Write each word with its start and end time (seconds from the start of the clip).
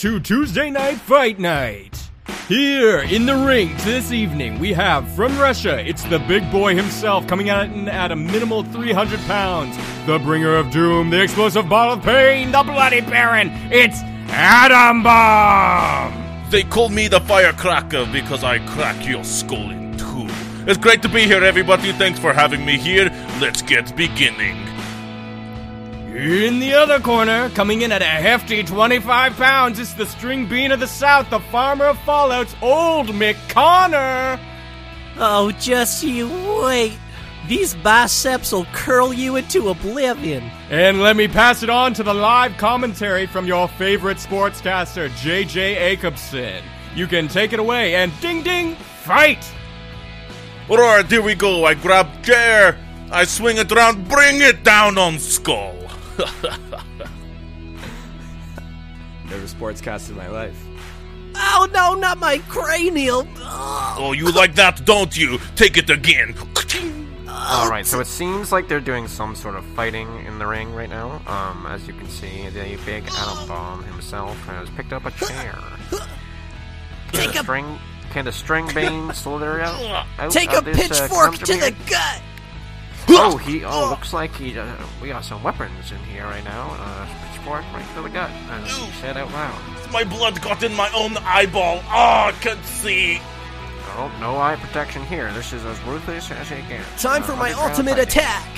To 0.00 0.20
Tuesday 0.20 0.68
Night 0.68 0.98
Fight 0.98 1.38
Night. 1.38 2.10
Here 2.48 2.98
in 2.98 3.24
the 3.24 3.34
ring 3.34 3.74
this 3.78 4.12
evening, 4.12 4.58
we 4.58 4.74
have 4.74 5.08
from 5.16 5.38
Russia, 5.38 5.80
it's 5.80 6.02
the 6.04 6.18
big 6.18 6.50
boy 6.52 6.76
himself 6.76 7.26
coming 7.26 7.48
out 7.48 7.70
at 7.70 8.12
a 8.12 8.16
minimal 8.16 8.62
300 8.62 9.18
pounds. 9.20 9.74
The 10.04 10.18
bringer 10.18 10.54
of 10.54 10.70
doom, 10.70 11.08
the 11.08 11.22
explosive 11.22 11.70
ball 11.70 11.94
of 11.94 12.02
pain, 12.02 12.52
the 12.52 12.62
bloody 12.62 13.00
baron. 13.00 13.48
It's 13.72 13.96
Adam 14.28 15.02
Bomb. 15.02 16.50
They 16.50 16.64
call 16.64 16.90
me 16.90 17.08
the 17.08 17.20
firecracker 17.20 18.06
because 18.12 18.44
I 18.44 18.58
crack 18.66 19.08
your 19.08 19.24
skull 19.24 19.70
in 19.70 19.96
two. 19.96 20.26
It's 20.70 20.76
great 20.76 21.00
to 21.02 21.08
be 21.08 21.22
here, 21.22 21.42
everybody. 21.42 21.92
Thanks 21.92 22.18
for 22.18 22.34
having 22.34 22.66
me 22.66 22.76
here. 22.76 23.08
Let's 23.40 23.62
get 23.62 23.96
beginning. 23.96 24.75
In 26.16 26.60
the 26.60 26.72
other 26.72 26.98
corner, 26.98 27.50
coming 27.50 27.82
in 27.82 27.92
at 27.92 28.00
a 28.00 28.06
hefty 28.06 28.62
25 28.62 29.36
pounds, 29.36 29.78
it's 29.78 29.92
the 29.92 30.06
string 30.06 30.48
bean 30.48 30.72
of 30.72 30.80
the 30.80 30.86
South, 30.86 31.28
the 31.28 31.40
farmer 31.40 31.84
of 31.84 31.98
Fallout's 32.04 32.56
old 32.62 33.08
Mick 33.08 33.36
Connor. 33.50 34.40
Oh, 35.18 35.52
just 35.60 36.02
you 36.02 36.30
wait. 36.62 36.98
These 37.48 37.74
biceps 37.74 38.52
will 38.52 38.64
curl 38.72 39.12
you 39.12 39.36
into 39.36 39.68
oblivion. 39.68 40.50
And 40.70 41.02
let 41.02 41.16
me 41.16 41.28
pass 41.28 41.62
it 41.62 41.68
on 41.68 41.92
to 41.92 42.02
the 42.02 42.14
live 42.14 42.56
commentary 42.56 43.26
from 43.26 43.46
your 43.46 43.68
favorite 43.68 44.16
sportscaster, 44.16 45.10
JJ 45.10 45.98
Acobson. 45.98 46.62
You 46.94 47.06
can 47.06 47.28
take 47.28 47.52
it 47.52 47.60
away 47.60 47.94
and 47.94 48.10
ding 48.22 48.42
ding, 48.42 48.74
fight! 48.74 49.46
Alright, 50.70 51.10
here 51.10 51.20
we 51.20 51.34
go. 51.34 51.66
I 51.66 51.74
grab 51.74 52.08
chair, 52.24 52.78
I 53.12 53.24
swing 53.24 53.58
it 53.58 53.70
around, 53.70 54.08
bring 54.08 54.40
it 54.40 54.64
down 54.64 54.96
on 54.96 55.18
skull. 55.18 55.75
Never 59.28 59.46
sportscast 59.46 60.08
in 60.10 60.16
my 60.16 60.28
life. 60.28 60.62
Oh 61.34 61.68
no, 61.72 61.94
not 61.94 62.18
my 62.18 62.38
cranial. 62.48 63.26
Ugh. 63.36 63.96
oh, 63.98 64.12
you 64.12 64.30
like 64.32 64.54
that, 64.54 64.84
don't 64.84 65.16
you? 65.16 65.38
Take 65.54 65.76
it 65.76 65.90
again. 65.90 66.34
Alright, 67.28 67.86
so 67.86 68.00
it 68.00 68.06
seems 68.06 68.50
like 68.50 68.66
they're 68.66 68.80
doing 68.80 69.06
some 69.08 69.34
sort 69.34 69.56
of 69.56 69.64
fighting 69.66 70.24
in 70.24 70.38
the 70.38 70.46
ring 70.46 70.72
right 70.72 70.88
now. 70.88 71.20
Um, 71.26 71.66
as 71.66 71.86
you 71.86 71.92
can 71.92 72.08
see, 72.08 72.48
the 72.48 72.78
big 72.86 73.04
Atom 73.06 73.46
Bomb 73.46 73.84
himself 73.84 74.36
has 74.46 74.70
picked 74.70 74.92
up 74.92 75.04
a 75.04 75.10
chair. 75.10 75.58
Take 77.12 77.32
the 77.32 77.40
a 77.40 77.42
string. 77.42 77.78
Can 78.10 78.24
the 78.24 78.32
string 78.32 78.68
beam 78.74 79.12
slither 79.12 79.60
out? 79.60 80.06
out 80.18 80.32
take 80.32 80.52
of 80.54 80.66
a 80.66 80.72
this, 80.72 80.90
uh, 80.90 81.08
pitchfork 81.08 81.34
to 81.38 81.56
the 81.56 81.74
gut. 81.88 82.22
Oh, 83.08 83.36
he. 83.36 83.64
Oh, 83.64 83.88
looks 83.90 84.12
like 84.12 84.34
he. 84.34 84.58
Uh, 84.58 84.74
we 85.00 85.08
got 85.08 85.24
some 85.24 85.42
weapons 85.42 85.92
in 85.92 85.98
here 86.10 86.24
right 86.24 86.44
now. 86.44 86.76
Uh, 86.78 87.06
pitchfork 87.32 87.64
right 87.72 87.86
to 87.94 88.02
the 88.02 88.08
gut. 88.08 88.30
As 88.50 88.70
he 88.76 88.90
said 89.00 89.16
out 89.16 89.30
loud. 89.32 89.58
My 89.92 90.02
blood 90.04 90.40
got 90.42 90.62
in 90.62 90.74
my 90.74 90.90
own 90.94 91.16
eyeball. 91.18 91.78
Oh, 91.86 92.28
I 92.28 92.34
can't 92.40 92.64
see. 92.64 93.20
Oh, 93.98 94.12
no 94.20 94.36
eye 94.38 94.56
protection 94.56 95.04
here. 95.06 95.32
This 95.32 95.52
is 95.52 95.64
as 95.64 95.80
ruthless 95.82 96.30
as 96.30 96.50
it 96.50 96.68
gets. 96.68 97.00
Time 97.02 97.22
Uh, 97.22 97.26
for 97.26 97.36
my 97.36 97.52
ultimate 97.52 97.92
fighting. 97.96 98.08
attack. 98.08 98.48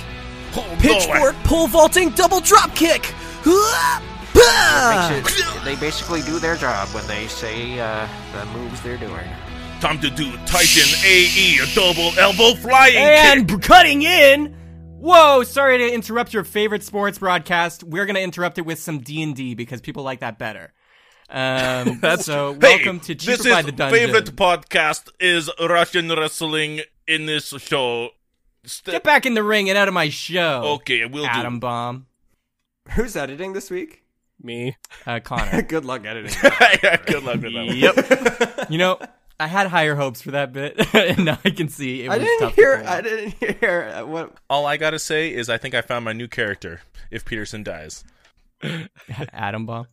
Oh, 0.57 0.67
no, 0.67 0.77
Pitchfork 0.81 1.37
pole 1.45 1.67
vaulting 1.69 2.11
double 2.11 2.41
drop 2.41 2.75
kick. 2.75 3.05
Hua! 3.45 4.03
Bah! 4.35 5.11
Makes 5.11 5.39
it, 5.41 5.65
they 5.65 5.77
basically 5.77 6.23
do 6.23 6.39
their 6.39 6.57
job 6.57 6.89
when 6.95 7.07
they 7.07 7.27
say 7.29 7.79
uh, 7.79 8.09
the 8.33 8.45
moves 8.47 8.81
they're 8.81 8.97
doing. 8.97 9.29
Time 9.81 10.01
to 10.01 10.11
do 10.11 10.33
Titan 10.45 10.89
AE, 11.05 11.59
a 11.63 11.67
double 11.75 12.11
elbow 12.19 12.55
flying 12.61 12.97
And 12.97 13.49
kick. 13.49 13.63
cutting 13.63 14.03
in. 14.03 14.53
Whoa! 14.99 15.45
Sorry 15.45 15.79
to 15.79 15.95
interrupt 15.95 16.35
your 16.35 16.43
favorite 16.43 16.83
sports 16.83 17.19
broadcast. 17.19 17.85
We're 17.85 18.05
gonna 18.05 18.19
interrupt 18.19 18.59
it 18.59 18.63
with 18.67 18.81
some 18.81 18.99
D 18.99 19.23
and 19.23 19.37
D 19.37 19.55
because 19.55 19.81
people 19.81 20.03
like 20.03 20.19
that 20.21 20.37
better. 20.37 20.73
Um, 21.31 22.01
so 22.21 22.55
Hey, 22.55 22.59
welcome 22.59 22.99
to 23.01 23.15
Cheaper 23.15 23.37
this 23.37 23.47
by 23.49 23.61
is 23.61 23.67
the 23.67 23.73
Dungeon. 23.73 23.99
favorite 24.07 24.35
podcast 24.35 25.11
is 25.21 25.49
Russian 25.61 26.09
wrestling 26.09 26.81
in 27.07 27.27
this 27.27 27.49
show. 27.59 28.09
St- 28.65 28.95
Get 28.95 29.05
back 29.05 29.27
in 29.27 29.35
the 29.35 29.45
ring 29.45 29.69
and 29.69 29.79
out 29.79 29.87
of 29.87 29.95
my 29.95 30.09
show. 30.09 30.63
okay, 30.81 31.05
we'll 31.07 31.25
Atom 31.25 31.55
do. 31.55 31.61
Bomb. 31.61 32.07
Who's 32.91 33.15
editing 33.15 33.53
this 33.53 33.71
week? 33.71 34.03
Me. 34.43 34.77
Uh, 35.07 35.21
Connor. 35.21 35.63
Good 35.69 35.85
luck 35.85 36.05
editing. 36.05 36.37
yeah, 36.83 36.97
good 36.97 37.23
luck 37.23 37.41
with 37.41 37.53
that. 37.53 37.67
one. 37.67 37.77
yep. 37.77 38.71
you 38.71 38.79
know, 38.79 38.99
I 39.41 39.47
had 39.47 39.69
higher 39.69 39.95
hopes 39.95 40.21
for 40.21 40.33
that 40.33 40.53
bit, 40.53 40.95
and 40.95 41.25
now 41.25 41.39
I 41.45 41.51
can 41.51 41.69
see 41.69 42.05
it 42.05 42.09
was 42.09 42.17
I 42.17 42.19
didn't 42.19 42.41
tough 42.41 42.55
hear. 42.57 42.79
pull 42.79 42.87
I 42.89 43.01
didn't 43.01 43.31
hear 43.61 43.93
uh, 43.95 44.07
what. 44.07 44.35
All 44.51 44.67
I 44.67 44.77
gotta 44.77 44.99
say 44.99 45.33
is 45.33 45.49
I 45.49 45.59
think 45.59 45.75
I 45.75 45.81
found 45.81 46.05
my 46.05 46.13
new 46.13 46.29
character. 46.29 46.81
If 47.11 47.25
Peterson 47.25 47.63
dies, 47.63 48.05
Adam 49.33 49.65
Bomb. 49.67 49.87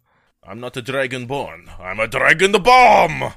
I'm 0.43 0.59
not 0.59 0.77
a 0.77 0.81
dragonborn. 0.81 1.79
I'm 1.79 1.99
a 1.99 2.07
dragon 2.07 2.51
the 2.51 2.59
bomb. 2.59 3.33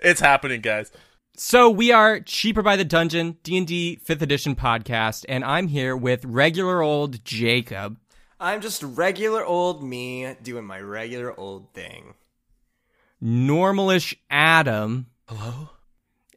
it's 0.00 0.20
happening, 0.20 0.60
guys. 0.62 0.90
So 1.36 1.68
we 1.68 1.92
are 1.92 2.20
cheaper 2.20 2.62
by 2.62 2.76
the 2.76 2.84
dungeon 2.84 3.36
D 3.42 3.58
and 3.58 3.66
D 3.66 3.96
fifth 3.96 4.22
edition 4.22 4.56
podcast, 4.56 5.24
and 5.28 5.44
I'm 5.44 5.68
here 5.68 5.96
with 5.96 6.24
regular 6.24 6.82
old 6.82 7.24
Jacob, 7.24 7.98
I'm 8.38 8.60
just 8.60 8.82
regular 8.82 9.44
old 9.44 9.82
me 9.82 10.34
doing 10.42 10.64
my 10.64 10.80
regular 10.80 11.38
old 11.38 11.72
thing. 11.72 12.14
Normalish 13.22 14.14
Adam, 14.30 15.06
Hello. 15.28 15.70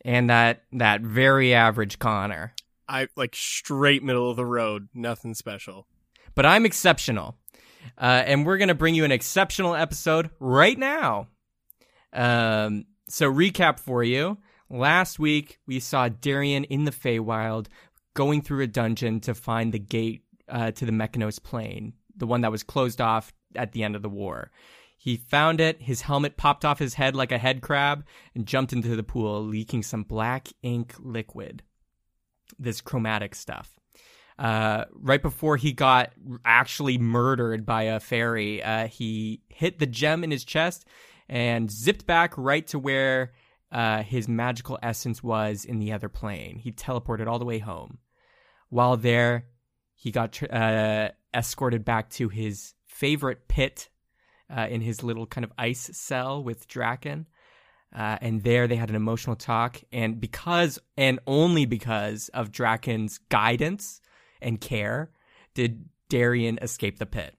and 0.03 0.29
that 0.29 0.63
that 0.73 1.01
very 1.01 1.53
average 1.53 1.99
Connor. 1.99 2.53
I 2.87 3.07
like 3.15 3.35
straight 3.35 4.03
middle 4.03 4.29
of 4.29 4.37
the 4.37 4.45
road. 4.45 4.89
Nothing 4.93 5.33
special. 5.33 5.85
But 6.35 6.45
I'm 6.45 6.65
exceptional, 6.65 7.35
uh, 7.97 8.23
and 8.25 8.45
we're 8.45 8.57
gonna 8.57 8.73
bring 8.75 8.95
you 8.95 9.03
an 9.05 9.11
exceptional 9.11 9.75
episode 9.75 10.29
right 10.39 10.77
now. 10.77 11.27
Um, 12.13 12.85
so 13.07 13.31
recap 13.31 13.79
for 13.79 14.03
you. 14.03 14.37
Last 14.69 15.19
week 15.19 15.59
we 15.65 15.79
saw 15.79 16.09
Darian 16.09 16.63
in 16.65 16.85
the 16.85 16.91
Feywild 16.91 17.67
going 18.13 18.41
through 18.41 18.63
a 18.63 18.67
dungeon 18.67 19.19
to 19.21 19.33
find 19.33 19.73
the 19.73 19.79
gate 19.79 20.23
uh, 20.47 20.71
to 20.71 20.85
the 20.85 20.91
Mechanos 20.91 21.41
plane, 21.41 21.93
the 22.15 22.27
one 22.27 22.41
that 22.41 22.51
was 22.51 22.63
closed 22.63 23.01
off 23.01 23.33
at 23.55 23.71
the 23.71 23.83
end 23.83 23.95
of 23.95 24.01
the 24.01 24.09
war. 24.09 24.51
He 25.01 25.15
found 25.15 25.61
it, 25.61 25.81
his 25.81 26.01
helmet 26.01 26.35
popped 26.35 26.65
off 26.65 26.77
his 26.77 26.95
head 26.95 27.15
like 27.15 27.31
a 27.31 27.37
head 27.37 27.61
crab, 27.61 28.03
and 28.35 28.45
jumped 28.45 28.73
into 28.73 28.97
the 28.97 29.03
pool, 29.03 29.41
leaking 29.41 29.81
some 29.81 30.03
black 30.03 30.49
ink 30.61 30.93
liquid. 30.99 31.63
This 32.59 32.81
chromatic 32.81 33.33
stuff. 33.33 33.79
Uh, 34.37 34.83
right 34.91 35.21
before 35.21 35.55
he 35.55 35.71
got 35.71 36.11
actually 36.43 36.97
murdered 36.97 37.65
by 37.65 37.83
a 37.83 38.01
fairy, 38.01 38.61
uh, 38.61 38.87
he 38.87 39.41
hit 39.47 39.79
the 39.79 39.85
gem 39.85 40.21
in 40.21 40.31
his 40.31 40.43
chest 40.43 40.85
and 41.29 41.71
zipped 41.71 42.05
back 42.05 42.37
right 42.37 42.67
to 42.67 42.77
where 42.77 43.31
uh, 43.71 44.03
his 44.03 44.27
magical 44.27 44.77
essence 44.83 45.23
was 45.23 45.63
in 45.63 45.79
the 45.79 45.93
other 45.93 46.09
plane. 46.09 46.57
He 46.57 46.73
teleported 46.73 47.25
all 47.25 47.39
the 47.39 47.45
way 47.45 47.59
home. 47.59 47.99
While 48.67 48.97
there, 48.97 49.45
he 49.95 50.11
got 50.11 50.41
uh, 50.51 51.11
escorted 51.33 51.85
back 51.85 52.09
to 52.11 52.27
his 52.27 52.73
favorite 52.85 53.47
pit 53.47 53.87
uh, 54.49 54.67
in 54.69 54.81
his 54.81 55.03
little 55.03 55.25
kind 55.25 55.43
of 55.43 55.51
ice 55.57 55.89
cell 55.93 56.43
with 56.43 56.67
Draken. 56.67 57.27
Uh, 57.95 58.17
and 58.21 58.43
there 58.43 58.67
they 58.67 58.75
had 58.75 58.89
an 58.89 58.95
emotional 58.95 59.35
talk. 59.35 59.81
And 59.91 60.19
because, 60.19 60.79
and 60.97 61.19
only 61.25 61.65
because 61.65 62.29
of 62.29 62.51
Draken's 62.51 63.17
guidance 63.29 64.01
and 64.41 64.61
care, 64.61 65.11
did 65.53 65.85
Darian 66.07 66.59
escape 66.61 66.99
the 66.99 67.05
pit. 67.05 67.35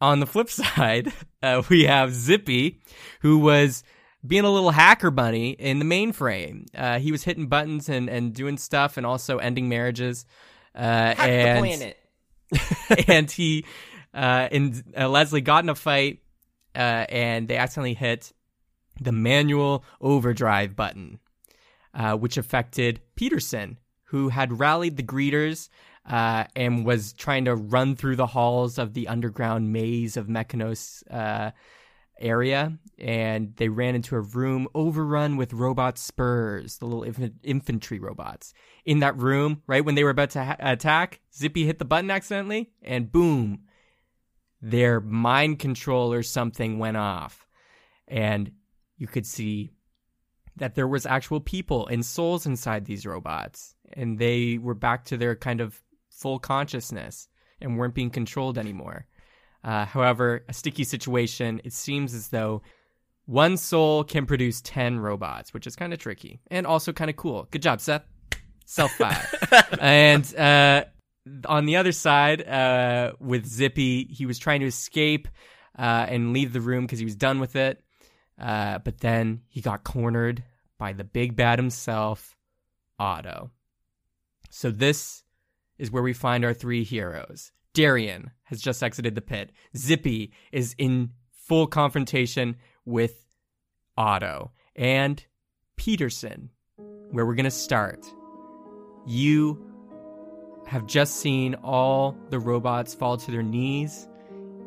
On 0.00 0.20
the 0.20 0.26
flip 0.26 0.50
side, 0.50 1.12
uh, 1.42 1.62
we 1.68 1.84
have 1.84 2.14
Zippy, 2.14 2.80
who 3.20 3.38
was 3.38 3.82
being 4.26 4.44
a 4.44 4.50
little 4.50 4.70
hacker 4.70 5.10
bunny 5.10 5.50
in 5.50 5.78
the 5.78 5.84
mainframe. 5.84 6.66
Uh, 6.74 6.98
he 6.98 7.10
was 7.10 7.24
hitting 7.24 7.46
buttons 7.46 7.88
and, 7.88 8.08
and 8.08 8.34
doing 8.34 8.58
stuff 8.58 8.96
and 8.96 9.06
also 9.06 9.38
ending 9.38 9.68
marriages. 9.68 10.26
Uh, 10.74 11.14
Hack 11.14 11.18
and, 11.20 11.56
the 11.56 11.68
planet. 11.68 11.96
and 13.08 13.30
he 13.30 13.64
uh, 14.14 14.48
and 14.50 14.82
uh, 14.98 15.08
Leslie 15.08 15.40
got 15.40 15.64
in 15.64 15.70
a 15.70 15.74
fight, 15.74 16.20
uh, 16.74 17.06
and 17.08 17.48
they 17.48 17.56
accidentally 17.56 17.94
hit 17.94 18.32
the 19.00 19.12
manual 19.12 19.84
overdrive 20.00 20.76
button, 20.76 21.18
uh, 21.94 22.14
which 22.14 22.36
affected 22.36 23.00
Peterson, 23.14 23.78
who 24.04 24.28
had 24.28 24.58
rallied 24.58 24.96
the 24.96 25.02
greeters 25.02 25.68
uh, 26.08 26.44
and 26.56 26.84
was 26.84 27.12
trying 27.12 27.44
to 27.44 27.54
run 27.54 27.96
through 27.96 28.16
the 28.16 28.26
halls 28.26 28.78
of 28.78 28.94
the 28.94 29.08
underground 29.08 29.72
maze 29.72 30.16
of 30.16 30.26
Mechanos 30.26 31.02
uh, 31.10 31.50
area. 32.18 32.78
And 32.98 33.54
they 33.56 33.68
ran 33.68 33.94
into 33.94 34.16
a 34.16 34.20
room 34.20 34.68
overrun 34.74 35.36
with 35.36 35.52
robot 35.52 35.98
spurs, 35.98 36.78
the 36.78 36.86
little 36.86 37.04
inf- 37.04 37.32
infantry 37.42 37.98
robots. 37.98 38.52
In 38.84 38.98
that 39.00 39.16
room, 39.16 39.62
right 39.66 39.84
when 39.84 39.94
they 39.94 40.04
were 40.04 40.10
about 40.10 40.30
to 40.30 40.44
ha- 40.44 40.56
attack, 40.58 41.20
Zippy 41.34 41.64
hit 41.64 41.78
the 41.78 41.84
button 41.84 42.10
accidentally, 42.10 42.70
and 42.82 43.10
boom, 43.10 43.60
their 44.62 45.00
mind 45.00 45.58
control 45.58 46.12
or 46.12 46.22
something 46.22 46.78
went 46.78 46.96
off. 46.96 47.46
And 48.08 48.52
you 48.96 49.06
could 49.06 49.26
see 49.26 49.72
that 50.56 50.74
there 50.74 50.88
was 50.88 51.06
actual 51.06 51.40
people 51.40 51.86
and 51.86 52.04
souls 52.04 52.46
inside 52.46 52.84
these 52.84 53.06
robots 53.06 53.74
and 53.92 54.18
they 54.18 54.58
were 54.58 54.74
back 54.74 55.04
to 55.06 55.16
their 55.16 55.34
kind 55.34 55.60
of 55.60 55.80
full 56.10 56.38
consciousness 56.38 57.28
and 57.60 57.78
weren't 57.78 57.94
being 57.94 58.10
controlled 58.10 58.58
anymore. 58.58 59.06
Uh, 59.62 59.84
however, 59.84 60.44
a 60.48 60.52
sticky 60.52 60.84
situation, 60.84 61.60
it 61.64 61.72
seems 61.72 62.14
as 62.14 62.28
though 62.28 62.62
one 63.26 63.56
soul 63.56 64.04
can 64.04 64.26
produce 64.26 64.60
10 64.62 65.00
robots, 65.00 65.52
which 65.54 65.66
is 65.66 65.76
kind 65.76 65.92
of 65.92 65.98
tricky 65.98 66.40
and 66.50 66.66
also 66.66 66.92
kind 66.92 67.10
of 67.10 67.16
cool. 67.16 67.46
Good 67.50 67.62
job, 67.62 67.80
Seth. 67.80 68.04
Self 68.64 68.92
five. 68.92 69.34
and 69.80 70.34
uh, 70.36 70.84
on 71.46 71.66
the 71.66 71.76
other 71.76 71.92
side, 71.92 72.46
uh, 72.46 73.12
with 73.20 73.46
Zippy, 73.46 74.04
he 74.04 74.26
was 74.26 74.38
trying 74.38 74.60
to 74.60 74.66
escape 74.66 75.28
uh, 75.78 76.06
and 76.08 76.32
leave 76.32 76.52
the 76.52 76.60
room 76.60 76.84
because 76.84 76.98
he 76.98 77.04
was 77.04 77.16
done 77.16 77.40
with 77.40 77.56
it. 77.56 77.82
Uh, 78.38 78.78
but 78.78 78.98
then 79.00 79.42
he 79.48 79.60
got 79.60 79.84
cornered 79.84 80.42
by 80.78 80.92
the 80.92 81.04
big 81.04 81.36
bad 81.36 81.58
himself, 81.58 82.36
Otto. 82.98 83.50
So 84.50 84.70
this 84.70 85.22
is 85.78 85.90
where 85.90 86.02
we 86.02 86.12
find 86.12 86.44
our 86.44 86.54
three 86.54 86.84
heroes. 86.84 87.52
Darian 87.74 88.30
has 88.44 88.60
just 88.60 88.82
exited 88.82 89.14
the 89.14 89.20
pit. 89.20 89.52
Zippy 89.76 90.32
is 90.52 90.74
in 90.78 91.10
full 91.30 91.66
confrontation 91.66 92.56
with 92.84 93.24
Otto. 93.96 94.52
And 94.74 95.24
Peterson, 95.76 96.50
where 97.10 97.26
we're 97.26 97.34
going 97.34 97.44
to 97.44 97.50
start. 97.50 98.06
You 99.06 99.69
have 100.70 100.86
just 100.86 101.16
seen 101.16 101.56
all 101.64 102.16
the 102.28 102.38
robots 102.38 102.94
fall 102.94 103.16
to 103.16 103.30
their 103.32 103.42
knees. 103.42 104.06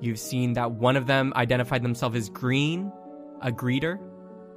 You've 0.01 0.19
seen 0.19 0.51
that 0.51 0.71
one 0.71 0.97
of 0.97 1.07
them 1.07 1.31
identified 1.33 1.81
themselves 1.81 2.17
as 2.17 2.27
green, 2.27 2.91
a 3.41 3.53
greeter, 3.53 3.97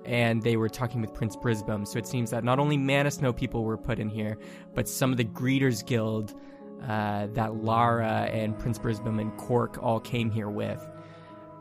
and 0.04 0.42
they 0.42 0.56
were 0.56 0.68
talking 0.68 1.00
with 1.00 1.14
Prince 1.14 1.36
Brisbane. 1.36 1.86
So 1.86 2.00
it 2.00 2.06
seems 2.08 2.32
that 2.32 2.42
not 2.42 2.58
only 2.58 2.76
Mana 2.76 3.12
Snow 3.12 3.32
people 3.32 3.62
were 3.62 3.76
put 3.76 4.00
in 4.00 4.08
here, 4.08 4.36
but 4.74 4.88
some 4.88 5.12
of 5.12 5.18
the 5.18 5.24
Greeters 5.24 5.86
Guild 5.86 6.34
uh, 6.82 7.28
that 7.34 7.54
Lara 7.54 8.28
and 8.32 8.58
Prince 8.58 8.80
Brisbane 8.80 9.20
and 9.20 9.36
Cork 9.36 9.80
all 9.80 10.00
came 10.00 10.32
here 10.32 10.50
with. 10.50 10.84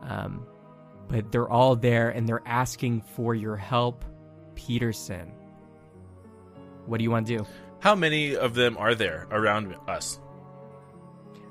Um, 0.01 0.47
but 1.07 1.31
they're 1.31 1.47
all 1.47 1.75
there 1.75 2.09
and 2.09 2.27
they're 2.27 2.41
asking 2.47 3.01
for 3.01 3.35
your 3.35 3.55
help, 3.55 4.03
Peterson. 4.55 5.31
What 6.87 6.97
do 6.97 7.03
you 7.03 7.11
want 7.11 7.27
to 7.27 7.37
do? 7.37 7.45
How 7.85 7.93
many 7.93 8.35
of 8.35 8.55
them 8.55 8.77
are 8.79 8.95
there 8.95 9.27
around 9.29 9.75
us? 9.87 10.19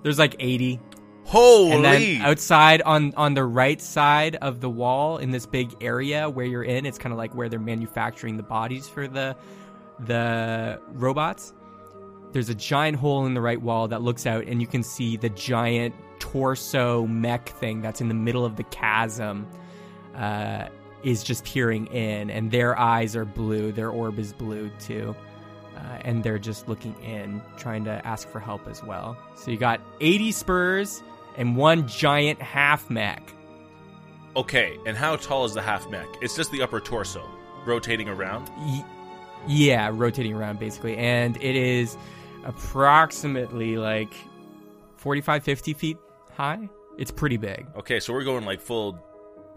There's 0.03 0.19
like 0.19 0.35
80. 0.41 0.81
Holy! 1.27 1.71
And 1.71 1.85
then 1.85 2.23
outside 2.23 2.83
on 2.83 3.15
on 3.17 3.35
the 3.35 3.45
right 3.45 3.81
side 3.81 4.35
of 4.43 4.61
the 4.61 4.69
wall 4.69 5.19
in 5.19 5.31
this 5.31 5.47
big 5.47 5.73
area 5.81 6.29
where 6.29 6.45
you're 6.45 6.65
in, 6.65 6.87
it's 6.87 6.99
kind 6.99 7.13
of 7.13 7.19
like 7.19 7.37
where 7.37 7.49
they're 7.49 7.61
manufacturing 7.61 8.37
the 8.37 8.43
bodies 8.43 8.89
for 8.89 9.07
the 9.07 9.37
the 10.01 10.81
robots. 10.89 11.55
There's 12.33 12.49
a 12.49 12.55
giant 12.57 12.97
hole 12.97 13.27
in 13.27 13.35
the 13.35 13.41
right 13.41 13.63
wall 13.63 13.87
that 13.87 14.03
looks 14.03 14.27
out 14.27 14.45
and 14.49 14.61
you 14.61 14.67
can 14.67 14.83
see 14.83 15.17
the 15.17 15.31
giant 15.31 15.95
torso 16.19 17.07
mech 17.07 17.49
thing 17.51 17.81
that's 17.81 18.01
in 18.01 18.09
the 18.09 18.15
middle 18.15 18.45
of 18.45 18.57
the 18.57 18.65
chasm 18.65 19.47
uh, 20.17 20.67
is 21.05 21.23
just 21.23 21.45
peering 21.45 21.87
in 21.87 22.29
and 22.29 22.51
their 22.51 22.77
eyes 22.77 23.15
are 23.15 23.25
blue, 23.25 23.71
their 23.71 23.91
orb 23.91 24.19
is 24.19 24.33
blue 24.33 24.69
too. 24.81 25.15
Uh, 25.77 25.99
and 26.03 26.23
they're 26.23 26.39
just 26.39 26.69
looking 26.69 26.95
in, 27.03 27.43
trying 27.57 27.85
to 27.85 28.07
ask 28.07 28.29
for 28.29 28.39
help 28.41 28.67
as 28.69 28.83
well. 28.83 29.17
So 29.35 29.51
you 29.51 29.57
got 29.57 29.81
80 30.01 30.33
spurs 30.33 31.03
and 31.37 31.57
one 31.57 31.89
giant 31.89 32.41
half 32.41 32.89
mech. 32.91 33.23
okay, 34.37 34.77
and 34.87 34.97
how 34.97 35.17
tall 35.17 35.45
is 35.45 35.55
the 35.55 35.63
half 35.63 35.89
mech? 35.91 36.07
It's 36.23 36.35
just 36.37 36.51
the 36.53 36.63
upper 36.63 36.81
torso 36.81 37.29
rotating 37.67 38.09
around. 38.09 38.51
Y- 38.59 38.85
yeah, 39.47 39.91
rotating 39.93 40.33
around 40.35 40.59
basically. 40.59 40.97
And 40.97 41.37
it 41.37 41.57
is 41.57 41.97
approximately 42.45 43.77
like 43.77 44.13
45, 44.97 45.43
50 45.45 45.73
feet 45.75 45.97
high. 46.37 46.69
It's 46.99 47.11
pretty 47.11 47.37
big. 47.37 47.67
Okay, 47.77 47.99
so 48.01 48.13
we're 48.13 48.25
going 48.25 48.45
like 48.45 48.61
full 48.61 48.99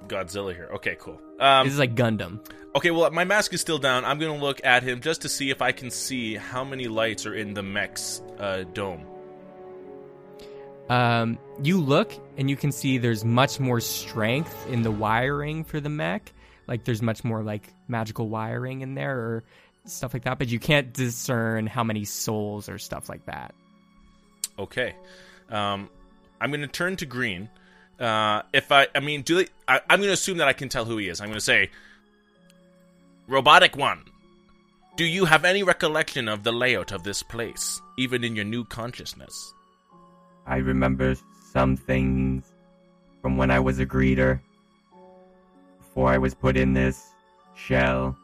Godzilla 0.07 0.53
here. 0.53 0.69
Okay, 0.75 0.95
cool. 0.99 1.19
Um, 1.39 1.65
this 1.65 1.73
is 1.73 1.79
like 1.79 1.95
Gundam. 1.95 2.39
okay, 2.75 2.91
well, 2.91 3.09
my 3.11 3.23
mask 3.23 3.53
is 3.53 3.61
still 3.61 3.77
down. 3.77 4.05
I'm 4.05 4.19
gonna 4.19 4.37
look 4.37 4.61
at 4.63 4.83
him 4.83 5.01
just 5.01 5.21
to 5.21 5.29
see 5.29 5.49
if 5.49 5.61
I 5.61 5.71
can 5.71 5.91
see 5.91 6.35
how 6.35 6.63
many 6.63 6.87
lights 6.87 7.25
are 7.25 7.33
in 7.35 7.53
the 7.53 7.63
mech's 7.63 8.21
uh, 8.39 8.63
dome. 8.73 9.05
Um, 10.89 11.37
you 11.61 11.79
look 11.81 12.13
and 12.37 12.49
you 12.49 12.55
can 12.55 12.71
see 12.71 12.97
there's 12.97 13.25
much 13.25 13.59
more 13.59 13.81
strength 13.81 14.67
in 14.69 14.83
the 14.83 14.91
wiring 14.91 15.63
for 15.63 15.79
the 15.79 15.89
mech. 15.89 16.31
Like 16.67 16.85
there's 16.85 17.01
much 17.01 17.23
more 17.23 17.43
like 17.43 17.73
magical 17.87 18.29
wiring 18.29 18.81
in 18.81 18.95
there 18.95 19.17
or 19.17 19.43
stuff 19.85 20.13
like 20.13 20.23
that, 20.23 20.37
but 20.39 20.47
you 20.47 20.59
can't 20.59 20.93
discern 20.93 21.67
how 21.67 21.83
many 21.83 22.05
souls 22.05 22.69
or 22.69 22.77
stuff 22.77 23.09
like 23.09 23.25
that. 23.25 23.53
Okay, 24.59 24.95
um, 25.49 25.89
I'm 26.41 26.51
gonna 26.51 26.67
turn 26.67 26.95
to 26.97 27.05
Green. 27.05 27.49
Uh, 27.99 28.43
if 28.53 28.71
I, 28.71 28.87
I 28.93 28.99
mean, 28.99 29.23
do 29.23 29.37
they? 29.37 29.47
I, 29.67 29.81
I'm 29.89 29.99
gonna 29.99 30.13
assume 30.13 30.37
that 30.37 30.47
I 30.47 30.53
can 30.53 30.69
tell 30.69 30.85
who 30.85 30.97
he 30.97 31.09
is. 31.09 31.19
I'm 31.19 31.29
gonna 31.29 31.41
say, 31.41 31.69
Robotic 33.27 33.75
One. 33.75 34.03
Do 34.95 35.05
you 35.05 35.25
have 35.25 35.45
any 35.45 35.61
recollection 35.61 36.27
of 36.27 36.43
the 36.43 36.51
layout 36.51 36.91
of 36.91 37.03
this 37.03 37.21
place, 37.21 37.81
even 37.97 38.23
in 38.23 38.35
your 38.35 38.45
new 38.45 38.65
consciousness? 38.65 39.53
I 40.47 40.57
remember 40.57 41.15
some 41.53 41.77
things 41.77 42.51
from 43.21 43.37
when 43.37 43.51
I 43.51 43.59
was 43.59 43.79
a 43.79 43.85
greeter 43.85 44.39
before 45.77 46.09
I 46.09 46.17
was 46.17 46.33
put 46.33 46.57
in 46.57 46.73
this 46.73 47.11
shell. 47.55 48.17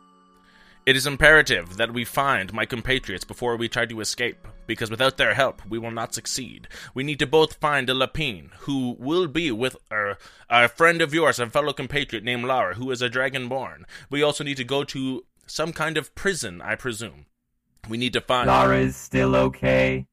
It 0.86 0.98
is 0.98 1.08
imperative 1.08 1.78
that 1.78 1.94
we 1.94 2.04
find 2.04 2.52
my 2.52 2.66
compatriots 2.66 3.24
before 3.24 3.56
we 3.56 3.70
try 3.70 3.86
to 3.86 4.02
escape, 4.02 4.46
because 4.68 4.92
without 4.92 5.16
their 5.16 5.34
help, 5.34 5.62
we 5.66 5.80
will 5.80 5.92
not 5.92 6.14
succeed. 6.14 6.68
We 6.94 7.04
need 7.04 7.20
to 7.20 7.28
both 7.28 7.54
find 7.54 7.90
a 7.90 7.94
Lapine, 7.94 8.50
who 8.60 8.98
will 9.00 9.28
be 9.28 9.50
with 9.50 9.78
uh, 9.90 10.16
a 10.50 10.68
friend 10.68 11.02
of 11.02 11.14
yours, 11.14 11.40
a 11.40 11.50
fellow 11.50 11.72
compatriot 11.72 12.26
named 12.26 12.44
Lara, 12.44 12.76
who 12.76 12.92
is 12.92 13.02
a 13.02 13.10
dragonborn. 13.10 13.84
We 14.10 14.24
also 14.24 14.44
need 14.44 14.58
to 14.58 14.66
go 14.66 14.84
to 14.84 15.24
some 15.48 15.72
kind 15.72 15.98
of 15.98 16.14
prison, 16.16 16.62
I 16.62 16.76
presume. 16.76 17.28
We 17.88 17.98
need 17.98 18.12
to 18.14 18.22
find. 18.22 18.48
Lara 18.48 18.80
is 18.80 18.98
still 18.98 19.38
okay. 19.38 20.06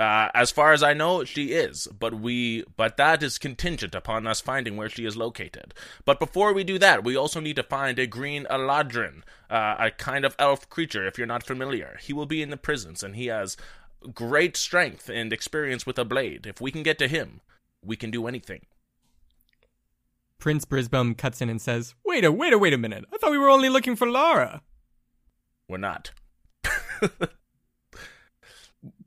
Uh, 0.00 0.30
as 0.32 0.50
far 0.50 0.72
as 0.72 0.82
I 0.82 0.94
know, 0.94 1.24
she 1.24 1.52
is, 1.52 1.86
but 1.86 2.14
we, 2.14 2.64
but 2.74 2.96
that 2.96 3.22
is 3.22 3.36
contingent 3.36 3.94
upon 3.94 4.26
us 4.26 4.40
finding 4.40 4.78
where 4.78 4.88
she 4.88 5.04
is 5.04 5.14
located. 5.14 5.74
But 6.06 6.18
before 6.18 6.54
we 6.54 6.64
do 6.64 6.78
that, 6.78 7.04
we 7.04 7.16
also 7.16 7.38
need 7.38 7.56
to 7.56 7.62
find 7.62 7.98
a 7.98 8.06
green 8.06 8.46
Eladrin, 8.50 9.22
uh, 9.50 9.76
a 9.78 9.90
kind 9.90 10.24
of 10.24 10.34
elf 10.38 10.70
creature. 10.70 11.06
If 11.06 11.18
you're 11.18 11.26
not 11.26 11.44
familiar, 11.44 11.98
he 12.00 12.14
will 12.14 12.24
be 12.24 12.40
in 12.40 12.48
the 12.48 12.56
prisons, 12.56 13.02
and 13.02 13.14
he 13.14 13.26
has 13.26 13.58
great 14.14 14.56
strength 14.56 15.10
and 15.10 15.34
experience 15.34 15.84
with 15.84 15.98
a 15.98 16.04
blade. 16.06 16.46
If 16.46 16.62
we 16.62 16.70
can 16.70 16.82
get 16.82 16.98
to 17.00 17.06
him, 17.06 17.42
we 17.84 17.94
can 17.94 18.10
do 18.10 18.26
anything. 18.26 18.64
Prince 20.38 20.64
Brisbane 20.64 21.14
cuts 21.14 21.42
in 21.42 21.50
and 21.50 21.60
says, 21.60 21.94
"Wait 22.06 22.24
a 22.24 22.32
wait 22.32 22.54
a 22.54 22.58
wait 22.58 22.72
a 22.72 22.78
minute. 22.78 23.04
I 23.12 23.18
thought 23.18 23.32
we 23.32 23.38
were 23.38 23.50
only 23.50 23.68
looking 23.68 23.96
for 23.96 24.08
Lara." 24.08 24.62
We're 25.68 25.76
not. 25.76 26.12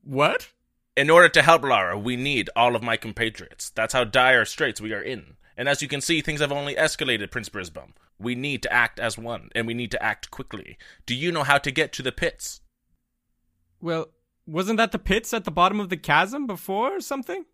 What? 0.04 0.50
In 0.96 1.10
order 1.10 1.30
to 1.30 1.42
help 1.42 1.64
Lara, 1.64 1.98
we 1.98 2.16
need 2.16 2.50
all 2.56 2.76
of 2.76 2.84
my 2.84 2.98
compatriots. 2.98 3.72
That's 3.72 3.94
how 3.94 4.04
dire 4.04 4.46
straits 4.46 4.80
we 4.80 4.94
are 4.94 5.02
in. 5.02 5.38
And 5.58 5.68
as 5.68 5.82
you 5.82 5.88
can 5.88 6.02
see, 6.02 6.22
things 6.22 6.40
have 6.40 6.52
only 6.52 6.76
escalated, 6.76 7.32
Prince 7.32 7.50
Brisbane. 7.50 7.94
We 8.20 8.36
need 8.36 8.62
to 8.64 8.74
act 8.74 9.00
as 9.00 9.18
one, 9.18 9.50
and 9.56 9.68
we 9.68 9.74
need 9.74 9.92
to 9.92 10.04
act 10.04 10.32
quickly. 10.32 10.78
Do 11.06 11.16
you 11.16 11.32
know 11.32 11.44
how 11.44 11.58
to 11.58 11.72
get 11.72 11.94
to 11.94 12.04
the 12.04 12.12
pits? 12.12 12.62
Well, 13.82 14.08
wasn't 14.46 14.78
that 14.78 14.92
the 14.92 15.00
pits 15.00 15.34
at 15.34 15.46
the 15.46 15.52
bottom 15.52 15.80
of 15.80 15.90
the 15.90 15.98
chasm 15.98 16.48
before 16.48 16.98
or 16.98 17.02
something? 17.02 17.46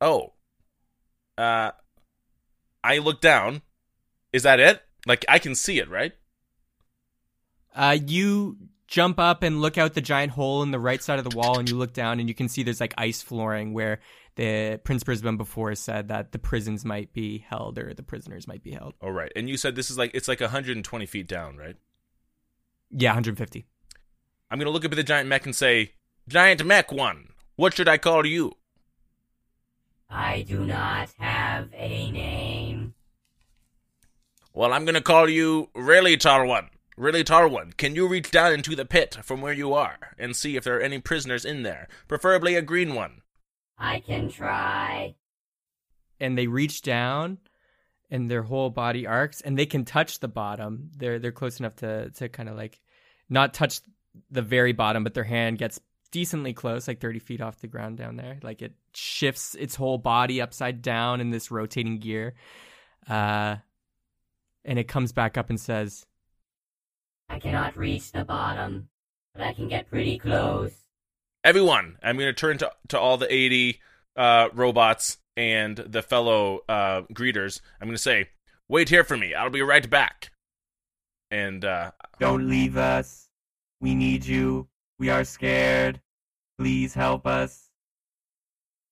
Oh. 0.00 0.32
Uh 1.36 1.72
I 2.82 2.98
look 2.98 3.20
down. 3.20 3.62
Is 4.32 4.42
that 4.42 4.60
it? 4.60 4.82
Like 5.06 5.24
I 5.28 5.38
can 5.38 5.54
see 5.54 5.78
it, 5.78 5.88
right? 5.88 6.12
Uh, 7.74 7.98
you 8.06 8.56
jump 8.94 9.18
up 9.18 9.42
and 9.42 9.60
look 9.60 9.76
out 9.76 9.94
the 9.94 10.00
giant 10.00 10.30
hole 10.30 10.62
in 10.62 10.70
the 10.70 10.78
right 10.78 11.02
side 11.02 11.18
of 11.18 11.28
the 11.28 11.36
wall, 11.36 11.58
and 11.58 11.68
you 11.68 11.76
look 11.76 11.92
down 11.92 12.20
and 12.20 12.28
you 12.28 12.34
can 12.34 12.48
see 12.48 12.62
there's 12.62 12.80
like 12.80 12.94
ice 12.96 13.20
flooring 13.20 13.74
where 13.74 13.98
the 14.36 14.80
Prince 14.84 15.02
Brisbane 15.02 15.36
before 15.36 15.74
said 15.74 16.08
that 16.08 16.30
the 16.30 16.38
prisons 16.38 16.84
might 16.84 17.12
be 17.12 17.38
held 17.38 17.76
or 17.76 17.92
the 17.92 18.04
prisoners 18.04 18.46
might 18.46 18.62
be 18.62 18.70
held. 18.70 18.94
All 19.00 19.10
right. 19.10 19.32
And 19.34 19.48
you 19.48 19.56
said 19.56 19.74
this 19.74 19.90
is 19.90 19.98
like 19.98 20.12
it's 20.14 20.28
like 20.28 20.40
120 20.40 21.06
feet 21.06 21.26
down, 21.26 21.56
right? 21.56 21.74
Yeah, 22.92 23.10
150. 23.10 23.66
I'm 24.48 24.60
gonna 24.60 24.70
look 24.70 24.84
up 24.84 24.92
at 24.92 24.96
the 24.96 25.02
giant 25.02 25.28
mech 25.28 25.44
and 25.44 25.56
say, 25.56 25.94
Giant 26.28 26.64
mech 26.64 26.92
one, 26.92 27.30
what 27.56 27.74
should 27.74 27.88
I 27.88 27.98
call 27.98 28.24
you? 28.24 28.52
I 30.08 30.42
do 30.42 30.64
not 30.64 31.10
have 31.18 31.68
a 31.74 32.12
name. 32.12 32.94
Well, 34.52 34.72
I'm 34.72 34.84
gonna 34.84 35.00
call 35.00 35.28
you 35.28 35.70
really 35.74 36.16
tall 36.16 36.46
one. 36.46 36.68
Really 36.96 37.24
tall 37.24 37.48
one. 37.48 37.72
Can 37.72 37.96
you 37.96 38.06
reach 38.06 38.30
down 38.30 38.52
into 38.52 38.76
the 38.76 38.84
pit 38.84 39.18
from 39.22 39.40
where 39.40 39.52
you 39.52 39.74
are 39.74 40.14
and 40.16 40.36
see 40.36 40.56
if 40.56 40.64
there 40.64 40.76
are 40.76 40.82
any 40.82 41.00
prisoners 41.00 41.44
in 41.44 41.62
there? 41.62 41.88
Preferably 42.06 42.54
a 42.54 42.62
green 42.62 42.94
one. 42.94 43.22
I 43.76 44.00
can 44.00 44.30
try. 44.30 45.16
And 46.20 46.38
they 46.38 46.46
reach 46.46 46.82
down, 46.82 47.38
and 48.10 48.30
their 48.30 48.42
whole 48.42 48.70
body 48.70 49.06
arcs, 49.06 49.40
and 49.40 49.58
they 49.58 49.66
can 49.66 49.84
touch 49.84 50.20
the 50.20 50.28
bottom. 50.28 50.90
They're 50.96 51.18
they're 51.18 51.32
close 51.32 51.58
enough 51.58 51.76
to 51.76 52.10
to 52.10 52.28
kind 52.28 52.48
of 52.48 52.56
like 52.56 52.80
not 53.28 53.54
touch 53.54 53.80
the 54.30 54.42
very 54.42 54.72
bottom, 54.72 55.02
but 55.02 55.14
their 55.14 55.24
hand 55.24 55.58
gets 55.58 55.80
decently 56.12 56.52
close, 56.52 56.86
like 56.86 57.00
30 57.00 57.18
feet 57.18 57.40
off 57.40 57.60
the 57.60 57.66
ground 57.66 57.98
down 57.98 58.14
there. 58.14 58.38
Like 58.40 58.62
it 58.62 58.74
shifts 58.92 59.56
its 59.56 59.74
whole 59.74 59.98
body 59.98 60.40
upside 60.40 60.80
down 60.80 61.20
in 61.20 61.30
this 61.30 61.50
rotating 61.50 61.98
gear. 61.98 62.34
Uh, 63.08 63.56
and 64.64 64.78
it 64.78 64.86
comes 64.86 65.12
back 65.12 65.36
up 65.36 65.50
and 65.50 65.58
says, 65.58 66.06
I 67.34 67.40
cannot 67.40 67.76
reach 67.76 68.12
the 68.12 68.24
bottom, 68.24 68.88
but 69.32 69.42
I 69.42 69.54
can 69.54 69.66
get 69.66 69.90
pretty 69.90 70.20
close. 70.20 70.70
Everyone, 71.42 71.98
I'm 72.00 72.16
going 72.16 72.28
to 72.28 72.32
turn 72.32 72.58
to 72.58 72.70
to 72.90 72.98
all 72.98 73.16
the 73.16 73.32
80 73.32 73.80
uh, 74.16 74.48
robots 74.54 75.18
and 75.36 75.76
the 75.76 76.00
fellow 76.00 76.60
uh, 76.68 77.02
greeters. 77.12 77.60
I'm 77.80 77.88
going 77.88 77.96
to 77.96 78.02
say, 78.02 78.28
"Wait 78.68 78.88
here 78.88 79.02
for 79.02 79.16
me. 79.16 79.34
I'll 79.34 79.50
be 79.50 79.62
right 79.62 79.88
back." 79.90 80.30
And 81.28 81.64
uh, 81.64 81.90
Don't 82.20 82.48
leave 82.48 82.76
us. 82.76 83.28
We 83.80 83.96
need 83.96 84.24
you. 84.24 84.68
We 85.00 85.10
are 85.10 85.24
scared. 85.24 86.00
Please 86.56 86.94
help 86.94 87.26
us. 87.26 87.68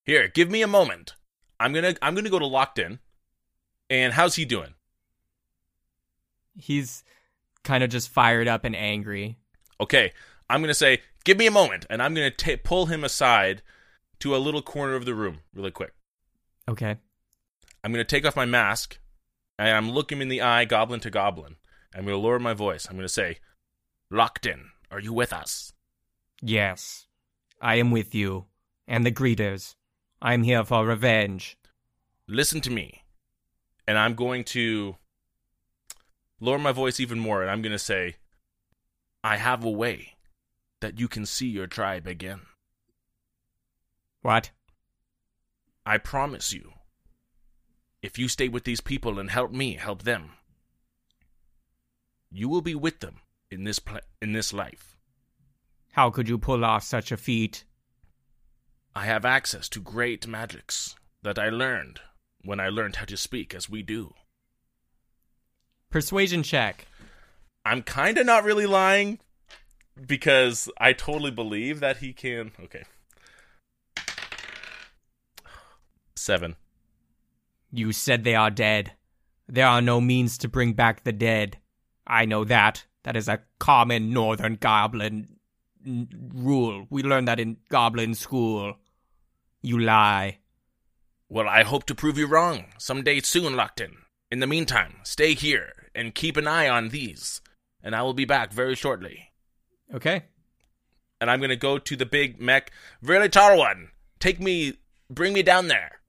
here, 0.03 0.27
give 0.27 0.51
me 0.51 0.61
a 0.61 0.67
moment. 0.67 1.13
I'm 1.61 1.71
gonna 1.71 1.95
I'm 2.01 2.13
gonna 2.13 2.29
go 2.29 2.39
to 2.39 2.45
locked 2.45 2.77
in. 2.77 2.99
And 3.89 4.11
how's 4.11 4.35
he 4.35 4.43
doing? 4.43 4.73
He's 6.57 7.05
kind 7.63 7.83
of 7.83 7.89
just 7.89 8.09
fired 8.09 8.47
up 8.47 8.63
and 8.63 8.75
angry. 8.75 9.37
Okay, 9.79 10.11
I'm 10.49 10.61
gonna 10.61 10.73
say, 10.73 11.01
"Give 11.23 11.37
me 11.37 11.47
a 11.47 11.51
moment," 11.51 11.85
and 11.89 12.01
I'm 12.01 12.13
gonna 12.13 12.31
ta 12.31 12.55
pull 12.63 12.87
him 12.87 13.03
aside 13.03 13.61
to 14.23 14.35
a 14.35 14.37
little 14.37 14.61
corner 14.61 14.95
of 14.95 15.03
the 15.03 15.13
room, 15.13 15.39
really 15.53 15.69
quick. 15.69 15.93
Okay. 16.69 16.95
I'm 17.83 17.91
going 17.91 18.03
to 18.03 18.15
take 18.15 18.25
off 18.25 18.37
my 18.37 18.45
mask 18.45 18.97
and 19.59 19.75
I'm 19.75 19.91
looking 19.91 20.17
him 20.17 20.21
in 20.21 20.29
the 20.29 20.41
eye, 20.41 20.63
goblin 20.63 21.01
to 21.01 21.09
goblin. 21.09 21.57
I'm 21.93 22.05
going 22.05 22.15
to 22.15 22.25
lower 22.25 22.39
my 22.39 22.53
voice. 22.53 22.87
I'm 22.89 22.95
going 22.95 23.05
to 23.05 23.13
say, 23.13 23.39
Locked 24.09 24.45
in, 24.45 24.69
are 24.89 25.01
you 25.01 25.11
with 25.11 25.33
us? 25.33 25.73
Yes. 26.41 27.07
I 27.59 27.75
am 27.75 27.91
with 27.91 28.15
you. 28.15 28.45
And 28.87 29.05
the 29.05 29.11
greeters. 29.11 29.75
I 30.21 30.33
am 30.33 30.43
here 30.43 30.63
for 30.63 30.85
revenge. 30.85 31.57
Listen 32.25 32.61
to 32.61 32.71
me. 32.71 33.03
And 33.85 33.97
I'm 33.97 34.15
going 34.15 34.45
to 34.45 34.95
lower 36.43 36.59
my 36.59 36.73
voice 36.73 36.99
even 36.99 37.19
more 37.19 37.41
and 37.41 37.49
I'm 37.49 37.61
going 37.61 37.71
to 37.71 37.79
say, 37.79 38.17
I 39.23 39.37
have 39.37 39.63
a 39.63 39.69
way 39.69 40.15
that 40.81 40.99
you 40.99 41.07
can 41.07 41.25
see 41.25 41.47
your 41.47 41.67
tribe 41.67 42.05
again. 42.05 42.41
What? 44.21 44.51
I 45.85 45.97
promise 45.97 46.51
you. 46.51 46.73
If 48.01 48.19
you 48.19 48.27
stay 48.27 48.49
with 48.49 48.65
these 48.65 48.81
people 48.81 49.17
and 49.17 49.29
help 49.29 49.51
me 49.51 49.75
help 49.75 50.03
them, 50.03 50.31
you 52.29 52.49
will 52.49 52.61
be 52.61 52.75
with 52.75 52.99
them 52.99 53.21
in 53.49 53.63
this 53.63 53.79
pla- 53.79 54.07
in 54.21 54.33
this 54.33 54.51
life. 54.51 54.97
How 55.93 56.09
could 56.09 56.27
you 56.27 56.37
pull 56.37 56.65
off 56.65 56.83
such 56.83 57.11
a 57.11 57.17
feat? 57.17 57.63
I 58.93 59.05
have 59.05 59.23
access 59.23 59.69
to 59.69 59.79
great 59.79 60.27
magics 60.27 60.95
that 61.21 61.39
I 61.39 61.49
learned 61.49 62.01
when 62.43 62.59
I 62.59 62.67
learned 62.67 62.97
how 62.97 63.05
to 63.05 63.15
speak 63.15 63.55
as 63.55 63.69
we 63.69 63.81
do. 63.83 64.13
Persuasion 65.93 66.41
check. 66.41 66.87
I'm 67.63 67.83
kind 67.83 68.17
of 68.17 68.25
not 68.25 68.43
really 68.43 68.65
lying 68.65 69.19
because 70.07 70.67
I 70.79 70.91
totally 70.91 71.29
believe 71.29 71.81
that 71.81 71.97
he 71.97 72.13
can. 72.13 72.51
Okay. 72.63 72.81
Seven. 76.15 76.55
You 77.71 77.91
said 77.91 78.23
they 78.23 78.33
are 78.33 78.49
dead. 78.49 78.93
There 79.47 79.67
are 79.67 79.83
no 79.83 80.01
means 80.01 80.39
to 80.39 80.47
bring 80.47 80.73
back 80.73 81.03
the 81.03 81.11
dead. 81.11 81.59
I 82.07 82.25
know 82.25 82.43
that. 82.43 82.85
That 83.03 83.15
is 83.15 83.27
a 83.27 83.41
common 83.59 84.09
northern 84.09 84.55
goblin 84.55 85.37
n- 85.85 86.07
rule. 86.33 86.87
We 86.89 87.03
learned 87.03 87.27
that 87.27 87.39
in 87.39 87.57
goblin 87.69 88.15
school. 88.15 88.77
You 89.61 89.77
lie. 89.77 90.39
Well, 91.29 91.47
I 91.47 91.61
hope 91.61 91.85
to 91.85 91.93
prove 91.93 92.17
you 92.17 92.25
wrong 92.25 92.65
someday 92.79 93.19
soon, 93.19 93.53
Lockton. 93.53 93.97
In 94.31 94.39
the 94.39 94.47
meantime, 94.47 94.95
stay 95.03 95.35
here 95.35 95.82
and 95.95 96.15
keep 96.15 96.37
an 96.37 96.47
eye 96.47 96.67
on 96.67 96.89
these, 96.89 97.41
and 97.81 97.95
I 97.95 98.01
will 98.01 98.13
be 98.13 98.25
back 98.25 98.51
very 98.51 98.75
shortly. 98.75 99.31
Okay. 99.93 100.23
And 101.21 101.29
I'm 101.29 101.39
gonna 101.39 101.55
go 101.55 101.77
to 101.77 101.95
the 101.95 102.05
big 102.05 102.41
mech, 102.41 102.71
really 103.01 103.29
tall 103.29 103.57
one. 103.57 103.89
Take 104.19 104.39
me, 104.39 104.73
bring 105.09 105.33
me 105.33 105.43
down 105.43 105.67
there. 105.67 106.01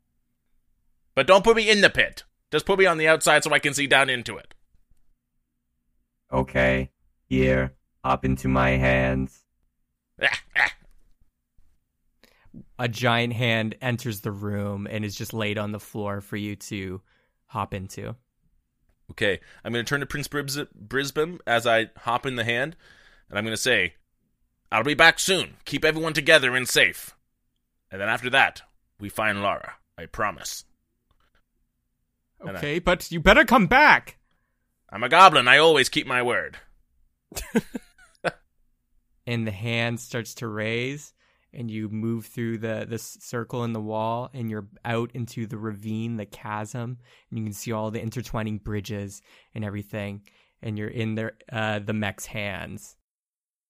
But 1.14 1.26
don't 1.26 1.44
put 1.44 1.56
me 1.56 1.70
in 1.70 1.80
the 1.80 1.90
pit. 1.90 2.24
Just 2.50 2.66
put 2.66 2.78
me 2.78 2.86
on 2.86 2.98
the 2.98 3.08
outside 3.08 3.44
so 3.44 3.52
I 3.52 3.58
can 3.58 3.74
see 3.74 3.86
down 3.86 4.10
into 4.10 4.36
it. 4.36 4.54
Okay. 6.32 6.90
Here. 7.28 7.74
Hop 8.04 8.24
into 8.24 8.48
my 8.48 8.70
hands. 8.70 9.44
A 12.78 12.88
giant 12.88 13.32
hand 13.32 13.76
enters 13.80 14.20
the 14.20 14.30
room 14.30 14.86
and 14.90 15.04
is 15.04 15.16
just 15.16 15.32
laid 15.32 15.58
on 15.58 15.72
the 15.72 15.80
floor 15.80 16.20
for 16.20 16.36
you 16.36 16.54
to 16.56 17.00
hop 17.46 17.72
into. 17.74 18.14
Okay, 19.10 19.40
I'm 19.64 19.72
gonna 19.72 19.84
turn 19.84 20.00
to 20.00 20.06
Prince 20.06 20.28
Bris- 20.28 20.58
Brisbane 20.74 21.38
as 21.46 21.66
I 21.66 21.90
hop 21.98 22.24
in 22.26 22.36
the 22.36 22.44
hand, 22.44 22.74
and 23.28 23.38
I'm 23.38 23.44
gonna 23.44 23.56
say, 23.56 23.94
"I'll 24.72 24.82
be 24.82 24.94
back 24.94 25.18
soon. 25.18 25.56
Keep 25.64 25.84
everyone 25.84 26.14
together 26.14 26.56
and 26.56 26.68
safe." 26.68 27.14
And 27.90 28.00
then 28.00 28.08
after 28.08 28.30
that, 28.30 28.62
we 28.98 29.08
find 29.08 29.42
Laura. 29.42 29.74
I 29.98 30.06
promise. 30.06 30.64
And 32.40 32.50
I- 32.50 32.58
Okay, 32.58 32.78
but 32.78 33.10
you 33.12 33.20
better 33.20 33.44
come 33.44 33.66
back. 33.66 34.18
I'm 34.90 35.02
a 35.04 35.08
goblin. 35.08 35.48
I 35.48 35.58
always 35.58 35.88
keep 35.88 36.06
my 36.06 36.22
word. 36.22 36.58
and 39.26 39.46
the 39.46 39.50
hand 39.52 40.00
starts 40.00 40.34
to 40.36 40.48
raise 40.48 41.12
and 41.54 41.70
you 41.70 41.88
move 41.88 42.26
through 42.26 42.58
the 42.58 42.86
the 42.88 42.98
circle 42.98 43.64
in 43.64 43.72
the 43.72 43.80
wall 43.80 44.30
and 44.34 44.50
you're 44.50 44.66
out 44.84 45.10
into 45.14 45.46
the 45.46 45.56
ravine 45.58 46.16
the 46.16 46.26
chasm 46.26 46.98
and 47.30 47.38
you 47.38 47.44
can 47.44 47.52
see 47.52 47.72
all 47.72 47.90
the 47.90 48.00
intertwining 48.00 48.58
bridges 48.58 49.22
and 49.54 49.64
everything 49.64 50.22
and 50.62 50.76
you're 50.78 50.88
in 50.88 51.14
the 51.14 51.32
uh 51.52 51.78
the 51.78 51.92
mech's 51.92 52.26
hands 52.26 52.96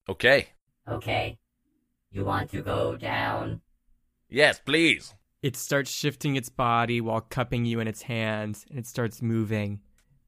Okay. 0.08 0.48
Okay. 0.88 1.38
You 2.12 2.24
want 2.26 2.50
to 2.50 2.60
go 2.60 2.94
down? 2.96 3.62
Yes, 4.28 4.58
please. 4.58 5.14
it 5.42 5.56
starts 5.56 5.90
shifting 5.90 6.36
its 6.36 6.48
body 6.50 7.00
while 7.00 7.20
cupping 7.22 7.64
you 7.64 7.80
in 7.80 7.88
its 7.88 8.02
hands 8.02 8.64
and 8.68 8.78
it 8.78 8.86
starts 8.86 9.22
moving 9.22 9.80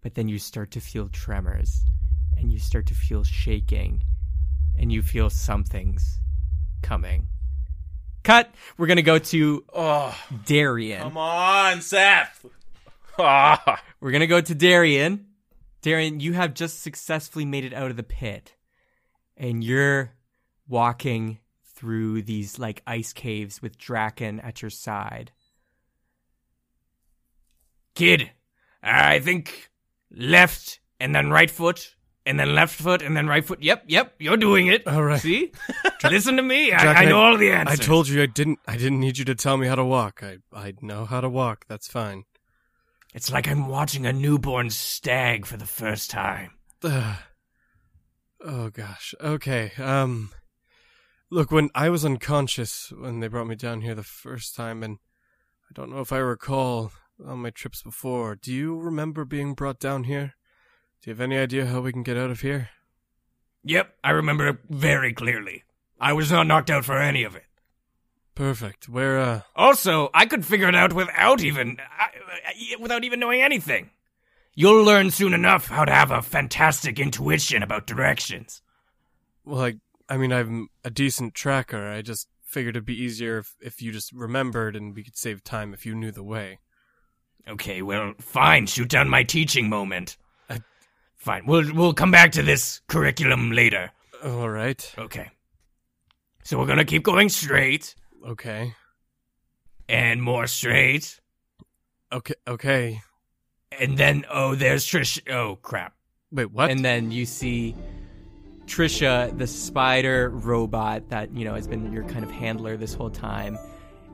but 0.02 0.14
then 0.14 0.28
you 0.28 0.38
start 0.38 0.70
to 0.70 0.80
feel 0.80 1.08
tremors 1.08 1.84
and 2.36 2.52
you 2.52 2.58
start 2.58 2.86
to 2.86 2.94
feel 2.94 3.24
shaking 3.24 4.02
and 4.78 4.92
you 4.92 5.02
feel 5.02 5.28
something's 5.30 6.20
coming 6.82 7.26
cut 8.26 8.54
we're 8.76 8.86
gonna 8.86 9.02
go 9.02 9.18
to 9.18 9.64
Oh, 9.72 10.16
darian 10.44 11.02
come 11.02 11.16
on, 11.16 11.80
Seth. 11.80 12.44
Ah. 13.18 13.82
We're 14.00 14.10
gonna 14.10 14.26
go 14.26 14.40
to 14.40 14.54
Darian. 14.54 15.26
Darian, 15.82 16.20
you 16.20 16.32
have 16.34 16.54
just 16.54 16.82
successfully 16.82 17.44
made 17.44 17.64
it 17.64 17.72
out 17.72 17.90
of 17.90 17.96
the 17.96 18.02
pit, 18.02 18.54
and 19.36 19.64
you're 19.64 20.12
walking 20.68 21.38
through 21.74 22.22
these 22.22 22.58
like 22.58 22.82
ice 22.86 23.12
caves 23.12 23.62
with 23.62 23.78
Draken 23.78 24.40
at 24.40 24.62
your 24.62 24.70
side. 24.70 25.32
Kid, 27.94 28.30
I 28.82 29.20
think 29.20 29.70
left 30.10 30.80
and 31.00 31.14
then 31.14 31.30
right 31.30 31.50
foot 31.50 31.95
and 32.26 32.38
then 32.38 32.54
left 32.54 32.74
foot 32.74 33.02
and 33.02 33.16
then 33.16 33.28
right 33.28 33.44
foot. 33.44 33.62
Yep, 33.62 33.84
yep, 33.86 34.14
you're 34.18 34.36
doing 34.36 34.66
it. 34.66 34.86
All 34.86 35.02
right. 35.02 35.20
See? 35.20 35.52
Listen 36.04 36.36
to 36.36 36.42
me. 36.42 36.70
Jack, 36.70 36.96
I, 36.96 37.02
I 37.02 37.04
know 37.06 37.20
all 37.20 37.36
the 37.38 37.52
answers. 37.52 37.80
I 37.80 37.82
told 37.82 38.08
you 38.08 38.22
I 38.22 38.26
didn't. 38.26 38.58
I 38.66 38.76
didn't 38.76 39.00
need 39.00 39.16
you 39.16 39.24
to 39.26 39.34
tell 39.34 39.56
me 39.56 39.68
how 39.68 39.76
to 39.76 39.84
walk. 39.84 40.22
I 40.22 40.38
I 40.52 40.74
know 40.82 41.04
how 41.04 41.20
to 41.20 41.28
walk. 41.28 41.64
That's 41.68 41.88
fine. 41.88 42.24
It's 43.14 43.32
like 43.32 43.48
I'm 43.48 43.68
watching 43.68 44.04
a 44.04 44.12
newborn 44.12 44.68
stag 44.70 45.46
for 45.46 45.56
the 45.56 45.66
first 45.66 46.10
time. 46.10 46.52
Oh 48.44 48.68
gosh. 48.68 49.14
Okay. 49.20 49.72
Um. 49.78 50.30
Look, 51.30 51.50
when 51.50 51.70
I 51.74 51.88
was 51.88 52.04
unconscious 52.04 52.92
when 52.96 53.18
they 53.18 53.26
brought 53.26 53.48
me 53.48 53.56
down 53.56 53.80
here 53.80 53.94
the 53.94 54.04
first 54.04 54.54
time, 54.54 54.82
and 54.84 54.98
I 55.68 55.72
don't 55.72 55.90
know 55.90 56.00
if 56.00 56.12
I 56.12 56.18
recall 56.18 56.92
on 57.26 57.40
my 57.40 57.50
trips 57.50 57.82
before. 57.82 58.36
Do 58.36 58.52
you 58.52 58.78
remember 58.78 59.24
being 59.24 59.54
brought 59.54 59.80
down 59.80 60.04
here? 60.04 60.35
Do 61.06 61.10
you 61.10 61.14
have 61.14 61.20
any 61.20 61.38
idea 61.38 61.66
how 61.66 61.82
we 61.82 61.92
can 61.92 62.02
get 62.02 62.16
out 62.16 62.30
of 62.30 62.40
here? 62.40 62.70
Yep, 63.62 63.94
I 64.02 64.10
remember 64.10 64.48
it 64.48 64.56
very 64.68 65.12
clearly. 65.12 65.62
I 66.00 66.12
was 66.12 66.32
not 66.32 66.48
knocked 66.48 66.68
out 66.68 66.84
for 66.84 66.98
any 66.98 67.22
of 67.22 67.36
it. 67.36 67.44
Perfect. 68.34 68.88
Where? 68.88 69.16
Uh. 69.16 69.42
Also, 69.54 70.10
I 70.12 70.26
could 70.26 70.44
figure 70.44 70.68
it 70.68 70.74
out 70.74 70.92
without 70.92 71.42
even 71.42 71.76
I- 71.80 72.74
without 72.80 73.04
even 73.04 73.20
knowing 73.20 73.40
anything. 73.40 73.90
You'll 74.56 74.82
learn 74.82 75.12
soon 75.12 75.32
enough 75.32 75.68
how 75.68 75.84
to 75.84 75.92
have 75.92 76.10
a 76.10 76.22
fantastic 76.22 76.98
intuition 76.98 77.62
about 77.62 77.86
directions. 77.86 78.60
Well, 79.44 79.62
I. 79.62 79.74
I 80.08 80.16
mean, 80.16 80.32
I'm 80.32 80.70
a 80.82 80.90
decent 80.90 81.36
tracker. 81.36 81.86
I 81.86 82.02
just 82.02 82.26
figured 82.42 82.74
it'd 82.74 82.84
be 82.84 83.00
easier 83.00 83.38
if, 83.38 83.54
if 83.60 83.80
you 83.80 83.92
just 83.92 84.10
remembered, 84.12 84.74
and 84.74 84.92
we 84.92 85.04
could 85.04 85.16
save 85.16 85.44
time 85.44 85.72
if 85.72 85.86
you 85.86 85.94
knew 85.94 86.10
the 86.10 86.24
way. 86.24 86.58
Okay, 87.46 87.80
well, 87.80 88.14
fine. 88.18 88.66
Shoot 88.66 88.88
down 88.88 89.08
my 89.08 89.22
teaching 89.22 89.68
moment. 89.68 90.16
Fine. 91.16 91.46
We'll 91.46 91.74
we'll 91.74 91.94
come 91.94 92.10
back 92.10 92.32
to 92.32 92.42
this 92.42 92.80
curriculum 92.88 93.50
later. 93.52 93.90
All 94.24 94.48
right. 94.48 94.94
Okay. 94.98 95.30
So 96.44 96.58
we're 96.58 96.66
gonna 96.66 96.84
keep 96.84 97.02
going 97.02 97.28
straight 97.28 97.94
Okay. 98.26 98.74
and 99.88 100.22
more 100.22 100.46
straight, 100.46 101.20
Okay. 102.12 102.34
Okay. 102.46 103.02
and 103.78 103.98
then 103.98 104.24
oh, 104.30 104.54
there's 104.54 104.86
Trish. 104.86 105.20
Oh 105.32 105.56
crap! 105.56 105.94
Wait, 106.30 106.52
what? 106.52 106.70
And 106.70 106.84
then 106.84 107.10
you 107.10 107.26
see 107.26 107.74
Trisha, 108.66 109.36
the 109.36 109.46
spider 109.46 110.30
robot 110.30 111.08
that 111.10 111.32
you 111.36 111.44
know 111.44 111.54
has 111.54 111.66
been 111.66 111.92
your 111.92 112.04
kind 112.04 112.24
of 112.24 112.30
handler 112.30 112.76
this 112.76 112.94
whole 112.94 113.10
time, 113.10 113.58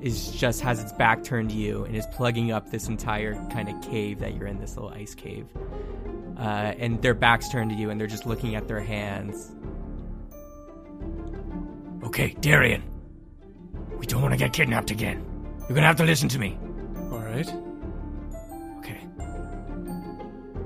is 0.03 0.33
just 0.33 0.61
has 0.61 0.81
its 0.81 0.93
back 0.93 1.23
turned 1.23 1.51
to 1.51 1.57
you 1.57 1.85
and 1.85 1.97
is 1.97 2.07
plugging 2.07 2.51
up 2.51 2.71
this 2.71 2.89
entire 2.89 3.35
kind 3.51 3.69
of 3.69 3.81
cave 3.83 4.19
that 4.19 4.35
you're 4.35 4.47
in, 4.47 4.59
this 4.59 4.77
little 4.77 4.91
ice 4.91 5.15
cave. 5.15 5.47
Uh, 6.37 6.75
and 6.79 7.01
their 7.03 7.15
backs 7.15 7.49
turned 7.49 7.71
to 7.71 7.77
you, 7.77 7.91
and 7.91 8.01
they're 8.01 8.09
just 8.09 8.27
looking 8.27 8.57
at 8.57 8.67
their 8.67 8.81
hands. 8.81 9.53
Okay, 12.03 12.35
Darian, 12.41 12.83
we 13.97 14.07
don't 14.07 14.21
want 14.21 14.35
to 14.35 14.39
get 14.39 14.53
kidnapped 14.53 14.91
again. 14.91 15.25
You're 15.61 15.77
gonna 15.77 15.87
have 15.87 15.97
to 15.97 16.05
listen 16.05 16.29
to 16.31 16.39
me. 16.39 16.59
All 17.13 17.21
right. 17.21 17.49
Okay. 18.79 19.07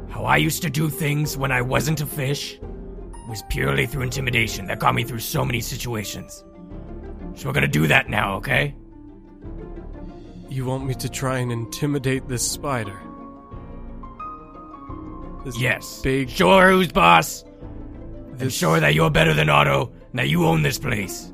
How 0.09 0.25
I 0.25 0.39
used 0.39 0.63
to 0.63 0.71
do 0.71 0.89
things 0.89 1.37
when 1.37 1.53
I 1.53 1.61
wasn't 1.61 2.01
a 2.01 2.07
fish 2.07 2.59
was 3.29 3.43
purely 3.51 3.87
through 3.87 4.03
intimidation. 4.03 4.67
That 4.67 4.79
got 4.79 4.95
me 4.95 5.05
through 5.05 5.19
so 5.19 5.45
many 5.45 5.61
situations. 5.61 6.43
So 7.35 7.49
we're 7.49 7.53
gonna 7.53 7.69
do 7.69 7.87
that 7.87 8.09
now, 8.09 8.37
okay? 8.37 8.75
You 10.57 10.65
want 10.65 10.87
me 10.87 10.95
to 10.95 11.11
try 11.11 11.37
and 11.41 11.53
intimidate 11.53 12.29
this 12.29 12.51
spider? 12.51 12.99
This 15.45 15.61
Yes. 15.61 16.01
Big. 16.01 16.31
Her 16.31 16.71
who's 16.71 16.91
boss, 16.91 17.45
This, 18.33 18.55
show 18.55 18.73
her 18.73 18.81
that 18.81 18.95
you're 18.95 19.11
better 19.11 19.35
than 19.35 19.51
Otto, 19.51 19.93
and 20.13 20.19
that 20.19 20.31
you 20.31 20.47
own 20.47 20.63
this 20.63 20.79
place. 20.79 21.31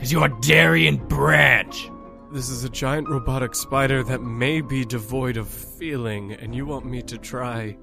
Cause 0.00 0.10
you're 0.10 0.26
Darian 0.40 0.96
Branch. 0.96 1.92
This 2.32 2.48
is 2.48 2.64
a 2.64 2.68
giant 2.68 3.08
robotic 3.08 3.54
spider 3.54 4.02
that 4.02 4.20
may 4.20 4.62
be 4.62 4.84
devoid 4.84 5.36
of 5.36 5.46
feeling, 5.46 6.32
and 6.32 6.52
you 6.52 6.66
want 6.66 6.86
me 6.86 7.02
to 7.02 7.18
try 7.18 7.76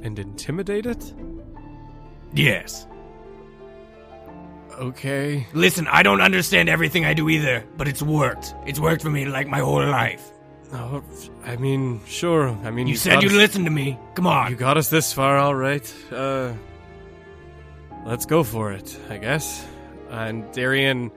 and 0.00 0.18
intimidate 0.18 0.86
it? 0.86 1.12
Yes. 2.32 2.86
Okay. 4.78 5.46
Listen, 5.52 5.86
I 5.88 6.02
don't 6.02 6.20
understand 6.20 6.68
everything 6.68 7.04
I 7.04 7.14
do 7.14 7.28
either, 7.28 7.64
but 7.76 7.88
it's 7.88 8.02
worked. 8.02 8.54
It's 8.66 8.78
worked 8.78 9.02
for 9.02 9.10
me 9.10 9.24
like 9.26 9.46
my 9.48 9.60
whole 9.60 9.84
life. 9.84 10.30
Oh, 10.72 11.02
I 11.44 11.56
mean, 11.56 12.00
sure. 12.06 12.48
I 12.64 12.70
mean, 12.70 12.86
You 12.86 12.96
said 12.96 13.22
you'd 13.22 13.32
us- 13.32 13.38
listen 13.38 13.64
to 13.64 13.70
me. 13.70 13.98
Come 14.14 14.26
on. 14.26 14.50
You 14.50 14.56
got 14.56 14.76
us 14.76 14.90
this 14.90 15.12
far, 15.12 15.38
all 15.38 15.54
right. 15.54 15.94
Uh, 16.12 16.52
let's 18.04 18.26
go 18.26 18.42
for 18.42 18.72
it, 18.72 18.98
I 19.08 19.16
guess. 19.18 19.64
And 20.10 20.50
Darian 20.52 21.10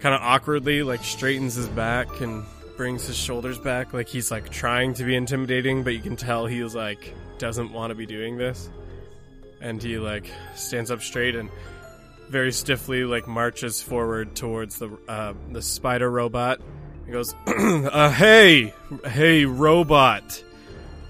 kind 0.00 0.14
of 0.14 0.20
awkwardly 0.22 0.82
like 0.82 1.04
straightens 1.04 1.54
his 1.54 1.68
back 1.68 2.20
and 2.20 2.44
brings 2.76 3.06
his 3.06 3.16
shoulders 3.16 3.58
back, 3.58 3.92
like 3.92 4.08
he's 4.08 4.30
like 4.30 4.48
trying 4.50 4.94
to 4.94 5.04
be 5.04 5.14
intimidating, 5.14 5.82
but 5.84 5.92
you 5.94 6.00
can 6.00 6.16
tell 6.16 6.46
he's 6.46 6.74
like 6.74 7.14
doesn't 7.38 7.72
want 7.72 7.90
to 7.90 7.94
be 7.94 8.06
doing 8.06 8.36
this. 8.36 8.68
And 9.60 9.80
he 9.82 9.98
like 9.98 10.28
stands 10.56 10.90
up 10.90 11.02
straight 11.02 11.36
and 11.36 11.50
very 12.32 12.50
stiffly 12.50 13.04
like 13.04 13.28
marches 13.28 13.82
forward 13.82 14.34
towards 14.34 14.78
the 14.78 14.88
uh, 15.06 15.34
the 15.52 15.60
spider 15.62 16.10
robot. 16.10 16.60
He 17.06 17.12
goes, 17.12 17.34
uh, 17.46 18.10
"Hey, 18.10 18.72
hey, 19.06 19.44
robot." 19.44 20.42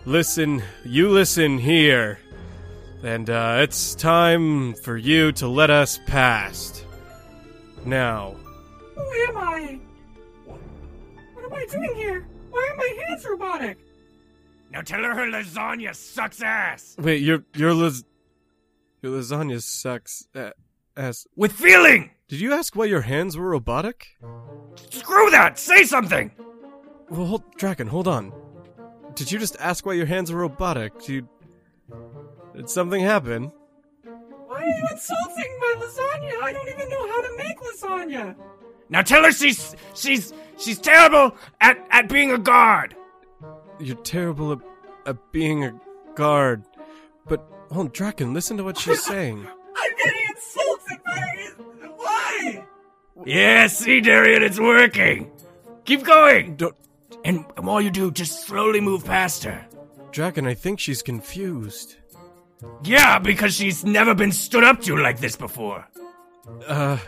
listen, 0.04 0.60
you 0.84 1.08
listen 1.08 1.58
here. 1.58 2.18
And 3.04 3.30
uh, 3.30 3.58
it's 3.60 3.94
time 3.94 4.74
for 4.74 4.96
you 4.96 5.30
to 5.32 5.46
let 5.48 5.70
us 5.70 5.98
past. 6.06 6.84
Now, 7.84 8.34
Who 8.96 9.00
am 9.28 9.36
I? 9.36 9.78
What 10.46 11.44
am 11.44 11.52
I 11.52 11.66
doing 11.70 11.94
here? 11.96 12.26
Why 12.50 12.68
are 12.72 12.76
my 12.76 13.04
hands 13.06 13.24
robotic? 13.28 13.78
Now 14.72 14.80
tell 14.82 15.02
her 15.02 15.14
her 15.14 15.26
lasagna 15.30 15.94
sucks 15.94 16.42
ass. 16.42 16.96
wait, 16.98 17.22
your 17.22 17.44
your 17.54 17.74
las- 17.74 18.04
your 19.02 19.12
lasagna 19.20 19.60
sucks 19.62 20.26
uh, 20.34 20.50
ass. 20.96 21.26
With 21.36 21.52
feeling! 21.52 22.10
Did 22.28 22.40
you 22.40 22.52
ask 22.52 22.74
why 22.74 22.86
your 22.86 23.02
hands 23.02 23.36
were 23.36 23.48
robotic? 23.50 24.16
Screw 24.90 25.30
that! 25.30 25.58
Say 25.58 25.84
something! 25.84 26.30
Well, 27.10 27.26
hold, 27.26 27.56
Draken, 27.56 27.86
hold 27.88 28.08
on. 28.08 28.32
Did 29.14 29.30
you 29.30 29.38
just 29.38 29.56
ask 29.60 29.84
why 29.84 29.92
your 29.92 30.06
hands 30.06 30.32
were 30.32 30.40
robotic? 30.40 30.98
Did 31.00 31.08
you 31.08 31.28
did 32.54 32.70
something 32.70 33.02
happen? 33.02 33.52
Why 34.46 34.62
are 34.62 34.66
you 34.66 34.88
insulting 34.90 35.58
my 35.60 35.74
lasagna? 35.78 36.42
I 36.42 36.52
don't 36.52 36.68
even 36.68 36.88
know 36.88 37.08
how 37.08 37.20
to 37.22 37.36
make 37.36 37.58
lasagna. 37.60 38.36
Now 38.88 39.02
tell 39.02 39.24
her 39.24 39.32
she's 39.32 39.74
she's 39.94 40.32
she's 40.58 40.78
terrible 40.78 41.36
at, 41.60 41.78
at 41.90 42.08
being 42.08 42.30
a 42.30 42.38
guard. 42.38 42.94
You're 43.78 43.96
terrible 43.96 44.52
at, 44.52 44.58
at 45.06 45.32
being 45.32 45.64
a 45.64 45.78
guard. 46.14 46.64
But 47.26 47.40
hold, 47.70 47.86
on, 47.88 47.92
Draken, 47.92 48.32
listen 48.32 48.56
to 48.56 48.64
what 48.64 48.78
she's 48.78 49.02
saying. 49.12 49.46
I'm 49.76 49.96
getting 49.96 50.21
Yeah, 53.26 53.66
see, 53.68 54.00
Darian, 54.00 54.42
it's 54.42 54.58
working. 54.58 55.30
Keep 55.84 56.04
going. 56.04 56.56
Don't, 56.56 56.74
And 57.24 57.44
while 57.58 57.80
you 57.80 57.90
do, 57.90 58.10
just 58.10 58.46
slowly 58.46 58.80
move 58.80 59.04
past 59.04 59.44
her. 59.44 59.66
Draken, 60.10 60.46
I 60.46 60.54
think 60.54 60.78
she's 60.80 61.02
confused. 61.02 61.96
Yeah, 62.84 63.18
because 63.18 63.54
she's 63.54 63.84
never 63.84 64.14
been 64.14 64.32
stood 64.32 64.62
up 64.64 64.80
to 64.82 64.96
like 64.96 65.18
this 65.18 65.36
before. 65.36 65.86
Uh. 66.66 66.98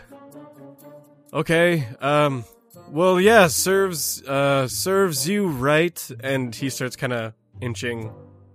Okay. 1.33 1.87
Um. 2.01 2.43
Well, 2.89 3.21
yeah. 3.21 3.47
Serves. 3.47 4.21
Uh. 4.23 4.67
Serves 4.67 5.27
you 5.29 5.47
right. 5.47 6.11
And 6.21 6.53
he 6.53 6.69
starts 6.69 6.95
kind 6.95 7.13
of 7.13 7.33
inching, 7.61 8.11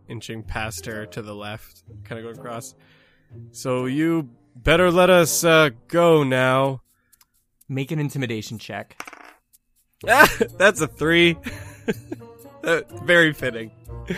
inching 0.08 0.42
past 0.42 0.84
her 0.86 1.06
to 1.06 1.22
the 1.22 1.34
left, 1.34 1.84
kind 2.04 2.18
of 2.18 2.24
going 2.24 2.38
across. 2.38 2.74
So 3.52 3.86
you 3.86 4.28
better 4.56 4.90
let 4.90 5.08
us 5.08 5.44
uh 5.44 5.70
go 5.88 6.22
now. 6.22 6.82
Make 7.70 7.92
an 7.92 8.00
intimidation 8.00 8.58
check. 8.58 9.00
That's 10.02 10.80
a 10.80 10.88
three. 10.88 11.36
Very 13.04 13.32
fitting. 13.32 13.70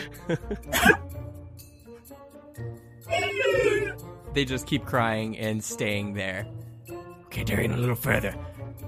They 4.34 4.46
just 4.46 4.66
keep 4.66 4.86
crying 4.86 5.36
and 5.36 5.62
staying 5.62 6.14
there. 6.14 6.46
Okay, 7.26 7.44
Darian, 7.44 7.72
a 7.72 7.76
little 7.76 7.94
further. 7.94 8.34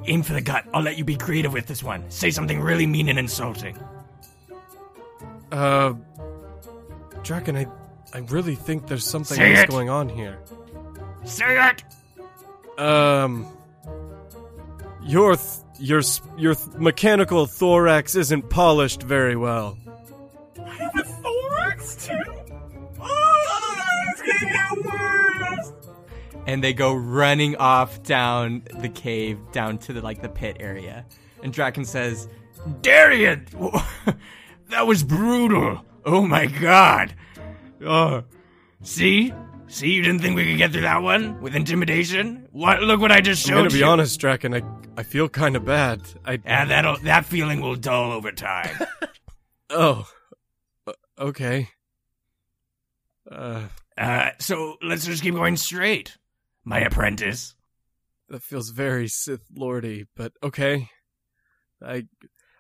Aim 0.06 0.22
for 0.22 0.32
the 0.32 0.40
gut. 0.40 0.64
I'll 0.72 0.80
let 0.82 0.96
you 0.96 1.04
be 1.04 1.16
creative 1.16 1.52
with 1.52 1.66
this 1.66 1.82
one. 1.82 2.10
Say 2.10 2.30
something 2.30 2.62
really 2.62 2.86
mean 2.86 3.10
and 3.10 3.18
insulting. 3.18 3.78
Uh. 5.52 5.92
Draken, 7.22 7.56
I. 7.56 7.66
I 8.14 8.20
really 8.20 8.54
think 8.54 8.86
there's 8.86 9.04
something 9.04 9.36
Say 9.36 9.52
else 9.52 9.64
it. 9.64 9.68
going 9.68 9.90
on 9.90 10.08
here. 10.08 10.38
Say 11.24 11.68
it! 11.68 11.84
Um, 12.80 13.46
your 15.04 15.36
th- 15.36 15.48
your 15.78 16.02
your 16.36 16.54
th- 16.54 16.76
mechanical 16.76 17.46
thorax 17.46 18.14
isn't 18.14 18.48
polished 18.50 19.02
very 19.02 19.36
well. 19.36 19.78
I 20.58 20.68
have 20.74 20.98
a 20.98 21.02
thorax 21.04 22.06
too? 22.06 22.22
Oh, 23.00 24.06
it's 24.10 24.22
gonna 24.22 24.52
get 24.52 24.84
worse! 24.84 25.72
And 26.46 26.62
they 26.62 26.72
go 26.72 26.94
running 26.94 27.56
off 27.56 28.02
down 28.02 28.62
the 28.80 28.88
cave, 28.88 29.38
down 29.52 29.78
to 29.78 29.92
the 29.92 30.00
like 30.02 30.22
the 30.22 30.28
pit 30.28 30.56
area. 30.60 31.04
And 31.42 31.52
Draken 31.52 31.84
says, 31.84 32.28
Darian! 32.80 33.46
that 34.70 34.86
was 34.86 35.02
brutal! 35.02 35.84
Oh 36.04 36.26
my 36.26 36.46
god! 36.46 37.14
Oh. 37.84 38.24
See? 38.82 39.32
See, 39.66 39.90
you 39.92 40.02
didn't 40.02 40.20
think 40.20 40.36
we 40.36 40.46
could 40.46 40.58
get 40.58 40.72
through 40.72 40.82
that 40.82 41.02
one 41.02 41.40
with 41.40 41.56
intimidation? 41.56 42.46
What? 42.52 42.82
Look 42.82 43.00
what 43.00 43.10
I 43.10 43.20
just 43.20 43.42
showed 43.42 43.50
you. 43.50 43.56
I'm 43.56 43.64
gonna 43.64 43.72
be 43.72 43.78
you. 43.78 43.84
honest, 43.86 44.20
Draken. 44.20 44.54
I 44.54 44.62
I 44.96 45.02
feel 45.02 45.28
kind 45.28 45.56
of 45.56 45.64
bad. 45.64 46.02
I 46.24 46.38
Yeah, 46.44 46.64
that'll 46.66 46.98
that 46.98 47.24
feeling 47.24 47.60
will 47.60 47.74
dull 47.74 48.12
over 48.12 48.30
time. 48.30 48.76
oh, 49.70 50.06
uh, 50.86 50.92
okay. 51.18 51.68
Uh, 53.30 53.64
uh, 53.96 54.30
so 54.38 54.76
let's 54.82 55.06
just 55.06 55.22
keep 55.22 55.34
going 55.34 55.56
straight, 55.56 56.18
my 56.64 56.80
apprentice. 56.80 57.54
that 58.28 58.42
feels 58.42 58.70
very 58.70 59.08
Sith 59.08 59.46
Lordy, 59.54 60.06
but 60.14 60.32
okay. 60.42 60.90
I, 61.82 62.06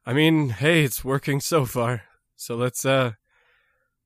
I 0.04 0.12
mean, 0.12 0.50
hey, 0.50 0.84
it's 0.84 1.04
working 1.04 1.40
so 1.40 1.64
far. 1.64 2.02
So 2.36 2.56
let's 2.56 2.84
uh, 2.84 3.12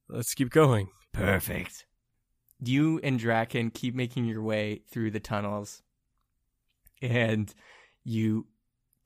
let's 0.09 0.35
keep 0.35 0.51
going. 0.51 0.89
Perfect. 1.13 1.87
You 2.61 3.01
and 3.03 3.19
Draken 3.19 3.71
keep 3.71 3.95
making 3.95 4.25
your 4.25 4.43
way 4.43 4.83
through 4.91 5.13
the 5.13 5.21
tunnels, 5.21 5.83
and 7.01 7.53
you 8.05 8.47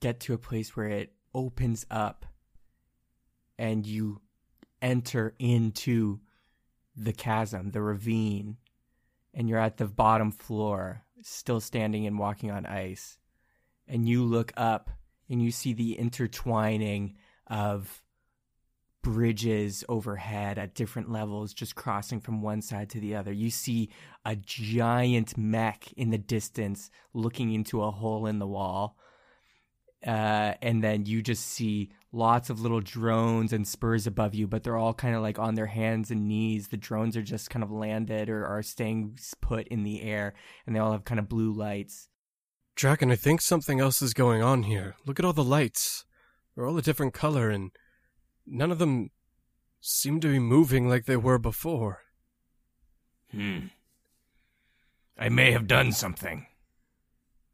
get 0.01 0.21
to 0.21 0.35
a 0.35 0.39
place 0.39 0.75
where 0.77 0.89
it 0.89 1.13
opens 1.35 1.87
up, 1.91 2.27
and 3.59 3.87
you 3.87 4.21
enter 4.81 5.35
into 5.39 6.21
the 6.97 7.13
chasm, 7.13 7.71
the 7.71 7.83
ravine, 7.83 8.57
and 9.35 9.49
you're 9.49 9.59
at 9.59 9.77
the 9.77 9.87
bottom 9.87 10.31
floor, 10.33 11.05
still 11.23 11.61
standing 11.61 12.07
and 12.07 12.19
walking 12.19 12.51
on 12.51 12.67
ice. 12.67 13.19
and 13.89 14.09
you 14.09 14.25
look 14.25 14.53
up 14.57 14.91
and 15.29 15.43
you 15.43 15.51
see 15.51 15.73
the 15.73 15.99
intertwining 15.99 17.17
of 17.47 18.02
bridges 19.03 19.85
overhead 19.89 20.59
at 20.59 20.75
different 20.75 21.11
levels 21.11 21.53
just 21.53 21.75
crossing 21.75 22.21
from 22.21 22.41
one 22.41 22.63
side 22.63 22.91
to 22.91 23.01
the 23.01 23.17
other. 23.17 23.33
You 23.33 23.51
see 23.51 23.91
a 24.25 24.37
giant 24.37 25.37
mech 25.37 25.93
in 25.95 26.11
the 26.11 26.19
distance 26.19 26.91
looking 27.13 27.53
into 27.53 27.83
a 27.83 27.91
hole 27.91 28.27
in 28.27 28.39
the 28.39 28.47
wall. 28.47 28.97
Uh, 30.07 30.55
and 30.61 30.83
then 30.83 31.07
you 31.07 31.23
just 31.23 31.47
see 31.47 31.91
lots 32.13 32.51
of 32.51 32.61
little 32.61 32.81
drones 32.81 33.53
and 33.53 33.67
spurs 33.67 34.07
above 34.07 34.35
you, 34.35 34.49
but 34.49 34.63
they're 34.63 34.77
all 34.77 34.95
kind 34.95 35.15
of 35.15 35.23
like 35.23 35.39
on 35.39 35.55
their 35.55 35.67
hands 35.67 36.11
and 36.11 36.27
knees. 36.27 36.69
The 36.69 36.77
drones 36.77 37.17
are 37.17 37.23
just 37.23 37.51
kind 37.51 37.63
of 37.63 37.71
landed 37.71 38.29
or 38.29 38.45
are 38.45 38.63
staying 38.63 39.19
put 39.41 39.69
in 39.69 39.85
the 39.85 40.03
air, 40.03 40.35
and 40.67 40.75
they 40.75 40.81
all 40.81 40.93
have 40.93 41.05
kind 41.05 41.21
of 41.21 41.29
blue 41.29 41.53
lights. 41.53 42.09
Draken, 42.75 43.13
I 43.13 43.17
think 43.17 43.41
something 43.41 43.81
else 43.81 44.03
is 44.03 44.15
going 44.15 44.43
on 44.43 44.65
here. 44.65 44.97
Look 45.07 45.21
at 45.21 45.25
all 45.25 45.33
the 45.33 45.45
lights. 45.45 46.05
They're 46.55 46.67
all 46.67 46.79
a 46.79 46.83
different 46.83 47.15
color, 47.15 47.51
and 47.51 47.71
none 48.47 48.71
of 48.71 48.79
them 48.79 49.11
seem 49.81 50.21
to 50.21 50.29
be 50.29 50.39
moving 50.39 50.89
like 50.89 51.05
they 51.05 51.17
were 51.17 51.39
before. 51.39 52.03
Hmm. 53.31 53.67
I 55.19 55.29
may 55.29 55.53
have 55.53 55.67
done 55.67 55.93
something. 55.93 56.47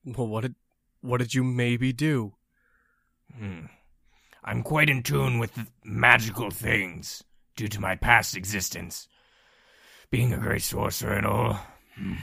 Well, 0.05 0.27
what 0.27 0.43
did 0.43 0.55
what 1.01 1.19
did 1.19 1.35
you 1.35 1.45
maybe 1.45 1.93
do? 1.93 2.35
Hmm. 3.37 3.67
I'm 4.43 4.63
quite 4.63 4.89
in 4.89 5.03
tune 5.03 5.39
with 5.39 5.71
magical 5.85 6.51
things 6.51 7.23
due 7.57 7.69
to 7.69 7.81
my 7.81 7.97
past 7.97 8.37
existence. 8.37 9.09
Being 10.11 10.33
a 10.33 10.39
great 10.39 10.63
sorcerer 10.63 11.15
and 11.15 11.27
all. 11.27 11.61
Hmm. 11.95 12.15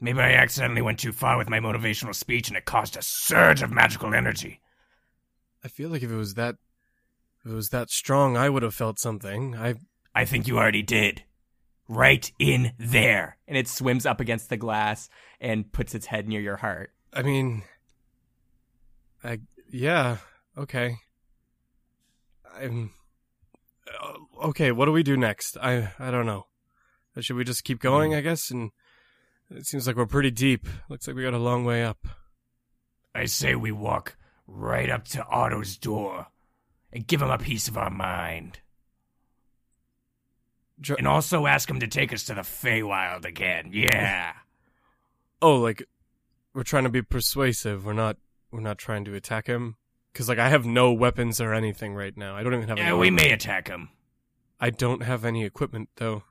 Maybe 0.00 0.20
I 0.20 0.32
accidentally 0.32 0.82
went 0.82 0.98
too 0.98 1.12
far 1.12 1.38
with 1.38 1.48
my 1.48 1.58
motivational 1.58 2.14
speech 2.14 2.48
and 2.48 2.56
it 2.56 2.64
caused 2.64 2.96
a 2.96 3.02
surge 3.02 3.62
of 3.62 3.70
magical 3.70 4.14
energy. 4.14 4.60
I 5.64 5.68
feel 5.68 5.88
like 5.88 6.02
if 6.02 6.10
it 6.10 6.16
was 6.16 6.34
that 6.34 6.56
if 7.46 7.52
it 7.52 7.54
was 7.54 7.68
that 7.68 7.90
strong, 7.90 8.36
I 8.36 8.48
would 8.48 8.64
have 8.64 8.74
felt 8.74 8.98
something. 8.98 9.54
I 9.54 9.74
I 10.14 10.24
think 10.24 10.48
you 10.48 10.58
already 10.58 10.82
did. 10.82 11.22
Right 11.88 12.30
in 12.40 12.72
there. 12.76 13.36
And 13.46 13.56
it 13.56 13.68
swims 13.68 14.04
up 14.04 14.20
against 14.20 14.48
the 14.48 14.56
glass 14.56 15.08
and 15.40 15.70
puts 15.70 15.94
its 15.94 16.06
head 16.06 16.26
near 16.26 16.40
your 16.40 16.56
heart. 16.56 16.90
I 17.12 17.22
mean 17.22 17.62
I 19.22 19.38
yeah, 19.70 20.16
okay. 20.58 20.96
I'm 22.58 22.90
uh, 24.02 24.46
okay, 24.46 24.72
what 24.72 24.86
do 24.86 24.92
we 24.92 25.04
do 25.04 25.16
next? 25.16 25.56
I 25.56 25.92
I 26.00 26.10
don't 26.10 26.26
know. 26.26 26.46
Uh, 27.16 27.20
Should 27.20 27.36
we 27.36 27.44
just 27.44 27.62
keep 27.62 27.78
going, 27.78 28.12
I 28.12 28.22
guess? 28.22 28.50
And 28.50 28.72
it 29.50 29.66
seems 29.66 29.86
like 29.86 29.94
we're 29.94 30.06
pretty 30.06 30.32
deep. 30.32 30.66
Looks 30.88 31.06
like 31.06 31.14
we 31.14 31.22
got 31.22 31.32
a 31.32 31.38
long 31.38 31.64
way 31.64 31.84
up. 31.84 32.08
I 33.14 33.26
say 33.26 33.54
we 33.54 33.70
walk 33.70 34.16
right 34.48 34.90
up 34.90 35.04
to 35.08 35.24
Otto's 35.26 35.76
door 35.76 36.26
and 36.92 37.06
give 37.06 37.22
him 37.22 37.30
a 37.30 37.38
piece 37.38 37.68
of 37.68 37.76
our 37.76 37.90
mind. 37.90 38.60
Dra- 40.80 40.96
And 40.98 41.08
also 41.08 41.46
ask 41.46 41.68
him 41.70 41.80
to 41.80 41.86
take 41.86 42.12
us 42.12 42.24
to 42.24 42.34
the 42.34 42.42
Feywild 42.42 43.24
again. 43.24 43.70
Yeah. 43.72 44.32
oh, 45.42 45.56
like 45.56 45.84
we're 46.54 46.62
trying 46.62 46.84
to 46.84 46.90
be 46.90 47.02
persuasive. 47.02 47.84
We're 47.84 47.92
not 47.92 48.16
we're 48.50 48.60
not 48.60 48.78
trying 48.78 49.04
to 49.06 49.14
attack 49.14 49.46
him 49.46 49.76
cuz 50.14 50.28
like 50.28 50.38
I 50.38 50.48
have 50.48 50.66
no 50.66 50.92
weapons 50.92 51.40
or 51.40 51.52
anything 51.54 51.94
right 51.94 52.16
now. 52.16 52.36
I 52.36 52.42
don't 52.42 52.54
even 52.54 52.68
have 52.68 52.78
yeah, 52.78 52.94
we 52.94 53.10
may 53.10 53.32
attack 53.32 53.68
him. 53.68 53.88
I 54.60 54.70
don't 54.70 55.02
have 55.02 55.24
any 55.24 55.44
equipment 55.44 55.88
though. 55.96 56.24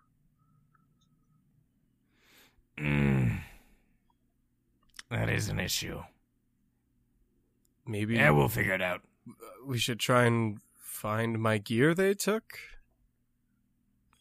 Mm. 2.78 3.39
That 5.10 5.30
is 5.30 5.50
an 5.50 5.60
issue. 5.60 6.04
Maybe 7.88 8.15
Yeah, 8.15 8.32
we'll 8.32 8.50
figure 8.50 8.74
it 8.74 8.82
out. 8.82 9.02
We 9.65 9.77
should 9.77 9.99
try 9.99 10.25
and 10.25 10.59
find 10.77 11.39
my 11.39 11.57
gear 11.57 11.93
they 11.93 12.13
took. 12.13 12.59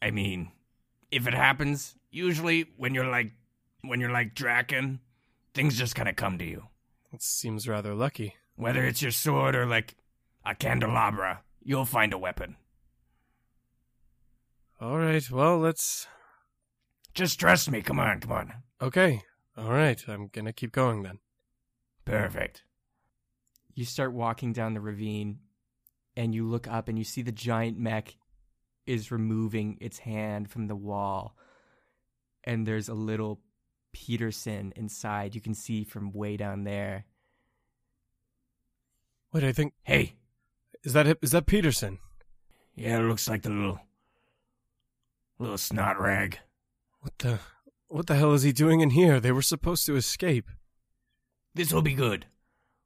I 0.02 0.10
mean, 0.10 0.52
if 1.10 1.26
it 1.26 1.34
happens, 1.34 1.94
usually 2.10 2.66
when 2.76 2.94
you're 2.94 3.08
like 3.10 3.32
when 3.82 4.00
you're 4.00 4.10
like 4.10 4.34
Draken, 4.34 5.00
things 5.54 5.76
just 5.78 5.94
kind 5.94 6.08
of 6.08 6.16
come 6.16 6.38
to 6.38 6.44
you. 6.44 6.64
That 7.12 7.22
seems 7.22 7.68
rather 7.68 7.94
lucky. 7.94 8.36
Whether 8.56 8.84
it's 8.84 9.02
your 9.02 9.10
sword 9.10 9.54
or 9.54 9.66
like 9.66 9.96
a 10.44 10.54
candelabra, 10.54 11.42
you'll 11.62 11.84
find 11.84 12.12
a 12.12 12.18
weapon. 12.18 12.56
All 14.80 14.98
right. 14.98 15.30
Well, 15.30 15.58
let's 15.58 16.06
Just 17.14 17.38
trust 17.38 17.70
me. 17.70 17.80
Come 17.80 18.00
on, 18.00 18.20
come 18.20 18.32
on. 18.32 18.52
Okay. 18.82 19.22
All 19.56 19.70
right. 19.70 20.02
I'm 20.08 20.28
going 20.28 20.46
to 20.46 20.52
keep 20.52 20.72
going 20.72 21.02
then. 21.02 21.20
Perfect. 22.04 22.64
You 23.74 23.84
start 23.84 24.12
walking 24.12 24.52
down 24.52 24.74
the 24.74 24.80
ravine 24.80 25.38
and 26.16 26.34
you 26.34 26.48
look 26.48 26.68
up 26.68 26.88
and 26.88 26.96
you 26.96 27.04
see 27.04 27.22
the 27.22 27.32
giant 27.32 27.78
mech 27.78 28.16
is 28.87 29.10
removing 29.10 29.78
its 29.80 29.98
hand 29.98 30.50
from 30.50 30.66
the 30.68 30.76
wall. 30.76 31.37
And 32.44 32.66
there's 32.66 32.88
a 32.88 32.94
little 32.94 33.40
Peterson 33.92 34.72
inside. 34.76 35.34
You 35.34 35.40
can 35.40 35.54
see 35.54 35.82
from 35.84 36.12
way 36.12 36.37
down 36.37 36.64
there. 36.64 37.06
Wait, 39.32 39.42
I 39.44 39.52
think 39.52 39.72
Hey, 39.82 40.14
is 40.84 40.92
that 40.92 41.06
it? 41.06 41.18
Is 41.22 41.32
that 41.32 41.46
Peterson? 41.46 41.98
yeah, 42.76 42.98
it 42.98 43.02
looks 43.02 43.28
like 43.28 43.42
the 43.42 43.50
little 43.50 43.80
little 45.38 45.58
snot 45.58 45.98
rag. 46.00 46.38
What 47.00 47.18
the 47.18 47.40
What 47.88 48.06
the 48.06 48.14
hell 48.14 48.32
is 48.34 48.42
he 48.42 48.52
doing 48.52 48.80
in 48.80 48.90
here? 48.90 49.18
They 49.18 49.32
were 49.32 49.42
supposed 49.42 49.87
to 49.87 49.96
escape. 49.96 50.48
This 51.54 51.72
will 51.72 51.82
be 51.82 51.94
good. 51.94 52.26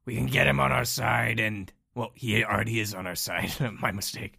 We 0.09 0.17
can 0.17 0.25
get 0.25 0.47
him 0.47 0.59
on 0.59 0.73
our 0.73 0.87
side 0.87 1.39
and 1.39 1.71
well, 1.95 2.13
he 2.15 2.43
already 2.43 2.81
is 2.81 2.95
on 2.95 3.07
our 3.07 3.15
side. 3.15 3.51
My 3.79 3.93
mistake. 3.93 4.39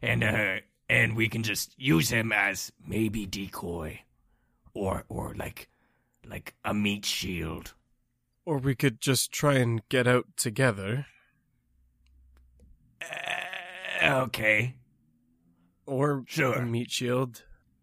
And 0.00 0.24
uh 0.24 0.60
and 0.88 1.14
we 1.14 1.28
can 1.28 1.42
just 1.42 1.74
use 1.78 2.08
him 2.08 2.32
as 2.32 2.72
maybe 2.86 3.26
decoy 3.26 4.00
or 4.72 5.04
or 5.10 5.34
like 5.34 5.68
like 6.26 6.54
a 6.64 6.72
meat 6.72 7.04
shield. 7.04 7.74
Or 8.46 8.56
we 8.56 8.74
could 8.74 8.98
just 8.98 9.30
try 9.30 9.56
and 9.56 9.86
get 9.90 10.06
out 10.06 10.24
together. 10.38 11.04
Uh, 13.02 14.22
okay. 14.24 14.76
Or 15.84 16.24
Sure. 16.28 16.54
a 16.54 16.64
meat 16.64 16.90
shield. 16.90 17.42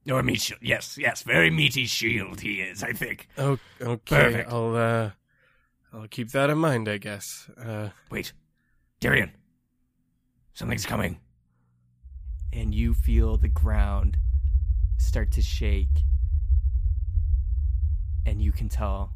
Or 0.10 0.24
meat 0.24 0.42
shield. 0.42 0.62
Yes, 0.64 0.98
yes, 0.98 1.22
very 1.22 1.52
meaty 1.52 1.86
shield 1.86 2.42
he 2.42 2.62
is, 2.62 2.82
I 2.82 2.94
think. 2.94 3.28
Oh, 3.38 3.60
okay. 3.80 4.16
Perfect. 4.24 4.52
I'll 4.52 4.76
uh, 4.76 5.12
I'll 5.94 6.08
keep 6.08 6.32
that 6.32 6.50
in 6.50 6.58
mind, 6.58 6.90
I 6.90 6.98
guess. 6.98 7.50
Uh, 7.58 7.90
Wait. 8.12 8.34
Darian. 9.00 9.32
Something's 10.54 10.86
coming. 10.86 11.20
And 12.52 12.74
you 12.74 12.94
feel 12.94 13.38
the 13.38 13.48
ground 13.48 14.18
start 14.98 15.32
to 15.34 15.42
shake. 15.42 16.04
And 18.26 18.42
you 18.42 18.52
can 18.52 18.70
tell 18.70 19.14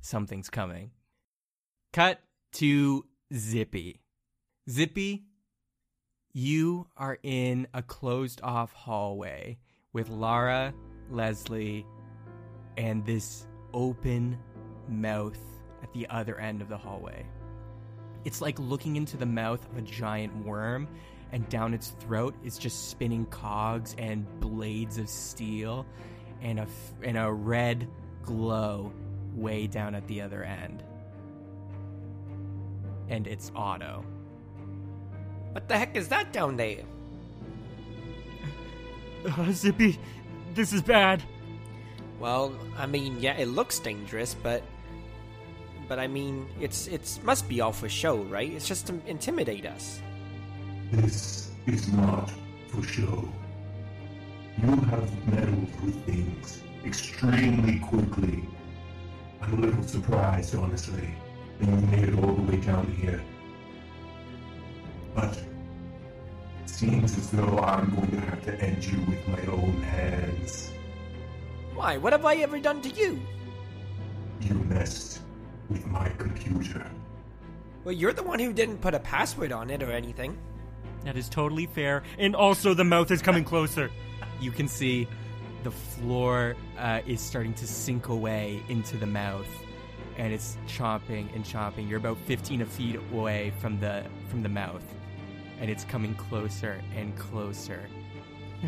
something's 0.00 0.50
coming. 0.50 0.90
Cut 1.92 2.20
to 2.54 3.04
Zippy. 3.34 4.00
Zippy, 4.70 5.24
you 6.32 6.86
are 6.96 7.18
in 7.22 7.66
a 7.74 7.82
closed 7.82 8.40
off 8.42 8.72
hallway 8.72 9.58
with 9.92 10.08
Lara, 10.08 10.72
Leslie, 11.10 11.84
and 12.76 13.04
this 13.04 13.46
open 13.74 14.38
mouth 14.88 15.38
at 15.82 15.92
the 15.92 16.06
other 16.08 16.38
end 16.38 16.62
of 16.62 16.68
the 16.68 16.76
hallway. 16.76 17.24
It's 18.24 18.40
like 18.40 18.58
looking 18.58 18.96
into 18.96 19.16
the 19.16 19.26
mouth 19.26 19.64
of 19.70 19.76
a 19.78 19.82
giant 19.82 20.34
worm, 20.44 20.86
and 21.32 21.48
down 21.48 21.74
its 21.74 21.88
throat 22.00 22.34
is 22.44 22.58
just 22.58 22.90
spinning 22.90 23.26
cogs 23.26 23.94
and 23.98 24.26
blades 24.40 24.98
of 24.98 25.08
steel, 25.08 25.86
and 26.40 26.58
a 26.58 26.62
f- 26.62 26.94
and 27.02 27.16
a 27.16 27.32
red 27.32 27.88
glow 28.22 28.92
way 29.34 29.66
down 29.66 29.94
at 29.94 30.06
the 30.06 30.20
other 30.20 30.44
end. 30.44 30.84
And 33.08 33.26
it's 33.26 33.50
Otto. 33.54 34.04
What 35.52 35.68
the 35.68 35.76
heck 35.76 35.96
is 35.96 36.08
that 36.08 36.32
down 36.32 36.56
there? 36.56 36.82
Uh, 39.24 39.52
Zippy, 39.52 40.00
this 40.52 40.72
is 40.72 40.82
bad. 40.82 41.22
Well, 42.18 42.52
I 42.76 42.86
mean, 42.86 43.20
yeah, 43.20 43.36
it 43.36 43.46
looks 43.46 43.78
dangerous, 43.78 44.34
but 44.34 44.64
but 45.92 45.98
I 45.98 46.06
mean, 46.06 46.48
it's 46.58 46.86
it's 46.86 47.22
must 47.22 47.46
be 47.50 47.60
all 47.60 47.70
for 47.70 47.86
show, 47.86 48.22
right? 48.36 48.50
It's 48.50 48.66
just 48.66 48.86
to 48.86 48.94
intimidate 49.06 49.66
us. 49.66 50.00
This 50.90 51.50
is 51.66 51.92
not 51.92 52.32
for 52.68 52.82
show. 52.82 53.28
You 54.62 54.74
have 54.92 55.28
meddled 55.28 55.68
with 55.84 56.02
things 56.06 56.62
extremely 56.86 57.78
quickly. 57.80 58.48
I'm 59.42 59.52
a 59.52 59.66
little 59.66 59.82
surprised, 59.82 60.54
honestly, 60.54 61.14
that 61.58 61.68
you 61.68 61.76
made 61.88 62.08
it 62.08 62.14
all 62.24 62.36
the 62.36 62.50
way 62.50 62.56
down 62.56 62.86
here. 62.94 63.22
But 65.14 65.36
it 66.62 66.70
seems 66.70 67.18
as 67.18 67.28
though 67.32 67.58
I'm 67.58 67.94
going 67.94 68.12
to 68.12 68.20
have 68.30 68.42
to 68.46 68.58
end 68.64 68.82
you 68.82 68.98
with 69.10 69.28
my 69.28 69.44
own 69.52 69.82
hands. 69.82 70.72
Why? 71.74 71.98
What 71.98 72.14
have 72.14 72.24
I 72.24 72.36
ever 72.36 72.58
done 72.58 72.80
to 72.80 72.88
you? 72.88 73.20
You 74.40 74.54
messed 74.54 75.20
with 75.72 75.86
my 75.86 76.08
computer. 76.10 76.86
Well, 77.84 77.94
you're 77.94 78.12
the 78.12 78.22
one 78.22 78.38
who 78.38 78.52
didn't 78.52 78.78
put 78.78 78.94
a 78.94 79.00
password 79.00 79.52
on 79.52 79.70
it 79.70 79.82
or 79.82 79.90
anything. 79.90 80.38
That 81.04 81.16
is 81.16 81.28
totally 81.28 81.66
fair. 81.66 82.02
And 82.18 82.36
also, 82.36 82.74
the 82.74 82.84
mouth 82.84 83.10
is 83.10 83.22
coming 83.22 83.44
closer. 83.44 83.90
You 84.40 84.52
can 84.52 84.68
see 84.68 85.08
the 85.64 85.70
floor 85.70 86.54
uh, 86.78 87.00
is 87.06 87.20
starting 87.20 87.54
to 87.54 87.66
sink 87.66 88.08
away 88.08 88.62
into 88.68 88.96
the 88.96 89.06
mouth, 89.06 89.48
and 90.16 90.32
it's 90.32 90.56
chomping 90.68 91.34
and 91.34 91.44
chomping. 91.44 91.88
You're 91.88 91.98
about 91.98 92.18
15 92.26 92.64
feet 92.66 93.00
away 93.12 93.52
from 93.58 93.80
the 93.80 94.04
from 94.28 94.42
the 94.42 94.48
mouth, 94.48 94.84
and 95.60 95.70
it's 95.70 95.84
coming 95.84 96.14
closer 96.14 96.80
and 96.94 97.16
closer. 97.16 97.80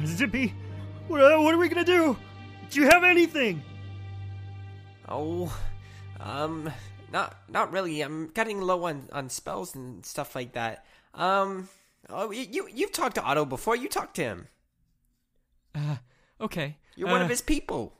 Zippy, 0.04 0.54
what, 1.06 1.20
what 1.40 1.54
are 1.54 1.58
we 1.58 1.68
gonna 1.68 1.84
do? 1.84 2.16
Do 2.70 2.80
you 2.80 2.88
have 2.88 3.04
anything? 3.04 3.62
Oh, 5.08 5.56
um, 6.18 6.72
not 7.14 7.36
not 7.48 7.72
really. 7.72 8.02
I'm 8.02 8.26
getting 8.28 8.60
low 8.60 8.84
on, 8.84 9.08
on 9.12 9.30
spells 9.30 9.74
and 9.74 10.04
stuff 10.04 10.34
like 10.34 10.52
that. 10.52 10.84
Um, 11.14 11.68
oh, 12.10 12.30
you 12.32 12.46
you 12.50 12.68
you've 12.74 12.92
talked 12.92 13.14
to 13.14 13.22
Otto 13.22 13.44
before. 13.46 13.76
You 13.76 13.88
talked 13.88 14.16
to 14.16 14.22
him. 14.22 14.48
Uh, 15.74 15.96
okay. 16.40 16.76
You're 16.96 17.08
one 17.08 17.22
Uh, 17.22 17.24
of 17.24 17.30
his 17.30 17.40
people. 17.40 17.94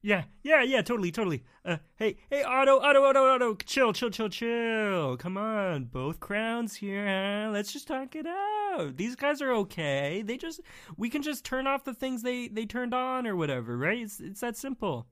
Yeah, 0.00 0.24
yeah, 0.44 0.62
yeah, 0.62 0.80
totally, 0.80 1.10
totally. 1.10 1.42
Uh, 1.64 1.78
hey, 1.96 2.16
hey, 2.30 2.44
Otto, 2.44 2.78
Otto, 2.78 3.02
Otto, 3.02 3.34
Otto, 3.34 3.54
chill, 3.56 3.92
chill, 3.92 4.10
chill, 4.10 4.28
chill. 4.28 5.16
Come 5.16 5.36
on, 5.36 5.86
both 5.86 6.20
crowns 6.20 6.76
here. 6.76 7.04
Huh? 7.04 7.50
Let's 7.50 7.72
just 7.72 7.88
talk 7.88 8.14
it 8.14 8.24
out. 8.24 8.96
These 8.96 9.16
guys 9.16 9.42
are 9.42 9.52
okay. 9.52 10.22
They 10.24 10.36
just, 10.36 10.60
we 10.96 11.10
can 11.10 11.20
just 11.22 11.44
turn 11.44 11.66
off 11.66 11.82
the 11.84 11.94
things 11.94 12.22
they 12.22 12.48
they 12.48 12.64
turned 12.64 12.94
on 12.94 13.26
or 13.26 13.34
whatever, 13.36 13.76
right? 13.76 13.98
It's 13.98 14.20
it's 14.20 14.40
that 14.40 14.56
simple. 14.56 15.08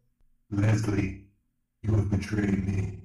Leslie, 0.50 1.24
you 1.82 1.92
have 1.94 2.08
betrayed 2.08 2.64
me. 2.64 2.98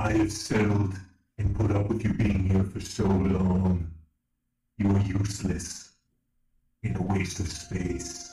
I 0.00 0.12
have 0.12 0.30
settled 0.30 0.94
and 1.38 1.56
put 1.56 1.72
up 1.72 1.88
with 1.88 2.04
you 2.04 2.14
being 2.14 2.44
here 2.48 2.62
for 2.62 2.80
so 2.80 3.02
long. 3.02 3.90
You 4.76 4.90
are 4.90 5.00
useless 5.00 5.90
in 6.84 6.94
a 6.94 7.02
waste 7.02 7.40
of 7.40 7.48
space. 7.48 8.32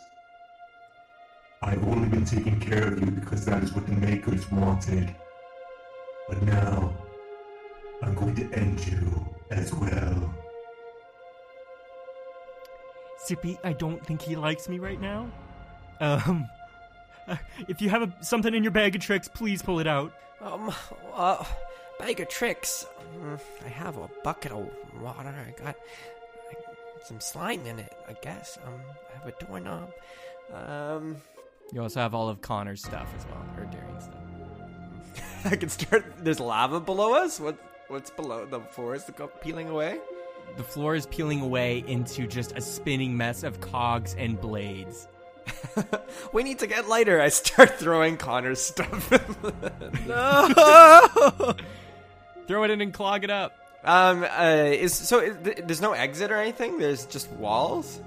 I've 1.64 1.84
only 1.88 2.08
been 2.08 2.24
taking 2.24 2.60
care 2.60 2.94
of 2.94 3.00
you 3.00 3.10
because 3.10 3.46
that 3.46 3.64
is 3.64 3.74
what 3.74 3.88
the 3.88 3.94
Makers 3.94 4.52
wanted. 4.52 5.16
But 6.30 6.44
now, 6.44 6.96
I'm 8.04 8.14
going 8.14 8.36
to 8.36 8.54
end 8.54 8.86
you 8.86 9.28
as 9.50 9.74
well. 9.74 10.36
Zippy, 13.26 13.58
I 13.64 13.74
don't 13.74 14.06
think 14.06 14.22
he 14.22 14.36
likes 14.36 14.70
me 14.70 14.78
right 14.78 15.02
now. 15.02 15.32
Um, 16.00 16.48
uh, 17.28 17.36
if 17.68 17.82
you 17.82 17.90
have 17.90 18.02
a, 18.04 18.24
something 18.24 18.54
in 18.54 18.64
your 18.64 18.72
bag 18.72 18.96
of 18.96 19.02
tricks, 19.02 19.28
please 19.28 19.62
pull 19.62 19.80
it 19.80 19.88
out. 19.88 20.14
Um, 20.42 20.74
uh, 21.14 21.44
bag 22.00 22.20
of 22.20 22.30
tricks. 22.30 22.86
Mm, 23.18 23.40
I 23.66 23.70
have 23.70 23.98
a 23.98 24.10
bucket 24.24 24.52
of 24.52 24.70
water. 25.02 25.34
I 25.48 25.64
got 25.64 25.76
I, 25.76 26.56
some 27.04 27.20
slime 27.20 27.66
in 27.66 27.80
it. 27.80 27.94
I 28.08 28.14
guess. 28.22 28.58
Um, 28.66 28.74
I 29.14 29.20
have 29.20 29.28
a 29.28 29.46
doorknob. 29.46 29.92
Um, 30.54 31.18
You 31.72 31.82
also 31.82 32.00
have 32.00 32.14
all 32.14 32.30
of 32.30 32.42
Connor's 32.42 32.84
stuff 32.84 33.12
as 33.18 33.26
well, 33.26 33.46
or 33.58 33.66
Darian's 33.66 34.04
stuff. 34.04 34.22
I 35.52 35.56
can 35.56 35.70
start. 35.70 36.06
There's 36.20 36.40
lava 36.40 36.80
below 36.80 37.14
us. 37.14 37.40
What 37.40 37.58
what's 37.88 38.10
below 38.10 38.46
the 38.46 38.60
floor 38.60 38.96
is 38.96 39.10
peeling 39.42 39.70
away? 39.70 40.00
The 40.58 40.64
floor 40.64 40.96
is 40.96 41.06
peeling 41.08 41.42
away 41.42 41.84
into 41.88 42.28
just 42.28 42.54
a 42.54 42.62
spinning 42.62 43.16
mess 43.18 43.44
of 43.44 43.60
cogs 43.62 44.16
and 44.18 44.40
blades. 44.40 45.08
We 46.34 46.44
need 46.44 46.60
to 46.60 46.68
get 46.68 46.88
lighter. 46.90 47.22
I 47.22 47.30
start 47.30 47.76
throwing 47.80 48.18
Connor's 48.18 48.60
stuff. 48.62 49.12
no! 50.08 51.56
Throw 52.48 52.64
it 52.64 52.70
in 52.72 52.82
and 52.82 52.94
clog 52.94 53.24
it 53.24 53.30
up. 53.30 53.54
um, 53.84 54.24
uh, 54.24 54.66
is 54.68 54.94
so 54.94 55.20
is, 55.20 55.38
th- 55.44 55.60
there's 55.66 55.82
no 55.82 55.94
exit 55.94 56.32
or 56.32 56.38
anything. 56.38 56.78
There's 56.78 57.06
just 57.06 57.30
walls. 57.34 58.02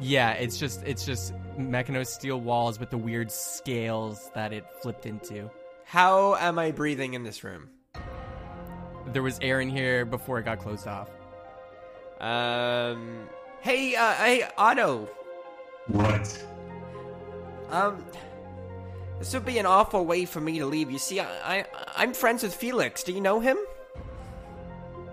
Yeah, 0.00 0.32
it's 0.32 0.58
just 0.58 0.82
it's 0.84 1.04
just 1.04 1.34
Mechanos 1.58 2.08
steel 2.08 2.40
walls 2.40 2.80
with 2.80 2.90
the 2.90 2.98
weird 2.98 3.30
scales 3.30 4.30
that 4.34 4.52
it 4.52 4.64
flipped 4.82 5.06
into. 5.06 5.50
How 5.84 6.34
am 6.36 6.58
I 6.58 6.72
breathing 6.72 7.14
in 7.14 7.22
this 7.22 7.44
room? 7.44 7.68
There 9.12 9.22
was 9.22 9.38
air 9.40 9.60
in 9.60 9.68
here 9.70 10.04
before 10.04 10.38
it 10.40 10.44
got 10.44 10.58
closed 10.58 10.86
off. 10.88 11.08
Um, 12.20 13.28
hey, 13.60 13.94
uh, 13.94 14.12
hey, 14.14 14.48
Otto. 14.58 15.08
What? 15.88 16.46
Um, 17.70 18.04
this 19.18 19.32
would 19.34 19.44
be 19.44 19.58
an 19.58 19.66
awful 19.66 20.04
way 20.04 20.24
for 20.24 20.40
me 20.40 20.58
to 20.58 20.66
leave. 20.66 20.90
You 20.90 20.98
see, 20.98 21.20
I, 21.20 21.58
I 21.58 21.66
I'm 21.96 22.12
friends 22.12 22.42
with 22.42 22.54
Felix. 22.54 23.02
Do 23.02 23.12
you 23.12 23.20
know 23.20 23.40
him? 23.40 23.56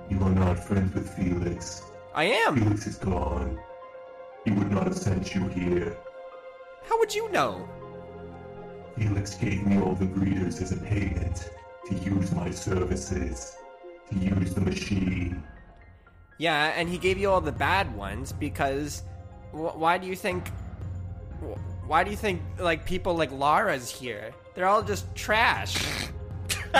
You 0.10 0.22
are 0.22 0.30
not 0.30 0.60
friends 0.60 0.94
with 0.94 1.10
Felix. 1.16 1.84
I 2.14 2.26
am. 2.26 2.58
Felix 2.58 2.88
is 2.88 2.98
gone. 2.98 3.60
He 4.46 4.52
would 4.52 4.72
not 4.72 4.84
have 4.86 4.98
sent 4.98 5.34
you 5.34 5.48
here. 5.48 5.96
How 6.84 7.00
would 7.00 7.14
you 7.16 7.32
know? 7.32 7.68
Felix 8.98 9.36
gave 9.36 9.66
me 9.66 9.80
all 9.82 9.96
the 9.96 10.06
greeters 10.06 10.62
as 10.62 10.72
a 10.72 10.78
payment 10.78 11.50
to 11.88 11.96
use 11.96 12.32
my 12.34 12.52
services, 12.52 13.56
to 14.12 14.18
use 14.18 14.54
the 14.54 14.62
machine. 14.62 15.44
Yeah, 16.38 16.74
and 16.76 16.90
he 16.90 16.98
gave 16.98 17.18
you 17.18 17.30
all 17.30 17.42
the 17.42 17.52
bad 17.52 17.96
ones 17.96 18.34
because 18.34 19.04
wh- 19.52 19.76
why 19.78 19.98
do 19.98 20.08
you 20.08 20.16
think 20.16 20.50
why 21.88 22.03
do 22.03 22.12
you 22.12 22.17
think 22.17 22.41
like 22.60 22.86
people 22.86 23.15
like 23.15 23.32
Lara's 23.32 23.89
here? 23.89 24.32
They're 24.56 24.67
all 24.67 24.84
just 24.84 25.13
trash. 25.15 25.75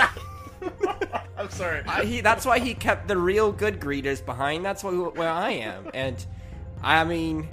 I'm 1.36 1.50
sorry. 1.50 1.82
Uh, 1.86 2.02
he, 2.04 2.20
that's 2.20 2.46
why 2.46 2.58
he 2.58 2.74
kept 2.74 3.08
the 3.08 3.16
real 3.16 3.52
good 3.52 3.80
greeters 3.80 4.24
behind. 4.24 4.64
That's 4.64 4.82
wh- 4.82 5.14
where 5.16 5.28
I 5.28 5.50
am, 5.50 5.90
and 5.92 6.24
I 6.82 7.04
mean, 7.04 7.48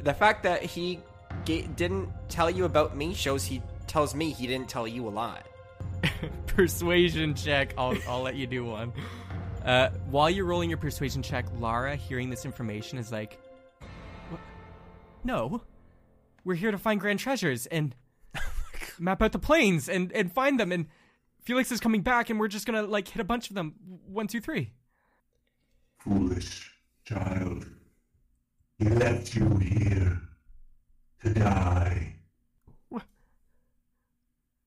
the 0.00 0.14
fact 0.14 0.42
that 0.42 0.62
he 0.62 1.00
ga- 1.44 1.66
didn't 1.76 2.08
tell 2.28 2.50
you 2.50 2.64
about 2.64 2.96
me 2.96 3.14
shows 3.14 3.44
he 3.44 3.62
tells 3.86 4.14
me 4.14 4.30
he 4.30 4.46
didn't 4.46 4.68
tell 4.68 4.88
you 4.88 5.06
a 5.06 5.10
lot. 5.10 5.46
persuasion 6.46 7.34
check. 7.34 7.74
I'll 7.78 7.96
I'll 8.08 8.22
let 8.22 8.34
you 8.34 8.46
do 8.46 8.64
one. 8.64 8.92
Uh, 9.64 9.90
while 10.10 10.28
you're 10.28 10.44
rolling 10.44 10.68
your 10.68 10.78
persuasion 10.78 11.22
check, 11.22 11.46
Lara, 11.58 11.94
hearing 11.94 12.28
this 12.28 12.44
information, 12.44 12.98
is 12.98 13.12
like, 13.12 13.38
"What? 14.30 14.40
"No, 15.22 15.62
we're 16.44 16.54
here 16.54 16.70
to 16.70 16.78
find 16.78 17.00
grand 17.00 17.18
treasures 17.18 17.66
and 17.66 17.94
oh 18.36 18.40
map 18.98 19.22
out 19.22 19.32
the 19.32 19.38
plains 19.38 19.88
and 19.88 20.12
and 20.12 20.32
find 20.32 20.58
them. 20.58 20.72
And 20.72 20.86
Felix 21.42 21.72
is 21.72 21.80
coming 21.80 22.02
back, 22.02 22.30
and 22.30 22.38
we're 22.38 22.48
just 22.48 22.66
gonna 22.66 22.82
like 22.82 23.08
hit 23.08 23.20
a 23.20 23.24
bunch 23.24 23.50
of 23.50 23.56
them. 23.56 23.74
One, 24.06 24.26
two, 24.26 24.40
three. 24.40 24.72
Foolish 25.98 26.70
child. 27.04 27.66
He 28.78 28.88
left 28.88 29.34
you 29.34 29.56
here 29.56 30.20
to 31.22 31.34
die. 31.34 32.16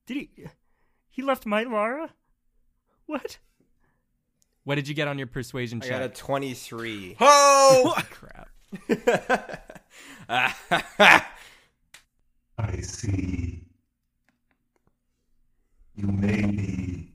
Did 0.07 0.17
he? 0.17 0.29
He 1.09 1.23
left 1.23 1.47
my 1.47 1.63
Lara? 1.63 2.11
What? 3.07 3.39
What 4.63 4.75
did 4.75 4.87
you 4.87 4.93
get 4.93 5.07
on 5.07 5.17
your 5.17 5.25
persuasion 5.27 5.79
I 5.81 5.87
check? 5.87 5.99
got 5.99 6.01
a 6.03 6.09
twenty-three. 6.09 7.15
Oh! 7.19 7.95
Crap. 8.11 8.49
I 12.57 12.79
see. 12.81 13.63
You 15.95 16.07
may 16.07 16.41
be 16.41 17.13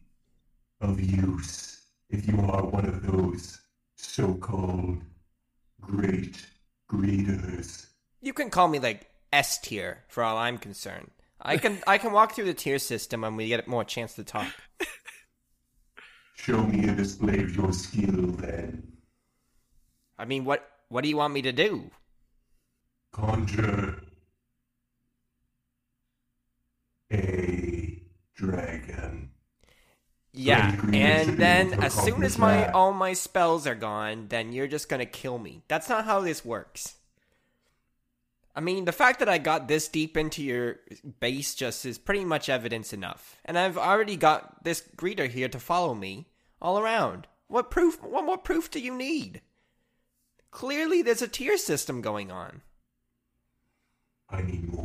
of 0.81 1.01
use 1.01 1.83
if 2.09 2.27
you 2.27 2.39
are 2.41 2.65
one 2.65 2.87
of 2.87 3.03
those 3.07 3.61
so-called 3.97 5.03
great 5.81 6.47
greeters. 6.89 7.87
You 8.21 8.33
can 8.33 8.51
call 8.51 8.69
me 8.69 8.79
like 8.79 9.07
S 9.33 9.59
tier 9.59 10.05
for 10.09 10.23
all 10.23 10.37
I'm 10.37 10.59
concerned. 10.59 11.11
I 11.41 11.57
can 11.57 11.79
I 11.87 11.99
can 11.99 12.13
walk 12.13 12.35
through 12.35 12.47
the 12.47 12.55
tier 12.55 12.79
system 12.79 13.25
and 13.25 13.37
we 13.37 13.49
get 13.49 13.67
more 13.67 13.85
chance 13.85 14.15
to 14.15 14.25
talk. 14.25 14.53
Show 16.35 16.63
me 16.63 16.89
a 16.89 16.95
display 16.95 17.41
of 17.41 17.55
your 17.55 17.73
skill 17.73 18.33
then. 18.33 18.93
I 20.19 20.25
mean, 20.27 20.45
what 20.45 20.69
what 20.89 21.03
do 21.03 21.09
you 21.09 21.17
want 21.17 21.33
me 21.33 21.43
to 21.43 21.53
do? 21.53 21.91
Conjure 23.13 24.03
dragon. 28.41 29.31
Yeah, 30.33 30.81
and 30.93 31.37
then 31.37 31.75
as 31.83 31.93
soon 31.93 32.23
as 32.23 32.39
my 32.39 32.71
all 32.71 32.93
my 32.93 33.13
spells 33.13 33.67
are 33.67 33.75
gone, 33.75 34.27
then 34.29 34.53
you're 34.53 34.69
just 34.69 34.89
gonna 34.89 35.07
kill 35.07 35.39
me. 35.39 35.63
That's 35.69 35.89
not 35.89 36.05
how 36.05 36.21
this 36.21 36.45
works. 36.45 36.95
I 38.55 38.61
mean, 38.61 38.85
the 38.85 38.93
fact 38.93 39.19
that 39.19 39.29
I 39.29 39.39
got 39.39 39.69
this 39.69 39.89
deep 39.89 40.17
into 40.17 40.43
your 40.43 40.81
base 41.21 41.55
just 41.55 41.85
is 41.85 41.99
pretty 41.99 42.25
much 42.25 42.49
evidence 42.49 42.93
enough. 42.93 43.37
And 43.45 43.59
I've 43.59 43.79
already 43.79 44.17
got 44.17 44.65
this 44.65 44.83
greeter 44.97 45.29
here 45.29 45.49
to 45.49 45.59
follow 45.59 45.95
me 45.95 46.29
all 46.61 46.79
around. 46.79 47.27
What 47.49 47.71
proof? 47.71 48.03
What 48.03 48.25
more 48.25 48.39
proof 48.39 48.71
do 48.71 48.81
you 48.81 48.95
need? 48.95 49.41
Clearly, 50.51 51.03
there's 51.03 51.23
a 51.23 51.29
tier 51.29 51.57
system 51.57 52.01
going 52.01 52.31
on. 52.31 52.63
I 54.29 54.43
need 54.43 54.73
more. 54.73 54.80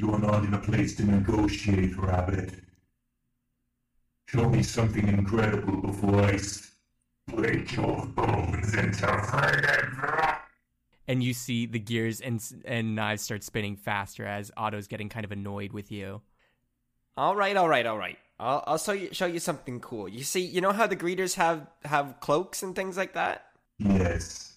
You 0.00 0.14
are 0.14 0.18
not 0.18 0.44
in 0.44 0.54
a 0.54 0.58
place 0.58 0.96
to 0.96 1.04
negotiate, 1.04 1.94
Rabbit. 1.98 2.54
Show 4.28 4.48
me 4.48 4.62
something 4.62 5.06
incredible 5.06 5.82
before 5.82 6.22
I 6.22 6.38
split 6.38 7.70
your 7.72 8.06
bones 8.06 8.72
into 8.72 9.06
fragments. 9.06 10.40
And 11.06 11.22
you 11.22 11.34
see 11.34 11.66
the 11.66 11.78
gears 11.78 12.22
and 12.22 12.42
and 12.64 12.94
knives 12.94 13.20
start 13.20 13.44
spinning 13.44 13.76
faster 13.76 14.24
as 14.24 14.50
Otto's 14.56 14.86
getting 14.86 15.10
kind 15.10 15.26
of 15.26 15.32
annoyed 15.32 15.74
with 15.74 15.92
you. 15.92 16.22
All 17.18 17.36
right, 17.36 17.54
all 17.54 17.68
right, 17.68 17.84
all 17.84 17.98
right. 17.98 18.16
I'll 18.38 18.64
I'll 18.66 18.78
show 18.78 18.92
you 18.92 19.12
show 19.12 19.26
you 19.26 19.38
something 19.38 19.80
cool. 19.80 20.08
You 20.08 20.24
see, 20.24 20.40
you 20.40 20.62
know 20.62 20.72
how 20.72 20.86
the 20.86 20.96
greeters 20.96 21.34
have 21.34 21.66
have 21.84 22.20
cloaks 22.20 22.62
and 22.62 22.74
things 22.74 22.96
like 22.96 23.12
that. 23.12 23.48
Yes. 23.78 24.54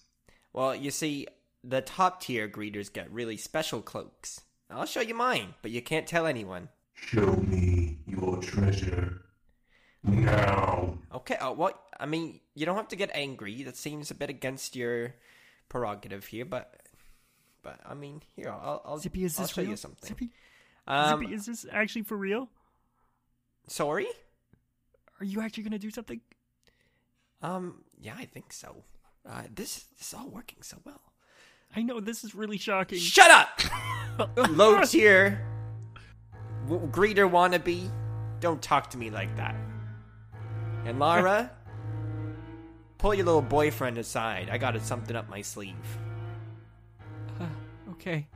Well, 0.54 0.74
you 0.74 0.90
see, 0.90 1.26
the 1.62 1.82
top 1.82 2.22
tier 2.22 2.48
greeters 2.48 2.90
get 2.90 3.12
really 3.12 3.36
special 3.36 3.82
cloaks. 3.82 4.40
I'll 4.70 4.86
show 4.86 5.00
you 5.00 5.14
mine, 5.14 5.54
but 5.62 5.70
you 5.70 5.82
can't 5.82 6.06
tell 6.06 6.26
anyone. 6.26 6.68
Show 6.94 7.32
me 7.36 7.98
your 8.06 8.38
treasure. 8.42 9.22
Now. 10.02 10.98
Okay. 11.14 11.36
Oh, 11.40 11.52
well, 11.52 11.78
I 11.98 12.06
mean, 12.06 12.40
you 12.54 12.66
don't 12.66 12.76
have 12.76 12.88
to 12.88 12.96
get 12.96 13.10
angry. 13.14 13.62
That 13.62 13.76
seems 13.76 14.10
a 14.10 14.14
bit 14.14 14.30
against 14.30 14.76
your 14.76 15.14
prerogative 15.68 16.26
here, 16.26 16.44
but 16.44 16.80
but 17.62 17.80
I 17.86 17.94
mean, 17.94 18.22
here 18.36 18.50
I'll 18.50 18.82
I'll, 18.84 18.98
Zippy, 18.98 19.24
is 19.24 19.38
I'll 19.38 19.44
this 19.44 19.52
show 19.54 19.62
real? 19.62 19.70
you 19.70 19.76
something. 19.76 20.08
Zippy, 20.08 20.30
Um, 20.86 21.20
Zippy, 21.20 21.34
is 21.34 21.46
this 21.46 21.66
actually 21.70 22.02
for 22.02 22.16
real? 22.16 22.48
sorry. 23.68 24.06
Are 25.20 25.24
you 25.24 25.40
actually 25.40 25.62
gonna 25.62 25.78
do 25.78 25.90
something? 25.90 26.20
Um, 27.40 27.84
yeah, 27.98 28.14
I 28.18 28.24
think 28.26 28.52
so. 28.52 28.84
Uh, 29.26 29.42
this, 29.54 29.84
this 29.98 30.08
is 30.08 30.14
all 30.14 30.28
working 30.28 30.58
so 30.62 30.78
well. 30.84 31.00
I 31.76 31.82
know 31.82 32.00
this 32.00 32.24
is 32.24 32.34
really 32.34 32.58
shocking. 32.58 32.98
Shut 32.98 33.30
up! 33.30 33.60
Low 34.50 34.82
tier, 34.82 35.44
w- 36.68 36.88
greeter 36.90 37.28
wannabe. 37.28 37.90
Don't 38.40 38.62
talk 38.62 38.90
to 38.90 38.98
me 38.98 39.10
like 39.10 39.34
that. 39.36 39.56
And 40.84 40.98
Lara, 40.98 41.50
pull 42.98 43.14
your 43.14 43.26
little 43.26 43.42
boyfriend 43.42 43.98
aside. 43.98 44.50
I 44.50 44.58
got 44.58 44.80
something 44.82 45.16
up 45.16 45.28
my 45.28 45.42
sleeve. 45.42 45.74
Okay. 47.90 48.26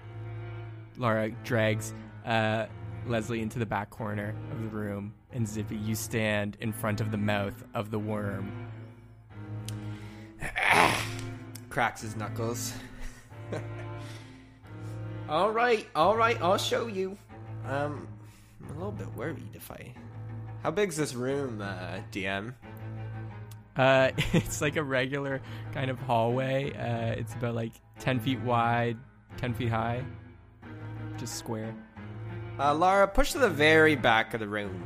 Lara 0.96 1.31
drags 1.44 1.92
uh, 2.24 2.66
Leslie 3.07 3.40
into 3.40 3.59
the 3.59 3.66
back 3.66 3.90
corner 3.90 4.35
of 4.51 4.62
the 4.62 4.68
room, 4.68 5.12
and 5.33 5.46
Zippy, 5.46 5.77
you 5.77 5.94
stand 5.94 6.57
in 6.61 6.72
front 6.72 7.01
of 7.01 7.11
the 7.11 7.18
mouth 7.18 7.64
of 7.74 7.90
the 7.90 7.98
worm. 7.98 8.51
Cracks 11.68 12.03
his 12.03 12.16
knuckles. 12.16 12.72
all 15.28 15.50
right, 15.50 15.87
all 15.94 16.16
right. 16.16 16.40
I'll 16.40 16.58
show 16.58 16.87
you. 16.87 17.16
Um, 17.66 18.08
I'm 18.62 18.70
a 18.70 18.72
little 18.74 18.92
bit 18.92 19.12
worried 19.14 19.54
if 19.54 19.70
I. 19.70 19.92
How 20.62 20.70
big's 20.70 20.96
this 20.96 21.14
room, 21.14 21.61
uh, 21.61 22.00
DM? 22.12 22.54
Uh, 23.76 24.11
it's 24.32 24.61
like 24.61 24.76
a 24.76 24.82
regular 24.82 25.40
kind 25.72 25.90
of 25.90 25.98
hallway. 26.00 26.72
Uh, 26.72 27.18
it's 27.18 27.34
about 27.34 27.54
like 27.54 27.72
10 28.00 28.20
feet 28.20 28.40
wide, 28.40 28.96
10 29.37 29.54
feet 29.54 29.70
high, 29.70 30.04
just 31.16 31.37
square. 31.37 31.74
Uh, 32.58 32.74
Lara, 32.74 33.06
push 33.06 33.32
to 33.32 33.38
the 33.38 33.48
very 33.48 33.94
back 33.94 34.34
of 34.34 34.40
the 34.40 34.48
room. 34.48 34.82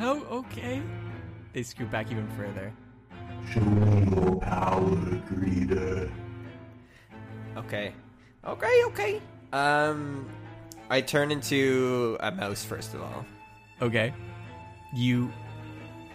Oh, 0.00 0.22
okay. 0.30 0.82
They 1.54 1.62
scoot 1.62 1.90
back 1.90 2.10
even 2.10 2.28
further. 2.36 2.72
Show 3.50 3.60
me 3.60 4.14
your 4.14 4.36
power, 4.36 4.90
greeter. 5.30 6.10
Okay. 7.56 7.92
Okay, 8.44 8.82
okay. 8.86 9.22
Um, 9.52 10.28
I 10.90 11.00
turn 11.00 11.30
into 11.30 12.16
a 12.20 12.32
mouse 12.32 12.64
first 12.64 12.94
of 12.94 13.02
all. 13.02 13.24
Okay. 13.80 14.12
You 14.94 15.32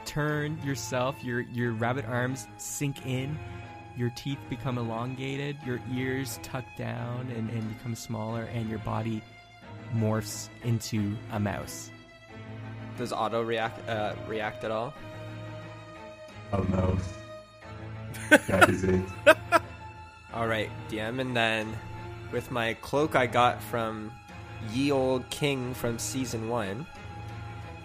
turn 0.05 0.59
yourself, 0.63 1.23
your 1.23 1.41
your 1.41 1.73
rabbit 1.73 2.05
arms 2.05 2.47
sink 2.57 3.05
in, 3.05 3.37
your 3.95 4.11
teeth 4.11 4.39
become 4.49 4.77
elongated, 4.77 5.57
your 5.65 5.79
ears 5.93 6.39
tuck 6.43 6.65
down 6.77 7.31
and, 7.35 7.49
and 7.49 7.77
become 7.77 7.95
smaller, 7.95 8.43
and 8.53 8.69
your 8.69 8.79
body 8.79 9.21
morphs 9.95 10.49
into 10.63 11.15
a 11.31 11.39
mouse. 11.39 11.91
Does 12.97 13.11
Otto 13.11 13.41
react 13.41 13.87
uh, 13.89 14.15
react 14.27 14.63
at 14.63 14.71
all? 14.71 14.93
A 16.51 16.61
mouse. 16.69 17.13
That 18.29 18.69
is 18.69 18.83
it. 18.83 19.01
All 20.37 20.45
right, 20.45 20.69
DM, 20.87 21.19
and 21.19 21.35
then 21.35 21.75
with 22.31 22.51
my 22.51 22.75
cloak 22.75 23.15
I 23.15 23.25
got 23.25 23.59
from 23.59 24.11
Ye 24.71 24.91
Old 24.91 25.27
King 25.31 25.73
from 25.73 25.97
season 25.97 26.47
one, 26.47 26.85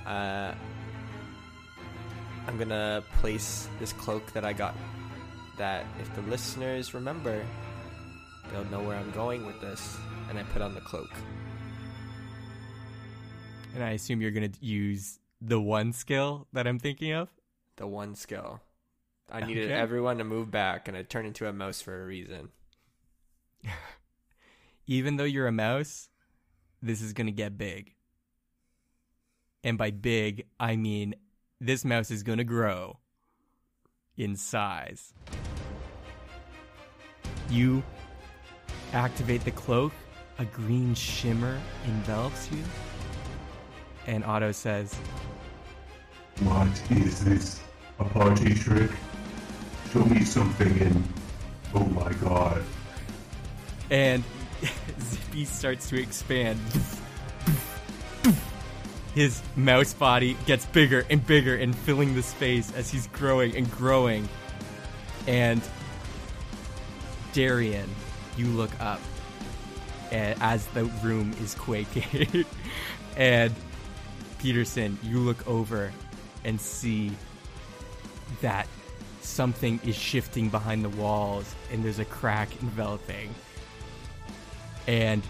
uh, 0.05 0.53
I'm 2.47 2.59
gonna 2.59 3.03
place 3.21 3.71
this 3.81 3.95
cloak 3.95 4.35
that 4.35 4.45
I 4.45 4.53
got. 4.53 4.75
That 5.57 5.87
if 5.99 6.15
the 6.15 6.21
listeners 6.29 6.93
remember, 6.93 7.43
they'll 8.51 8.67
know 8.67 8.83
where 8.83 8.99
I'm 8.99 9.13
going 9.13 9.47
with 9.47 9.59
this. 9.63 9.97
And 10.29 10.39
I 10.39 10.43
put 10.43 10.61
on 10.61 10.75
the 10.75 10.83
cloak. 10.83 11.09
And 13.75 13.83
I 13.83 13.93
assume 13.93 14.21
you're 14.21 14.31
gonna 14.31 14.51
use 14.61 15.21
the 15.41 15.59
one 15.59 15.95
skill 15.95 16.49
that 16.53 16.67
I'm 16.67 16.79
thinking 16.79 17.13
of. 17.13 17.31
The 17.77 17.87
one 17.87 18.15
skill. 18.15 18.61
I 19.33 19.41
needed 19.47 19.65
Okay. 19.65 19.73
everyone 19.75 20.19
to 20.19 20.25
move 20.25 20.51
back, 20.51 20.89
and 20.89 20.97
I 20.97 21.03
turned 21.03 21.27
into 21.27 21.49
a 21.49 21.53
mouse 21.53 21.81
for 21.81 22.03
a 22.03 22.05
reason. 22.05 22.51
Even 24.87 25.17
though 25.17 25.25
you're 25.25 25.47
a 25.47 25.53
mouse, 25.53 26.11
this 26.83 27.01
is 27.01 27.13
gonna 27.15 27.31
get 27.31 27.57
big. 27.57 27.95
And 29.65 29.79
by 29.79 29.91
big, 29.91 30.45
I 30.61 30.77
mean 30.77 31.15
this 31.61 31.85
mouse 31.85 32.11
is 32.11 32.23
gonna 32.23 32.45
grow 32.45 32.99
in 34.19 34.37
size. 34.37 35.15
You 37.49 37.83
activate 38.93 39.45
the 39.45 39.51
cloak, 39.53 39.93
a 40.39 40.45
green 40.45 40.95
shimmer 40.95 41.59
envelops 41.87 42.51
you, 42.51 42.63
and 44.07 44.25
Otto 44.25 44.53
says, 44.53 44.95
What 46.41 46.69
is 46.91 47.25
this? 47.25 47.61
A 47.99 48.05
party 48.05 48.55
trick? 48.55 48.91
Show 49.93 50.05
me 50.07 50.25
something 50.25 50.81
and. 50.81 51.07
Oh 51.75 51.85
my 51.85 52.11
god. 52.15 52.63
and 53.91 54.25
Zippy 55.01 55.45
starts 55.45 55.91
to 55.91 56.01
expand. 56.01 56.59
His 59.15 59.43
mouse 59.55 59.93
body 59.93 60.39
gets 60.47 60.65
bigger 60.65 61.05
and 61.11 61.27
bigger 61.27 61.57
and 61.57 61.77
filling 61.77 62.15
the 62.15 62.23
space 62.23 62.73
as 62.75 62.91
he's 62.91 63.07
growing 63.09 63.55
and 63.55 63.71
growing. 63.71 64.31
And 65.27 65.61
Darian, 67.35 67.91
you 68.39 68.47
look 68.47 68.71
up 68.81 69.01
as 70.11 70.67
the 70.69 70.85
room 70.85 71.35
is 71.43 71.55
quaking. 71.55 72.47
and 73.19 73.55
Peterson, 74.39 74.99
you 75.03 75.19
look 75.19 75.47
over 75.47 75.93
and 76.45 76.59
see 76.59 77.13
that 78.41 78.67
something 79.25 79.81
is 79.85 79.97
shifting 79.97 80.49
behind 80.49 80.85
the 80.85 80.89
walls 80.91 81.55
and 81.71 81.85
there's 81.85 81.99
a 81.99 82.05
crack 82.05 82.49
enveloping. 82.63 83.35
And 84.87 85.23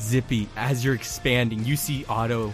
Zippy, 0.00 0.48
as 0.56 0.84
you're 0.84 0.94
expanding, 0.94 1.64
you 1.64 1.76
see 1.76 2.04
Otto 2.08 2.52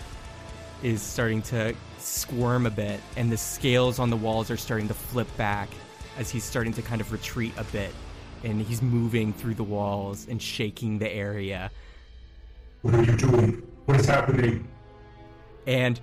is 0.82 1.02
starting 1.02 1.42
to 1.42 1.74
squirm 1.98 2.66
a 2.66 2.70
bit, 2.70 3.00
and 3.16 3.30
the 3.30 3.36
scales 3.36 3.98
on 3.98 4.10
the 4.10 4.16
walls 4.16 4.50
are 4.50 4.56
starting 4.56 4.88
to 4.88 4.94
flip 4.94 5.28
back 5.36 5.68
as 6.18 6.30
he's 6.30 6.44
starting 6.44 6.72
to 6.74 6.82
kind 6.82 7.00
of 7.00 7.12
retreat 7.12 7.52
a 7.56 7.64
bit. 7.64 7.92
And 8.44 8.60
he's 8.60 8.82
moving 8.82 9.32
through 9.32 9.54
the 9.54 9.64
walls 9.64 10.26
and 10.28 10.40
shaking 10.40 10.98
the 10.98 11.10
area. 11.10 11.70
What 12.82 12.94
are 12.94 13.02
you 13.02 13.16
doing? 13.16 13.62
What 13.86 14.00
is 14.00 14.06
happening? 14.06 14.68
and 15.66 16.00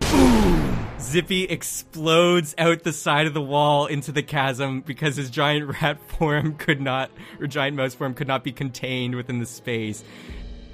boom, 0.00 0.54
Zippy 1.02 1.44
explodes 1.44 2.54
out 2.56 2.84
the 2.84 2.92
side 2.92 3.26
of 3.26 3.34
the 3.34 3.42
wall 3.42 3.86
into 3.86 4.12
the 4.12 4.22
chasm 4.22 4.80
because 4.80 5.16
his 5.16 5.30
giant 5.30 5.82
rat 5.82 5.98
form 6.18 6.54
could 6.54 6.80
not, 6.80 7.10
or 7.40 7.46
giant 7.46 7.76
mouse 7.76 7.94
form 7.94 8.14
could 8.14 8.28
not 8.28 8.44
be 8.44 8.52
contained 8.52 9.14
within 9.14 9.38
the 9.38 9.46
space. 9.46 10.04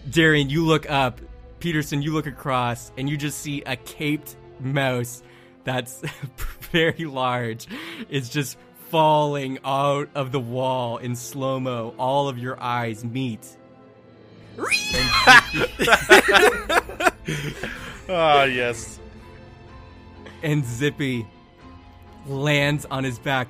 Darian, 0.09 0.51
you 0.51 0.65
look 0.65 0.89
up. 0.91 1.21
Peterson, 1.61 2.03
you 2.03 2.13
look 2.13 2.27
across, 2.27 2.93
and 2.97 3.11
you 3.11 3.17
just 3.17 3.39
see 3.39 3.63
a 3.63 3.75
caped 3.75 4.37
mouse 4.61 5.23
that's 5.65 6.03
very 6.71 7.05
large. 7.05 7.67
It's 8.09 8.29
just 8.29 8.57
falling 8.91 9.59
out 9.65 10.09
of 10.15 10.31
the 10.31 10.41
wall 10.41 10.99
in 10.99 11.17
slow 11.17 11.59
mo. 11.59 11.95
All 11.99 12.29
of 12.29 12.39
your 12.39 12.61
eyes 12.63 13.05
meet. 13.05 13.45
Ah, 18.11 18.45
yes. 18.45 18.98
And 20.43 20.65
Zippy 20.65 21.27
lands 22.27 22.87
on 22.91 23.05
his 23.05 23.19
back 23.19 23.49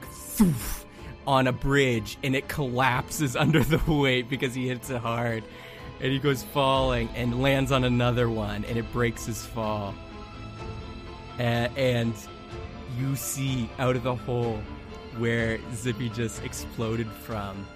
on 1.27 1.47
a 1.47 1.53
bridge 1.53 2.19
and 2.23 2.35
it 2.37 2.49
collapses 2.49 3.37
under 3.45 3.63
the 3.63 3.81
weight 3.93 4.29
because 4.29 4.55
he 4.55 4.69
hits 4.69 4.91
it 4.91 4.99
hard. 4.99 5.45
And 6.01 6.13
he 6.13 6.19
goes 6.19 6.43
falling 6.45 7.09
and 7.17 7.43
lands 7.43 7.73
on 7.73 7.85
another 7.85 8.31
one 8.31 8.65
and 8.65 8.79
it 8.79 8.91
breaks 8.93 9.27
his 9.27 9.45
fall. 9.45 9.95
uh, 11.39 11.43
and 11.77 12.15
you 12.99 13.17
see 13.17 13.69
out 13.79 13.97
of 13.97 14.03
the 14.03 14.15
hole 14.15 14.61
where 15.19 15.59
Zippy 15.75 16.09
just 16.11 16.43
exploded 16.45 17.09
from. 17.09 17.67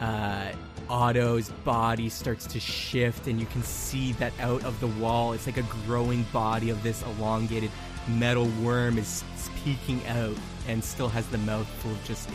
Uh, 0.00 0.52
Otto's 0.88 1.50
body 1.64 2.08
starts 2.08 2.46
to 2.48 2.60
shift, 2.60 3.26
and 3.28 3.38
you 3.40 3.46
can 3.46 3.62
see 3.62 4.12
that 4.14 4.32
out 4.40 4.64
of 4.64 4.78
the 4.80 4.88
wall, 4.88 5.32
it's 5.32 5.46
like 5.46 5.56
a 5.56 5.62
growing 5.86 6.24
body 6.32 6.70
of 6.70 6.82
this 6.82 7.02
elongated 7.02 7.70
metal 8.08 8.46
worm 8.62 8.98
is 8.98 9.24
peeking 9.64 10.04
out, 10.06 10.36
and 10.68 10.82
still 10.82 11.08
has 11.08 11.26
the 11.28 11.38
mouth 11.38 11.66
full 11.66 11.92
of 11.92 12.04
just 12.04 12.28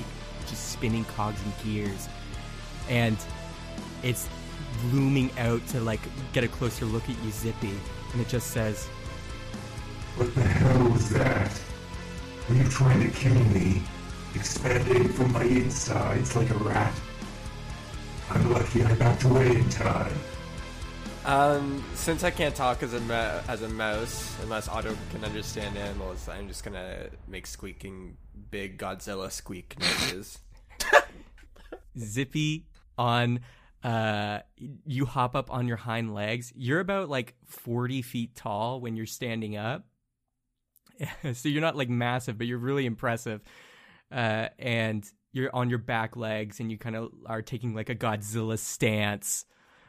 just 0.48 0.72
spinning 0.72 1.06
cogs 1.06 1.42
and 1.44 1.54
gears, 1.64 2.08
and 2.90 3.18
it's 4.04 4.30
looming 4.92 5.32
out 5.40 5.66
to 5.68 5.82
like 5.82 6.00
get 6.34 6.44
a 6.44 6.48
closer 6.48 6.86
look 6.86 7.04
at 7.04 7.24
you, 7.24 7.32
Zippy, 7.32 7.74
and 8.14 8.22
it 8.22 8.28
just 8.28 8.52
says, 8.52 8.88
What 10.16 10.34
the 10.36 10.44
hell 10.44 10.90
was 10.90 11.10
that? 11.10 11.60
Are 12.50 12.56
you 12.56 12.64
trying 12.70 13.02
to 13.02 13.10
kill 13.10 13.34
me? 13.34 13.82
Expanding 14.36 15.10
from 15.10 15.34
my 15.34 15.44
insides 15.44 16.36
like 16.36 16.50
a 16.50 16.58
rat? 16.58 16.94
I'm 18.30 18.52
lucky 18.52 18.84
I 18.84 18.94
backed 18.96 19.24
away 19.24 19.56
in 19.56 19.70
time. 19.70 20.14
Um, 21.28 21.84
since 21.94 22.24
I 22.24 22.32
can't 22.32 22.56
talk 22.56 22.82
as 22.82 22.94
a 22.94 23.44
as 23.50 23.62
a 23.62 23.68
mouse, 23.68 24.34
unless 24.44 24.70
Otto 24.70 24.96
can 25.12 25.26
understand 25.26 25.78
animals, 25.78 26.30
I'm 26.30 26.48
just 26.48 26.64
gonna 26.64 27.08
make 27.28 27.46
squeaking 27.48 28.16
big 28.50 28.78
Godzilla 28.78 29.30
squeak 29.30 29.76
noises. 29.78 30.40
Zippy 32.00 32.68
on 32.98 33.42
uh 33.84 34.40
you 34.58 35.06
hop 35.06 35.36
up 35.36 35.52
on 35.52 35.68
your 35.68 35.76
hind 35.76 36.14
legs. 36.14 36.54
You're 36.56 36.80
about 36.80 37.10
like 37.10 37.36
40 37.46 38.04
feet 38.04 38.34
tall 38.34 38.80
when 38.80 38.96
you're 38.96 39.06
standing 39.06 39.58
up. 39.58 39.86
so 41.34 41.50
you're 41.50 41.62
not 41.62 41.76
like 41.76 41.90
massive, 41.90 42.38
but 42.38 42.48
you're 42.48 42.58
really 42.58 42.86
impressive. 42.86 43.42
Uh 44.10 44.48
and 44.58 45.06
you're 45.34 45.54
on 45.54 45.70
your 45.70 45.80
back 45.80 46.16
legs 46.16 46.62
and 46.62 46.72
you 46.72 46.78
kind 46.78 46.96
of 46.96 47.12
are 47.26 47.42
taking 47.42 47.76
like 47.76 47.90
a 47.90 47.96
Godzilla 47.96 48.58
stance 48.58 49.44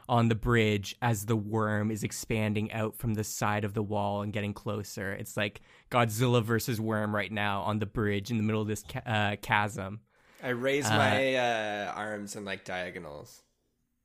on 0.09 0.29
the 0.29 0.35
bridge 0.35 0.97
as 1.03 1.27
the 1.27 1.37
worm 1.37 1.91
is 1.91 2.03
expanding 2.03 2.73
out 2.73 2.97
from 2.97 3.15
the 3.15 3.25
side 3.25 3.65
of 3.65 3.75
the 3.75 3.83
wall 3.83 4.23
and 4.23 4.33
getting 4.33 4.55
closer. 4.55 5.13
It's 5.13 5.37
like 5.37 5.61
Godzilla 5.91 6.43
versus 6.43 6.81
worm 6.81 7.15
right 7.15 7.31
now 7.31 7.63
on 7.63 7.79
the 7.79 7.87
bridge 7.87 8.31
in 8.31 8.37
the 8.37 8.43
middle 8.43 8.63
of 8.63 8.69
this 8.69 8.83
ca- 8.89 9.03
uh, 9.07 9.37
chasm. 9.43 10.01
I 10.43 10.51
raise 10.51 10.87
Uh, 10.87 10.97
my 10.97 11.35
uh, 11.35 11.93
arms 11.95 12.37
in 12.37 12.45
like 12.45 12.65
diagonals. 12.65 13.43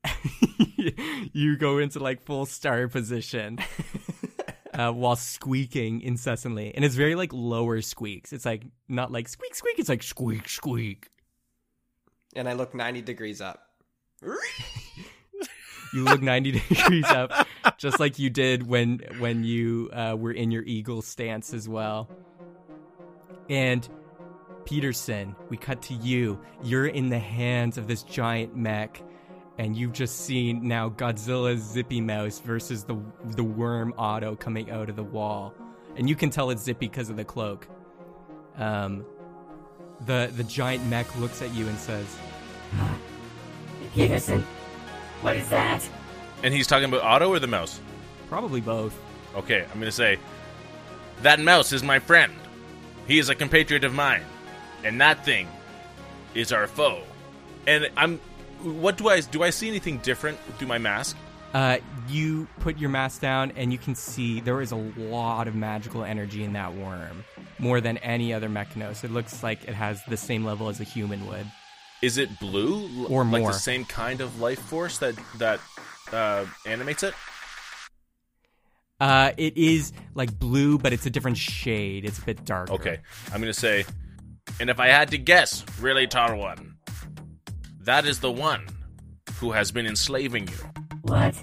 you 1.34 1.56
go 1.58 1.78
into 1.78 2.00
like 2.00 2.26
full 2.26 2.46
star 2.46 2.88
position 2.88 3.60
uh, 4.74 4.92
while 4.92 5.16
squeaking 5.16 6.02
incessantly, 6.02 6.74
and 6.76 6.84
it's 6.84 6.96
very 6.96 7.16
like 7.16 7.32
lower 7.34 7.82
squeaks. 7.82 8.34
It's 8.34 8.46
like 8.46 8.64
not 8.90 9.12
like 9.12 9.30
squeak 9.30 9.56
squeak. 9.56 9.80
It's 9.80 9.90
like 9.90 10.04
squeak 10.04 10.50
squeak. 10.50 11.10
And 12.36 12.50
I 12.50 12.54
look 12.54 12.74
90 12.74 13.02
degrees 13.04 13.40
up. 13.42 13.62
You 15.94 16.04
look 16.04 16.22
ninety 16.22 16.52
degrees 16.70 17.06
up, 17.06 17.48
just 17.78 18.00
like 18.00 18.20
you 18.20 18.30
did 18.30 18.66
when 18.68 19.00
when 19.20 19.44
you 19.44 19.90
uh, 19.94 20.16
were 20.18 20.32
in 20.32 20.52
your 20.52 20.64
eagle 20.64 21.02
stance 21.02 21.54
as 21.54 21.68
well. 21.70 22.10
And 23.50 23.88
Peterson, 24.66 25.36
we 25.50 25.58
cut 25.58 25.82
to 25.84 25.94
you. 25.94 26.40
You're 26.64 26.88
in 26.88 27.10
the 27.10 27.20
hands 27.20 27.78
of 27.78 27.88
this 27.88 28.04
giant 28.04 28.56
mech, 28.56 29.02
and 29.58 29.76
you've 29.76 29.94
just 29.94 30.26
seen 30.26 30.68
now 30.68 30.90
Godzilla's 30.90 31.62
Zippy 31.62 32.02
Mouse 32.02 32.40
versus 32.40 32.84
the 32.84 32.98
the 33.24 33.44
worm 33.44 33.94
Otto 33.98 34.36
coming 34.36 34.72
out 34.72 34.90
of 34.90 34.96
the 34.96 35.04
wall, 35.04 35.54
and 35.96 36.10
you 36.10 36.16
can 36.16 36.30
tell 36.30 36.50
it's 36.50 36.64
Zippy 36.64 36.88
because 36.88 37.10
of 37.10 37.18
the 37.18 37.26
cloak. 37.26 37.68
Um, 38.58 39.06
the 40.06 40.32
the 40.36 40.44
giant 40.44 40.86
mech 40.88 41.16
looks 41.18 41.42
at 41.42 41.54
you 41.54 41.68
and 41.68 41.78
says, 41.78 42.06
Peterson, 43.94 44.46
what 45.24 45.36
is 45.38 45.50
that? 45.50 45.88
And 46.44 46.54
he's 46.54 46.68
talking 46.68 46.86
about 46.86 47.02
Otto 47.02 47.30
or 47.30 47.40
the 47.40 47.48
mouse? 47.48 47.80
"Probably 48.30 48.62
both." 48.62 48.94
Okay, 49.36 49.66
I'm 49.72 49.80
gonna 49.80 49.92
say 49.92 50.20
that 51.22 51.40
mouse 51.40 51.72
is 51.72 51.82
my 51.82 52.00
friend. 52.00 52.34
He 53.08 53.20
is 53.20 53.30
a 53.30 53.36
compatriot 53.36 53.84
of 53.84 53.94
mine, 53.94 54.24
and 54.84 55.00
that 55.02 55.26
thing 55.26 55.48
is 56.36 56.52
our 56.52 56.68
foe. 56.68 57.02
And 57.66 57.90
I'm. 57.98 58.20
What 58.62 58.98
do 58.98 59.10
I 59.10 59.20
do? 59.22 59.44
I 59.44 59.50
see 59.50 59.68
anything 59.68 59.98
different 59.98 60.40
through 60.58 60.68
my 60.68 60.78
mask? 60.78 61.18
Uh, 61.54 61.78
you 62.10 62.48
put 62.62 62.78
your 62.78 62.90
mask 62.90 63.22
down, 63.22 63.52
and 63.56 63.72
you 63.72 63.78
can 63.78 63.94
see 63.94 64.40
there 64.40 64.62
is 64.62 64.72
a 64.72 64.76
lot 64.76 65.48
of 65.48 65.54
magical 65.54 66.04
energy 66.04 66.44
in 66.44 66.54
that 66.54 66.74
worm, 66.74 67.24
more 67.60 67.80
than 67.80 67.98
any 68.00 68.34
other 68.34 68.50
Mechanos. 68.50 69.04
It 69.04 69.12
looks 69.12 69.44
like 69.44 69.64
it 69.66 69.76
has 69.76 70.02
the 70.06 70.18
same 70.18 70.44
level 70.44 70.70
as 70.70 70.80
a 70.80 70.84
human 70.84 71.28
would. 71.28 71.46
Is 72.04 72.18
it 72.18 72.38
blue 72.38 72.86
L- 73.06 73.08
Or 73.10 73.24
like 73.24 73.42
more. 73.44 73.54
the 73.54 73.58
same 73.58 73.86
kind 73.86 74.20
of 74.20 74.42
life 74.42 74.60
force 74.60 74.98
that 74.98 75.16
that 75.38 75.62
uh, 76.12 76.46
animates 76.66 77.02
it? 77.04 77.14
Uh, 79.00 79.32
it 79.38 79.56
is 79.58 79.94
like 80.14 80.38
blue, 80.38 80.78
but 80.78 80.92
it's 80.92 81.06
a 81.06 81.10
different 81.10 81.38
shade. 81.38 82.04
It's 82.04 82.20
a 82.20 82.22
bit 82.24 82.44
darker. 82.44 82.74
Okay, 82.74 82.98
I'm 83.32 83.40
gonna 83.40 83.54
say, 83.54 83.86
and 84.60 84.70
if 84.70 84.82
I 84.82 84.88
had 84.88 85.12
to 85.12 85.18
guess, 85.18 85.64
really 85.80 86.06
tall 86.06 86.36
one, 86.36 86.76
that 87.82 88.06
is 88.06 88.20
the 88.20 88.32
one 88.32 88.68
who 89.40 89.52
has 89.54 89.72
been 89.72 89.86
enslaving 89.88 90.50
you. 90.50 90.58
What? 91.04 91.36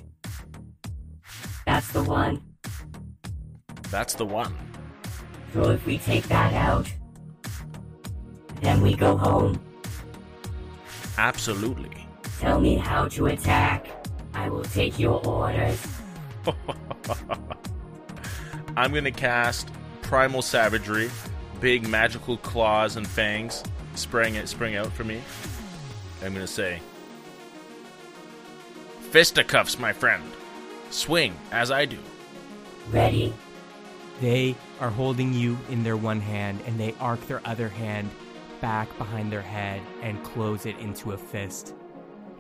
That's 1.67 1.91
the 1.93 2.03
one. 2.03 2.43
That's 3.91 4.13
the 4.15 4.27
one. 4.27 4.55
So 5.55 5.71
if 5.71 5.85
we 5.87 5.97
take 5.97 6.29
that 6.29 6.53
out, 6.53 6.93
then 8.61 8.83
we 8.83 8.95
go 8.95 9.17
home. 9.17 9.59
Absolutely. 11.21 12.09
Tell 12.39 12.59
me 12.59 12.77
how 12.77 13.07
to 13.09 13.27
attack. 13.27 13.87
I 14.33 14.49
will 14.49 14.65
take 14.65 14.99
your 14.99 15.23
orders. 15.27 15.87
I'm 18.75 18.95
gonna 18.95 19.11
cast 19.11 19.69
Primal 20.01 20.41
Savagery, 20.41 21.11
big 21.61 21.87
magical 21.87 22.39
claws 22.39 22.97
and 22.97 23.07
fangs 23.07 23.63
spraying 23.97 24.37
it 24.37 24.49
spring 24.49 24.77
out 24.77 24.91
for 24.95 25.05
me. 25.05 25.21
I'm 26.25 26.33
gonna 26.33 26.47
say 26.47 26.81
Fisticuffs, 29.11 29.79
my 29.79 29.93
friend. 29.93 30.25
Swing 30.89 31.35
as 31.53 31.71
I 31.71 31.85
do. 31.85 31.99
Ready? 32.91 33.35
They 34.23 34.57
are 34.81 34.89
holding 34.89 35.35
you 35.35 35.59
in 35.69 35.85
their 35.85 35.99
one 35.99 36.23
hand, 36.23 36.63
and 36.67 36.81
they 36.81 36.95
arc 36.99 37.21
their 37.27 37.43
other 37.45 37.69
hand 37.69 38.09
back 38.61 38.97
behind 38.99 39.33
their 39.33 39.43
head 39.43 39.81
and 40.03 40.23
close 40.23 40.67
it 40.67 40.79
into 40.79 41.13
a 41.13 41.19
fist. 41.19 41.75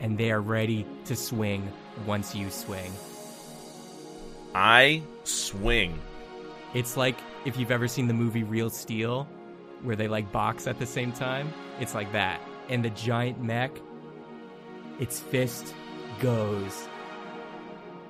And 0.00 0.16
they 0.16 0.30
are 0.30 0.40
ready 0.40 0.86
to 1.06 1.16
swing 1.16 1.70
once 2.06 2.34
you 2.34 2.50
swing. 2.50 2.92
I 4.54 5.02
swing. 5.24 5.98
It's 6.74 6.96
like 6.96 7.16
if 7.44 7.56
you've 7.58 7.70
ever 7.70 7.88
seen 7.88 8.08
the 8.08 8.14
movie 8.14 8.42
Real 8.42 8.70
Steel, 8.70 9.28
where 9.82 9.96
they 9.96 10.08
like 10.08 10.30
box 10.32 10.66
at 10.66 10.78
the 10.78 10.86
same 10.86 11.12
time. 11.12 11.52
It's 11.80 11.94
like 11.94 12.12
that. 12.12 12.40
And 12.68 12.84
the 12.84 12.90
giant 12.90 13.42
mech, 13.42 13.72
its 14.98 15.20
fist 15.20 15.74
goes 16.20 16.88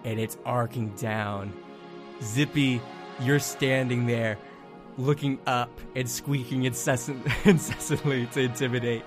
and 0.05 0.19
it's 0.19 0.37
arcing 0.45 0.91
down. 0.97 1.53
Zippy, 2.23 2.81
you're 3.21 3.39
standing 3.39 4.07
there 4.07 4.39
looking 5.01 5.39
up 5.47 5.71
and 5.97 6.09
squeaking 6.09 6.65
incessant, 6.65 7.27
incessantly 7.45 8.27
to 8.27 8.41
intimidate. 8.41 9.03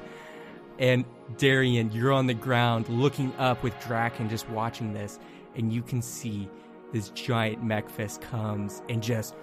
And 0.80 1.06
Darian, 1.38 1.92
you're 1.92 2.12
on 2.12 2.28
the 2.28 2.34
ground 2.34 2.90
looking 2.90 3.34
up 3.38 3.64
with 3.64 3.80
Draken 3.86 4.30
just 4.30 4.50
watching 4.50 4.94
this, 4.94 5.20
and 5.56 5.72
you 5.72 5.82
can 5.82 6.02
see 6.02 6.50
this 6.92 7.10
giant 7.10 7.64
mech 7.64 7.90
fist 7.90 8.22
comes 8.22 8.82
and 8.90 9.02
just 9.02 9.36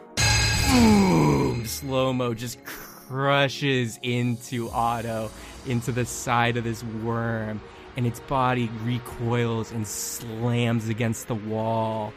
boom, 0.70 1.66
slow 1.66 2.12
mo 2.12 2.34
just 2.34 2.62
crushes 2.64 3.98
into 4.02 4.70
Otto, 4.70 5.30
into 5.66 5.92
the 5.92 6.04
side 6.04 6.56
of 6.56 6.64
this 6.64 6.82
worm, 6.84 7.60
and 7.96 8.06
its 8.06 8.20
body 8.20 8.70
recoils 8.84 9.72
and 9.72 9.86
slams 9.86 10.88
against 10.88 11.28
the 11.28 11.34
wall 11.34 12.12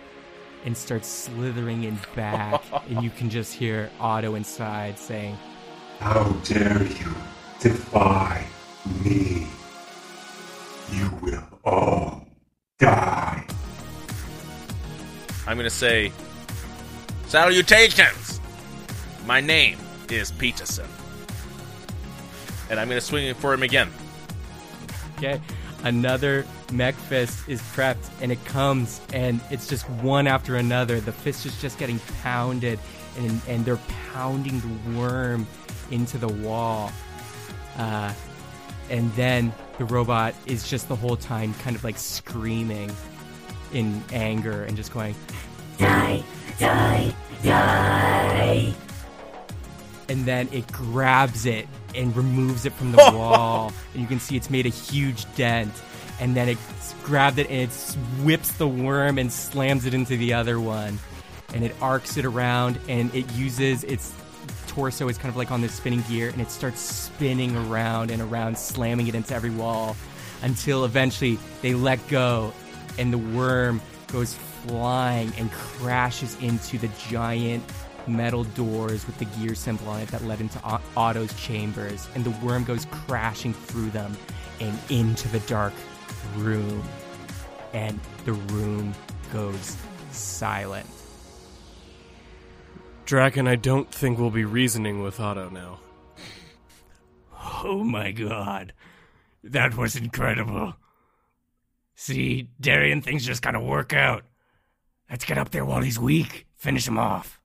and 0.65 0.75
starts 0.75 1.07
slithering 1.07 1.83
in 1.83 1.97
back. 2.15 2.63
and 2.89 3.03
you 3.03 3.09
can 3.09 3.29
just 3.29 3.53
hear 3.53 3.89
Otto 3.99 4.35
inside 4.35 4.97
saying, 4.97 5.37
How 5.99 6.23
dare 6.43 6.83
you 6.83 7.13
defy 7.59 8.45
me? 9.03 9.47
You 10.91 11.09
will 11.21 11.43
all 11.63 12.27
die. 12.79 13.45
I'm 15.45 15.57
gonna 15.57 15.69
say 15.69 16.11
Salutations! 17.33 18.39
My 19.25 19.41
name 19.41 19.79
is 20.07 20.31
Peterson. 20.31 20.85
And 22.69 22.79
I'm 22.79 22.87
gonna 22.87 23.01
swing 23.01 23.25
it 23.25 23.37
for 23.37 23.55
him 23.55 23.63
again. 23.63 23.89
Okay. 25.17 25.41
Another 25.83 26.45
mech 26.71 26.95
fist 26.95 27.47
is 27.49 27.61
prepped 27.61 28.09
and 28.21 28.31
it 28.31 28.43
comes 28.45 29.01
and 29.13 29.41
it's 29.51 29.67
just 29.67 29.89
one 29.89 30.27
after 30.27 30.55
another. 30.55 31.01
The 31.01 31.11
fist 31.11 31.45
is 31.45 31.59
just 31.61 31.77
getting 31.77 31.99
pounded 32.23 32.79
and 33.17 33.41
and 33.47 33.65
they're 33.65 33.79
pounding 34.13 34.61
the 34.61 34.97
worm 34.97 35.45
into 35.91 36.17
the 36.17 36.29
wall. 36.29 36.91
Uh, 37.77 38.13
and 38.89 39.11
then 39.13 39.53
the 39.77 39.85
robot 39.85 40.33
is 40.45 40.69
just 40.69 40.87
the 40.87 40.95
whole 40.95 41.17
time 41.17 41.53
kind 41.55 41.75
of 41.75 41.83
like 41.83 41.97
screaming 41.97 42.91
in 43.73 44.01
anger 44.13 44.63
and 44.63 44.77
just 44.77 44.93
going 44.93 45.15
Die, 45.79 46.23
die, 46.59 47.13
die. 47.43 48.73
and 50.07 50.25
then 50.25 50.47
it 50.51 50.71
grabs 50.71 51.45
it 51.45 51.67
and 51.95 52.15
removes 52.15 52.65
it 52.65 52.73
from 52.73 52.91
the 52.91 52.97
wall 53.13 53.71
and 53.93 54.01
you 54.01 54.07
can 54.07 54.19
see 54.19 54.35
it's 54.35 54.49
made 54.49 54.65
a 54.65 54.69
huge 54.69 55.31
dent. 55.35 55.73
And 56.19 56.35
then 56.35 56.47
it 56.47 56.57
grabs 57.03 57.37
it 57.37 57.49
and 57.49 57.61
it 57.61 57.71
whips 58.23 58.51
the 58.53 58.67
worm 58.67 59.17
and 59.17 59.31
slams 59.31 59.85
it 59.85 59.93
into 59.93 60.15
the 60.15 60.33
other 60.33 60.59
one. 60.59 60.99
And 61.53 61.63
it 61.63 61.75
arcs 61.81 62.17
it 62.17 62.25
around 62.25 62.79
and 62.87 63.13
it 63.13 63.31
uses 63.33 63.83
its 63.83 64.13
torso 64.67 65.07
is 65.07 65.17
kind 65.17 65.29
of 65.29 65.35
like 65.35 65.51
on 65.51 65.61
this 65.61 65.73
spinning 65.73 66.03
gear 66.09 66.29
and 66.29 66.41
it 66.41 66.49
starts 66.49 66.79
spinning 66.79 67.55
around 67.55 68.09
and 68.09 68.21
around 68.21 68.57
slamming 68.57 69.07
it 69.07 69.15
into 69.15 69.33
every 69.33 69.51
wall 69.51 69.95
until 70.41 70.83
eventually 70.83 71.37
they 71.61 71.73
let 71.73 72.05
go 72.07 72.51
and 72.97 73.13
the 73.13 73.17
worm 73.17 73.81
goes 74.07 74.33
flying 74.33 75.31
and 75.37 75.51
crashes 75.51 76.39
into 76.41 76.77
the 76.77 76.89
giant 77.09 77.63
metal 78.07 78.43
doors 78.43 79.05
with 79.05 79.17
the 79.17 79.25
gear 79.25 79.55
symbol 79.55 79.87
on 79.87 80.01
it 80.01 80.09
that 80.09 80.23
led 80.23 80.41
into 80.41 80.59
Otto's 80.97 81.33
chambers 81.41 82.07
and 82.15 82.23
the 82.23 82.31
worm 82.45 82.63
goes 82.63 82.85
crashing 82.85 83.53
through 83.53 83.89
them 83.91 84.15
and 84.59 84.77
into 84.89 85.27
the 85.29 85.39
dark 85.41 85.73
room 86.35 86.83
and 87.73 87.99
the 88.25 88.33
room 88.33 88.93
goes 89.31 89.77
silent 90.11 90.85
Draken, 93.05 93.47
I 93.47 93.57
don't 93.57 93.93
think 93.93 94.17
we'll 94.17 94.29
be 94.29 94.45
reasoning 94.45 95.03
with 95.03 95.19
Otto 95.19 95.49
now. 95.49 95.79
Oh 97.65 97.83
my 97.83 98.11
god. 98.11 98.73
That 99.43 99.75
was 99.75 99.95
incredible. 99.95 100.75
See, 101.95 102.49
Darian, 102.59 103.01
things 103.01 103.25
just 103.25 103.41
gotta 103.41 103.59
work 103.59 103.93
out. 103.93 104.23
Let's 105.09 105.25
get 105.25 105.37
up 105.37 105.51
there 105.51 105.65
while 105.65 105.81
he's 105.81 105.99
weak. 105.99 106.47
Finish 106.55 106.87
him 106.87 106.97
off. 106.97 107.41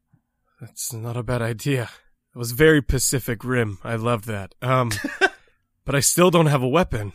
That's 0.61 0.93
not 0.93 1.17
a 1.17 1.23
bad 1.23 1.43
idea. 1.43 1.89
It 2.35 2.39
was 2.39 2.53
very 2.53 2.83
Pacific 2.83 3.45
Rim. 3.45 3.79
I 3.85 3.95
love 3.97 4.27
that. 4.27 4.55
Um, 4.61 4.91
but 5.85 5.95
I 5.95 6.01
still 6.01 6.31
don't 6.31 6.47
have 6.47 6.63
a 6.63 6.69
weapon. 6.69 7.13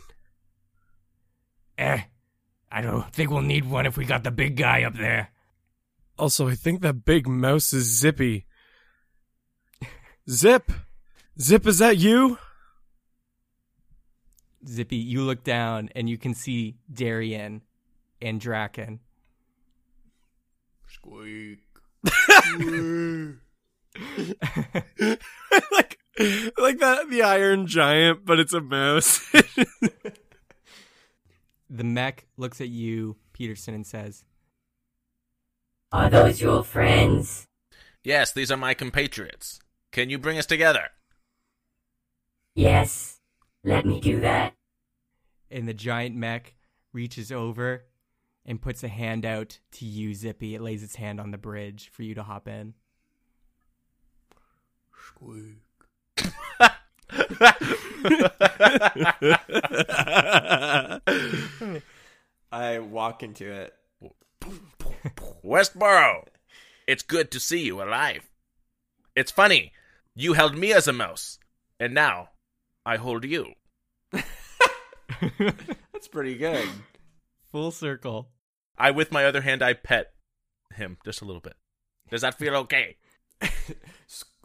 Eh. 1.78 2.02
I 2.70 2.80
don't 2.80 3.12
think 3.12 3.30
we'll 3.30 3.42
need 3.42 3.70
one 3.70 3.86
if 3.86 3.96
we 3.96 4.04
got 4.04 4.24
the 4.24 4.30
big 4.30 4.56
guy 4.56 4.82
up 4.82 4.94
there. 4.94 5.30
Also, 6.18 6.48
I 6.48 6.54
think 6.54 6.80
that 6.80 7.04
big 7.04 7.28
mouse 7.28 7.72
is 7.72 7.98
Zippy. 7.98 8.46
Zip! 10.28 10.72
Zip, 11.40 11.66
is 11.66 11.78
that 11.78 11.98
you? 11.98 12.38
Zippy 14.66 14.96
you 14.96 15.22
look 15.22 15.44
down 15.44 15.90
and 15.94 16.08
you 16.08 16.16
can 16.16 16.34
see 16.34 16.76
Darian 16.92 17.62
and 18.22 18.40
Draken 18.40 19.00
like, 25.72 25.98
like 26.58 26.78
that, 26.78 27.08
the 27.10 27.22
Iron 27.22 27.66
Giant, 27.66 28.24
but 28.24 28.38
it's 28.38 28.52
a 28.52 28.60
mouse. 28.60 29.26
the 31.70 31.84
mech 31.84 32.26
looks 32.36 32.60
at 32.60 32.68
you 32.68 33.16
Peterson 33.32 33.74
and 33.74 33.86
says 33.86 34.24
Are 35.92 36.10
those 36.10 36.40
your 36.40 36.62
friends? 36.62 37.46
Yes, 38.02 38.32
these 38.32 38.50
are 38.50 38.56
my 38.56 38.74
compatriots. 38.74 39.60
Can 39.92 40.10
you 40.10 40.18
bring 40.18 40.38
us 40.38 40.46
together? 40.46 40.88
Yes. 42.54 43.20
Let 43.64 43.86
me 43.86 43.98
do 44.00 44.20
that. 44.20 44.54
and 45.50 45.66
the 45.66 45.74
giant 45.74 46.14
mech 46.16 46.54
reaches 46.92 47.32
over 47.32 47.84
and 48.46 48.60
puts 48.60 48.84
a 48.84 48.88
hand 48.88 49.24
out 49.24 49.58
to 49.72 49.84
you, 49.84 50.14
Zippy. 50.14 50.54
It 50.54 50.60
lays 50.60 50.82
its 50.82 50.96
hand 50.96 51.20
on 51.20 51.30
the 51.30 51.38
bridge 51.38 51.90
for 51.92 52.02
you 52.02 52.14
to 52.14 52.22
hop 52.22 52.48
in. 52.48 52.74
Squeak. 55.08 55.58
I 62.52 62.78
walk 62.78 63.22
into 63.22 63.50
it. 63.50 63.74
Westboro, 65.44 66.24
it's 66.86 67.02
good 67.02 67.30
to 67.30 67.40
see 67.40 67.62
you 67.62 67.82
alive. 67.82 68.28
It's 69.16 69.30
funny, 69.30 69.72
you 70.14 70.32
held 70.34 70.56
me 70.56 70.72
as 70.72 70.88
a 70.88 70.92
mouse, 70.92 71.38
and 71.78 71.94
now 71.94 72.30
I 72.84 72.96
hold 72.96 73.24
you. 73.24 73.52
That's 74.12 76.08
pretty 76.10 76.36
good. 76.36 76.68
Full 77.50 77.70
circle. 77.70 78.28
I, 78.76 78.90
with 78.90 79.12
my 79.12 79.24
other 79.24 79.40
hand, 79.42 79.62
I 79.62 79.72
pet 79.74 80.12
him 80.74 80.98
just 81.04 81.22
a 81.22 81.24
little 81.24 81.40
bit. 81.40 81.54
Does 82.10 82.22
that 82.22 82.38
feel 82.38 82.54
okay? 82.56 82.96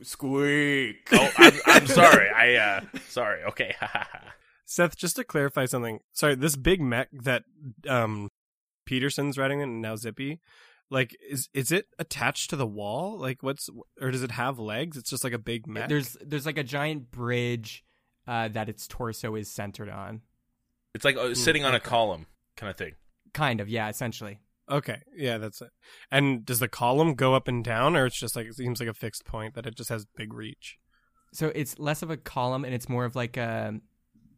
Squeak. 0.02 1.08
Oh, 1.12 1.32
I'm, 1.38 1.54
I'm 1.66 1.88
sorry. 2.02 2.30
I, 2.30 2.56
uh, 2.56 2.82
sorry. 3.08 3.44
Okay. 3.44 3.76
Seth, 4.66 4.96
just 4.96 5.16
to 5.18 5.24
clarify 5.24 5.66
something. 5.66 6.00
Sorry, 6.14 6.36
this 6.36 6.56
big 6.56 6.80
mech 6.82 7.10
that 7.12 7.44
um 7.88 8.30
Peterson's 8.86 9.38
riding 9.38 9.62
in 9.62 9.70
and 9.70 9.82
now 9.82 9.96
Zippy, 9.96 10.40
like 10.92 11.18
is 11.28 11.50
is 11.54 11.72
it 11.72 11.88
attached 11.98 12.52
to 12.52 12.56
the 12.56 12.68
wall? 12.68 13.18
Like 13.18 13.42
what's 13.42 13.70
or 14.00 14.12
does 14.12 14.22
it 14.24 14.32
have 14.32 14.60
legs? 14.60 14.96
It's 14.96 15.10
just 15.10 15.24
like 15.24 15.34
a 15.34 15.40
big 15.40 15.66
mech. 15.68 15.90
There's 15.90 16.16
there's 16.22 16.46
like 16.46 16.58
a 16.60 16.64
giant 16.64 17.10
bridge 17.12 17.84
uh, 18.28 18.48
that 18.50 18.70
its 18.70 18.88
torso 18.88 19.34
is 19.36 19.50
centered 19.52 19.90
on. 19.90 20.22
it's 20.94 21.04
like 21.04 21.18
uh, 21.18 21.34
sitting 21.34 21.66
on 21.66 21.74
a 21.74 21.80
column 21.80 22.28
kind 22.56 22.70
of 22.70 22.78
thing. 22.78 22.94
Kind 23.34 23.62
of, 23.62 23.70
yeah, 23.70 23.90
essentially. 23.90 24.40
Okay, 24.70 25.02
yeah, 25.16 25.38
that's 25.38 25.62
it. 25.62 25.70
And 26.12 26.46
does 26.46 26.60
the 26.60 26.68
column 26.68 27.16
go 27.16 27.34
up 27.34 27.48
and 27.48 27.64
down, 27.64 27.96
or 27.96 28.06
it's 28.06 28.20
just 28.20 28.36
like 28.36 28.46
it 28.46 28.56
seems 28.56 28.80
like 28.80 28.90
a 28.90 28.94
fixed 28.94 29.26
point 29.26 29.56
that 29.56 29.66
it 29.66 29.76
just 29.76 29.90
has 29.90 30.06
big 30.16 30.34
reach? 30.34 30.78
So 31.34 31.52
it's 31.56 31.80
less 31.80 32.02
of 32.02 32.10
a 32.10 32.18
column 32.18 32.66
and 32.66 32.74
it's 32.74 32.90
more 32.90 33.06
of 33.06 33.16
like 33.16 33.38
a 33.38 33.80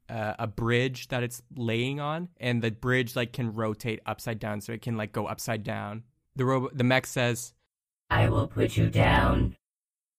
a, 0.10 0.36
a 0.40 0.48
bridge 0.48 1.08
that 1.08 1.24
it's 1.24 1.42
laying 1.56 2.00
on, 2.00 2.30
and 2.40 2.62
the 2.62 2.72
bridge 2.72 3.16
like 3.16 3.34
can 3.34 3.54
rotate 3.54 4.02
upside 4.06 4.40
down, 4.40 4.62
so 4.62 4.74
it 4.74 4.82
can 4.82 4.98
like 4.98 5.12
go 5.12 5.26
upside 5.26 5.64
down. 5.64 6.04
The 6.36 6.46
robot, 6.46 6.78
the 6.78 6.84
mech 6.84 7.08
says, 7.08 7.54
I 8.10 8.30
will 8.30 8.48
put 8.48 8.78
you 8.78 8.90
down 8.90 9.56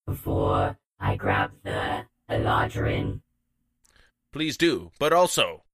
before 0.07 0.79
I 0.99 1.17
grab 1.17 1.53
the 1.63 2.05
Eladrin. 2.31 3.21
Please 4.33 4.57
do. 4.57 4.91
But 4.99 5.13
also, 5.13 5.65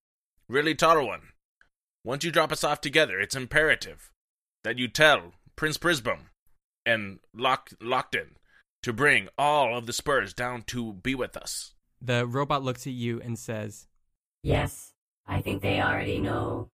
really 0.49 0.74
tall 0.74 1.07
one. 1.07 1.22
Once 2.05 2.24
you 2.24 2.30
drop 2.30 2.53
us 2.53 2.64
off 2.64 2.80
together, 2.80 3.18
it's 3.20 3.36
imperative 3.36 4.11
that 4.64 4.78
you 4.78 4.88
tell 4.88 5.32
Prince 5.57 5.78
Prisbum 5.78 6.26
and 6.86 7.18
Lock 7.34 7.70
Lockton 7.82 8.36
to 8.82 8.92
bring 8.92 9.28
all 9.36 9.76
of 9.76 9.86
the 9.86 9.92
Spurs 9.92 10.32
down 10.32 10.62
to 10.62 10.92
be 10.94 11.14
with 11.14 11.36
us. 11.36 11.74
the 12.01 12.26
robot 12.26 12.62
looks 12.62 12.86
at 12.86 12.92
you 12.92 13.20
and 13.20 13.38
says, 13.38 13.86
Yes, 14.42 14.92
I 15.26 15.40
think 15.42 15.62
they 15.62 15.80
already 15.80 16.18
know. 16.20 16.70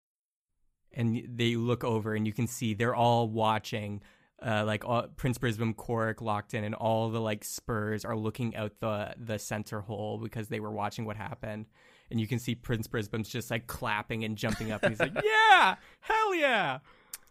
and 0.91 1.23
they 1.27 1.55
look 1.55 1.83
over 1.83 2.13
and 2.13 2.27
you 2.27 2.33
can 2.33 2.45
see 2.45 2.73
they're 2.73 2.93
all 2.95 3.27
watching 3.27 4.01
uh, 4.45 4.63
like 4.65 4.83
all, 4.83 5.03
prince 5.15 5.37
brisbane 5.37 5.73
Korik 5.73 6.19
locked 6.21 6.53
in 6.53 6.65
and 6.65 6.75
all 6.75 7.09
the 7.09 7.21
like 7.21 7.45
spurs 7.45 8.03
are 8.03 8.15
looking 8.17 8.55
out 8.57 8.73
the 8.81 9.15
the 9.17 9.39
center 9.39 9.79
hole 9.79 10.17
because 10.21 10.49
they 10.49 10.59
were 10.59 10.69
watching 10.71 11.05
what 11.05 11.15
happened 11.15 11.65
and 12.13 12.21
you 12.21 12.27
can 12.27 12.39
see 12.39 12.55
prince 12.55 12.87
brisbane's 12.87 13.27
just 13.27 13.51
like 13.51 13.67
clapping 13.67 14.23
and 14.23 14.37
jumping 14.37 14.71
up 14.71 14.81
and 14.83 14.91
he's 14.91 14.99
like 15.01 15.13
yeah 15.23 15.75
hell 15.99 16.33
yeah 16.33 16.79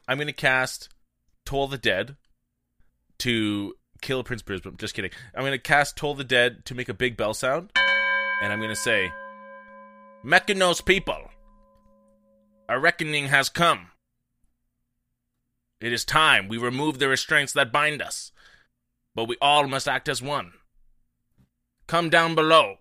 I'm 0.09 0.19
going 0.19 0.27
to 0.27 0.33
cast 0.33 0.89
Toll 1.45 1.69
the 1.69 1.79
Dead 1.79 2.17
to 3.19 3.75
kill 4.01 4.25
Prince 4.25 4.43
Brisbane. 4.43 4.77
Just 4.77 4.95
kidding. 4.95 5.13
I'm 5.35 5.43
going 5.43 5.53
to 5.53 5.59
cast 5.59 5.97
Toll 5.97 6.15
the 6.15 6.25
Dead 6.25 6.65
to 6.67 6.75
make 6.75 6.89
a 6.89 6.95
big 6.95 7.17
bell 7.17 7.35
sound. 7.35 7.71
And 8.43 8.53
I'm 8.53 8.59
going 8.59 8.71
to 8.71 8.77
say, 8.77 9.11
Mechanos 10.25 10.85
people, 10.85 11.31
a 12.69 12.79
reckoning 12.79 13.29
has 13.29 13.49
come. 13.49 13.89
It 15.81 15.93
is 15.93 16.05
time 16.05 16.49
we 16.49 16.59
remove 16.59 16.99
the 16.99 17.09
restraints 17.09 17.53
that 17.53 17.73
bind 17.73 18.03
us, 18.03 18.33
but 19.15 19.25
we 19.29 19.37
all 19.41 19.67
must 19.67 19.89
act 19.89 20.09
as 20.09 20.23
one. 20.23 20.53
Come 21.87 22.09
down 22.09 22.35
below, 22.35 22.77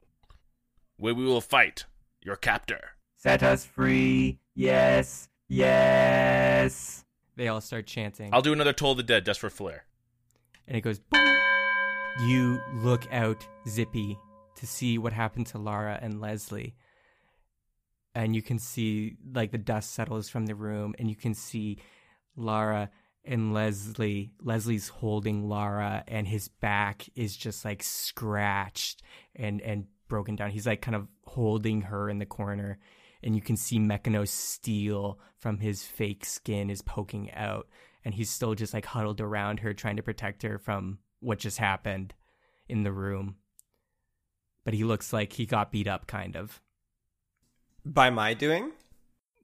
where 0.97 1.16
we 1.16 1.26
will 1.26 1.41
fight 1.41 1.86
your 2.24 2.36
captor. 2.36 2.91
set 3.17 3.43
us 3.43 3.65
free 3.65 4.39
yes 4.55 5.30
yes 5.47 7.03
they 7.36 7.47
all 7.47 7.61
start 7.61 7.86
chanting 7.86 8.30
I'll 8.34 8.41
do 8.41 8.53
another 8.53 8.74
Toll 8.74 8.91
of 8.91 8.97
the 8.97 9.03
Dead 9.03 9.26
just 9.26 9.39
for 9.39 9.49
flair. 9.49 9.86
and 10.67 10.78
it 10.78 10.82
goes 10.82 10.99
boom. 10.99 11.38
You 12.28 12.59
look 12.76 13.07
out, 13.13 13.47
Zippy, 13.67 14.17
to 14.57 14.67
see 14.67 14.97
what 14.97 15.13
happened 15.13 15.47
to 15.47 15.57
Lara 15.57 15.97
and 16.01 16.19
Leslie. 16.19 16.76
And 18.13 18.36
you 18.36 18.41
can 18.41 18.59
see 18.59 19.15
like 19.34 19.51
the 19.51 19.57
dust 19.57 19.93
settles 19.93 20.28
from 20.30 20.45
the 20.45 20.53
room 20.55 20.93
and 20.99 21.09
you 21.09 21.15
can 21.15 21.34
see 21.34 21.78
Lara 22.36 22.89
and 23.24 23.53
Leslie 23.53 24.34
Leslie's 24.41 24.89
holding 24.89 25.47
Lara 25.47 26.03
and 26.07 26.28
his 26.28 26.49
back 26.49 27.07
is 27.15 27.38
just 27.38 27.63
like 27.63 27.82
scratched 27.82 29.01
and 29.36 29.61
and 29.61 29.86
broken 30.12 30.36
down. 30.36 30.51
He's 30.51 30.68
like 30.68 30.82
kind 30.82 30.93
of 30.93 31.07
holding 31.24 31.84
her 31.84 32.09
in 32.09 32.20
the 32.20 32.26
corner 32.26 32.78
and 33.24 33.34
you 33.34 33.41
can 33.41 33.55
see 33.55 33.80
Mechanos 33.80 34.28
steel 34.28 35.20
from 35.38 35.59
his 35.59 35.84
fake 35.84 36.26
skin 36.26 36.70
is 36.70 36.82
poking 36.82 37.32
out 37.32 37.70
and 38.03 38.14
he's 38.14 38.30
still 38.30 38.53
just 38.53 38.74
like 38.74 38.86
huddled 38.86 39.22
around 39.22 39.62
her 39.62 39.74
trying 39.74 39.95
to 39.95 40.03
protect 40.03 40.43
her 40.43 40.57
from 40.57 40.99
what 41.22 41.39
just 41.39 41.59
happened 41.59 42.14
in 42.68 42.84
the 42.84 42.91
room. 42.91 43.38
But 44.66 44.74
he 44.74 44.84
looks 44.84 45.14
like 45.14 45.32
he 45.32 45.45
got 45.45 45.72
beat 45.72 45.88
up 45.88 46.07
kind 46.07 46.36
of. 46.36 46.59
By 47.86 48.09
my 48.09 48.34
doing? 48.34 48.72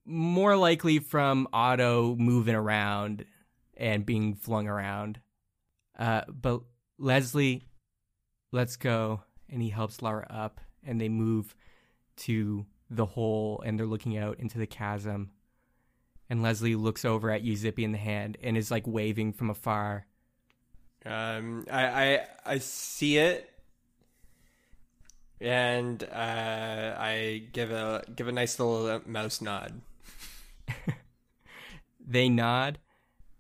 More 0.05 0.57
likely 0.57 0.99
from 0.99 1.47
Otto 1.53 2.17
moving 2.17 2.55
around 2.55 3.23
and 3.77 4.05
being 4.05 4.35
flung 4.35 4.67
around. 4.67 5.21
Uh, 5.97 6.21
but 6.27 6.61
Leslie, 6.99 7.63
let's 8.51 8.75
go. 8.75 9.21
And 9.49 9.61
he 9.61 9.69
helps 9.69 10.01
Lara 10.01 10.27
up, 10.29 10.59
and 10.85 10.99
they 10.99 11.09
move 11.09 11.55
to 12.17 12.65
the 12.89 13.05
hole, 13.05 13.61
and 13.65 13.77
they're 13.77 13.85
looking 13.85 14.17
out 14.17 14.39
into 14.39 14.57
the 14.57 14.67
chasm. 14.67 15.31
And 16.29 16.41
Leslie 16.41 16.75
looks 16.75 17.05
over 17.05 17.31
at 17.31 17.43
you, 17.43 17.55
Zippy, 17.55 17.83
in 17.83 17.91
the 17.91 17.97
hand, 17.97 18.37
and 18.43 18.57
is 18.57 18.71
like 18.71 18.85
waving 18.85 19.33
from 19.33 19.49
afar. 19.49 20.05
Um, 21.05 21.65
I, 21.71 21.85
I 21.85 22.27
I 22.45 22.57
see 22.57 23.17
it, 23.17 23.49
and 25.39 26.03
uh, 26.03 26.95
I 26.97 27.43
give 27.53 27.71
a 27.71 28.03
give 28.13 28.27
a 28.27 28.33
nice 28.33 28.59
little 28.59 29.01
mouse 29.05 29.39
nod. 29.41 29.81
They 32.09 32.29
nod, 32.29 32.79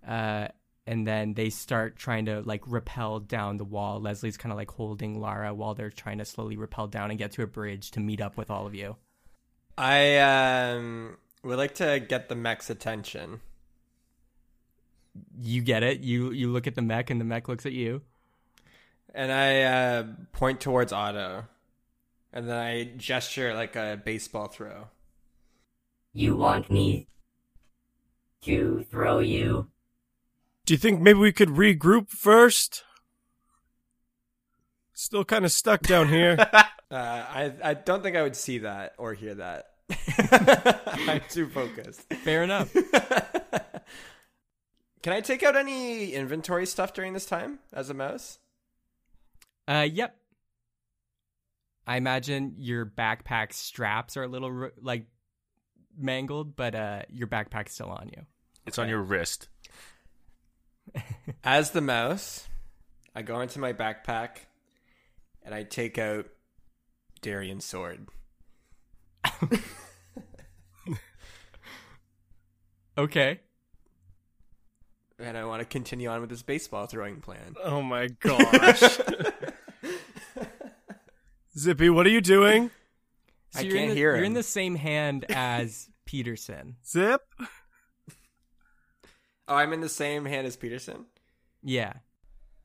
uh, 0.05 0.49
and 0.87 1.05
then 1.05 1.33
they 1.33 1.49
start 1.49 1.97
trying 1.97 2.25
to 2.25 2.41
like 2.41 2.61
rappel 2.65 3.19
down 3.19 3.57
the 3.57 3.65
wall. 3.65 3.99
Leslie's 3.99 4.37
kind 4.37 4.51
of 4.51 4.57
like 4.57 4.71
holding 4.71 5.19
Lara 5.19 5.53
while 5.53 5.75
they're 5.75 5.89
trying 5.89 6.17
to 6.19 6.25
slowly 6.25 6.55
rappel 6.55 6.87
down 6.87 7.11
and 7.11 7.19
get 7.19 7.33
to 7.33 7.43
a 7.43 7.47
bridge 7.47 7.91
to 7.91 7.99
meet 7.99 8.21
up 8.21 8.37
with 8.37 8.49
all 8.49 8.65
of 8.65 8.73
you. 8.73 8.95
I 9.77 10.17
um 10.17 11.17
would 11.43 11.57
like 11.57 11.75
to 11.75 11.99
get 11.99 12.29
the 12.29 12.35
mech's 12.35 12.69
attention. 12.69 13.41
You 15.37 15.61
get 15.61 15.83
it. 15.83 15.99
You 15.99 16.31
you 16.31 16.49
look 16.49 16.67
at 16.67 16.75
the 16.75 16.81
mech, 16.81 17.09
and 17.09 17.19
the 17.19 17.25
mech 17.25 17.47
looks 17.47 17.65
at 17.65 17.73
you. 17.73 18.01
And 19.13 19.31
I 19.31 19.61
uh, 19.63 20.03
point 20.31 20.61
towards 20.61 20.93
Otto. 20.93 21.45
And 22.31 22.47
then 22.47 22.57
I 22.57 22.83
gesture 22.97 23.53
like 23.53 23.75
a 23.75 23.99
baseball 24.03 24.47
throw. 24.47 24.89
You 26.13 26.35
want 26.35 26.69
me 26.69 27.07
to 28.43 28.85
throw 28.91 29.19
you? 29.19 29.69
Do 30.67 30.73
you 30.73 30.77
think 30.77 30.99
maybe 30.99 31.17
we 31.17 31.31
could 31.31 31.47
regroup 31.47 32.09
first? 32.09 32.83
Still 34.91 35.23
kind 35.23 35.45
of 35.45 35.51
stuck 35.51 35.81
down 35.81 36.09
here. 36.09 36.37
Uh, 36.89 36.95
I 36.95 37.53
I 37.61 37.73
don't 37.73 38.01
think 38.01 38.15
I 38.15 38.23
would 38.23 38.37
see 38.37 38.59
that 38.59 38.93
or 38.97 39.13
hear 39.13 39.35
that. 39.35 39.71
I'm 41.09 41.19
too 41.29 41.49
focused. 41.49 42.01
Fair 42.23 42.43
enough. 42.43 42.73
Can 45.03 45.11
I 45.11 45.19
take 45.19 45.43
out 45.43 45.57
any 45.57 46.13
inventory 46.13 46.65
stuff 46.65 46.93
during 46.93 47.11
this 47.11 47.25
time 47.25 47.59
as 47.73 47.89
a 47.89 47.93
mouse? 47.93 48.39
Uh, 49.67 49.85
yep. 49.91 50.15
I 51.85 51.97
imagine 51.97 52.55
your 52.57 52.85
backpack 52.85 53.51
straps 53.51 54.15
are 54.15 54.23
a 54.23 54.29
little 54.29 54.69
like 54.81 55.07
mangled, 55.99 56.55
but 56.55 56.73
uh, 56.73 57.01
your 57.09 57.27
backpack's 57.27 57.73
still 57.73 57.89
on 57.89 58.11
you. 58.15 58.23
It's 58.65 58.77
on 58.77 58.87
your 58.87 59.01
wrist. 59.01 59.49
As 61.43 61.71
the 61.71 61.81
mouse, 61.81 62.47
I 63.15 63.21
go 63.21 63.39
into 63.41 63.59
my 63.59 63.73
backpack 63.73 64.37
and 65.43 65.53
I 65.53 65.63
take 65.63 65.97
out 65.97 66.27
Darian's 67.21 67.65
sword. 67.65 68.07
Okay. 72.97 73.39
And 75.19 75.37
I 75.37 75.45
want 75.45 75.61
to 75.61 75.65
continue 75.65 76.09
on 76.09 76.21
with 76.21 76.29
this 76.29 76.41
baseball 76.41 76.87
throwing 76.87 77.21
plan. 77.21 77.55
oh 77.63 77.81
my 77.81 78.07
gosh. 78.07 78.81
Zippy, 81.57 81.89
what 81.89 82.05
are 82.05 82.11
you 82.11 82.21
doing? 82.21 82.71
I 83.55 83.61
you're 83.61 83.75
in 83.75 83.77
can't 83.77 83.89
the, 83.91 83.95
hear 83.95 84.15
You're 84.15 84.25
in 84.25 84.33
the 84.33 84.43
same 84.43 84.75
hand 84.75 85.25
as 85.29 85.89
Peterson. 86.05 86.75
Zip? 86.85 87.21
Oh, 89.47 89.55
I'm 89.55 89.73
in 89.73 89.81
the 89.81 89.89
same 89.89 90.25
hand 90.25 90.45
as 90.47 90.55
Peterson. 90.55 91.05
Yeah. 91.63 91.93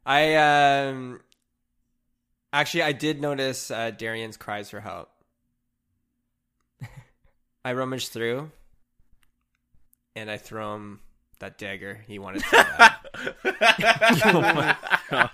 I 0.05 0.35
um 0.35 1.21
actually 2.53 2.83
I 2.83 2.93
did 2.93 3.21
notice 3.21 3.71
uh, 3.71 3.91
Darian's 3.93 4.37
cries 4.37 4.69
for 4.71 4.81
help. 4.81 5.11
I 7.65 7.73
rummage 7.75 8.09
through 8.09 8.51
and 10.17 10.29
I 10.31 10.37
throw 10.39 10.75
him 10.75 11.01
that 11.39 11.57
dagger 11.59 12.05
he 12.07 12.19
wanted 12.19 12.43
so 12.43 12.51
bad. 12.57 12.95
Oh 14.25 14.41
my 14.41 14.77
god. 15.11 15.31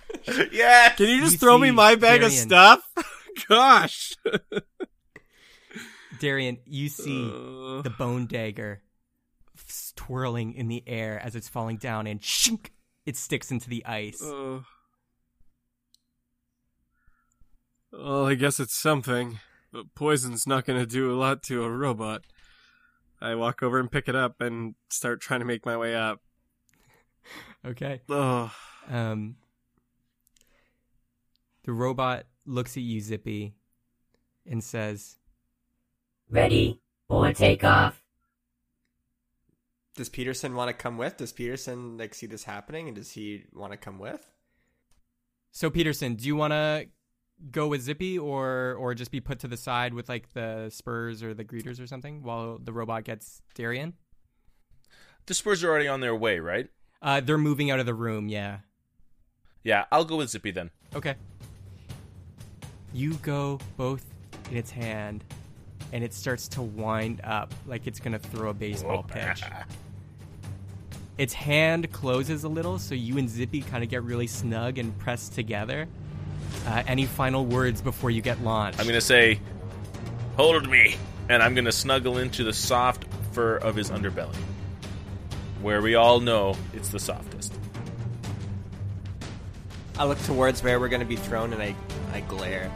yeah. 0.53 0.91
Can 0.91 1.09
you 1.09 1.21
just 1.21 1.33
You 1.35 1.39
throw 1.39 1.57
me 1.59 1.71
my 1.71 1.95
bag 1.95 2.23
of 2.23 2.33
stuff? 2.33 2.83
Gosh. 3.49 4.15
Darian, 6.21 6.59
you 6.67 6.89
see 6.89 7.25
Uh, 7.27 7.83
the 7.83 7.95
bone 7.97 8.27
dagger 8.27 8.83
f- 8.83 8.88
twirling 9.99 10.55
in 10.55 10.69
the 10.69 10.85
air 10.87 11.21
as 11.25 11.35
it's 11.35 11.49
falling 11.49 11.77
down 11.77 12.07
and 12.07 12.21
shink, 12.21 12.69
it 13.05 13.17
sticks 13.17 13.51
into 13.51 13.69
the 13.69 13.85
ice. 13.85 14.23
uh, 14.23 14.61
well, 17.93 18.27
I 18.27 18.35
guess 18.35 18.61
it's 18.61 18.77
something, 18.77 19.41
but 19.73 19.93
poison's 19.97 20.47
not 20.47 20.65
going 20.65 20.79
to 20.79 20.87
do 20.87 21.13
a 21.13 21.19
lot 21.19 21.43
to 21.45 21.65
a 21.65 21.71
robot. 21.71 22.23
I 23.21 23.35
walk 23.35 23.61
over 23.61 23.81
and 23.81 23.91
pick 23.91 24.09
it 24.09 24.15
up 24.15 24.41
and 24.41 24.77
start 24.89 25.21
trying 25.21 25.41
to 25.41 25.47
make 25.47 25.67
my 25.67 25.77
way 25.77 25.97
up. 25.97 26.21
Okay. 27.67 28.01
Ugh. 28.09 28.51
Um, 28.89 29.35
the 31.65 31.73
robot 31.73 32.27
looks 32.47 32.77
at 32.77 32.85
you, 32.85 33.01
Zippy, 33.01 33.57
and 34.47 34.63
says, 34.63 35.17
Ready 36.31 36.81
for 37.09 37.33
takeoff? 37.33 38.01
Does 39.99 40.09
Peterson 40.09 40.55
want 40.55 40.69
to 40.69 40.73
come 40.73 40.97
with? 40.97 41.17
Does 41.17 41.33
Peterson 41.33 41.99
like 41.99 42.15
see 42.15 42.27
this 42.27 42.45
happening 42.45 42.87
and 42.87 42.95
does 42.95 43.11
he 43.11 43.43
want 43.53 43.73
to 43.73 43.77
come 43.77 43.99
with? 43.99 44.25
"So 45.51 45.71
Peterson, 45.71 46.15
do 46.15 46.25
you 46.25 46.37
want 46.37 46.53
to 46.53 46.87
go 47.51 47.67
with 47.67 47.83
Zippy 47.83 48.17
or 48.17 48.77
or 48.79 48.95
just 48.95 49.11
be 49.11 49.19
put 49.19 49.41
to 49.41 49.49
the 49.49 49.57
side 49.57 49.93
with 49.95 50.09
like 50.09 50.33
the 50.35 50.71
Spurs 50.71 51.21
or 51.25 51.35
the 51.35 51.45
greeters 51.45 51.83
or 51.83 51.89
something 51.89 52.23
while 52.23 52.59
the 52.59 52.73
robot 52.73 53.03
gets 53.03 53.43
Darian?" 53.57 53.95
The 55.27 55.35
Spurs 55.35 55.65
are 55.65 55.69
already 55.69 55.89
on 55.89 55.99
their 56.01 56.15
way, 56.15 56.39
right? 56.39 56.69
Uh, 57.03 57.21
they're 57.21 57.37
moving 57.37 57.73
out 57.73 57.81
of 57.81 57.87
the 57.87 57.93
room. 57.93 58.29
Yeah. 58.29 58.59
Yeah, 59.65 59.87
I'll 59.91 60.05
go 60.05 60.19
with 60.19 60.31
Zippy 60.31 60.53
then. 60.53 60.71
Okay. 60.95 61.17
You 62.93 63.15
go 63.15 63.59
both 63.77 64.07
in 64.49 64.57
its 64.59 64.71
hand, 64.71 65.25
and 65.93 66.05
it 66.05 66.15
starts 66.15 66.47
to 66.51 66.63
wind 66.63 67.21
up 67.25 67.53
like 67.67 67.89
it's 67.89 67.99
gonna 67.99 68.21
throw 68.21 68.51
a 68.51 68.55
baseball 68.55 69.03
pitch. 69.03 69.43
Its 71.19 71.35
hand 71.35 71.91
closes 71.93 72.45
a 72.45 72.49
little, 72.49 72.79
so 72.79 72.95
you 72.95 73.19
and 73.19 73.29
Zippy 73.29 73.61
kind 73.61 73.83
of 73.83 73.91
get 73.91 74.05
really 74.05 74.29
snug 74.29 74.79
and 74.79 74.97
pressed 74.99 75.35
together. 75.35 75.89
Uh, 76.67 76.83
any 76.87 77.07
final 77.07 77.45
words 77.45 77.83
before 77.83 78.11
you 78.11 78.23
get 78.23 78.43
launched? 78.43 78.79
I'm 78.79 78.87
gonna 78.87 79.01
say, 79.01 79.41
"Hold 80.37 80.69
me," 80.71 80.97
and 81.29 81.43
I'm 81.43 81.55
gonna 81.55 81.73
snuggle 81.73 82.19
into 82.19 82.45
the 82.45 82.53
soft 82.53 83.05
fur 83.33 83.57
of 83.57 83.75
his 83.75 83.91
underbelly, 83.91 84.37
where 85.61 85.83
we 85.83 85.97
all 85.97 86.21
know 86.21 86.57
it's 86.73 86.91
the 86.91 87.01
softest. 87.01 87.53
I 89.99 90.05
look 90.05 90.23
towards 90.23 90.63
where 90.63 90.79
we're 90.79 90.89
going 90.89 91.01
to 91.01 91.07
be 91.07 91.17
thrown 91.17 91.53
and 91.53 91.61
I 91.61 91.75
I 92.13 92.21
glare. 92.21 92.71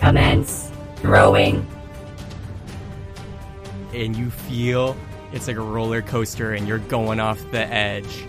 Commence 0.00 0.70
throwing. 0.96 1.66
and 3.94 4.14
you 4.14 4.30
feel 4.30 4.94
it's 5.32 5.48
like 5.48 5.56
a 5.56 5.60
roller 5.60 6.02
coaster 6.02 6.52
and 6.54 6.66
you're 6.68 6.78
going 6.78 7.20
off 7.20 7.38
the 7.50 7.66
edge. 7.66 8.24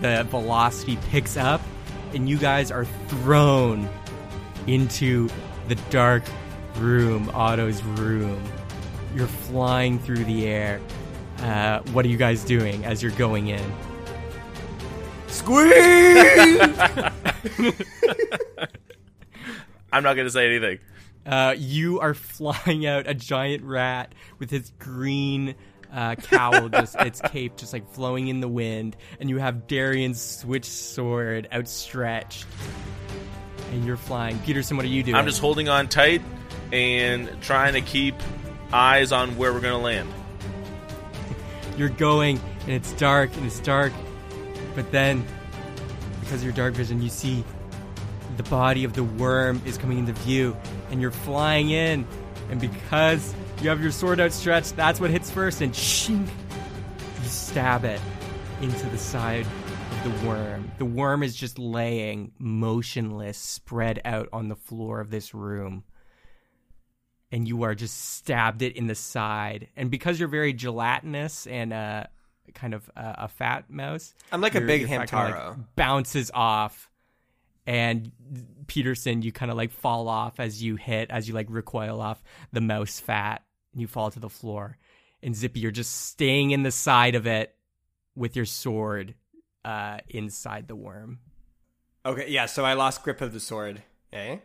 The 0.00 0.26
velocity 0.30 0.98
picks 1.10 1.36
up 1.36 1.60
and 2.14 2.28
you 2.28 2.38
guys 2.38 2.70
are 2.70 2.84
thrown 3.08 3.88
into 4.66 5.28
the 5.68 5.74
dark 5.90 6.24
room, 6.76 7.30
Otto's 7.34 7.82
room. 7.82 8.42
You're 9.14 9.26
flying 9.26 9.98
through 9.98 10.24
the 10.24 10.46
air. 10.46 10.80
Uh, 11.38 11.80
what 11.92 12.04
are 12.04 12.08
you 12.08 12.16
guys 12.16 12.44
doing 12.44 12.84
as 12.84 13.02
you're 13.02 13.12
going 13.12 13.48
in? 13.48 13.74
Squeeze! 15.28 15.70
I'm 19.92 20.02
not 20.02 20.14
gonna 20.14 20.30
say 20.30 20.46
anything. 20.46 20.78
Uh, 21.24 21.54
you 21.56 22.00
are 22.00 22.14
flying 22.14 22.86
out 22.86 23.06
a 23.06 23.14
giant 23.14 23.64
rat 23.64 24.14
with 24.38 24.50
his 24.50 24.70
green 24.78 25.54
uh, 25.92 26.14
cowl, 26.16 26.68
just 26.68 26.96
its 27.00 27.20
cape, 27.20 27.56
just 27.56 27.72
like 27.72 27.88
flowing 27.92 28.28
in 28.28 28.40
the 28.40 28.48
wind, 28.48 28.96
and 29.20 29.30
you 29.30 29.38
have 29.38 29.66
Darian's 29.66 30.20
switch 30.20 30.64
sword 30.64 31.48
outstretched, 31.52 32.46
and 33.72 33.84
you're 33.84 33.96
flying. 33.96 34.38
Peterson, 34.40 34.76
what 34.76 34.84
are 34.84 34.88
you 34.88 35.02
doing? 35.02 35.14
I'm 35.14 35.26
just 35.26 35.40
holding 35.40 35.68
on 35.68 35.88
tight 35.88 36.22
and 36.72 37.30
trying 37.42 37.74
to 37.74 37.80
keep 37.80 38.14
eyes 38.72 39.12
on 39.12 39.36
where 39.36 39.52
we're 39.52 39.60
gonna 39.60 39.78
land. 39.78 40.08
you're 41.76 41.88
going 41.88 42.40
and 42.62 42.70
it's 42.70 42.92
dark 42.92 43.34
and 43.36 43.46
it's 43.46 43.60
dark 43.60 43.92
but 44.74 44.90
then 44.92 45.24
because 46.20 46.40
of 46.40 46.44
your 46.44 46.52
dark 46.52 46.74
vision 46.74 47.00
you 47.02 47.08
see 47.08 47.44
the 48.36 48.42
body 48.44 48.84
of 48.84 48.94
the 48.94 49.04
worm 49.04 49.60
is 49.64 49.78
coming 49.78 49.98
into 49.98 50.12
view 50.12 50.56
and 50.90 51.00
you're 51.00 51.10
flying 51.10 51.70
in 51.70 52.06
and 52.50 52.60
because 52.60 53.34
you 53.62 53.68
have 53.68 53.82
your 53.82 53.90
sword 53.92 54.20
outstretched 54.20 54.76
that's 54.76 55.00
what 55.00 55.10
hits 55.10 55.30
first 55.30 55.60
and 55.60 55.72
shink, 55.72 56.26
you 57.22 57.28
stab 57.28 57.84
it 57.84 58.00
into 58.60 58.86
the 58.90 58.98
side 58.98 59.46
of 59.46 60.20
the 60.20 60.26
worm 60.26 60.70
the 60.78 60.84
worm 60.84 61.22
is 61.22 61.34
just 61.34 61.58
laying 61.58 62.32
motionless 62.38 63.38
spread 63.38 64.00
out 64.04 64.28
on 64.32 64.48
the 64.48 64.56
floor 64.56 65.00
of 65.00 65.10
this 65.10 65.34
room 65.34 65.84
and 67.32 67.46
you 67.46 67.62
are 67.64 67.74
just 67.74 68.14
stabbed 68.14 68.62
it 68.62 68.76
in 68.76 68.86
the 68.86 68.94
side. 68.94 69.68
And 69.76 69.90
because 69.90 70.18
you're 70.18 70.28
very 70.28 70.52
gelatinous 70.52 71.46
and 71.46 71.72
uh, 71.72 72.04
kind 72.54 72.74
of 72.74 72.90
uh, 72.96 73.14
a 73.18 73.28
fat 73.28 73.68
mouse, 73.68 74.14
I'm 74.32 74.40
like 74.40 74.54
a 74.54 74.60
big 74.60 74.82
your 74.82 74.88
fat 74.88 75.10
kinda, 75.10 75.32
Hamtaro. 75.32 75.64
bounces 75.74 76.30
off, 76.32 76.90
and 77.66 78.12
Peterson, 78.68 79.22
you 79.22 79.32
kind 79.32 79.50
of 79.50 79.56
like 79.56 79.72
fall 79.72 80.08
off 80.08 80.38
as 80.38 80.62
you 80.62 80.76
hit, 80.76 81.10
as 81.10 81.26
you 81.26 81.34
like 81.34 81.48
recoil 81.50 82.00
off 82.00 82.22
the 82.52 82.60
mouse 82.60 83.00
fat, 83.00 83.42
and 83.76 83.82
you 83.82 83.86
fall 83.86 84.10
to 84.10 84.18
the 84.18 84.30
floor. 84.30 84.78
And 85.22 85.36
Zippy, 85.36 85.60
you're 85.60 85.70
just 85.70 86.06
staying 86.06 86.50
in 86.50 86.62
the 86.62 86.70
side 86.70 87.14
of 87.14 87.26
it 87.26 87.54
with 88.14 88.34
your 88.34 88.46
sword 88.46 89.14
uh, 89.66 89.98
inside 90.08 90.66
the 90.66 90.74
worm. 90.74 91.18
Okay, 92.06 92.30
yeah. 92.30 92.46
So 92.46 92.64
I 92.64 92.72
lost 92.72 93.02
grip 93.02 93.20
of 93.20 93.34
the 93.34 93.40
sword. 93.40 93.82
Eh? 94.14 94.38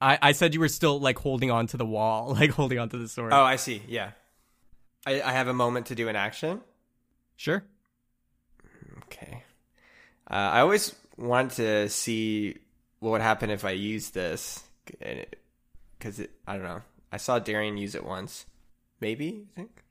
I, 0.00 0.18
I 0.22 0.32
said 0.32 0.54
you 0.54 0.60
were 0.60 0.68
still 0.68 0.98
like 0.98 1.18
holding 1.18 1.50
on 1.50 1.66
to 1.68 1.76
the 1.76 1.84
wall, 1.84 2.34
like 2.40 2.52
holding 2.52 2.78
on 2.78 2.88
to 2.88 2.96
the 2.96 3.06
sword. 3.06 3.34
Oh, 3.34 3.42
I 3.42 3.56
see. 3.56 3.82
Yeah. 3.86 4.12
I, 5.06 5.20
I 5.20 5.32
have 5.32 5.48
a 5.48 5.52
moment 5.52 5.86
to 5.86 5.94
do 5.94 6.08
an 6.08 6.16
action. 6.16 6.62
sure. 7.36 7.64
Okay. 9.04 9.42
Uh, 10.30 10.34
I 10.34 10.60
always 10.60 10.94
want 11.18 11.52
to 11.52 11.90
see 11.90 12.56
what 13.00 13.10
would 13.10 13.20
happen 13.20 13.50
if 13.50 13.66
I 13.66 13.72
use 13.72 14.08
this, 14.08 14.62
because 14.88 16.22
I 16.46 16.54
don't 16.54 16.62
know. 16.62 16.80
I 17.14 17.16
saw 17.16 17.38
Darian 17.38 17.76
use 17.76 17.94
it 17.94 18.04
once, 18.04 18.44
maybe 19.00 19.46
I 19.52 19.54
think. 19.54 19.84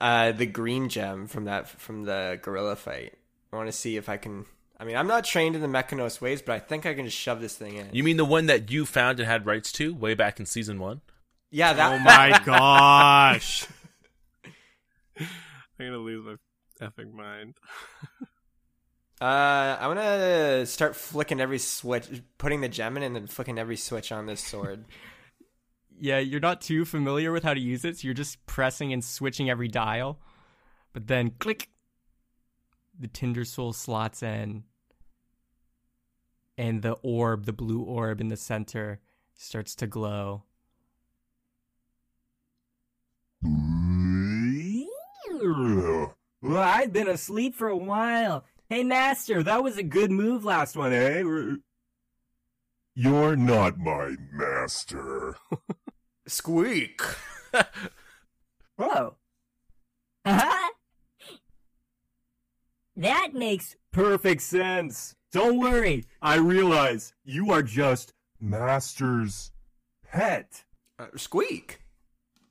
Uh, 0.00 0.30
the 0.30 0.46
green 0.46 0.88
gem 0.88 1.26
from 1.26 1.46
that 1.46 1.66
from 1.66 2.04
the 2.04 2.38
gorilla 2.40 2.76
fight. 2.76 3.14
I 3.52 3.56
want 3.56 3.66
to 3.66 3.72
see 3.72 3.96
if 3.96 4.08
I 4.08 4.18
can. 4.18 4.46
I 4.78 4.84
mean, 4.84 4.94
I'm 4.96 5.08
not 5.08 5.24
trained 5.24 5.56
in 5.56 5.62
the 5.62 5.66
Mechanos 5.66 6.20
ways, 6.20 6.40
but 6.40 6.52
I 6.52 6.60
think 6.60 6.86
I 6.86 6.94
can 6.94 7.06
just 7.06 7.16
shove 7.16 7.40
this 7.40 7.56
thing 7.56 7.74
in. 7.74 7.88
You 7.92 8.04
mean 8.04 8.18
the 8.18 8.24
one 8.24 8.46
that 8.46 8.70
you 8.70 8.86
found 8.86 9.18
and 9.18 9.28
had 9.28 9.46
rights 9.46 9.72
to 9.72 9.92
way 9.92 10.14
back 10.14 10.38
in 10.38 10.46
season 10.46 10.78
one? 10.78 11.00
yeah, 11.50 11.72
that. 11.72 11.92
Oh 11.92 11.98
my 12.04 12.40
gosh. 12.44 13.66
I'm 15.18 15.26
gonna 15.80 15.98
lose 15.98 16.24
my 16.24 16.86
effing 16.86 17.12
mind. 17.12 17.56
Uh, 19.20 19.76
I 19.80 19.88
want 19.88 19.98
to 19.98 20.64
start 20.66 20.94
flicking 20.94 21.40
every 21.40 21.58
switch, 21.58 22.06
putting 22.38 22.60
the 22.60 22.68
gem 22.68 22.96
in, 22.96 23.02
and 23.02 23.16
then 23.16 23.26
flicking 23.26 23.58
every 23.58 23.76
switch 23.76 24.12
on 24.12 24.26
this 24.26 24.40
sword. 24.40 24.84
Yeah, 26.00 26.18
you're 26.18 26.40
not 26.40 26.60
too 26.60 26.84
familiar 26.84 27.32
with 27.32 27.44
how 27.44 27.54
to 27.54 27.60
use 27.60 27.84
it, 27.84 27.98
so 27.98 28.06
you're 28.06 28.14
just 28.14 28.44
pressing 28.46 28.92
and 28.92 29.04
switching 29.04 29.50
every 29.50 29.68
dial. 29.68 30.18
But 30.92 31.06
then 31.06 31.32
click, 31.38 31.68
the 32.98 33.08
Tinder 33.08 33.44
Soul 33.44 33.72
slots 33.72 34.22
in, 34.22 34.64
and 36.56 36.82
the 36.82 36.92
orb, 37.02 37.46
the 37.46 37.52
blue 37.52 37.82
orb 37.82 38.20
in 38.20 38.28
the 38.28 38.36
center, 38.36 39.00
starts 39.34 39.74
to 39.76 39.86
glow. 39.86 40.44
Well, 46.40 46.62
I've 46.62 46.92
been 46.92 47.08
asleep 47.08 47.54
for 47.54 47.68
a 47.68 47.76
while. 47.76 48.44
Hey, 48.68 48.84
Master, 48.84 49.42
that 49.42 49.62
was 49.62 49.78
a 49.78 49.82
good 49.82 50.10
move 50.10 50.44
last 50.44 50.76
one, 50.76 50.92
eh? 50.92 51.22
You're 52.94 53.36
not 53.36 53.78
my 53.78 54.16
master. 54.32 55.36
Squeak. 56.28 57.02
Oh. 58.80 59.14
Uh-huh. 60.24 60.68
That 62.96 63.30
makes 63.32 63.76
perfect 63.92 64.42
sense. 64.42 65.14
Don't 65.32 65.58
worry. 65.58 66.04
I 66.20 66.36
realize 66.36 67.14
you 67.24 67.50
are 67.50 67.62
just 67.62 68.12
Master's 68.40 69.52
pet. 70.12 70.64
Uh, 70.98 71.06
squeak. 71.16 71.80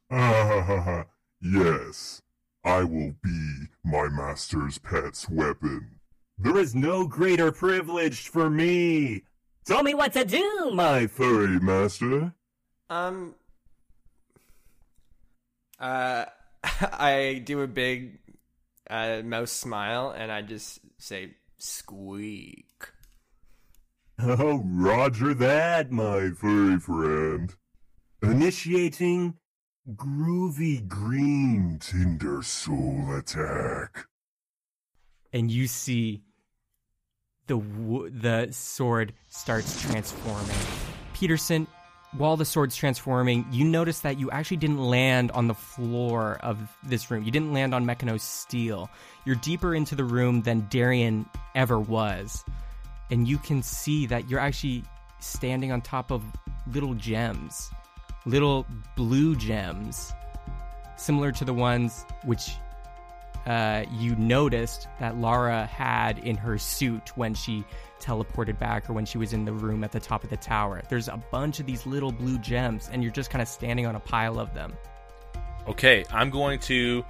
Ah, 0.09 1.05
yes. 1.41 2.21
I 2.63 2.83
will 2.83 3.13
be 3.21 3.67
my 3.83 4.07
master's 4.09 4.77
pet's 4.79 5.29
weapon. 5.29 5.99
There 6.37 6.57
is 6.57 6.73
no 6.73 7.05
greater 7.07 7.51
privilege 7.51 8.27
for 8.27 8.49
me. 8.49 9.23
Tell 9.65 9.83
me 9.83 9.93
what 9.93 10.13
to 10.13 10.25
do, 10.25 10.71
my 10.73 11.07
Furry 11.07 11.59
master. 11.59 12.33
Um. 12.89 13.35
Uh, 15.79 16.25
I 16.63 17.41
do 17.43 17.61
a 17.61 17.67
big 17.67 18.19
uh, 18.89 19.21
mouse 19.23 19.51
smile, 19.51 20.11
and 20.11 20.31
I 20.31 20.41
just 20.41 20.79
say 20.97 21.35
squeak. 21.57 22.65
Oh, 24.19 24.63
roger 24.65 25.33
that, 25.35 25.91
my 25.91 26.31
furry 26.31 26.79
friend. 26.79 27.53
Initiating 28.23 29.35
groovy 29.95 30.87
green 30.87 31.77
Tinder 31.79 32.41
Soul 32.41 33.13
attack. 33.15 34.05
and 35.31 35.51
you 35.51 35.67
see 35.67 36.23
the 37.45 37.57
w- 37.57 38.09
the 38.09 38.47
sword 38.51 39.13
starts 39.29 39.81
transforming. 39.81 40.57
Peterson, 41.13 41.67
while 42.17 42.37
the 42.37 42.45
sword's 42.45 42.75
transforming, 42.75 43.45
you 43.51 43.63
notice 43.65 43.99
that 43.99 44.19
you 44.19 44.31
actually 44.31 44.57
didn't 44.57 44.79
land 44.79 45.31
on 45.31 45.47
the 45.47 45.53
floor 45.53 46.37
of 46.41 46.57
this 46.83 47.11
room. 47.11 47.23
You 47.23 47.31
didn't 47.31 47.53
land 47.53 47.73
on 47.73 47.85
Mechanos 47.85 48.21
steel. 48.21 48.89
You're 49.25 49.35
deeper 49.35 49.75
into 49.75 49.95
the 49.95 50.03
room 50.03 50.41
than 50.41 50.67
Darian 50.69 51.29
ever 51.55 51.79
was. 51.79 52.43
And 53.11 53.27
you 53.27 53.37
can 53.37 53.61
see 53.61 54.05
that 54.07 54.29
you're 54.29 54.39
actually 54.39 54.83
standing 55.19 55.71
on 55.71 55.81
top 55.81 56.11
of 56.11 56.23
little 56.71 56.93
gems, 56.93 57.71
little 58.25 58.65
blue 58.95 59.35
gems, 59.35 60.13
similar 60.97 61.31
to 61.31 61.45
the 61.45 61.53
ones 61.53 62.05
which 62.25 62.51
uh, 63.47 63.85
you 63.93 64.13
noticed 64.17 64.89
that 64.99 65.17
Lara 65.17 65.65
had 65.65 66.19
in 66.19 66.35
her 66.35 66.57
suit 66.57 67.15
when 67.15 67.33
she 67.33 67.63
teleported 68.01 68.59
back 68.59 68.89
or 68.89 68.93
when 68.93 69.05
she 69.05 69.17
was 69.17 69.31
in 69.31 69.45
the 69.45 69.53
room 69.53 69.85
at 69.85 69.91
the 69.93 70.01
top 70.01 70.25
of 70.25 70.29
the 70.29 70.37
tower. 70.37 70.81
There's 70.89 71.07
a 71.07 71.17
bunch 71.31 71.61
of 71.61 71.65
these 71.65 71.85
little 71.85 72.11
blue 72.11 72.37
gems, 72.39 72.89
and 72.91 73.01
you're 73.01 73.11
just 73.11 73.29
kind 73.29 73.41
of 73.41 73.47
standing 73.47 73.85
on 73.85 73.95
a 73.95 74.01
pile 74.01 74.37
of 74.37 74.53
them. 74.53 74.73
Okay, 75.65 76.03
I'm 76.11 76.29
going 76.29 76.59
to 76.59 77.05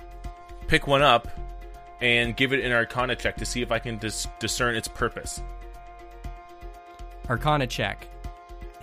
pick 0.68 0.86
one 0.86 1.02
up 1.02 1.28
and 2.02 2.38
give 2.38 2.54
it 2.54 2.64
an 2.64 2.72
Arcana 2.72 3.16
check 3.16 3.38
to 3.38 3.46
see 3.46 3.64
if 3.64 3.72
I 3.72 3.80
can 3.80 3.98
dis- 3.98 4.28
discern 4.40 4.76
its 4.76 4.88
purpose. 4.88 5.42
Arcana 7.28 7.66
check. 7.66 8.08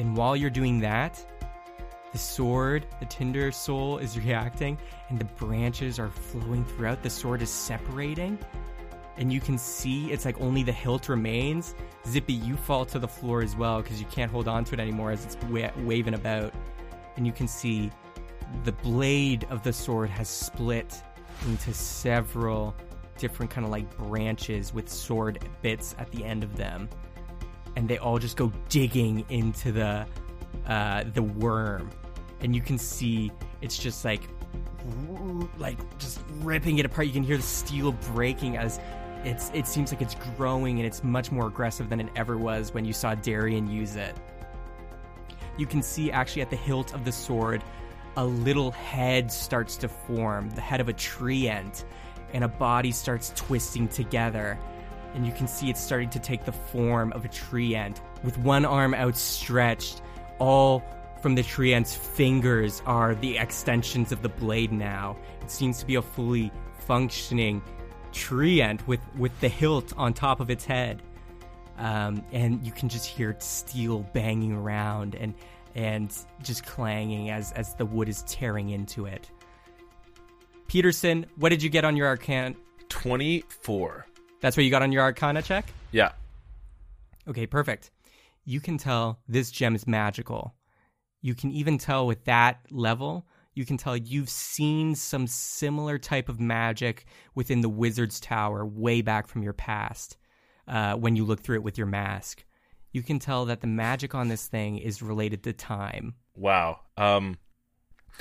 And 0.00 0.16
while 0.16 0.34
you're 0.34 0.50
doing 0.50 0.80
that, 0.80 1.24
the 2.14 2.18
sword, 2.20 2.86
the 3.00 3.06
Tinder 3.06 3.50
soul, 3.50 3.98
is 3.98 4.16
reacting, 4.16 4.78
and 5.08 5.18
the 5.18 5.24
branches 5.24 5.98
are 5.98 6.10
flowing 6.10 6.64
throughout. 6.64 7.02
The 7.02 7.10
sword 7.10 7.42
is 7.42 7.50
separating, 7.50 8.38
and 9.16 9.32
you 9.32 9.40
can 9.40 9.58
see 9.58 10.12
it's 10.12 10.24
like 10.24 10.40
only 10.40 10.62
the 10.62 10.70
hilt 10.70 11.08
remains. 11.08 11.74
Zippy, 12.06 12.34
you 12.34 12.56
fall 12.56 12.84
to 12.86 13.00
the 13.00 13.08
floor 13.08 13.42
as 13.42 13.56
well 13.56 13.82
because 13.82 13.98
you 13.98 14.06
can't 14.06 14.30
hold 14.30 14.46
on 14.46 14.64
to 14.66 14.74
it 14.74 14.78
anymore 14.78 15.10
as 15.10 15.24
it's 15.24 15.36
wa- 15.46 15.72
waving 15.78 16.14
about. 16.14 16.54
And 17.16 17.26
you 17.26 17.32
can 17.32 17.48
see 17.48 17.90
the 18.62 18.70
blade 18.70 19.44
of 19.50 19.64
the 19.64 19.72
sword 19.72 20.08
has 20.10 20.28
split 20.28 21.02
into 21.48 21.74
several 21.74 22.76
different 23.18 23.50
kind 23.50 23.64
of 23.64 23.72
like 23.72 23.96
branches 23.98 24.72
with 24.72 24.88
sword 24.88 25.44
bits 25.62 25.96
at 25.98 26.12
the 26.12 26.24
end 26.24 26.44
of 26.44 26.54
them 26.54 26.88
and 27.74 27.88
they 27.88 27.98
all 27.98 28.20
just 28.20 28.36
go 28.36 28.52
digging 28.68 29.24
into 29.30 29.72
the 29.72 30.06
uh, 30.66 31.04
the 31.12 31.22
worm, 31.22 31.90
and 32.40 32.54
you 32.54 32.60
can 32.60 32.78
see 32.78 33.32
it's 33.62 33.78
just 33.78 34.04
like 34.04 34.22
like 35.58 35.78
just 35.98 36.20
ripping 36.40 36.78
it 36.78 36.86
apart. 36.86 37.06
You 37.06 37.12
can 37.12 37.22
hear 37.22 37.36
the 37.36 37.42
steel 37.42 37.92
breaking 38.12 38.56
as 38.56 38.80
it's 39.24 39.50
it 39.54 39.66
seems 39.66 39.92
like 39.92 40.02
it's 40.02 40.16
growing 40.36 40.78
and 40.78 40.86
it's 40.86 41.02
much 41.02 41.32
more 41.32 41.46
aggressive 41.46 41.88
than 41.88 42.00
it 42.00 42.08
ever 42.16 42.36
was 42.36 42.74
when 42.74 42.84
you 42.84 42.92
saw 42.92 43.14
Darian 43.14 43.70
use 43.70 43.96
it. 43.96 44.14
You 45.56 45.66
can 45.66 45.82
see 45.82 46.10
actually 46.10 46.42
at 46.42 46.50
the 46.50 46.56
hilt 46.56 46.94
of 46.94 47.04
the 47.04 47.12
sword 47.12 47.62
a 48.16 48.24
little 48.24 48.70
head 48.70 49.32
starts 49.32 49.76
to 49.78 49.88
form, 49.88 50.50
the 50.50 50.60
head 50.60 50.80
of 50.80 50.88
a 50.88 50.92
tree 50.92 51.48
ant, 51.48 51.84
and 52.32 52.44
a 52.44 52.48
body 52.48 52.92
starts 52.92 53.32
twisting 53.34 53.88
together. 53.88 54.58
And 55.14 55.26
you 55.26 55.32
can 55.32 55.46
see 55.46 55.70
it's 55.70 55.80
starting 55.80 56.10
to 56.10 56.18
take 56.18 56.44
the 56.44 56.52
form 56.52 57.12
of 57.12 57.24
a 57.24 57.28
tree 57.28 57.74
ant 57.74 58.00
with 58.22 58.36
one 58.38 58.64
arm 58.64 58.94
outstretched. 58.94 60.02
All 60.38 60.82
from 61.24 61.36
the 61.36 61.42
tree 61.42 61.72
ant's 61.72 61.94
fingers 61.94 62.82
are 62.84 63.14
the 63.14 63.38
extensions 63.38 64.12
of 64.12 64.20
the 64.20 64.28
blade 64.28 64.70
now. 64.70 65.16
It 65.40 65.50
seems 65.50 65.78
to 65.78 65.86
be 65.86 65.94
a 65.94 66.02
fully 66.02 66.52
functioning 66.80 67.62
tree 68.12 68.60
ant 68.60 68.86
with, 68.86 69.00
with 69.16 69.32
the 69.40 69.48
hilt 69.48 69.94
on 69.96 70.12
top 70.12 70.40
of 70.40 70.50
its 70.50 70.66
head. 70.66 71.00
Um, 71.78 72.22
and 72.30 72.62
you 72.62 72.70
can 72.70 72.90
just 72.90 73.06
hear 73.06 73.34
steel 73.38 74.00
banging 74.12 74.52
around 74.52 75.14
and 75.14 75.32
and 75.74 76.14
just 76.42 76.66
clanging 76.66 77.30
as 77.30 77.52
as 77.52 77.74
the 77.76 77.86
wood 77.86 78.10
is 78.10 78.22
tearing 78.24 78.68
into 78.68 79.06
it. 79.06 79.30
Peterson, 80.68 81.24
what 81.36 81.48
did 81.48 81.62
you 81.62 81.70
get 81.70 81.86
on 81.86 81.96
your 81.96 82.06
arcana? 82.06 82.54
24. 82.90 84.06
That's 84.42 84.58
what 84.58 84.64
you 84.64 84.70
got 84.70 84.82
on 84.82 84.92
your 84.92 85.02
arcana 85.02 85.40
check? 85.40 85.72
Yeah. 85.90 86.12
Okay, 87.26 87.46
perfect. 87.46 87.92
You 88.44 88.60
can 88.60 88.76
tell 88.76 89.20
this 89.26 89.50
gem 89.50 89.74
is 89.74 89.86
magical. 89.86 90.53
You 91.24 91.34
can 91.34 91.52
even 91.52 91.78
tell 91.78 92.06
with 92.06 92.22
that 92.26 92.60
level, 92.70 93.26
you 93.54 93.64
can 93.64 93.78
tell 93.78 93.96
you've 93.96 94.28
seen 94.28 94.94
some 94.94 95.26
similar 95.26 95.96
type 95.96 96.28
of 96.28 96.38
magic 96.38 97.06
within 97.34 97.62
the 97.62 97.68
wizard's 97.70 98.20
tower 98.20 98.66
way 98.66 99.00
back 99.00 99.26
from 99.26 99.42
your 99.42 99.54
past 99.54 100.18
uh, 100.68 100.96
when 100.96 101.16
you 101.16 101.24
look 101.24 101.40
through 101.40 101.56
it 101.56 101.62
with 101.62 101.78
your 101.78 101.86
mask. 101.86 102.44
You 102.92 103.02
can 103.02 103.18
tell 103.18 103.46
that 103.46 103.62
the 103.62 103.66
magic 103.66 104.14
on 104.14 104.28
this 104.28 104.46
thing 104.48 104.76
is 104.76 105.00
related 105.00 105.42
to 105.44 105.54
time. 105.54 106.12
Wow. 106.36 106.80
Um, 106.98 107.38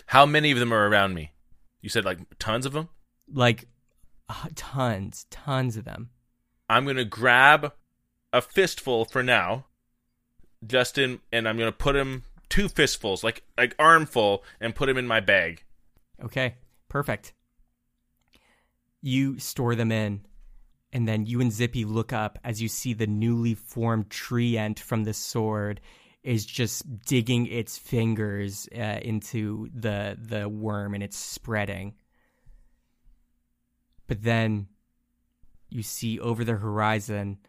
how 0.05 0.25
many 0.25 0.51
of 0.51 0.59
them 0.59 0.73
are 0.73 0.87
around 0.87 1.13
me? 1.13 1.33
You 1.81 1.89
said 1.89 2.05
like 2.05 2.19
tons 2.39 2.65
of 2.65 2.71
them? 2.71 2.87
Like 3.29 3.67
uh, 4.29 4.47
tons, 4.55 5.25
tons 5.29 5.75
of 5.75 5.83
them. 5.83 6.11
I'm 6.69 6.85
going 6.85 6.95
to 6.95 7.03
grab 7.03 7.73
a 8.31 8.41
fistful 8.41 9.03
for 9.03 9.21
now, 9.21 9.65
Justin, 10.65 11.19
and 11.33 11.49
I'm 11.49 11.57
going 11.57 11.69
to 11.69 11.77
put 11.77 11.97
him 11.97 12.23
two 12.53 12.69
fistfuls, 12.69 13.23
like 13.23 13.41
like 13.57 13.75
armful, 13.79 14.43
and 14.61 14.75
put 14.75 14.85
them 14.85 14.97
in 14.97 15.07
my 15.07 15.19
bag. 15.19 15.63
Okay, 16.23 16.53
perfect. 16.87 17.33
You 19.01 19.39
store 19.39 19.73
them 19.73 19.91
in, 19.91 20.21
and 20.91 21.07
then 21.07 21.25
you 21.25 21.41
and 21.41 21.51
Zippy 21.51 21.83
look 21.83 22.13
up 22.13 22.37
as 22.43 22.61
you 22.61 22.67
see 22.67 22.93
the 22.93 23.07
newly 23.07 23.55
formed 23.55 24.11
tree 24.11 24.55
ant 24.55 24.79
from 24.79 25.03
the 25.03 25.15
sword 25.15 25.81
is 26.21 26.45
just 26.45 27.03
digging 27.05 27.47
its 27.47 27.79
fingers 27.79 28.69
uh, 28.77 28.99
into 29.01 29.67
the 29.73 30.15
the 30.21 30.47
worm 30.47 30.93
and 30.93 31.01
it's 31.01 31.17
spreading. 31.17 31.95
But 34.05 34.21
then 34.21 34.67
you 35.69 35.81
see 35.81 36.19
over 36.19 36.43
the 36.43 36.53
horizon, 36.53 37.39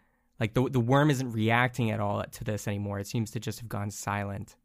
like 0.40 0.54
the 0.54 0.70
the 0.70 0.80
worm 0.80 1.10
isn't 1.10 1.32
reacting 1.32 1.90
at 1.90 2.00
all 2.00 2.24
to 2.24 2.44
this 2.44 2.66
anymore. 2.66 3.00
It 3.00 3.06
seems 3.06 3.32
to 3.32 3.40
just 3.40 3.60
have 3.60 3.68
gone 3.68 3.90
silent. 3.90 4.56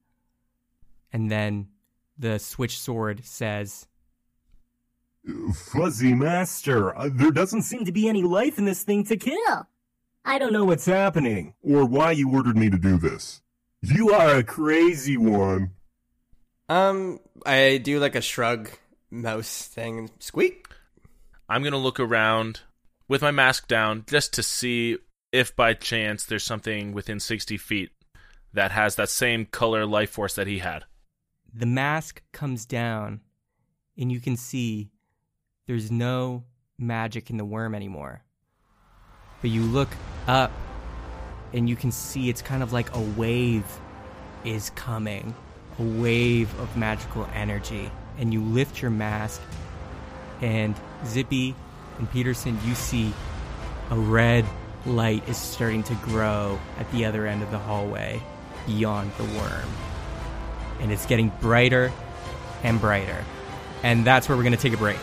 And 1.12 1.32
then 1.32 1.70
the 2.18 2.40
switch 2.40 2.80
sword 2.80 3.26
says, 3.26 3.88
Fuzzy 5.54 6.14
Master, 6.14 6.96
uh, 6.98 7.10
there 7.12 7.32
doesn't 7.32 7.64
seem 7.64 7.86
to 7.86 7.92
be 7.92 8.08
any 8.08 8.24
life 8.24 8.58
in 8.58 8.66
this 8.66 8.84
thing 8.84 9.04
to 9.06 9.18
kill. 9.18 9.68
I 10.26 10.38
don't 10.38 10.54
know 10.54 10.66
what's 10.66 10.86
happening, 10.86 11.54
or 11.62 11.86
why 11.86 12.12
you 12.12 12.32
ordered 12.32 12.58
me 12.58 12.70
to 12.70 12.78
do 12.78 12.98
this. 12.98 13.42
You 13.82 14.12
are 14.14 14.36
a 14.36 14.44
crazy 14.44 15.18
one. 15.18 15.72
Um, 16.68 17.20
I 17.46 17.80
do 17.82 18.00
like 18.00 18.16
a 18.16 18.22
shrug 18.22 18.70
mouse 19.10 19.64
thing. 19.68 20.12
Squeak. 20.20 20.68
I'm 21.48 21.62
going 21.62 21.74
to 21.74 21.80
look 21.80 22.00
around 22.00 22.62
with 23.08 23.22
my 23.22 23.32
mask 23.32 23.68
down 23.68 24.06
just 24.08 24.34
to 24.34 24.44
see 24.44 24.98
if 25.32 25.56
by 25.56 25.74
chance 25.74 26.26
there's 26.26 26.44
something 26.44 26.94
within 26.94 27.20
60 27.20 27.58
feet 27.58 27.92
that 28.54 28.72
has 28.72 28.96
that 28.96 29.10
same 29.10 29.46
color 29.46 29.86
life 29.86 30.12
force 30.12 30.36
that 30.36 30.48
he 30.48 30.60
had. 30.60 30.86
The 31.54 31.66
mask 31.66 32.22
comes 32.32 32.66
down, 32.66 33.22
and 33.98 34.12
you 34.12 34.20
can 34.20 34.38
see 34.38 34.90
there's 35.68 35.92
no 35.92 36.44
magic 36.78 37.30
in 37.30 37.38
the 37.38 37.46
worm 37.46 37.76
anymore. 37.76 38.24
But 39.42 39.50
you 39.50 39.64
look 39.64 39.90
up, 40.28 40.52
and 41.54 41.70
you 41.70 41.76
can 41.76 41.92
see 41.92 42.30
it's 42.30 42.42
kind 42.42 42.64
of 42.64 42.74
like 42.74 42.96
a 42.96 43.02
wave 43.02 43.66
is 44.46 44.70
coming 44.72 45.36
a 45.80 45.84
wave 45.84 46.58
of 46.60 46.76
magical 46.78 47.28
energy. 47.34 47.90
And 48.18 48.34
you 48.34 48.42
lift 48.42 48.82
your 48.82 48.92
mask, 48.92 49.42
and 50.42 50.76
Zippy 51.06 51.56
and 51.98 52.12
Peterson, 52.12 52.60
you 52.66 52.76
see 52.76 53.14
a 53.90 53.96
red 53.96 54.46
light 54.86 55.28
is 55.28 55.38
starting 55.38 55.84
to 55.84 55.96
grow 55.96 56.60
at 56.78 56.92
the 56.92 57.06
other 57.06 57.26
end 57.26 57.42
of 57.42 57.52
the 57.52 57.58
hallway 57.58 58.22
beyond 58.68 59.12
the 59.18 59.24
worm. 59.24 59.89
And 60.80 60.92
it's 60.92 61.06
getting 61.06 61.30
brighter 61.42 61.92
and 62.64 62.80
brighter. 62.80 63.24
And 63.84 64.06
that's 64.06 64.28
where 64.28 64.38
we're 64.38 64.44
going 64.44 64.56
to 64.56 64.60
take 64.60 64.74
a 64.74 64.78
break. 64.78 64.98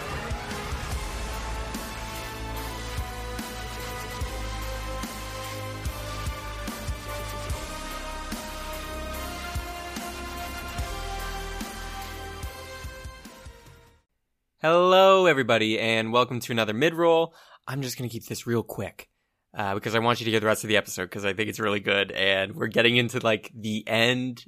Hello, 14.62 15.26
everybody, 15.26 15.78
and 15.78 16.12
welcome 16.12 16.40
to 16.40 16.50
another 16.50 16.74
mid 16.74 16.92
roll. 16.92 17.34
I'm 17.68 17.82
just 17.82 17.96
going 17.96 18.08
to 18.08 18.12
keep 18.12 18.26
this 18.26 18.48
real 18.48 18.62
quick 18.64 19.08
uh, 19.56 19.74
because 19.74 19.94
I 19.94 20.00
want 20.00 20.20
you 20.20 20.24
to 20.24 20.30
hear 20.30 20.40
the 20.40 20.46
rest 20.46 20.64
of 20.64 20.68
the 20.68 20.76
episode 20.76 21.04
because 21.04 21.24
I 21.24 21.34
think 21.34 21.48
it's 21.48 21.60
really 21.60 21.78
good. 21.78 22.10
And 22.10 22.56
we're 22.56 22.66
getting 22.66 22.96
into 22.96 23.20
like 23.20 23.52
the 23.54 23.86
end 23.86 24.44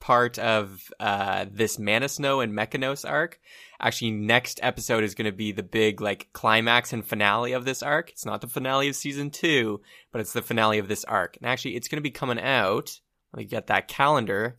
part 0.00 0.38
of 0.38 0.90
uh, 1.00 1.46
this 1.50 1.78
Mana 1.78 2.08
Snow 2.08 2.40
and 2.40 2.52
Mechanos 2.52 3.08
arc. 3.08 3.40
Actually, 3.80 4.12
next 4.12 4.60
episode 4.62 5.04
is 5.04 5.14
going 5.14 5.30
to 5.30 5.36
be 5.36 5.52
the 5.52 5.62
big 5.62 6.00
like 6.00 6.28
climax 6.32 6.92
and 6.92 7.04
finale 7.04 7.52
of 7.52 7.64
this 7.64 7.82
arc. 7.82 8.10
It's 8.10 8.24
not 8.24 8.40
the 8.40 8.46
finale 8.46 8.88
of 8.88 8.96
season 8.96 9.30
two, 9.30 9.80
but 10.12 10.20
it's 10.20 10.32
the 10.32 10.42
finale 10.42 10.78
of 10.78 10.88
this 10.88 11.04
arc. 11.04 11.36
And 11.36 11.46
actually, 11.46 11.76
it's 11.76 11.88
going 11.88 11.98
to 11.98 12.02
be 12.02 12.10
coming 12.10 12.40
out. 12.40 13.00
Let 13.32 13.38
me 13.38 13.44
get 13.44 13.66
that 13.66 13.88
calendar, 13.88 14.58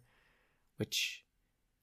which 0.77 1.23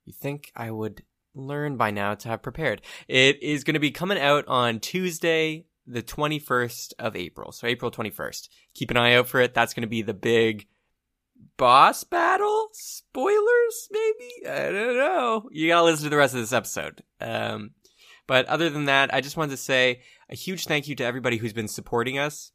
you 0.04 0.12
think 0.12 0.52
I 0.54 0.70
would 0.70 1.02
learn 1.34 1.76
by 1.76 1.90
now 1.90 2.14
to 2.14 2.28
have 2.28 2.42
prepared. 2.42 2.82
It 3.08 3.42
is 3.42 3.64
going 3.64 3.74
to 3.74 3.80
be 3.80 3.90
coming 3.90 4.18
out 4.18 4.46
on 4.46 4.80
Tuesday, 4.80 5.66
the 5.86 6.02
21st 6.02 6.92
of 6.98 7.16
April. 7.16 7.52
So 7.52 7.66
April 7.66 7.90
21st. 7.90 8.48
Keep 8.74 8.90
an 8.90 8.96
eye 8.96 9.14
out 9.14 9.28
for 9.28 9.40
it. 9.40 9.54
That's 9.54 9.74
going 9.74 9.82
to 9.82 9.88
be 9.88 10.02
the 10.02 10.14
big 10.14 10.66
boss 11.56 12.04
battle? 12.04 12.68
Spoilers, 12.72 13.88
maybe? 13.90 14.48
I 14.48 14.72
don't 14.72 14.96
know. 14.96 15.48
You 15.50 15.68
gotta 15.68 15.84
listen 15.84 16.04
to 16.04 16.10
the 16.10 16.16
rest 16.16 16.34
of 16.34 16.40
this 16.40 16.52
episode. 16.52 17.02
Um, 17.20 17.70
but 18.26 18.46
other 18.46 18.70
than 18.70 18.86
that, 18.86 19.12
I 19.12 19.20
just 19.20 19.36
wanted 19.36 19.52
to 19.52 19.56
say 19.58 20.02
a 20.30 20.36
huge 20.36 20.66
thank 20.66 20.88
you 20.88 20.94
to 20.96 21.04
everybody 21.04 21.36
who's 21.36 21.52
been 21.52 21.68
supporting 21.68 22.18
us 22.18 22.52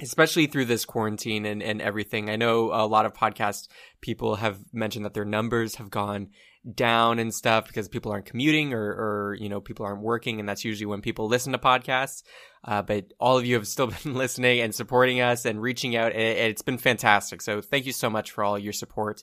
especially 0.00 0.46
through 0.46 0.66
this 0.66 0.84
quarantine 0.84 1.46
and, 1.46 1.62
and 1.62 1.80
everything. 1.80 2.28
I 2.28 2.36
know 2.36 2.70
a 2.72 2.86
lot 2.86 3.06
of 3.06 3.14
podcast 3.14 3.68
people 4.00 4.36
have 4.36 4.58
mentioned 4.72 5.04
that 5.04 5.14
their 5.14 5.24
numbers 5.24 5.76
have 5.76 5.90
gone 5.90 6.28
down 6.74 7.18
and 7.18 7.32
stuff 7.32 7.66
because 7.66 7.88
people 7.88 8.12
aren't 8.12 8.26
commuting 8.26 8.74
or, 8.74 8.82
or 8.82 9.36
you 9.38 9.48
know, 9.48 9.60
people 9.60 9.86
aren't 9.86 10.02
working. 10.02 10.40
And 10.40 10.48
that's 10.48 10.64
usually 10.64 10.86
when 10.86 11.00
people 11.00 11.28
listen 11.28 11.52
to 11.52 11.58
podcasts. 11.58 12.22
Uh, 12.66 12.82
but 12.82 13.12
all 13.20 13.38
of 13.38 13.46
you 13.46 13.54
have 13.54 13.68
still 13.68 13.86
been 14.02 14.14
listening 14.14 14.60
and 14.60 14.74
supporting 14.74 15.20
us 15.20 15.44
and 15.44 15.62
reaching 15.62 15.96
out. 15.96 16.12
And 16.12 16.22
it's 16.22 16.62
been 16.62 16.78
fantastic. 16.78 17.40
So 17.40 17.60
thank 17.60 17.86
you 17.86 17.92
so 17.92 18.10
much 18.10 18.32
for 18.32 18.42
all 18.42 18.58
your 18.58 18.72
support. 18.72 19.22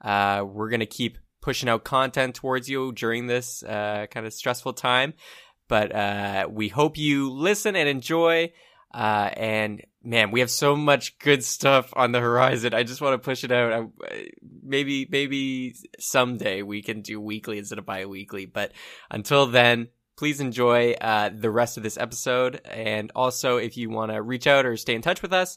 Uh, 0.00 0.44
we're 0.46 0.68
going 0.68 0.80
to 0.80 0.86
keep 0.86 1.18
pushing 1.40 1.68
out 1.68 1.84
content 1.84 2.34
towards 2.34 2.68
you 2.68 2.92
during 2.92 3.26
this, 3.26 3.62
uh, 3.62 4.06
kind 4.10 4.26
of 4.26 4.32
stressful 4.32 4.74
time. 4.74 5.14
But, 5.68 5.94
uh, 5.94 6.48
we 6.50 6.68
hope 6.68 6.98
you 6.98 7.30
listen 7.30 7.76
and 7.76 7.88
enjoy. 7.88 8.52
Uh, 8.92 9.30
and 9.36 9.82
man, 10.02 10.30
we 10.30 10.40
have 10.40 10.50
so 10.50 10.76
much 10.76 11.18
good 11.18 11.42
stuff 11.42 11.92
on 11.96 12.12
the 12.12 12.20
horizon. 12.20 12.74
I 12.74 12.82
just 12.82 13.00
want 13.00 13.14
to 13.14 13.24
push 13.24 13.42
it 13.42 13.50
out. 13.50 13.72
I, 13.72 14.28
maybe, 14.62 15.08
maybe 15.10 15.74
someday 15.98 16.62
we 16.62 16.82
can 16.82 17.00
do 17.00 17.20
weekly 17.20 17.58
instead 17.58 17.78
of 17.78 17.86
bi-weekly. 17.86 18.44
But 18.44 18.72
until 19.10 19.46
then, 19.46 19.88
please 20.16 20.40
enjoy 20.40 20.92
uh, 20.92 21.30
the 21.34 21.50
rest 21.50 21.76
of 21.76 21.82
this 21.82 21.98
episode. 21.98 22.60
And 22.64 23.10
also, 23.14 23.56
if 23.56 23.76
you 23.76 23.90
want 23.90 24.12
to 24.12 24.22
reach 24.22 24.46
out 24.46 24.66
or 24.66 24.76
stay 24.76 24.94
in 24.94 25.02
touch 25.02 25.22
with 25.22 25.32
us, 25.32 25.56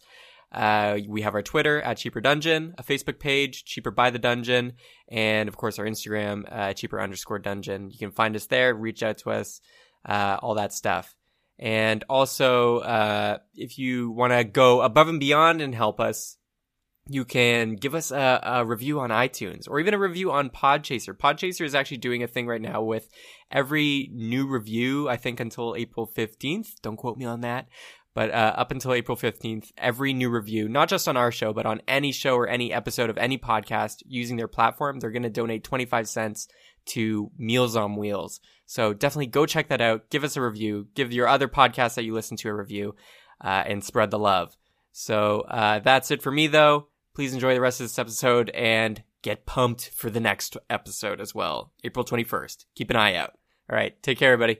uh, 0.51 0.99
we 1.07 1.21
have 1.21 1.35
our 1.35 1.41
Twitter 1.41 1.81
at 1.81 1.97
Cheaper 1.97 2.21
Dungeon, 2.21 2.75
a 2.77 2.83
Facebook 2.83 3.19
page, 3.19 3.65
Cheaper 3.65 3.91
by 3.91 4.09
the 4.09 4.19
Dungeon, 4.19 4.73
and 5.09 5.49
of 5.49 5.57
course 5.57 5.79
our 5.79 5.85
Instagram, 5.85 6.45
uh, 6.49 6.73
Cheaper 6.73 7.01
underscore 7.01 7.39
Dungeon. 7.39 7.89
You 7.91 7.97
can 7.97 8.11
find 8.11 8.35
us 8.35 8.45
there, 8.45 8.73
reach 8.73 9.03
out 9.03 9.17
to 9.19 9.31
us, 9.31 9.59
uh, 10.07 10.37
all 10.41 10.55
that 10.55 10.71
stuff. 10.71 11.15
And 11.57 12.03
also, 12.09 12.79
uh, 12.79 13.37
if 13.55 13.77
you 13.77 14.11
want 14.11 14.33
to 14.33 14.43
go 14.43 14.81
above 14.81 15.07
and 15.07 15.19
beyond 15.19 15.61
and 15.61 15.73
help 15.73 15.99
us, 15.99 16.37
you 17.07 17.23
can 17.23 17.75
give 17.75 17.93
us 17.93 18.11
a, 18.11 18.39
a 18.43 18.65
review 18.65 18.99
on 18.99 19.11
iTunes 19.11 19.69
or 19.69 19.79
even 19.79 19.93
a 19.93 19.99
review 19.99 20.31
on 20.31 20.49
Podchaser. 20.49 21.15
Podchaser 21.15 21.63
is 21.63 21.75
actually 21.75 21.97
doing 21.97 22.23
a 22.23 22.27
thing 22.27 22.47
right 22.47 22.61
now 22.61 22.81
with 22.81 23.07
every 23.51 24.09
new 24.11 24.47
review, 24.47 25.07
I 25.07 25.17
think 25.17 25.39
until 25.39 25.75
April 25.75 26.11
15th. 26.15 26.81
Don't 26.81 26.97
quote 26.97 27.17
me 27.17 27.25
on 27.25 27.41
that. 27.41 27.67
But 28.15 28.31
uh, 28.31 28.53
up 28.55 28.71
until 28.71 28.93
April 28.93 29.17
15th, 29.17 29.71
every 29.77 30.13
new 30.13 30.29
review, 30.29 30.69
not 30.69 30.87
just 30.87 31.07
on 31.07 31.17
our 31.17 31.31
show, 31.31 31.53
but 31.53 31.65
on 31.65 31.81
any 31.87 32.13
show 32.13 32.35
or 32.35 32.47
any 32.47 32.71
episode 32.73 33.09
of 33.09 33.17
any 33.17 33.37
podcast 33.37 34.01
using 34.07 34.37
their 34.37 34.47
platform, 34.47 34.99
they're 34.99 35.11
going 35.11 35.23
to 35.23 35.29
donate 35.29 35.65
25 35.65 36.07
cents 36.07 36.47
to 36.85 37.29
Meals 37.37 37.75
on 37.75 37.97
Wheels. 37.97 38.39
So 38.65 38.93
definitely 38.93 39.27
go 39.27 39.45
check 39.45 39.67
that 39.67 39.81
out. 39.81 40.09
Give 40.09 40.23
us 40.23 40.37
a 40.37 40.41
review. 40.41 40.87
Give 40.95 41.11
your 41.11 41.27
other 41.27 41.49
podcasts 41.49 41.95
that 41.95 42.05
you 42.05 42.13
listen 42.13 42.37
to 42.37 42.49
a 42.49 42.53
review 42.53 42.95
uh, 43.43 43.63
and 43.67 43.83
spread 43.83 44.11
the 44.11 44.19
love. 44.19 44.55
So 44.93 45.41
uh, 45.41 45.79
that's 45.79 46.09
it 46.09 46.21
for 46.23 46.31
me, 46.31 46.47
though. 46.47 46.87
Please 47.16 47.34
enjoy 47.34 47.53
the 47.53 47.61
rest 47.61 47.80
of 47.80 47.86
this 47.86 47.97
episode 47.97 48.49
and 48.49 49.01
get 49.22 49.45
pumped 49.45 49.88
for 49.95 50.09
the 50.09 50.20
next 50.20 50.57
episode 50.70 51.22
as 51.22 51.34
well, 51.34 51.72
April 51.82 52.03
21st. 52.03 52.66
Keep 52.76 52.89
an 52.89 52.97
eye 52.97 53.16
out. 53.16 53.38
All 53.70 53.78
right. 53.78 53.95
Take 54.03 54.20
care, 54.20 54.34
everybody. 54.34 54.59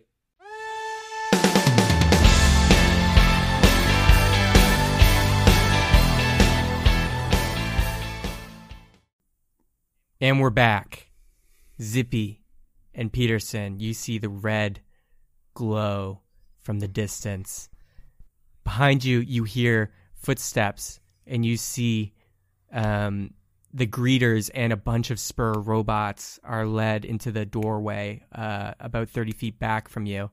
And 10.22 10.40
we're 10.40 10.50
back. 10.50 11.12
Zippy 11.82 12.42
and 12.94 13.12
Peterson, 13.12 13.82
you 13.82 13.94
see 13.94 14.18
the 14.18 14.30
red 14.30 14.80
glow 15.56 16.22
from 16.62 16.80
the 16.80 16.88
distance. 16.88 17.68
Behind 18.64 19.04
you, 19.04 19.20
you 19.20 19.44
hear 19.44 19.92
footsteps 20.14 21.02
and 21.28 21.46
you 21.46 21.58
see 21.58 22.14
um, 22.76 23.32
the 23.74 23.88
greeters 23.88 24.52
and 24.54 24.72
a 24.72 24.78
bunch 24.78 25.10
of 25.10 25.20
spur 25.20 25.54
robots 25.54 26.40
are 26.44 26.68
led 26.68 27.06
into 27.06 27.32
the 27.32 27.46
doorway 27.46 28.22
uh, 28.34 28.74
about 28.80 29.10
30 29.10 29.32
feet 29.32 29.58
back 29.58 29.90
from 29.90 30.06
you. 30.06 30.30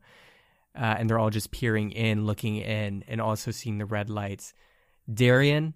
Uh, 0.77 0.97
and 0.99 1.09
they're 1.09 1.19
all 1.19 1.31
just 1.31 1.51
peering 1.51 1.91
in, 1.93 2.27
looking 2.27 2.57
in, 2.57 3.05
and 3.07 3.21
also 3.21 3.51
seeing 3.51 3.79
the 3.79 3.87
red 3.87 4.11
lights. 4.11 4.55
Darian, 5.13 5.75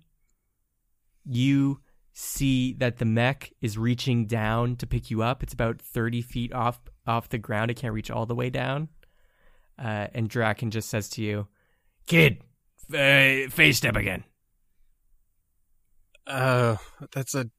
you 1.25 1.81
see 2.13 2.73
that 2.75 2.97
the 2.97 3.05
mech 3.05 3.53
is 3.61 3.77
reaching 3.77 4.27
down 4.27 4.77
to 4.77 4.87
pick 4.87 5.11
you 5.11 5.23
up. 5.23 5.43
It's 5.43 5.53
about 5.53 5.81
30 5.81 6.23
feet 6.23 6.53
off 6.53 6.81
off 7.07 7.29
the 7.29 7.39
ground. 7.39 7.71
It 7.71 7.75
can't 7.75 7.93
reach 7.95 8.11
all 8.11 8.27
the 8.27 8.35
way 8.35 8.51
down. 8.51 8.89
Uh, 9.79 10.09
and 10.15 10.29
Draken 10.29 10.71
just 10.71 10.89
says 10.89 11.09
to 11.11 11.23
you, 11.23 11.47
Kid, 12.07 12.43
face 12.89 13.77
step 13.77 13.97
again. 13.97 14.25
Uh, 16.27 16.77
that's 17.13 17.35
a. 17.35 17.51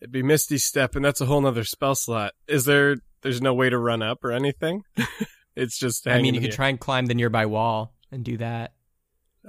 It'd 0.00 0.12
be 0.12 0.22
Misty 0.22 0.58
Step, 0.58 0.96
and 0.96 1.04
that's 1.04 1.20
a 1.20 1.26
whole 1.26 1.40
nother 1.40 1.64
spell 1.64 1.94
slot. 1.94 2.32
Is 2.48 2.64
there. 2.64 2.96
There's 3.22 3.40
no 3.40 3.54
way 3.54 3.70
to 3.70 3.78
run 3.78 4.02
up 4.02 4.24
or 4.24 4.32
anything? 4.32 4.82
it's 5.56 5.78
just 5.78 6.08
I 6.08 6.20
mean, 6.20 6.34
you 6.34 6.40
could 6.40 6.48
here. 6.48 6.56
try 6.56 6.68
and 6.68 6.80
climb 6.80 7.06
the 7.06 7.14
nearby 7.14 7.46
wall 7.46 7.94
and 8.10 8.24
do 8.24 8.36
that. 8.38 8.72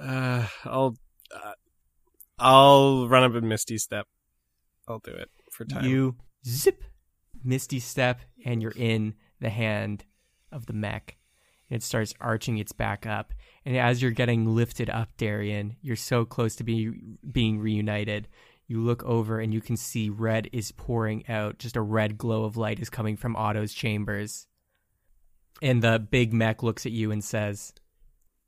Uh, 0.00 0.46
I'll. 0.64 0.96
Uh, 1.34 1.52
I'll 2.38 3.08
run 3.08 3.24
up 3.24 3.34
in 3.34 3.48
Misty 3.48 3.78
Step. 3.78 4.06
I'll 4.88 4.98
do 5.00 5.12
it 5.12 5.30
for 5.50 5.64
time. 5.64 5.84
You 5.84 6.16
zip, 6.46 6.84
misty 7.42 7.80
step, 7.80 8.20
and 8.44 8.60
you're 8.60 8.74
in 8.76 9.14
the 9.40 9.50
hand 9.50 10.04
of 10.52 10.66
the 10.66 10.72
mech. 10.72 11.16
And 11.74 11.82
it 11.82 11.84
starts 11.84 12.14
arching 12.20 12.58
its 12.58 12.70
back 12.70 13.04
up. 13.04 13.32
And 13.64 13.76
as 13.76 14.00
you're 14.00 14.12
getting 14.12 14.54
lifted 14.54 14.88
up, 14.88 15.08
Darian, 15.16 15.74
you're 15.82 15.96
so 15.96 16.24
close 16.24 16.54
to 16.54 16.62
be, 16.62 17.16
being 17.32 17.58
reunited. 17.58 18.28
You 18.68 18.80
look 18.80 19.02
over 19.02 19.40
and 19.40 19.52
you 19.52 19.60
can 19.60 19.76
see 19.76 20.08
red 20.08 20.48
is 20.52 20.70
pouring 20.70 21.28
out. 21.28 21.58
Just 21.58 21.74
a 21.74 21.80
red 21.80 22.16
glow 22.16 22.44
of 22.44 22.56
light 22.56 22.78
is 22.78 22.90
coming 22.90 23.16
from 23.16 23.34
Otto's 23.34 23.74
chambers. 23.74 24.46
And 25.62 25.82
the 25.82 25.98
big 25.98 26.32
mech 26.32 26.62
looks 26.62 26.86
at 26.86 26.92
you 26.92 27.10
and 27.10 27.24
says, 27.24 27.72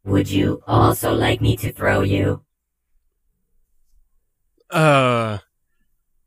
Would 0.04 0.30
you 0.30 0.62
also 0.64 1.12
like 1.12 1.40
me 1.40 1.56
to 1.56 1.72
throw 1.72 2.02
you? 2.02 2.44
Uh, 4.70 5.38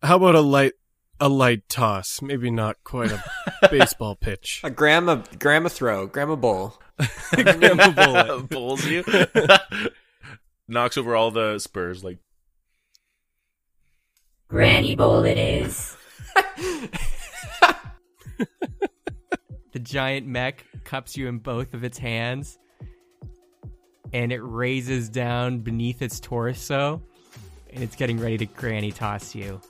how 0.04 0.18
about 0.18 0.36
a 0.36 0.42
light, 0.42 0.74
a 1.20 1.30
light 1.30 1.68
toss? 1.70 2.22
Maybe 2.22 2.50
not 2.52 2.78
quite 2.84 3.12
a 3.12 3.24
baseball 3.72 4.16
pitch. 4.16 4.62
A 4.64 4.70
grandma, 4.70 5.24
grandma 5.38 5.70
throw, 5.70 6.08
grandma 6.08 6.36
bowl. 6.36 6.80
Grandma 7.32 7.92
bullet. 7.92 8.50
bowls 8.50 8.86
you. 8.86 9.06
Knocks 10.68 10.98
over 10.98 11.16
all 11.16 11.32
the 11.32 11.58
spurs. 11.60 12.04
Like 12.04 12.18
Granny 14.50 14.96
Bowl 14.96 15.24
it 15.24 15.38
is. 15.38 15.96
The 19.72 19.80
giant 19.80 20.28
mech 20.28 20.66
cups 20.84 21.16
you 21.16 21.28
in 21.28 21.38
both 21.38 21.74
of 21.74 21.84
its 21.84 21.98
hands 21.98 22.58
and 24.12 24.32
it 24.32 24.42
raises 24.42 25.08
down 25.08 25.60
beneath 25.60 26.02
its 26.02 26.20
torso 26.20 27.02
and 27.72 27.84
it's 27.84 27.96
getting 27.96 28.20
ready 28.20 28.38
to 28.40 28.46
granny 28.46 28.92
toss 28.92 29.36
you. 29.36 29.62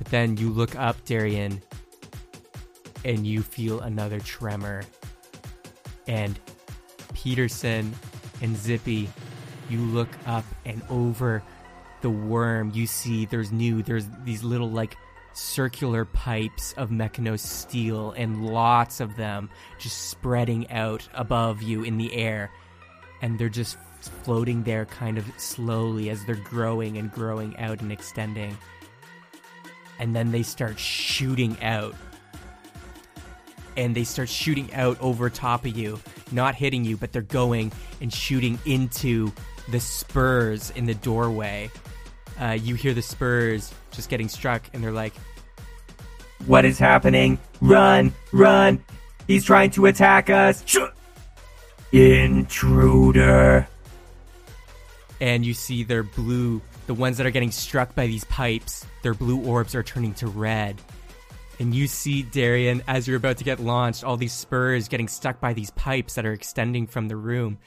But 0.00 0.10
then 0.10 0.38
you 0.38 0.48
look 0.48 0.74
up, 0.76 1.04
Darian, 1.04 1.60
and 3.04 3.26
you 3.26 3.42
feel 3.42 3.80
another 3.80 4.18
tremor. 4.18 4.82
And 6.08 6.40
Peterson 7.12 7.92
and 8.40 8.56
Zippy, 8.56 9.10
you 9.68 9.78
look 9.78 10.08
up 10.26 10.44
and 10.64 10.80
over 10.88 11.42
the 12.00 12.08
worm, 12.08 12.72
you 12.74 12.86
see 12.86 13.26
there's 13.26 13.52
new, 13.52 13.82
there's 13.82 14.06
these 14.24 14.42
little 14.42 14.70
like 14.70 14.96
circular 15.34 16.06
pipes 16.06 16.72
of 16.78 16.88
Mechanos 16.88 17.40
steel 17.40 18.12
and 18.12 18.46
lots 18.46 19.00
of 19.00 19.16
them 19.16 19.50
just 19.78 20.08
spreading 20.08 20.70
out 20.70 21.06
above 21.12 21.60
you 21.60 21.82
in 21.82 21.98
the 21.98 22.14
air. 22.14 22.50
And 23.20 23.38
they're 23.38 23.50
just 23.50 23.76
floating 24.00 24.62
there 24.62 24.86
kind 24.86 25.18
of 25.18 25.26
slowly 25.36 26.08
as 26.08 26.24
they're 26.24 26.36
growing 26.36 26.96
and 26.96 27.12
growing 27.12 27.54
out 27.58 27.82
and 27.82 27.92
extending. 27.92 28.56
And 30.00 30.16
then 30.16 30.32
they 30.32 30.42
start 30.42 30.78
shooting 30.78 31.56
out. 31.62 31.94
And 33.76 33.94
they 33.94 34.02
start 34.02 34.28
shooting 34.28 34.74
out 34.74 35.00
over 35.00 35.30
top 35.30 35.64
of 35.64 35.76
you, 35.76 36.00
not 36.32 36.56
hitting 36.56 36.84
you, 36.84 36.96
but 36.96 37.12
they're 37.12 37.22
going 37.22 37.70
and 38.00 38.12
shooting 38.12 38.58
into 38.64 39.30
the 39.70 39.78
spurs 39.78 40.70
in 40.70 40.86
the 40.86 40.94
doorway. 40.94 41.70
Uh, 42.40 42.52
you 42.60 42.74
hear 42.74 42.94
the 42.94 43.02
spurs 43.02 43.72
just 43.92 44.08
getting 44.08 44.28
struck, 44.28 44.62
and 44.72 44.82
they're 44.82 44.90
like, 44.92 45.12
What 46.46 46.64
is 46.64 46.78
happening? 46.78 47.38
Run, 47.60 48.12
run! 48.32 48.82
He's 49.26 49.44
trying 49.44 49.70
to 49.72 49.86
attack 49.86 50.30
us! 50.30 50.64
Intruder! 51.92 53.68
And 55.20 55.44
you 55.44 55.52
see 55.52 55.84
their 55.84 56.02
blue, 56.02 56.62
the 56.90 56.94
ones 56.94 57.18
that 57.18 57.24
are 57.24 57.30
getting 57.30 57.52
struck 57.52 57.94
by 57.94 58.08
these 58.08 58.24
pipes, 58.24 58.84
their 59.02 59.14
blue 59.14 59.44
orbs 59.44 59.76
are 59.76 59.82
turning 59.84 60.12
to 60.12 60.26
red. 60.26 60.76
And 61.60 61.72
you 61.72 61.86
see, 61.86 62.24
Darian, 62.24 62.82
as 62.88 63.06
you're 63.06 63.16
about 63.16 63.36
to 63.36 63.44
get 63.44 63.60
launched, 63.60 64.02
all 64.02 64.16
these 64.16 64.32
spurs 64.32 64.88
getting 64.88 65.06
stuck 65.06 65.38
by 65.38 65.52
these 65.52 65.70
pipes 65.70 66.16
that 66.16 66.26
are 66.26 66.32
extending 66.32 66.88
from 66.88 67.06
the 67.06 67.14
room. 67.14 67.58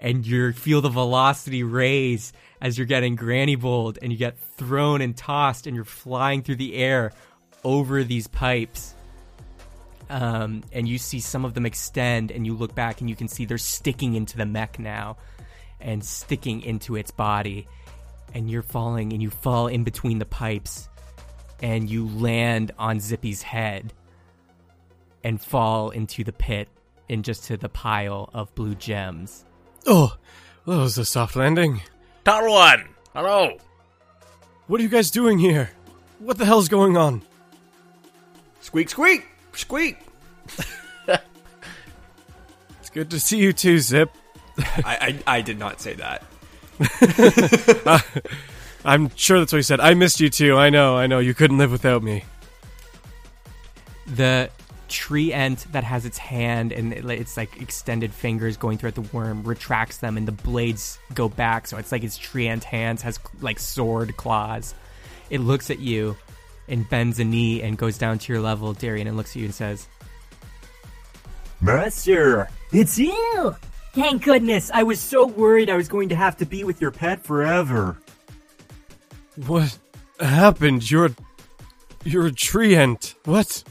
And 0.00 0.26
you 0.26 0.54
feel 0.54 0.80
the 0.80 0.88
velocity 0.88 1.62
raise 1.62 2.32
as 2.58 2.78
you're 2.78 2.86
getting 2.86 3.16
granny 3.16 3.54
bowled 3.54 3.98
and 4.00 4.10
you 4.10 4.16
get 4.16 4.38
thrown 4.38 5.02
and 5.02 5.14
tossed 5.14 5.66
and 5.66 5.76
you're 5.76 5.84
flying 5.84 6.40
through 6.40 6.56
the 6.56 6.74
air 6.74 7.12
over 7.64 8.02
these 8.02 8.28
pipes. 8.28 8.94
Um, 10.08 10.64
and 10.72 10.88
you 10.88 10.96
see 10.96 11.20
some 11.20 11.44
of 11.44 11.52
them 11.52 11.66
extend 11.66 12.30
and 12.30 12.46
you 12.46 12.54
look 12.54 12.74
back 12.74 13.02
and 13.02 13.10
you 13.10 13.16
can 13.16 13.28
see 13.28 13.44
they're 13.44 13.58
sticking 13.58 14.14
into 14.14 14.38
the 14.38 14.46
mech 14.46 14.78
now 14.78 15.18
and 15.82 16.02
sticking 16.02 16.62
into 16.62 16.96
its 16.96 17.10
body. 17.10 17.68
And 18.34 18.50
you're 18.50 18.62
falling 18.62 19.12
and 19.12 19.22
you 19.22 19.30
fall 19.30 19.68
in 19.68 19.84
between 19.84 20.18
the 20.18 20.26
pipes 20.26 20.88
and 21.62 21.88
you 21.88 22.08
land 22.08 22.72
on 22.78 23.00
Zippy's 23.00 23.42
head 23.42 23.92
and 25.22 25.40
fall 25.40 25.90
into 25.90 26.24
the 26.24 26.32
pit 26.32 26.68
and 27.08 27.24
just 27.24 27.44
to 27.44 27.56
the 27.56 27.68
pile 27.68 28.28
of 28.34 28.54
blue 28.54 28.74
gems. 28.74 29.44
Oh, 29.86 30.16
that 30.66 30.76
was 30.76 30.98
a 30.98 31.04
soft 31.04 31.36
landing. 31.36 31.80
Tarwan, 32.24 32.88
hello. 33.14 33.56
What 34.66 34.80
are 34.80 34.82
you 34.82 34.88
guys 34.88 35.10
doing 35.10 35.38
here? 35.38 35.70
What 36.18 36.38
the 36.38 36.44
hell's 36.44 36.68
going 36.68 36.96
on? 36.96 37.22
Squeak, 38.60 38.88
squeak, 38.90 39.26
squeak. 39.52 39.98
It's 42.80 42.90
good 42.90 43.10
to 43.10 43.20
see 43.20 43.38
you 43.38 43.54
too, 43.54 43.78
Zip. 43.78 44.10
I, 44.58 45.18
I, 45.26 45.38
I 45.38 45.40
did 45.40 45.58
not 45.58 45.80
say 45.80 45.94
that. 45.94 46.22
Uh, 47.86 47.98
I'm 48.84 49.10
sure 49.16 49.38
that's 49.38 49.52
what 49.52 49.58
he 49.58 49.62
said. 49.62 49.80
I 49.80 49.94
missed 49.94 50.20
you 50.20 50.28
too. 50.28 50.56
I 50.56 50.68
know, 50.70 50.96
I 50.96 51.06
know. 51.06 51.18
You 51.18 51.32
couldn't 51.34 51.56
live 51.58 51.72
without 51.72 52.02
me. 52.02 52.24
the 54.06 54.50
treant 54.90 55.64
that 55.72 55.82
has 55.82 56.04
its 56.04 56.18
hand 56.18 56.70
and 56.70 56.92
it- 56.92 57.04
it's 57.06 57.36
like 57.38 57.60
extended 57.60 58.12
fingers 58.12 58.56
going 58.58 58.76
throughout 58.76 58.94
the 58.94 59.00
worm 59.00 59.42
retracts 59.42 59.96
them 59.98 60.16
and 60.18 60.28
the 60.28 60.32
blades 60.32 60.98
go 61.14 61.26
back 61.28 61.66
so 61.66 61.78
it's 61.78 61.90
like 61.90 62.04
its 62.04 62.18
treant 62.18 62.62
hands 62.62 63.00
has 63.00 63.18
like 63.40 63.58
sword 63.58 64.14
claws 64.18 64.74
it 65.30 65.40
looks 65.40 65.70
at 65.70 65.78
you 65.78 66.14
and 66.68 66.88
bends 66.90 67.18
a 67.18 67.24
knee 67.24 67.62
and 67.62 67.78
goes 67.78 67.96
down 67.98 68.18
to 68.18 68.32
your 68.32 68.42
level, 68.42 68.72
Darian, 68.74 69.06
and 69.06 69.16
looks 69.16 69.30
at 69.32 69.36
you 69.36 69.46
and 69.46 69.54
says, 69.54 69.88
Master, 71.60 72.48
it's 72.72 72.98
you! 72.98 73.56
Thank 73.94 74.24
goodness, 74.24 74.72
I 74.74 74.82
was 74.82 74.98
so 74.98 75.24
worried 75.24 75.70
I 75.70 75.76
was 75.76 75.88
going 75.88 76.08
to 76.08 76.16
have 76.16 76.36
to 76.38 76.46
be 76.46 76.64
with 76.64 76.80
your 76.80 76.90
pet 76.90 77.22
forever. 77.22 77.96
What 79.46 79.78
happened? 80.18 80.90
You're 80.90 81.06
a, 81.06 81.16
you're 82.04 82.26
a 82.26 82.32
treant. 82.32 83.14
What? 83.24 83.62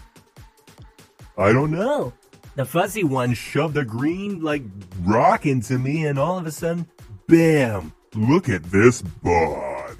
I 1.37 1.51
don't 1.51 1.71
know. 1.71 2.13
The 2.55 2.63
fuzzy 2.63 3.03
one 3.03 3.33
shoved 3.33 3.75
a 3.75 3.83
green, 3.83 4.41
like, 4.41 4.61
rock 5.01 5.45
into 5.45 5.77
me, 5.77 6.05
and 6.05 6.17
all 6.17 6.37
of 6.37 6.45
a 6.45 6.51
sudden, 6.51 6.87
bam! 7.27 7.91
Look 8.15 8.47
at 8.47 8.63
this 8.63 9.01
bod. 9.01 9.97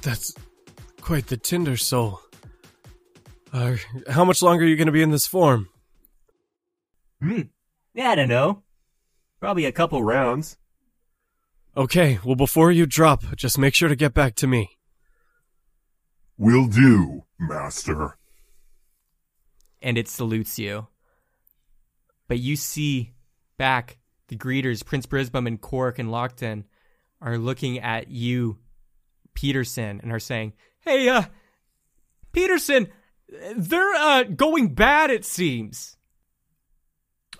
That's 0.00 0.34
quite 1.02 1.26
the 1.26 1.36
Tinder 1.36 1.76
soul. 1.76 2.20
Uh, 3.52 3.76
how 4.08 4.24
much 4.24 4.40
longer 4.40 4.64
are 4.64 4.68
you 4.68 4.76
going 4.76 4.86
to 4.86 4.92
be 4.92 5.02
in 5.02 5.10
this 5.10 5.26
form? 5.26 5.68
Hmm. 7.94 8.00
I 8.00 8.14
don't 8.14 8.28
know. 8.28 8.62
Probably 9.40 9.64
a 9.64 9.72
couple 9.72 10.02
rounds. 10.02 10.56
Okay, 11.76 12.18
well, 12.24 12.36
before 12.36 12.70
you 12.70 12.86
drop, 12.86 13.24
just 13.36 13.58
make 13.58 13.74
sure 13.74 13.88
to 13.88 13.96
get 13.96 14.14
back 14.14 14.36
to 14.36 14.46
me. 14.46 14.78
Will 16.38 16.66
do, 16.66 17.24
master. 17.38 18.16
and 19.82 19.98
it 19.98 20.08
salutes 20.08 20.58
you. 20.58 20.86
But 22.26 22.38
you 22.38 22.56
see 22.56 23.12
back 23.58 23.98
the 24.28 24.36
greeters, 24.36 24.84
Prince 24.84 25.04
Brisbane 25.04 25.46
and 25.46 25.60
Cork 25.60 25.98
and 25.98 26.08
Lockton, 26.08 26.64
are 27.20 27.36
looking 27.36 27.78
at 27.80 28.08
you, 28.08 28.58
Peterson, 29.34 30.00
and 30.02 30.10
are 30.10 30.18
saying, 30.18 30.54
Hey, 30.80 31.08
uh, 31.08 31.24
Peterson, 32.32 32.88
they're 33.56 33.94
uh, 33.94 34.22
going 34.22 34.74
bad, 34.74 35.10
it 35.10 35.24
seems. 35.24 35.96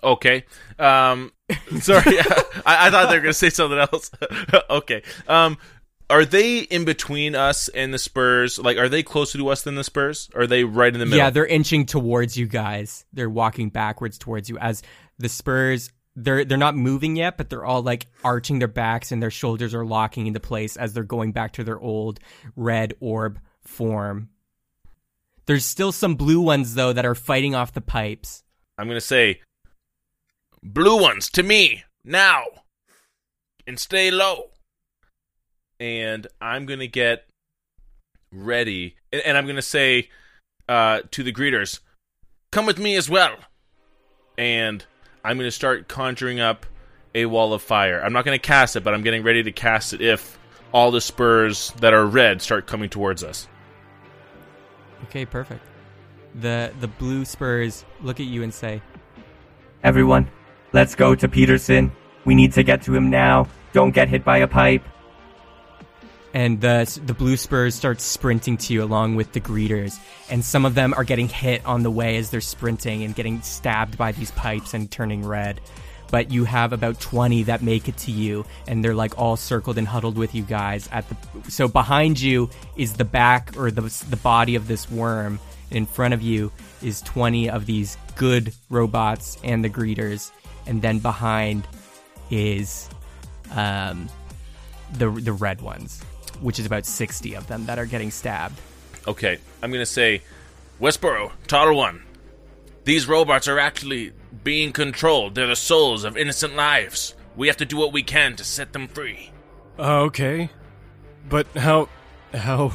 Okay. 0.05 0.45
Um, 0.77 1.31
sorry, 1.79 2.19
I, 2.65 2.87
I 2.87 2.91
thought 2.91 3.09
they 3.09 3.15
were 3.15 3.21
going 3.21 3.25
to 3.25 3.33
say 3.33 3.49
something 3.49 3.79
else. 3.79 4.11
okay. 4.69 5.01
Um, 5.27 5.57
are 6.09 6.23
they 6.23 6.59
in 6.59 6.85
between 6.85 7.33
us 7.33 7.67
and 7.69 7.91
the 7.91 7.97
Spurs? 7.97 8.59
Like, 8.59 8.77
are 8.77 8.87
they 8.87 9.01
closer 9.01 9.39
to 9.39 9.49
us 9.49 9.63
than 9.63 9.73
the 9.73 9.83
Spurs? 9.83 10.29
Are 10.35 10.45
they 10.45 10.63
right 10.63 10.93
in 10.93 10.99
the 10.99 11.05
middle? 11.05 11.17
Yeah, 11.17 11.31
they're 11.31 11.47
inching 11.47 11.87
towards 11.87 12.37
you 12.37 12.45
guys. 12.45 13.05
They're 13.11 13.29
walking 13.29 13.69
backwards 13.69 14.19
towards 14.19 14.47
you 14.47 14.59
as 14.59 14.83
the 15.17 15.29
Spurs. 15.29 15.91
They're 16.15 16.45
they're 16.45 16.57
not 16.57 16.75
moving 16.77 17.15
yet, 17.15 17.35
but 17.37 17.49
they're 17.49 17.65
all 17.65 17.81
like 17.81 18.05
arching 18.23 18.59
their 18.59 18.69
backs 18.69 19.11
and 19.11 19.21
their 19.21 19.31
shoulders 19.31 19.73
are 19.73 19.83
locking 19.83 20.27
into 20.27 20.39
place 20.39 20.77
as 20.77 20.93
they're 20.93 21.03
going 21.03 21.31
back 21.31 21.53
to 21.53 21.63
their 21.63 21.79
old 21.79 22.19
red 22.55 22.93
orb 22.99 23.39
form. 23.63 24.29
There's 25.47 25.65
still 25.65 25.91
some 25.91 26.15
blue 26.15 26.39
ones 26.39 26.75
though 26.75 26.93
that 26.93 27.05
are 27.05 27.15
fighting 27.15 27.55
off 27.55 27.73
the 27.73 27.81
pipes. 27.81 28.43
I'm 28.77 28.87
going 28.87 28.97
to 28.97 29.01
say, 29.01 29.41
blue 30.65 30.99
ones 30.99 31.29
to 31.29 31.43
me 31.43 31.83
now, 32.03 32.43
and 33.65 33.79
stay 33.79 34.11
low. 34.11 34.49
And 35.79 36.27
I'm 36.41 36.65
going 36.65 36.79
to 36.79 36.87
get 36.87 37.25
ready, 38.31 38.95
and, 39.13 39.21
and 39.21 39.37
I'm 39.37 39.45
going 39.45 39.55
to 39.57 39.61
say 39.61 40.09
uh, 40.67 41.01
to 41.11 41.23
the 41.23 41.31
greeters, 41.31 41.79
come 42.51 42.65
with 42.65 42.79
me 42.79 42.95
as 42.95 43.09
well. 43.09 43.37
And 44.37 44.83
I'm 45.23 45.37
going 45.37 45.47
to 45.47 45.51
start 45.51 45.87
conjuring 45.87 46.39
up 46.39 46.65
a 47.13 47.25
wall 47.25 47.53
of 47.53 47.61
fire. 47.61 48.01
I'm 48.03 48.13
not 48.13 48.25
going 48.25 48.37
to 48.37 48.41
cast 48.41 48.75
it, 48.75 48.83
but 48.83 48.93
I'm 48.93 49.03
getting 49.03 49.23
ready 49.23 49.43
to 49.43 49.51
cast 49.51 49.93
it 49.93 50.01
if 50.01 50.37
all 50.73 50.91
the 50.91 51.01
spurs 51.01 51.71
that 51.79 51.93
are 51.93 52.05
red 52.05 52.41
start 52.41 52.67
coming 52.67 52.89
towards 52.89 53.23
us. 53.23 53.47
Okay, 55.05 55.25
perfect. 55.25 55.61
The 56.35 56.73
the 56.81 56.87
blue 56.87 57.23
spurs 57.23 57.85
look 58.01 58.19
at 58.19 58.25
you 58.25 58.43
and 58.43 58.53
say, 58.53 58.81
Everyone, 59.83 60.29
let's 60.75 60.93
go 60.93 61.15
to 61.15 61.29
Peterson. 61.29 61.89
We 62.25 62.35
need 62.35 62.51
to 62.53 62.63
get 62.63 62.81
to 62.83 62.93
him 62.93 63.09
now. 63.09 63.47
Don't 63.71 63.91
get 63.91 64.09
hit 64.09 64.25
by 64.25 64.39
a 64.39 64.47
pipe. 64.47 64.83
and 66.33 66.59
the 66.59 66.99
the 67.05 67.13
blue 67.13 67.37
spurs 67.37 67.73
start 67.75 68.01
sprinting 68.01 68.57
to 68.57 68.73
you 68.73 68.83
along 68.83 69.15
with 69.15 69.31
the 69.31 69.39
greeters 69.39 69.97
and 70.29 70.43
some 70.43 70.65
of 70.65 70.75
them 70.75 70.93
are 70.93 71.05
getting 71.05 71.29
hit 71.29 71.65
on 71.65 71.83
the 71.83 71.89
way 71.99 72.17
as 72.17 72.29
they're 72.29 72.41
sprinting 72.41 73.03
and 73.05 73.15
getting 73.15 73.41
stabbed 73.41 73.97
by 73.97 74.11
these 74.11 74.31
pipes 74.31 74.73
and 74.73 74.91
turning 74.91 75.25
red 75.25 75.61
but 76.11 76.31
you 76.31 76.43
have 76.43 76.73
about 76.73 76.99
20 76.99 77.43
that 77.43 77.61
make 77.61 77.87
it 77.87 77.95
to 77.95 78.11
you 78.11 78.43
and 78.67 78.83
they're 78.83 78.99
like 79.03 79.17
all 79.17 79.37
circled 79.37 79.77
and 79.77 79.87
huddled 79.87 80.17
with 80.17 80.35
you 80.35 80.43
guys 80.43 80.89
at 80.91 81.07
the 81.07 81.15
so 81.49 81.69
behind 81.69 82.19
you 82.19 82.49
is 82.75 82.91
the 82.95 83.05
back 83.05 83.53
or 83.55 83.71
the 83.71 83.87
the 84.09 84.17
body 84.17 84.55
of 84.55 84.67
this 84.67 84.91
worm 84.91 85.39
in 85.71 85.85
front 85.85 86.13
of 86.13 86.21
you 86.21 86.51
is 86.81 87.01
20 87.03 87.49
of 87.49 87.65
these 87.65 87.97
good 88.17 88.53
robots 88.69 89.37
and 89.41 89.63
the 89.63 89.69
greeters 89.69 90.31
and 90.67 90.81
then 90.81 90.99
behind 90.99 91.67
is 92.29 92.89
um 93.51 94.09
the 94.93 95.09
the 95.09 95.33
red 95.33 95.61
ones, 95.61 96.01
which 96.41 96.59
is 96.59 96.65
about 96.65 96.85
sixty 96.85 97.35
of 97.35 97.47
them 97.47 97.65
that 97.65 97.79
are 97.79 97.85
getting 97.85 98.11
stabbed. 98.11 98.59
Okay, 99.07 99.37
I'm 99.61 99.71
gonna 99.71 99.85
say, 99.85 100.21
Westboro, 100.81 101.31
Total 101.47 101.75
One. 101.75 102.03
These 102.83 103.07
robots 103.07 103.47
are 103.47 103.59
actually 103.59 104.13
being 104.43 104.71
controlled. 104.71 105.35
They're 105.35 105.47
the 105.47 105.55
souls 105.55 106.03
of 106.03 106.17
innocent 106.17 106.55
lives. 106.55 107.15
We 107.35 107.47
have 107.47 107.57
to 107.57 107.65
do 107.65 107.77
what 107.77 107.91
we 107.91 108.03
can 108.03 108.35
to 108.35 108.43
set 108.43 108.73
them 108.73 108.87
free. 108.87 109.31
Uh, 109.77 110.01
okay. 110.03 110.49
But 111.27 111.47
how. 111.55 111.89
How. 112.33 112.71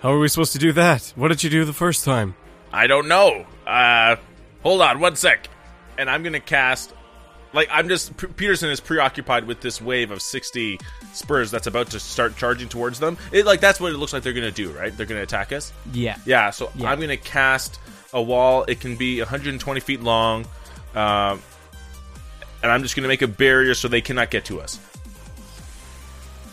How 0.00 0.12
are 0.12 0.18
we 0.18 0.28
supposed 0.28 0.52
to 0.52 0.58
do 0.58 0.72
that? 0.72 1.12
What 1.16 1.28
did 1.28 1.42
you 1.42 1.50
do 1.50 1.64
the 1.64 1.72
first 1.72 2.04
time? 2.04 2.34
I 2.72 2.86
don't 2.86 3.08
know. 3.08 3.46
Uh, 3.66 4.16
hold 4.62 4.82
on 4.82 5.00
one 5.00 5.16
sec. 5.16 5.48
And 5.96 6.10
I'm 6.10 6.22
gonna 6.22 6.40
cast. 6.40 6.92
Like, 7.56 7.68
I'm 7.72 7.88
just. 7.88 8.14
P- 8.18 8.26
Peterson 8.28 8.68
is 8.68 8.80
preoccupied 8.80 9.46
with 9.46 9.62
this 9.62 9.80
wave 9.80 10.10
of 10.10 10.20
60 10.20 10.78
spurs 11.14 11.50
that's 11.50 11.66
about 11.66 11.90
to 11.92 11.98
start 11.98 12.36
charging 12.36 12.68
towards 12.68 13.00
them. 13.00 13.16
It, 13.32 13.46
like, 13.46 13.60
that's 13.60 13.80
what 13.80 13.92
it 13.92 13.96
looks 13.96 14.12
like 14.12 14.22
they're 14.22 14.34
gonna 14.34 14.50
do, 14.50 14.70
right? 14.72 14.94
They're 14.94 15.06
gonna 15.06 15.22
attack 15.22 15.52
us? 15.52 15.72
Yeah. 15.90 16.18
Yeah, 16.26 16.50
so 16.50 16.70
Yeah. 16.74 16.90
I'm 16.90 17.00
gonna 17.00 17.16
cast 17.16 17.80
a 18.12 18.20
wall. 18.22 18.64
It 18.68 18.80
can 18.80 18.96
be 18.96 19.20
120 19.20 19.80
feet 19.80 20.02
long, 20.02 20.44
um, 20.94 21.42
and 22.62 22.70
I'm 22.70 22.82
just 22.82 22.94
gonna 22.94 23.08
make 23.08 23.22
a 23.22 23.26
barrier 23.26 23.74
so 23.74 23.88
they 23.88 24.02
cannot 24.02 24.30
get 24.30 24.44
to 24.46 24.60
us. 24.60 24.78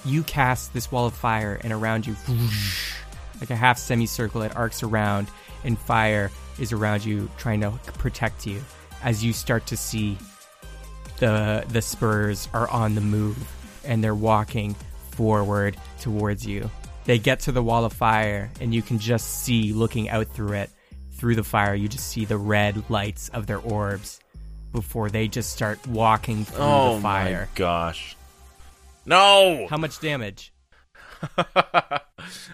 You 0.06 0.24
cast 0.24 0.74
this 0.74 0.90
wall 0.90 1.06
of 1.08 1.14
fire, 1.14 1.60
and 1.64 1.74
around 1.74 2.08
you, 2.08 2.14
whoosh, 2.14 2.94
like 3.42 3.50
a 3.50 3.56
half 3.58 3.78
semicircle, 3.78 4.42
it 4.44 4.56
arcs 4.56 4.84
around, 4.84 5.28
and 5.66 5.78
fire 5.78 6.32
is 6.60 6.72
around 6.72 7.04
you, 7.04 7.30
trying 7.38 7.60
to 7.60 7.72
protect 8.00 8.48
you. 8.48 8.62
As 9.02 9.22
you 9.22 9.34
start 9.34 9.66
to 9.68 9.76
see 9.76 10.18
the 11.20 11.66
the 11.70 11.82
spurs 11.82 12.48
are 12.54 12.70
on 12.70 12.96
the 12.96 13.02
move, 13.02 13.38
and 13.86 14.04
they're 14.04 14.16
walking 14.16 14.76
forward 15.12 15.78
towards 16.00 16.46
you. 16.46 16.70
They 17.06 17.20
get 17.20 17.42
to 17.42 17.52
the 17.52 17.62
wall 17.62 17.86
of 17.86 17.94
fire, 17.94 18.50
and 18.62 18.74
you 18.74 18.82
can 18.82 18.98
just 19.00 19.42
see, 19.44 19.74
looking 19.74 20.10
out 20.10 20.28
through 20.28 20.54
it, 20.54 20.70
through 21.12 21.36
the 21.36 21.44
fire, 21.44 21.76
you 21.76 21.88
just 21.88 22.08
see 22.08 22.26
the 22.26 22.38
red 22.38 22.90
lights 22.90 23.30
of 23.30 23.46
their 23.46 23.60
orbs 23.60 24.20
before 24.72 25.10
they 25.10 25.28
just 25.28 25.52
start 25.52 25.86
walking 25.86 26.46
through 26.46 26.64
Oh 26.64 26.96
the 26.96 27.02
fire. 27.02 27.42
my 27.54 27.58
gosh! 27.60 28.16
No. 29.06 29.68
How 29.70 29.78
much 29.78 30.00
damage? 30.00 30.52
uh, 31.38 32.00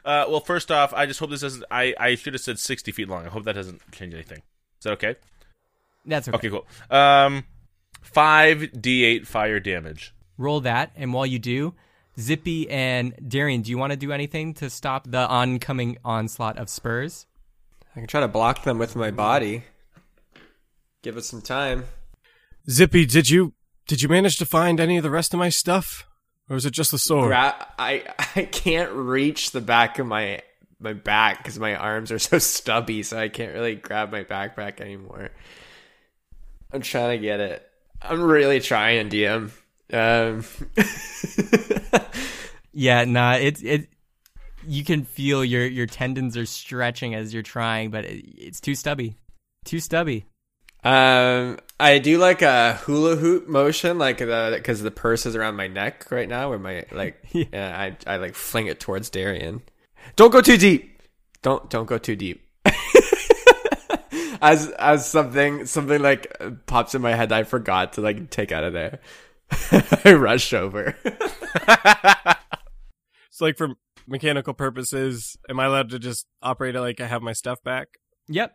well, 0.06 0.40
first 0.42 0.72
off, 0.72 0.94
I 0.94 1.06
just 1.06 1.20
hope 1.20 1.30
this 1.30 1.42
doesn't. 1.42 1.64
I 1.72 1.94
I 2.00 2.16
should 2.16 2.34
have 2.34 2.42
said 2.42 2.60
60 2.60 2.92
feet 2.92 3.08
long. 3.10 3.26
I 3.26 3.30
hope 3.30 3.46
that 3.46 3.54
doesn't 3.54 3.82
change 3.92 4.14
anything. 4.14 4.40
Is 4.40 4.84
that 4.84 4.92
okay? 4.94 5.16
That's 6.06 6.28
okay. 6.28 6.38
Okay, 6.38 6.50
cool. 6.50 6.66
Um, 6.96 7.44
five 8.02 8.60
d8 8.74 9.26
fire 9.26 9.60
damage. 9.60 10.14
Roll 10.38 10.62
that, 10.62 10.92
and 10.96 11.14
while 11.14 11.26
you 11.26 11.40
do, 11.40 11.76
Zippy 12.20 12.70
and 12.70 13.14
Darian, 13.28 13.62
do 13.62 13.72
you 13.72 13.78
want 13.78 13.92
to 13.92 13.98
do 13.98 14.12
anything 14.12 14.54
to 14.56 14.70
stop 14.70 15.10
the 15.10 15.28
oncoming 15.28 15.98
onslaught 16.04 16.58
of 16.58 16.70
spurs? 16.70 17.26
I 17.96 18.00
can 18.00 18.08
try 18.08 18.22
to 18.22 18.28
block 18.28 18.64
them 18.64 18.78
with 18.78 18.96
my 18.96 19.12
body. 19.12 19.64
Give 21.02 21.18
it 21.18 21.24
some 21.24 21.42
time. 21.42 21.86
Zippy, 22.70 23.06
did 23.06 23.30
you. 23.30 23.54
Did 23.88 24.02
you 24.02 24.10
manage 24.10 24.38
to 24.38 24.46
find 24.46 24.80
any 24.80 24.98
of 24.98 25.04
the 25.04 25.10
rest 25.10 25.34
of 25.34 25.40
my 25.40 25.50
stuff? 25.50 26.06
Or 26.50 26.56
is 26.56 26.66
it 26.66 26.72
just 26.72 26.92
the 26.92 27.00
sword? 27.00 27.30
Gra- 27.30 27.68
I 27.78 28.04
I 28.36 28.44
can't 28.44 28.92
reach 28.92 29.52
the 29.52 29.62
back 29.62 30.00
of 30.00 30.08
my 30.08 30.42
my 30.80 30.94
back 30.94 31.38
because 31.38 31.60
my 31.60 31.76
arms 31.76 32.12
are 32.12 32.20
so 32.20 32.38
stubby, 32.40 33.04
so 33.04 33.18
I 33.18 33.30
can't 33.30 33.54
really 33.54 33.76
grab 33.76 34.12
my 34.12 34.24
backpack 34.24 34.82
anymore. 34.82 35.30
I'm 36.72 36.82
trying 36.82 37.18
to 37.18 37.22
get 37.22 37.40
it. 37.40 37.69
I'm 38.02 38.22
really 38.22 38.60
trying, 38.60 39.10
DM. 39.10 39.52
Um, 39.92 40.44
Yeah, 42.72 43.04
nah, 43.06 43.34
it 43.34 43.64
it 43.64 43.90
you 44.66 44.84
can 44.84 45.04
feel 45.04 45.44
your 45.44 45.66
your 45.66 45.88
tendons 45.88 46.38
are 46.38 46.46
stretching 46.46 47.16
as 47.16 47.34
you're 47.34 47.44
trying, 47.44 47.90
but 47.90 48.06
it, 48.06 48.24
it's 48.38 48.62
too 48.62 48.76
stubby. 48.76 49.16
Too 49.66 49.80
stubby. 49.80 50.26
um, 50.84 51.58
I 51.80 51.98
do 51.98 52.18
like 52.20 52.42
a 52.42 52.74
hula 52.76 53.16
hoop 53.16 53.48
motion, 53.48 53.98
like 53.98 54.20
the 54.20 54.54
because 54.56 54.82
the 54.82 54.92
purse 54.92 55.26
is 55.26 55.36
around 55.36 55.56
my 55.56 55.68
neck 55.68 56.06
right 56.12 56.30
now, 56.30 56.50
where 56.50 56.60
my 56.60 56.86
like 56.92 57.18
Yeah. 57.34 57.46
yeah, 57.52 57.94
I 58.08 58.14
I 58.14 58.18
like 58.18 58.36
fling 58.36 58.68
it 58.68 58.80
towards 58.80 59.10
Darian. 59.10 59.62
Don't 60.16 60.32
go 60.32 60.40
too 60.42 60.58
deep. 60.58 61.02
Don't 61.42 61.70
don't 61.70 61.88
go 61.88 61.98
too 61.98 62.16
deep. 62.16 62.46
As 64.42 64.70
as 64.72 65.10
something 65.10 65.66
something 65.66 66.02
like 66.02 66.36
pops 66.66 66.96
in 66.96 67.02
my 67.02 67.14
head 67.16 67.30
that 67.30 67.40
I 67.40 67.44
forgot 67.44 67.94
to 67.94 68.02
like 68.02 68.30
take 68.30 68.52
out 68.52 68.64
of 68.64 68.74
there. 68.74 69.00
I 70.06 70.14
rush 70.14 70.54
over. 70.54 70.96
So, 73.40 73.46
like, 73.46 73.58
for 73.58 73.70
mechanical 74.06 74.54
purposes, 74.54 75.38
am 75.50 75.62
I 75.62 75.66
allowed 75.66 75.92
to 75.92 76.00
just 76.00 76.28
operate 76.42 76.76
it 76.76 76.82
like 76.82 77.00
I 77.00 77.08
have 77.08 77.22
my 77.22 77.32
stuff 77.32 77.64
back? 77.64 77.88
Yep. 78.28 78.54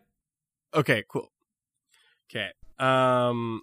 Okay, 0.75 1.05
cool. 1.09 1.33
Okay. 2.31 2.51
Um, 2.79 3.63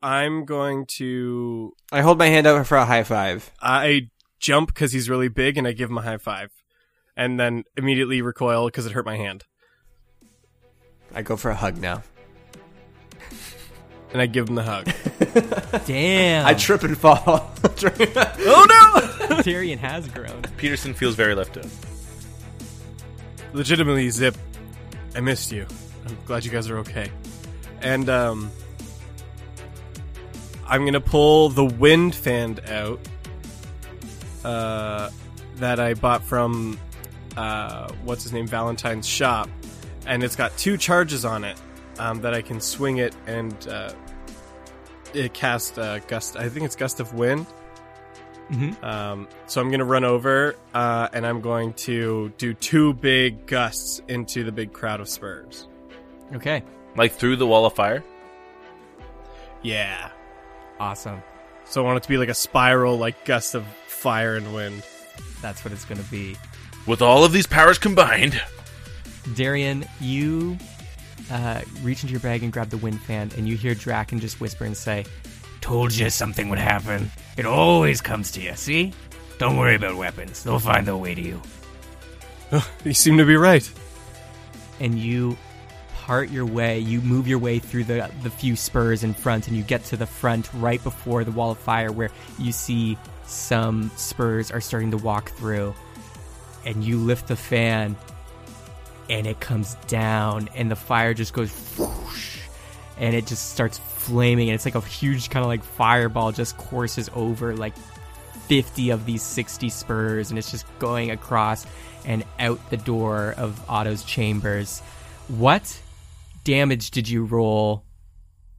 I'm 0.00 0.44
going 0.44 0.86
to. 0.98 1.72
I 1.90 2.02
hold 2.02 2.18
my 2.18 2.28
hand 2.28 2.46
out 2.46 2.64
for 2.64 2.76
a 2.76 2.84
high 2.84 3.02
five. 3.02 3.50
I 3.60 4.10
jump 4.38 4.68
because 4.68 4.92
he's 4.92 5.10
really 5.10 5.26
big, 5.26 5.58
and 5.58 5.66
I 5.66 5.72
give 5.72 5.90
him 5.90 5.98
a 5.98 6.02
high 6.02 6.18
five, 6.18 6.52
and 7.16 7.40
then 7.40 7.64
immediately 7.76 8.22
recoil 8.22 8.66
because 8.66 8.86
it 8.86 8.92
hurt 8.92 9.04
my 9.04 9.16
hand, 9.16 9.46
I 11.14 11.22
go 11.22 11.36
for 11.36 11.50
a 11.50 11.54
hug 11.54 11.78
now. 11.78 12.02
and 14.12 14.20
I 14.22 14.26
give 14.26 14.48
him 14.48 14.54
the 14.54 14.62
hug. 14.62 14.86
Damn. 15.86 16.46
I 16.46 16.54
trip 16.54 16.82
and 16.82 16.96
fall. 16.96 17.16
oh 17.64 18.66
no! 19.28 19.42
Darian 19.42 19.78
has 19.78 20.08
grown. 20.08 20.42
Peterson 20.56 20.94
feels 20.94 21.14
very 21.14 21.34
left 21.34 21.56
out. 21.56 21.66
Legitimately, 23.52 24.10
Zip, 24.10 24.36
I 25.14 25.20
missed 25.20 25.52
you. 25.52 25.66
I'm 26.06 26.16
glad 26.26 26.44
you 26.44 26.50
guys 26.50 26.68
are 26.70 26.78
okay. 26.78 27.10
And 27.80 28.08
um, 28.08 28.50
I'm 30.66 30.84
gonna 30.84 31.00
pull 31.00 31.48
the 31.48 31.64
wind 31.64 32.14
fan 32.14 32.58
out 32.68 33.00
uh, 34.44 35.10
that 35.56 35.80
I 35.80 35.94
bought 35.94 36.22
from 36.22 36.78
uh, 37.36 37.90
what's 38.04 38.22
his 38.22 38.32
name 38.32 38.46
Valentine's 38.46 39.06
shop, 39.06 39.48
and 40.06 40.22
it's 40.22 40.36
got 40.36 40.56
two 40.56 40.76
charges 40.76 41.24
on 41.24 41.44
it 41.44 41.60
um, 41.98 42.20
that 42.22 42.34
I 42.34 42.42
can 42.42 42.60
swing 42.60 42.98
it 42.98 43.14
and 43.26 43.54
uh, 43.68 43.92
it 45.14 45.32
cast 45.34 45.78
uh, 45.78 45.98
gust. 46.00 46.36
I 46.36 46.48
think 46.48 46.64
it's 46.66 46.76
gust 46.76 47.00
of 47.00 47.14
wind. 47.14 47.46
Mhm. 48.50 48.82
Um, 48.84 49.26
so 49.46 49.60
I'm 49.60 49.70
gonna 49.72 49.84
run 49.84 50.04
over 50.04 50.54
uh, 50.72 51.08
and 51.12 51.26
I'm 51.26 51.40
going 51.40 51.72
to 51.74 52.32
do 52.38 52.54
two 52.54 52.92
big 52.94 53.46
gusts 53.46 54.00
into 54.08 54.44
the 54.44 54.52
big 54.52 54.72
crowd 54.72 55.00
of 55.00 55.08
spurs. 55.08 55.66
Okay. 56.34 56.62
Like 56.96 57.12
through 57.12 57.36
the 57.36 57.46
wall 57.46 57.66
of 57.66 57.74
fire? 57.74 58.04
Yeah. 59.62 60.10
Awesome. 60.78 61.22
So 61.64 61.82
I 61.82 61.84
want 61.84 61.96
it 61.96 62.02
to 62.04 62.08
be 62.08 62.18
like 62.18 62.28
a 62.28 62.34
spiral, 62.34 62.96
like 62.96 63.24
gust 63.24 63.54
of 63.54 63.66
fire 63.88 64.36
and 64.36 64.54
wind. 64.54 64.82
That's 65.42 65.64
what 65.64 65.72
it's 65.72 65.84
going 65.84 66.02
to 66.02 66.10
be. 66.10 66.36
With 66.86 67.02
all 67.02 67.24
of 67.24 67.32
these 67.32 67.46
powers 67.46 67.78
combined. 67.78 68.40
Darian, 69.34 69.84
you 70.00 70.56
uh, 71.30 71.62
reach 71.82 72.02
into 72.02 72.12
your 72.12 72.20
bag 72.20 72.42
and 72.42 72.52
grab 72.52 72.70
the 72.70 72.76
wind 72.78 73.00
fan, 73.02 73.30
and 73.36 73.48
you 73.48 73.56
hear 73.56 73.74
Draken 73.74 74.20
just 74.20 74.40
whisper 74.40 74.64
and 74.64 74.76
say, 74.76 75.04
Told 75.60 75.92
you 75.94 76.10
something 76.10 76.48
would 76.48 76.58
happen. 76.60 77.10
It 77.36 77.44
always 77.46 78.00
comes 78.00 78.30
to 78.32 78.40
you, 78.40 78.54
see? 78.54 78.92
Don't 79.38 79.56
worry 79.56 79.74
about 79.74 79.96
weapons. 79.96 80.42
They'll 80.44 80.58
find 80.60 80.86
their 80.86 80.96
way 80.96 81.14
to 81.14 81.20
you. 81.20 81.42
You 82.84 82.94
seem 82.94 83.18
to 83.18 83.24
be 83.24 83.36
right. 83.36 83.68
and 84.80 84.98
you 84.98 85.36
part 85.94 86.30
your 86.30 86.46
way. 86.46 86.78
You 86.78 87.00
move 87.00 87.26
your 87.26 87.38
way 87.40 87.58
through 87.58 87.84
the 87.84 88.08
the 88.22 88.30
few 88.30 88.54
spurs 88.56 89.02
in 89.02 89.12
front, 89.14 89.48
and 89.48 89.56
you 89.56 89.62
get 89.64 89.84
to 89.86 89.96
the 89.96 90.06
front 90.06 90.48
right 90.54 90.82
before 90.82 91.24
the 91.24 91.32
wall 91.32 91.50
of 91.50 91.58
fire, 91.58 91.90
where 91.90 92.10
you 92.38 92.52
see 92.52 92.96
some 93.26 93.90
spurs 93.96 94.50
are 94.52 94.60
starting 94.60 94.92
to 94.92 94.96
walk 94.96 95.30
through, 95.32 95.74
and 96.64 96.84
you 96.84 96.98
lift 96.98 97.26
the 97.26 97.36
fan, 97.36 97.96
and 99.08 99.26
it 99.26 99.40
comes 99.40 99.74
down, 99.86 100.48
and 100.54 100.70
the 100.70 100.76
fire 100.76 101.14
just 101.14 101.32
goes 101.32 101.50
whoosh, 101.78 102.38
and 102.98 103.14
it 103.14 103.26
just 103.26 103.52
starts 103.52 103.78
flaming, 103.78 104.48
and 104.48 104.54
it's 104.54 104.64
like 104.64 104.74
a 104.74 104.80
huge 104.80 105.30
kind 105.30 105.44
of 105.44 105.48
like 105.48 105.64
fireball 105.64 106.32
just 106.32 106.56
courses 106.56 107.10
over 107.14 107.54
like 107.54 107.74
50 108.46 108.90
of 108.90 109.06
these 109.06 109.22
60 109.22 109.68
spurs 109.68 110.30
and 110.30 110.38
it's 110.38 110.50
just 110.50 110.66
going 110.78 111.10
across 111.10 111.66
and 112.04 112.24
out 112.38 112.70
the 112.70 112.76
door 112.76 113.34
of 113.36 113.60
Otto's 113.68 114.04
chambers. 114.04 114.80
What 115.28 115.80
damage 116.44 116.92
did 116.92 117.08
you 117.08 117.24
roll, 117.24 117.84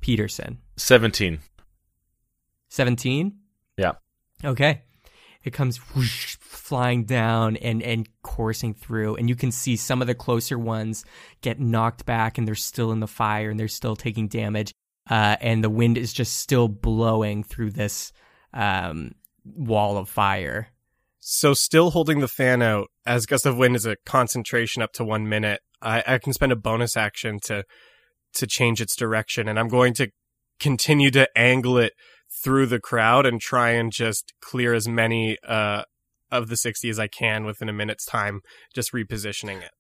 Peterson? 0.01 0.57
17. 0.75 1.39
17? 2.67 3.35
Yeah. 3.77 3.93
Okay. 4.43 4.81
It 5.47 5.53
comes 5.53 5.77
whoosh, 5.95 6.35
flying 6.41 7.05
down 7.05 7.55
and, 7.55 7.81
and 7.81 8.05
coursing 8.21 8.73
through, 8.73 9.15
and 9.15 9.29
you 9.29 9.35
can 9.37 9.49
see 9.49 9.77
some 9.77 10.01
of 10.01 10.07
the 10.07 10.13
closer 10.13 10.59
ones 10.59 11.05
get 11.39 11.57
knocked 11.57 12.05
back 12.05 12.37
and 12.37 12.45
they're 12.45 12.53
still 12.53 12.91
in 12.91 12.99
the 12.99 13.07
fire 13.07 13.49
and 13.49 13.57
they're 13.57 13.69
still 13.69 13.95
taking 13.95 14.27
damage. 14.27 14.73
Uh, 15.09 15.37
and 15.39 15.63
the 15.63 15.69
wind 15.69 15.97
is 15.97 16.11
just 16.11 16.39
still 16.39 16.67
blowing 16.67 17.45
through 17.45 17.71
this 17.71 18.11
um, 18.53 19.13
wall 19.45 19.97
of 19.97 20.09
fire. 20.09 20.67
So 21.21 21.53
still 21.53 21.91
holding 21.91 22.19
the 22.19 22.27
fan 22.27 22.61
out 22.61 22.89
as 23.05 23.25
gust 23.25 23.45
of 23.45 23.57
wind 23.57 23.77
is 23.77 23.85
a 23.85 23.95
concentration 24.05 24.81
up 24.81 24.91
to 24.93 25.05
one 25.05 25.29
minute. 25.29 25.61
I, 25.81 26.03
I 26.05 26.17
can 26.17 26.33
spend 26.33 26.51
a 26.51 26.57
bonus 26.57 26.97
action 26.97 27.39
to 27.45 27.63
to 28.33 28.47
change 28.47 28.81
its 28.81 28.97
direction, 28.97 29.47
and 29.47 29.57
I'm 29.57 29.69
going 29.69 29.93
to 29.93 30.11
continue 30.59 31.09
to 31.11 31.29
angle 31.37 31.77
it 31.77 31.93
through 32.29 32.67
the 32.67 32.79
crowd 32.79 33.25
and 33.25 33.39
try 33.41 33.71
and 33.71 33.91
just 33.91 34.33
clear 34.41 34.73
as 34.73 34.87
many 34.87 35.37
uh, 35.47 35.83
of 36.31 36.49
the 36.49 36.57
60 36.57 36.89
as 36.89 36.99
I 36.99 37.07
can 37.07 37.45
within 37.45 37.69
a 37.69 37.73
minute's 37.73 38.05
time, 38.05 38.41
just 38.73 38.91
repositioning 38.93 39.61
it. 39.61 39.71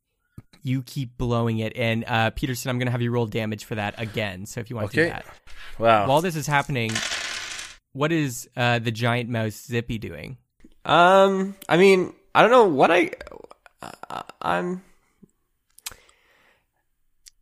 You 0.63 0.81
keep 0.83 1.17
blowing 1.17 1.59
it, 1.59 1.73
and 1.75 2.03
uh, 2.07 2.31
Peterson, 2.31 2.69
I'm 2.69 2.77
going 2.79 2.87
to 2.87 2.91
have 2.91 3.01
you 3.01 3.11
roll 3.11 3.25
damage 3.27 3.63
for 3.63 3.75
that 3.75 3.95
again. 3.99 4.45
So 4.45 4.59
if 4.59 4.69
you 4.69 4.75
want 4.75 4.91
to 4.91 4.95
do 4.97 5.09
that, 5.09 5.25
Wow. 5.79 6.07
while 6.07 6.21
this 6.21 6.35
is 6.35 6.47
happening, 6.47 6.91
what 7.93 8.11
is 8.11 8.49
uh, 8.57 8.79
the 8.79 8.91
giant 8.91 9.29
mouse 9.29 9.65
Zippy 9.65 9.97
doing? 9.97 10.37
Um, 10.83 11.55
I 11.69 11.77
mean, 11.77 12.13
I 12.33 12.41
don't 12.41 12.51
know 12.51 12.65
what 12.65 12.91
I, 12.91 13.11
I 14.09 14.23
I'm. 14.41 14.81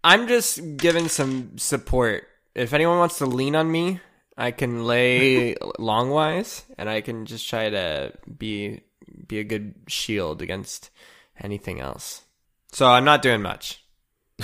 I'm 0.04 0.28
just 0.28 0.78
giving 0.78 1.08
some 1.08 1.58
support. 1.58 2.28
If 2.54 2.74
anyone 2.74 3.00
wants 3.00 3.18
to 3.20 3.26
lean 3.26 3.56
on 3.56 3.72
me, 3.72 4.00
I 4.38 4.52
can 4.52 4.86
lay 4.86 5.56
longwise, 5.80 6.64
and 6.78 6.90
I 6.90 7.02
can 7.02 7.26
just 7.26 7.50
try 7.50 7.70
to 7.70 8.14
be 8.38 8.82
be 9.28 9.40
a 9.40 9.44
good 9.44 9.76
shield 9.88 10.42
against 10.42 10.90
anything 11.40 11.80
else. 11.80 12.24
So 12.72 12.88
I'm 12.88 13.06
not 13.06 13.22
doing 13.22 13.42
much. 13.42 13.82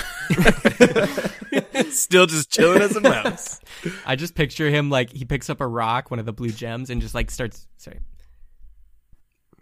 Still 1.89 2.25
just 2.25 2.49
chilling 2.49 2.81
as 2.81 2.95
a 2.95 3.01
mouse. 3.01 3.59
I 4.05 4.15
just 4.15 4.35
picture 4.35 4.69
him 4.69 4.89
like 4.89 5.11
he 5.11 5.25
picks 5.25 5.49
up 5.49 5.59
a 5.59 5.67
rock, 5.67 6.09
one 6.09 6.19
of 6.19 6.25
the 6.25 6.31
blue 6.31 6.51
gems, 6.51 6.89
and 6.89 7.01
just 7.01 7.13
like 7.13 7.29
starts. 7.29 7.67
Sorry. 7.77 7.99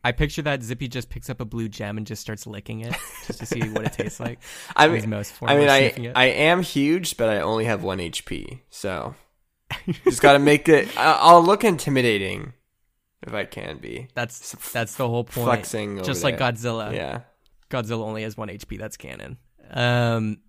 I 0.03 0.11
picture 0.13 0.43
that 0.43 0.63
Zippy 0.63 0.87
just 0.87 1.09
picks 1.09 1.29
up 1.29 1.41
a 1.41 1.45
blue 1.45 1.67
gem 1.67 1.97
and 1.97 2.07
just 2.07 2.21
starts 2.21 2.47
licking 2.47 2.81
it 2.81 2.95
just 3.27 3.39
to 3.39 3.45
see 3.45 3.67
what 3.69 3.85
it 3.85 3.93
tastes 3.93 4.19
like. 4.19 4.39
I 4.75 4.87
mean, 4.87 5.09
mouse 5.09 5.29
form 5.29 5.51
I 5.51 5.57
mean, 5.57 5.67
I. 5.67 6.11
I 6.15 6.25
am 6.27 6.61
huge, 6.61 7.17
but 7.17 7.27
I 7.29 7.41
only 7.41 7.65
have 7.65 7.83
one 7.83 7.97
HP, 7.97 8.59
so 8.69 9.15
just 10.03 10.21
got 10.21 10.33
to 10.33 10.39
make 10.39 10.67
it. 10.69 10.95
I- 10.97 11.17
I'll 11.21 11.43
look 11.43 11.63
intimidating 11.63 12.53
if 13.25 13.33
I 13.33 13.45
can 13.45 13.77
be. 13.77 14.07
That's 14.15 14.55
that's 14.71 14.95
the 14.95 15.07
whole 15.07 15.23
point. 15.23 15.45
flexing 15.45 16.03
just 16.03 16.23
like 16.23 16.37
there. 16.37 16.51
Godzilla. 16.51 16.93
Yeah. 16.93 17.21
Godzilla 17.69 18.03
only 18.03 18.23
has 18.23 18.35
one 18.35 18.49
HP. 18.49 18.77
That's 18.79 18.97
canon. 18.97 19.37
Um, 19.71 20.39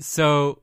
so 0.00 0.62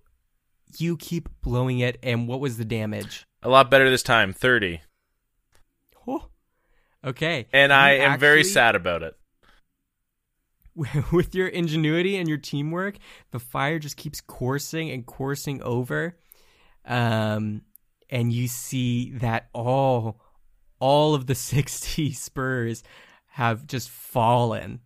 you 0.77 0.97
keep 0.97 1.29
blowing 1.41 1.79
it, 1.79 1.99
and 2.01 2.27
what 2.27 2.39
was 2.39 2.57
the 2.57 2.65
damage? 2.65 3.25
A 3.43 3.49
lot 3.49 3.69
better 3.69 3.89
this 3.89 4.03
time, 4.03 4.33
30. 4.33 4.81
Oh, 6.07 6.25
okay. 7.05 7.47
And 7.53 7.71
I 7.73 7.95
You 7.95 8.01
am 8.03 8.19
very 8.19 8.43
sad 8.43 8.75
about 8.75 9.03
it. 9.03 9.15
with 11.11 11.35
your 11.35 11.47
ingenuity 11.47 12.15
and 12.17 12.29
your 12.29 12.37
teamwork, 12.37 12.95
the 13.31 13.39
fire 13.39 13.77
just 13.77 13.97
keeps 13.97 14.21
coursing 14.21 14.89
and 14.89 15.05
coursing 15.05 15.61
over. 15.63 16.17
Um, 16.85 17.61
and 18.11 18.31
you 18.33 18.47
see 18.47 19.11
that 19.11 19.49
all 19.53 20.19
all 20.79 21.15
of 21.15 21.27
the 21.27 21.35
60 21.51 22.11
spurs 22.11 22.83
have 23.27 23.65
just 23.65 23.89
fallen 23.89 24.81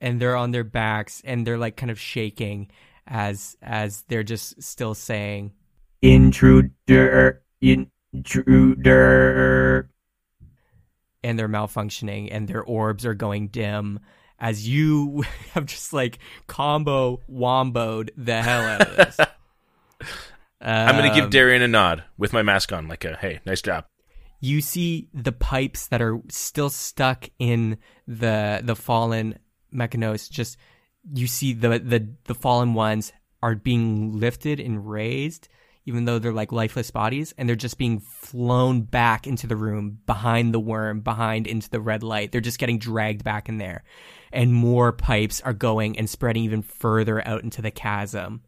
and 0.00 0.20
they're 0.20 0.36
on 0.36 0.50
their 0.50 0.64
backs 0.64 1.22
and 1.24 1.46
they're 1.46 1.58
like 1.58 1.76
kind 1.76 1.90
of 1.90 1.98
shaking 1.98 2.70
as 3.06 3.56
as 3.62 4.02
they're 4.08 4.22
just 4.22 4.62
still 4.62 4.94
saying 4.94 5.52
Intruder. 6.00 7.42
Intruder. 8.12 9.90
and 11.24 11.38
they're 11.38 11.48
malfunctioning 11.48 12.28
and 12.30 12.46
their 12.46 12.62
orbs 12.62 13.04
are 13.04 13.14
going 13.14 13.48
dim 13.48 13.98
as 14.38 14.68
you 14.68 15.24
have 15.54 15.66
just 15.66 15.92
like 15.92 16.18
combo 16.46 17.20
womboed 17.30 18.10
the 18.16 18.40
hell 18.42 18.62
out 18.62 18.82
of 18.82 18.96
this. 18.96 19.18
I'm 20.60 20.96
going 20.96 21.08
to 21.08 21.14
give 21.14 21.24
Um, 21.24 21.30
Darian 21.30 21.62
a 21.62 21.68
nod 21.68 22.04
with 22.16 22.32
my 22.32 22.42
mask 22.42 22.72
on, 22.72 22.88
like 22.88 23.04
a, 23.04 23.16
hey, 23.16 23.40
nice 23.46 23.62
job. 23.62 23.84
you 24.40 24.60
see 24.60 25.08
the 25.12 25.32
pipes 25.32 25.88
that 25.88 26.00
are 26.00 26.20
still 26.28 26.70
stuck 26.70 27.28
in 27.38 27.78
the 28.06 28.60
the 28.62 28.76
fallen 28.76 29.38
Mechanos, 29.74 30.30
just 30.30 30.56
you 31.12 31.26
see 31.26 31.52
the 31.52 31.78
the 31.78 32.08
the 32.24 32.34
fallen 32.34 32.74
ones 32.74 33.12
are 33.42 33.54
being 33.54 34.18
lifted 34.18 34.60
and 34.60 34.88
raised, 34.88 35.48
even 35.86 36.04
though 36.04 36.18
they're 36.18 36.32
like 36.32 36.52
lifeless 36.52 36.90
bodies, 36.90 37.34
and 37.36 37.48
they're 37.48 37.56
just 37.56 37.78
being 37.78 38.00
flown 38.00 38.82
back 38.82 39.26
into 39.26 39.46
the 39.46 39.56
room 39.56 39.98
behind 40.06 40.54
the 40.54 40.60
worm, 40.60 41.00
behind 41.00 41.46
into 41.46 41.68
the 41.70 41.80
red 41.80 42.02
light. 42.02 42.32
They're 42.32 42.40
just 42.40 42.58
getting 42.58 42.78
dragged 42.78 43.24
back 43.24 43.48
in 43.48 43.58
there, 43.58 43.82
and 44.32 44.52
more 44.54 44.92
pipes 44.92 45.40
are 45.40 45.52
going 45.52 45.98
and 45.98 46.08
spreading 46.08 46.44
even 46.44 46.62
further 46.62 47.26
out 47.26 47.42
into 47.42 47.62
the 47.62 47.70
chasm. 47.70 48.42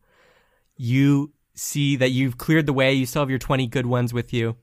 You 0.77 1.33
see 1.61 1.97
that 1.97 2.11
you've 2.11 2.39
cleared 2.39 2.67
the 2.67 2.73
way. 2.73 2.93
You 2.95 3.07
still 3.07 3.23
have 3.23 3.31
your 3.31 3.39
twenty 3.39 3.67
good 3.67 3.87
ones 3.87 4.13
with 4.15 4.33
you, 4.33 4.57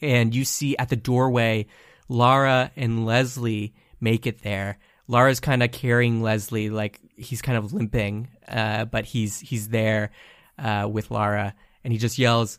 and 0.00 0.34
you 0.34 0.44
see 0.44 0.76
at 0.76 0.88
the 0.88 0.96
doorway, 0.96 1.66
Lara 2.08 2.70
and 2.76 3.06
Leslie 3.06 3.74
make 4.00 4.26
it 4.26 4.42
there. 4.42 4.78
Lara's 5.08 5.40
kind 5.40 5.62
of 5.62 5.72
carrying 5.72 6.22
Leslie, 6.22 6.70
like 6.70 7.00
he's 7.16 7.42
kind 7.42 7.58
of 7.58 7.72
limping, 7.72 8.28
uh, 8.48 8.84
but 8.84 9.04
he's 9.04 9.40
he's 9.40 9.68
there 9.68 10.10
uh, 10.58 10.88
with 10.90 11.10
Lara, 11.10 11.54
and 11.82 11.92
he 11.92 11.98
just 11.98 12.18
yells, 12.18 12.58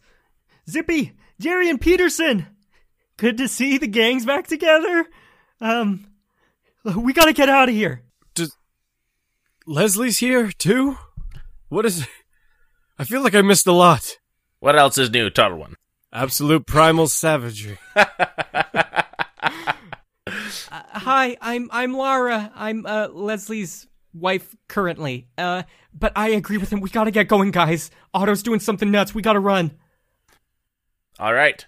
Zippy, 0.69 1.13
Jerry, 1.39 1.69
and 1.69 1.79
Peterson. 1.79 2.47
Good 3.17 3.37
to 3.37 3.47
see 3.47 3.77
the 3.77 3.87
gangs 3.87 4.25
back 4.25 4.47
together. 4.47 5.07
Um, 5.61 6.07
we 6.83 7.13
gotta 7.13 7.33
get 7.33 7.49
out 7.49 7.69
of 7.69 7.75
here. 7.75 8.01
Leslie's 9.67 10.19
here 10.19 10.51
too. 10.51 10.97
What 11.69 11.87
is? 11.87 12.05
I 12.97 13.03
feel 13.03 13.21
like 13.21 13.35
I 13.35 13.41
missed 13.41 13.67
a 13.67 13.71
lot. 13.71 14.17
What 14.59 14.77
else 14.77 14.97
is 14.97 15.09
new, 15.09 15.29
Tuttle 15.29 15.57
One? 15.57 15.75
Absolute 16.13 16.65
primal 16.65 17.07
savagery. 17.07 17.77
Uh, 20.71 20.81
"Hi, 20.93 21.37
I'm 21.39 21.69
I'm 21.71 21.93
Lara. 21.93 22.51
I'm 22.55 22.85
uh, 22.85 23.09
Leslie's 23.11 23.87
wife 24.13 24.55
currently. 24.67 25.27
Uh, 25.37 25.63
but 25.93 26.11
I 26.15 26.29
agree 26.29 26.57
with 26.57 26.71
him. 26.71 26.81
We 26.81 26.89
gotta 26.89 27.11
get 27.11 27.27
going, 27.27 27.51
guys. 27.51 27.91
Otto's 28.13 28.41
doing 28.41 28.59
something 28.59 28.89
nuts. 28.89 29.13
We 29.13 29.21
gotta 29.21 29.39
run." 29.39 29.77
All 31.19 31.33
right. 31.33 31.65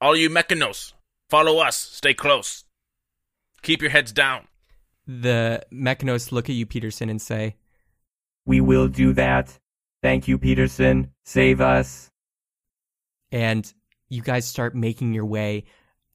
All 0.00 0.16
you 0.16 0.28
Mechanos, 0.28 0.92
follow 1.30 1.58
us. 1.58 1.76
Stay 1.76 2.14
close. 2.14 2.64
Keep 3.62 3.80
your 3.80 3.90
heads 3.90 4.12
down. 4.12 4.48
The 5.06 5.64
Mechanos 5.72 6.32
look 6.32 6.48
at 6.50 6.54
you, 6.56 6.66
Peterson, 6.66 7.08
and 7.08 7.22
say, 7.22 7.56
We 8.48 8.62
will 8.62 8.88
do 8.88 9.12
that. 9.12 9.58
Thank 10.02 10.26
you, 10.26 10.38
Peterson. 10.38 11.12
Save 11.22 11.60
us. 11.60 12.10
And 13.30 13.70
you 14.08 14.22
guys 14.22 14.48
start 14.48 14.74
making 14.74 15.12
your 15.12 15.26
way 15.26 15.64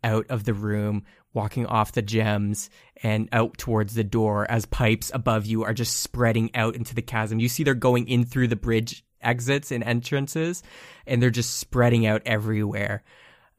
out 0.04 0.26
of 0.32 0.44
the 0.44 0.56
room, 0.56 1.04
walking 1.36 1.68
off 1.68 1.92
the 1.92 2.02
gems 2.02 2.72
and 3.04 3.30
out 3.32 3.60
towards 3.60 3.94
the 3.94 4.04
door 4.04 4.50
as 4.50 4.66
pipes 4.66 5.12
above 5.14 5.46
you 5.46 5.64
are 5.64 5.76
just 5.76 6.02
spreading 6.02 6.50
out 6.56 6.76
into 6.76 6.96
the 6.96 7.04
chasm. 7.04 7.40
You 7.40 7.48
see 7.48 7.64
they're 7.64 7.76
going 7.76 8.08
in 8.08 8.26
through 8.26 8.48
the 8.48 8.56
bridge 8.56 9.06
exits 9.22 9.72
and 9.72 9.84
entrances, 9.84 10.64
and 11.06 11.22
they're 11.22 11.30
just 11.30 11.60
spreading 11.60 12.08
out 12.08 12.24
everywhere. 12.26 13.04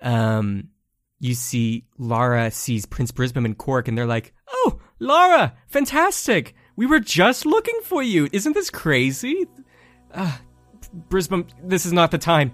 Um, 0.02 0.70
you 1.20 1.34
see 1.34 1.84
Lara 1.96 2.50
sees 2.50 2.86
Prince 2.86 3.12
Brisbane 3.12 3.44
and 3.44 3.56
Cork, 3.56 3.86
and 3.86 3.96
they're 3.96 4.04
like, 4.04 4.34
"Oh, 4.48 4.80
Lara, 4.98 5.54
fantastic! 5.68 6.56
We 6.76 6.86
were 6.86 7.00
just 7.00 7.46
looking 7.46 7.80
for 7.82 8.02
you. 8.02 8.28
Isn't 8.32 8.52
this 8.54 8.70
crazy?" 8.70 9.46
Uh, 10.12 10.36
Brisbane, 11.08 11.46
this 11.62 11.86
is 11.86 11.92
not 11.92 12.10
the 12.10 12.18
time. 12.18 12.52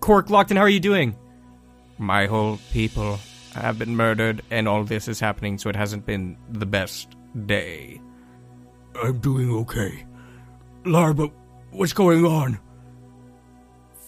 Cork, 0.00 0.28
Lockton, 0.28 0.56
how 0.56 0.62
are 0.62 0.68
you 0.68 0.80
doing? 0.80 1.16
My 1.98 2.26
whole 2.26 2.58
people 2.72 3.18
have 3.54 3.78
been 3.78 3.96
murdered, 3.96 4.42
and 4.50 4.66
all 4.66 4.84
this 4.84 5.08
is 5.08 5.20
happening, 5.20 5.58
so 5.58 5.70
it 5.70 5.76
hasn't 5.76 6.06
been 6.06 6.36
the 6.50 6.66
best 6.66 7.14
day. 7.46 8.00
I'm 9.00 9.18
doing 9.18 9.50
okay. 9.50 10.04
Lar, 10.84 11.14
but 11.14 11.30
what's 11.70 11.92
going 11.92 12.24
on? 12.24 12.58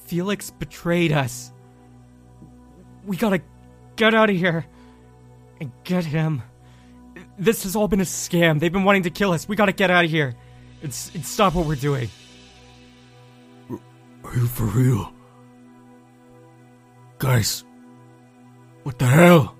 Felix 0.06 0.50
betrayed 0.50 1.12
us. 1.12 1.52
We 3.06 3.16
gotta 3.16 3.42
get 3.96 4.14
out 4.14 4.30
of 4.30 4.36
here 4.36 4.66
and 5.60 5.70
get 5.84 6.04
him. 6.04 6.42
This 7.38 7.64
has 7.64 7.74
all 7.74 7.88
been 7.88 8.00
a 8.00 8.04
scam. 8.04 8.60
They've 8.60 8.72
been 8.72 8.84
wanting 8.84 9.02
to 9.04 9.10
kill 9.10 9.32
us. 9.32 9.48
We 9.48 9.56
gotta 9.56 9.72
get 9.72 9.90
out 9.90 10.04
of 10.04 10.10
here 10.10 10.34
It's, 10.82 11.10
stop 11.22 11.54
what 11.54 11.66
we're 11.66 11.74
doing. 11.76 12.08
Are 13.70 14.34
you 14.34 14.46
for 14.46 14.64
real? 14.64 15.12
Guys, 17.18 17.64
what 18.82 18.98
the 18.98 19.06
hell? 19.06 19.56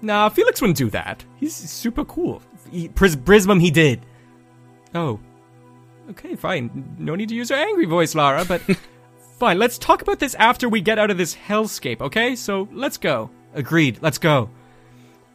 Nah, 0.00 0.28
Felix 0.28 0.60
wouldn't 0.60 0.76
do 0.78 0.90
that. 0.90 1.24
He's 1.36 1.54
super 1.54 2.04
cool. 2.04 2.42
He, 2.70 2.88
Pris- 2.88 3.16
Brisbane, 3.16 3.60
he 3.60 3.70
did. 3.70 4.04
Oh. 4.94 5.20
Okay, 6.10 6.34
fine. 6.34 6.96
No 6.98 7.14
need 7.14 7.28
to 7.28 7.34
use 7.34 7.50
your 7.50 7.58
angry 7.58 7.84
voice, 7.86 8.14
Lara, 8.14 8.44
but 8.44 8.60
fine. 9.38 9.58
Let's 9.58 9.78
talk 9.78 10.02
about 10.02 10.18
this 10.18 10.34
after 10.34 10.68
we 10.68 10.80
get 10.80 10.98
out 10.98 11.10
of 11.10 11.18
this 11.18 11.34
hellscape, 11.36 12.00
okay? 12.00 12.34
So 12.34 12.68
let's 12.72 12.98
go. 12.98 13.30
Agreed. 13.54 13.98
Let's 14.02 14.18
go. 14.18 14.50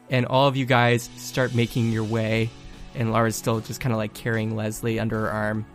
And 0.09 0.25
all 0.25 0.47
of 0.47 0.55
you 0.55 0.65
guys 0.65 1.09
start 1.17 1.53
making 1.53 1.91
your 1.91 2.03
way, 2.03 2.49
and 2.95 3.11
Lara's 3.11 3.35
still 3.35 3.59
just 3.59 3.81
kind 3.81 3.91
of 3.91 3.97
like 3.97 4.13
carrying 4.13 4.55
Leslie 4.55 4.99
under 4.99 5.19
her 5.19 5.29
arm. 5.29 5.65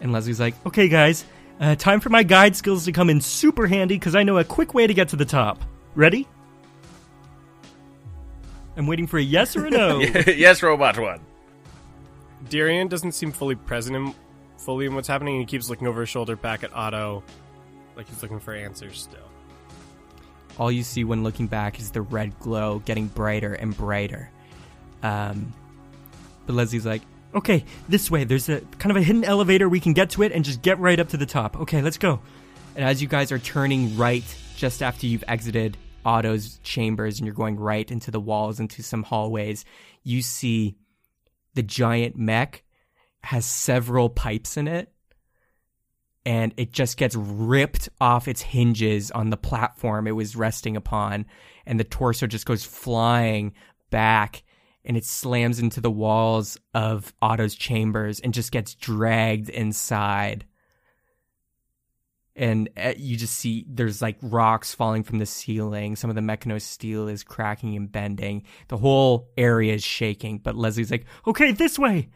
And 0.00 0.12
Leslie's 0.12 0.40
like, 0.40 0.54
Okay, 0.66 0.88
guys, 0.88 1.24
uh, 1.60 1.74
time 1.76 2.00
for 2.00 2.10
my 2.10 2.22
guide 2.22 2.56
skills 2.56 2.84
to 2.84 2.92
come 2.92 3.08
in 3.08 3.20
super 3.20 3.66
handy 3.66 3.96
because 3.96 4.14
I 4.14 4.22
know 4.22 4.38
a 4.38 4.44
quick 4.44 4.74
way 4.74 4.86
to 4.86 4.94
get 4.94 5.08
to 5.10 5.16
the 5.16 5.24
top. 5.24 5.62
Ready? 5.94 6.28
I'm 8.76 8.86
waiting 8.86 9.06
for 9.06 9.18
a 9.18 9.22
yes 9.22 9.54
or 9.56 9.66
a 9.66 9.70
no. 9.70 10.00
yes, 10.26 10.62
Robot 10.62 10.98
One. 10.98 11.20
Darian 12.48 12.88
doesn't 12.88 13.12
seem 13.12 13.32
fully 13.32 13.54
present 13.54 13.96
in, 13.96 14.14
fully 14.58 14.86
in 14.86 14.94
what's 14.94 15.08
happening, 15.08 15.36
and 15.36 15.42
he 15.42 15.46
keeps 15.46 15.68
looking 15.68 15.86
over 15.86 16.00
his 16.00 16.08
shoulder 16.08 16.36
back 16.36 16.64
at 16.64 16.72
Otto, 16.74 17.22
like 17.96 18.08
he's 18.08 18.22
looking 18.22 18.40
for 18.40 18.54
answers 18.54 19.00
still. 19.00 19.31
All 20.58 20.70
you 20.70 20.82
see 20.82 21.04
when 21.04 21.22
looking 21.22 21.46
back 21.46 21.78
is 21.80 21.90
the 21.90 22.02
red 22.02 22.38
glow 22.40 22.80
getting 22.80 23.06
brighter 23.06 23.54
and 23.54 23.76
brighter. 23.76 24.30
Um, 25.02 25.52
but 26.46 26.54
Leslie's 26.54 26.86
like, 26.86 27.02
Okay, 27.34 27.64
this 27.88 28.10
way. 28.10 28.24
There's 28.24 28.48
a 28.50 28.60
kind 28.78 28.90
of 28.90 28.96
a 28.98 29.02
hidden 29.02 29.24
elevator. 29.24 29.66
We 29.68 29.80
can 29.80 29.94
get 29.94 30.10
to 30.10 30.22
it 30.22 30.32
and 30.32 30.44
just 30.44 30.60
get 30.60 30.78
right 30.78 31.00
up 31.00 31.08
to 31.10 31.16
the 31.16 31.24
top. 31.26 31.58
Okay, 31.60 31.80
let's 31.80 31.96
go. 31.96 32.20
and 32.76 32.84
as 32.84 33.00
you 33.00 33.08
guys 33.08 33.32
are 33.32 33.38
turning 33.38 33.96
right 33.96 34.24
just 34.56 34.82
after 34.82 35.06
you've 35.06 35.24
exited 35.26 35.78
Otto's 36.04 36.58
chambers 36.62 37.18
and 37.18 37.26
you're 37.26 37.34
going 37.34 37.58
right 37.58 37.90
into 37.90 38.10
the 38.10 38.20
walls, 38.20 38.60
into 38.60 38.82
some 38.82 39.02
hallways, 39.02 39.64
you 40.04 40.20
see 40.20 40.76
the 41.54 41.62
giant 41.62 42.16
mech 42.16 42.62
has 43.22 43.46
several 43.46 44.10
pipes 44.10 44.56
in 44.56 44.68
it. 44.68 44.92
And 46.24 46.54
it 46.56 46.72
just 46.72 46.96
gets 46.96 47.16
ripped 47.16 47.88
off 48.00 48.28
its 48.28 48.42
hinges 48.42 49.10
on 49.10 49.30
the 49.30 49.36
platform 49.36 50.06
it 50.06 50.12
was 50.12 50.36
resting 50.36 50.76
upon. 50.76 51.26
And 51.66 51.80
the 51.80 51.84
torso 51.84 52.26
just 52.26 52.46
goes 52.46 52.64
flying 52.64 53.54
back 53.90 54.44
and 54.84 54.96
it 54.96 55.04
slams 55.04 55.58
into 55.58 55.80
the 55.80 55.90
walls 55.90 56.58
of 56.74 57.14
Otto's 57.22 57.54
chambers 57.54 58.20
and 58.20 58.34
just 58.34 58.50
gets 58.52 58.74
dragged 58.74 59.48
inside. 59.48 60.44
And 62.34 62.68
uh, 62.76 62.94
you 62.96 63.16
just 63.16 63.34
see 63.34 63.64
there's 63.68 64.02
like 64.02 64.16
rocks 64.22 64.74
falling 64.74 65.02
from 65.02 65.18
the 65.18 65.26
ceiling. 65.26 65.96
Some 65.96 66.10
of 66.10 66.16
the 66.16 66.22
mechano 66.22 66.60
steel 66.60 67.06
is 67.06 67.22
cracking 67.22 67.76
and 67.76 67.92
bending. 67.92 68.44
The 68.68 68.78
whole 68.78 69.28
area 69.36 69.74
is 69.74 69.84
shaking. 69.84 70.38
But 70.38 70.56
Leslie's 70.56 70.90
like, 70.90 71.04
Okay, 71.26 71.52
this 71.52 71.78
way. 71.78 72.08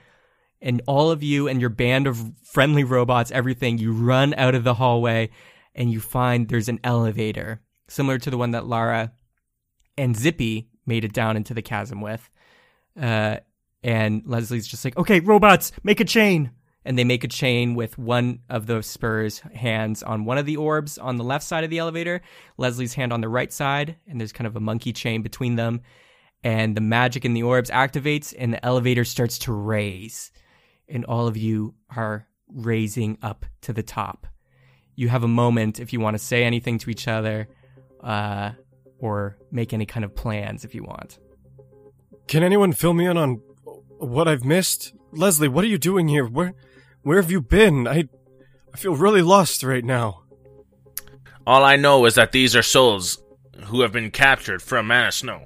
And 0.61 0.83
all 0.87 1.11
of 1.11 1.23
you 1.23 1.49
and 1.49 1.61
your 1.61 1.71
band 1.71 2.07
of 2.07 2.33
friendly 2.43 2.85
robots, 2.85 3.31
everything, 3.31 3.79
you 3.79 3.93
run 3.93 4.35
out 4.35 4.55
of 4.55 4.65
the 4.65 4.75
hallway 4.75 5.31
and 5.75 5.91
you 5.93 6.01
find 6.01 6.49
there's 6.49 6.69
an 6.69 6.81
elevator 6.83 7.61
similar 7.89 8.19
to 8.19 8.31
the 8.31 8.39
one 8.39 8.53
that 8.53 8.67
Lara 8.67 9.13
and 9.99 10.17
Zippy 10.17 10.69
made 10.87 11.05
it 11.05 11.13
down 11.13 11.37
into 11.37 11.55
the 11.55 11.63
chasm 11.63 12.01
with. 12.01 12.29
Uh, 13.01 13.37
and 13.83 14.23
Leslie's 14.25 14.67
just 14.67 14.85
like, 14.85 14.97
Okay, 14.97 15.21
robots, 15.21 15.73
make 15.83 16.01
a 16.01 16.05
chain. 16.05 16.51
and 16.85 16.99
they 16.99 17.05
make 17.05 17.25
a 17.25 17.29
chain 17.29 17.75
with 17.75 17.99
one 17.99 18.39
of 18.49 18.67
the 18.67 18.81
Spurs' 18.83 19.41
hands 19.41 20.03
on 20.03 20.25
one 20.25 20.39
of 20.39 20.47
the 20.47 20.57
orbs 20.57 20.99
on 20.99 21.17
the 21.17 21.25
left 21.25 21.45
side 21.45 21.65
of 21.65 21.71
the 21.71 21.79
elevator, 21.79 22.23
Leslie's 22.57 22.95
hand 22.95 23.13
on 23.13 23.21
the 23.21 23.29
right 23.29 23.53
side, 23.53 23.97
and 24.09 24.21
there's 24.21 24.33
kind 24.33 24.47
of 24.47 24.57
a 24.57 24.61
monkey 24.61 24.93
chain 24.93 25.21
between 25.23 25.57
them. 25.57 25.81
And 26.45 26.77
the 26.77 26.81
magic 26.81 27.25
in 27.25 27.35
the 27.35 27.43
orbs 27.43 27.71
activates, 27.71 28.33
and 28.39 28.53
the 28.53 28.65
elevator 28.65 29.05
starts 29.05 29.39
to 29.41 29.53
raise. 29.53 30.31
And 30.89 31.05
all 31.05 31.27
of 31.27 31.37
you 31.37 31.75
are 31.95 32.27
raising 32.49 33.19
up 33.23 33.45
to 33.63 33.73
the 33.73 33.83
top. 33.83 34.27
You 34.95 35.09
have 35.09 35.25
a 35.25 35.29
moment 35.29 35.81
if 35.81 35.93
you 35.93 36.01
want 36.01 36.15
to 36.15 36.23
say 36.23 36.45
anything 36.45 36.79
to 36.79 36.91
each 36.91 37.09
other, 37.09 37.49
uh, 38.03 38.53
or 38.99 39.37
make 39.51 39.73
any 39.75 39.85
kind 39.85 40.05
of 40.05 40.15
plans 40.15 40.65
if 40.65 40.75
you 40.75 40.83
want. 40.85 41.19
Can 42.29 42.43
anyone 42.43 42.73
fill 42.73 42.95
me 42.95 43.07
in 43.07 43.17
on 43.17 43.43
what 43.99 44.27
I've 44.29 44.45
missed? 44.45 44.95
Leslie, 45.13 45.49
what 45.49 45.65
are 45.65 45.69
you 45.69 45.79
doing 45.79 46.09
here? 46.09 46.25
Where 46.27 46.55
where 47.03 47.21
have 47.21 47.31
you 47.31 47.41
been? 47.41 47.87
I 47.87 48.09
I 48.73 48.79
feel 48.79 48.97
really 48.97 49.23
lost 49.23 49.63
right 49.63 49.85
now. 49.85 50.23
All 51.47 51.65
I 51.65 51.77
know 51.77 52.05
is 52.07 52.15
that 52.15 52.33
these 52.33 52.57
are 52.57 52.63
souls 52.63 53.23
who 53.67 53.83
have 53.83 53.93
been 53.93 54.11
captured 54.11 54.63
from 54.63 54.87
Mana 54.89 55.13
Snow. 55.13 55.43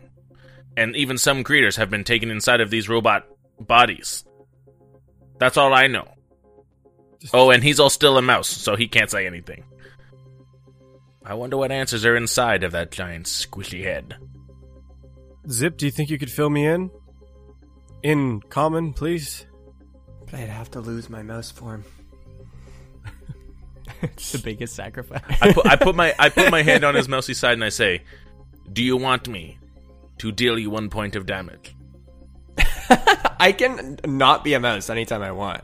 and 0.76 0.96
even 0.96 1.18
some 1.18 1.44
creatures 1.44 1.76
have 1.76 1.90
been 1.90 2.04
taken 2.04 2.30
inside 2.30 2.60
of 2.60 2.70
these 2.70 2.88
robot 2.88 3.26
bodies. 3.58 4.24
That's 5.40 5.56
all 5.56 5.72
I 5.72 5.86
know. 5.86 6.06
Oh, 7.32 7.50
and 7.50 7.64
he's 7.64 7.80
all 7.80 7.90
still 7.90 8.18
a 8.18 8.22
mouse, 8.22 8.48
so 8.48 8.76
he 8.76 8.86
can't 8.86 9.10
say 9.10 9.26
anything. 9.26 9.64
I 11.24 11.34
wonder 11.34 11.56
what 11.56 11.72
answers 11.72 12.04
are 12.04 12.14
inside 12.14 12.62
of 12.62 12.72
that 12.72 12.90
giant 12.90 13.26
squishy 13.26 13.82
head. 13.82 14.16
Zip, 15.50 15.78
do 15.78 15.86
you 15.86 15.92
think 15.92 16.10
you 16.10 16.18
could 16.18 16.30
fill 16.30 16.50
me 16.50 16.66
in? 16.66 16.90
In 18.02 18.40
common, 18.50 18.92
please? 18.92 19.46
But 20.26 20.34
I'd 20.34 20.48
have 20.48 20.70
to 20.72 20.80
lose 20.80 21.08
my 21.08 21.22
mouse 21.22 21.50
form. 21.50 21.84
it's 24.02 24.32
the 24.32 24.38
biggest 24.38 24.74
sacrifice. 24.76 25.22
I 25.40 25.52
put, 25.52 25.66
I 25.66 25.76
put 25.76 25.96
my 25.96 26.14
I 26.18 26.28
put 26.28 26.50
my 26.50 26.62
hand 26.62 26.84
on 26.84 26.94
his 26.94 27.08
mousy 27.14 27.34
side 27.34 27.54
and 27.54 27.64
I 27.64 27.70
say, 27.70 28.02
"Do 28.72 28.82
you 28.82 28.96
want 28.96 29.26
me 29.28 29.58
to 30.18 30.32
deal 30.32 30.58
you 30.58 30.68
one 30.70 30.90
point 30.90 31.16
of 31.16 31.26
damage?" 31.26 31.74
I 33.40 33.52
can 33.52 33.98
not 34.06 34.44
be 34.44 34.54
a 34.54 34.60
mouse 34.60 34.90
anytime 34.90 35.22
I 35.22 35.32
want. 35.32 35.62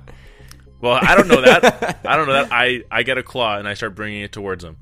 Well, 0.81 0.99
I 1.01 1.15
don't 1.15 1.29
know 1.29 1.41
that. 1.41 2.01
I 2.07 2.17
don't 2.17 2.27
know 2.27 2.35
that. 2.35 2.49
I 2.53 2.83
I 2.91 3.03
get 3.03 3.19
a 3.19 3.23
claw 3.23 3.59
and 3.59 3.67
I 3.69 3.75
start 3.75 3.95
bringing 3.95 4.23
it 4.23 4.33
towards 4.33 4.63
him. 4.65 4.77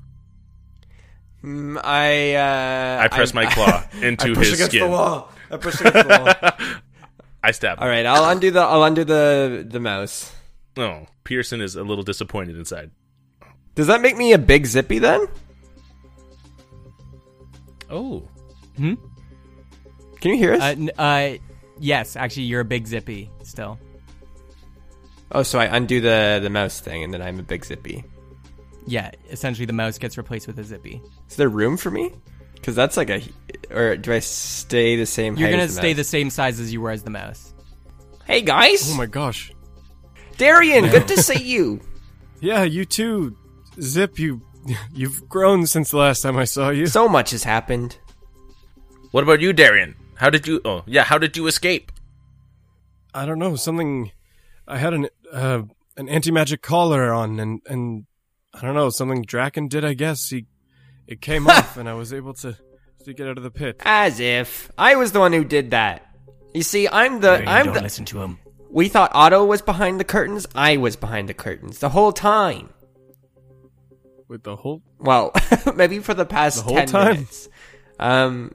Mm, 1.43 1.79
I 1.83 2.35
uh, 2.35 3.03
I 3.03 3.07
press 3.07 3.33
my 3.33 3.45
claw 3.53 3.83
into 4.01 4.31
I 4.31 4.33
push 4.33 4.49
his 4.49 4.53
against 4.55 4.71
skin. 4.71 4.83
the 4.83 4.89
wall. 4.89 5.31
I 5.51 5.57
push 5.57 5.79
against 5.79 6.07
the 6.07 6.35
wall. 6.59 6.71
I 7.43 7.51
stab. 7.51 7.79
All 7.79 7.87
right, 7.87 8.05
I'll 8.05 8.29
undo 8.29 8.51
the 8.51 8.61
I'll 8.61 8.83
undo 8.83 9.03
the 9.03 9.65
the 9.67 9.79
mouse. 9.79 10.33
No, 10.77 11.07
Peterson 11.23 11.61
is 11.61 11.75
a 11.75 11.83
little 11.83 12.03
disappointed 12.03 12.57
inside. 12.57 12.91
Does 13.75 13.87
that 13.87 14.01
make 14.01 14.17
me 14.17 14.33
a 14.33 14.37
big 14.37 14.65
zippy 14.65 14.99
then? 14.99 15.27
Oh, 17.89 18.27
Hmm. 18.77 18.95
Can 20.19 20.31
you 20.31 20.37
hear 20.37 20.53
us? 20.55 20.61
Uh, 20.61 20.65
n- 20.65 20.91
uh, 20.97 21.37
yes, 21.79 22.15
actually, 22.15 22.43
you're 22.43 22.61
a 22.61 22.65
big 22.65 22.87
zippy 22.87 23.29
still. 23.43 23.79
oh, 25.31 25.43
so 25.43 25.59
I 25.59 25.65
undo 25.65 26.01
the 26.01 26.39
the 26.41 26.49
mouse 26.49 26.79
thing, 26.79 27.03
and 27.03 27.13
then 27.13 27.21
I'm 27.21 27.39
a 27.39 27.43
big 27.43 27.65
zippy. 27.65 28.03
Yeah, 28.87 29.11
essentially, 29.31 29.65
the 29.65 29.73
mouse 29.73 29.97
gets 29.97 30.17
replaced 30.17 30.47
with 30.47 30.59
a 30.59 30.63
zippy. 30.63 31.01
Is 31.29 31.35
there 31.37 31.49
room 31.49 31.77
for 31.77 31.89
me? 31.91 32.11
Because 32.53 32.75
that's 32.75 32.97
like 32.97 33.09
a, 33.09 33.21
or 33.71 33.95
do 33.97 34.13
I 34.13 34.19
stay 34.19 34.95
the 34.95 35.05
same? 35.05 35.35
You're 35.37 35.47
height 35.47 35.51
gonna 35.53 35.63
as 35.63 35.75
the 35.75 35.81
stay 35.81 35.89
mouse? 35.91 35.97
the 35.97 36.03
same 36.03 36.29
size 36.29 36.59
as 36.59 36.71
you 36.73 36.81
were 36.81 36.91
as 36.91 37.03
the 37.03 37.09
mouse. 37.11 37.53
Hey 38.25 38.41
guys, 38.41 38.89
Oh 38.91 38.97
my 38.97 39.05
gosh. 39.05 39.51
Darian, 40.37 40.89
good 40.89 41.07
to 41.09 41.17
see 41.21 41.43
you. 41.43 41.79
Yeah, 42.41 42.63
you 42.63 42.85
too. 42.85 43.35
Zip, 43.81 44.17
you 44.19 44.41
you've 44.93 45.27
grown 45.29 45.67
since 45.67 45.91
the 45.91 45.97
last 45.97 46.21
time 46.21 46.37
I 46.37 46.45
saw 46.45 46.69
you. 46.69 46.87
So 46.87 47.07
much 47.07 47.31
has 47.31 47.43
happened. 47.43 47.97
what 49.11 49.23
about 49.23 49.41
you, 49.41 49.53
Darian? 49.53 49.95
How 50.15 50.29
did 50.29 50.47
you? 50.47 50.61
Oh, 50.65 50.83
yeah. 50.85 51.03
How 51.03 51.17
did 51.17 51.35
you 51.37 51.47
escape? 51.47 51.91
I 53.13 53.25
don't 53.25 53.39
know, 53.39 53.55
something 53.55 54.11
I 54.67 54.77
had 54.77 54.93
an 54.93 55.07
uh, 55.31 55.61
an 55.97 56.09
anti-magic 56.09 56.61
collar 56.61 57.13
on 57.13 57.39
and 57.39 57.61
and 57.67 58.05
I 58.53 58.61
don't 58.61 58.75
know, 58.75 58.89
something 58.89 59.21
Draken 59.23 59.67
did, 59.69 59.85
I 59.85 59.93
guess. 59.93 60.29
He 60.29 60.45
it 61.07 61.21
came 61.21 61.47
off 61.55 61.77
and 61.77 61.87
I 61.87 61.93
was 61.93 62.11
able 62.13 62.33
to 62.35 62.57
to 63.05 63.13
get 63.13 63.27
out 63.27 63.37
of 63.37 63.43
the 63.43 63.51
pit. 63.51 63.81
As 63.85 64.19
if 64.19 64.69
I 64.77 64.95
was 64.95 65.11
the 65.13 65.19
one 65.19 65.31
who 65.33 65.43
did 65.45 65.71
that. 65.71 66.01
You 66.53 66.63
see, 66.63 66.87
I'm 66.87 67.19
the 67.21 67.37
Hey, 67.37 67.45
I'm 67.45 67.65
don't 67.65 67.75
the. 67.75 67.81
listen 67.81 68.03
to 68.05 68.21
him. 68.21 68.39
We 68.69 68.89
thought 68.89 69.11
Otto 69.13 69.45
was 69.45 69.61
behind 69.61 69.99
the 69.99 70.03
curtains. 70.03 70.45
I 70.55 70.75
was 70.77 70.95
behind 70.97 71.29
the 71.29 71.33
curtains 71.33 71.79
the 71.79 71.89
whole 71.89 72.11
time. 72.11 72.69
With 74.27 74.43
the 74.43 74.55
whole 74.57 74.81
Well, 74.99 75.31
maybe 75.75 75.99
for 75.99 76.13
the 76.13 76.25
past 76.25 76.57
The 76.57 76.63
whole 76.63 76.75
10 76.77 76.87
time? 76.87 77.13
minutes. 77.13 77.47
Um, 77.99 78.51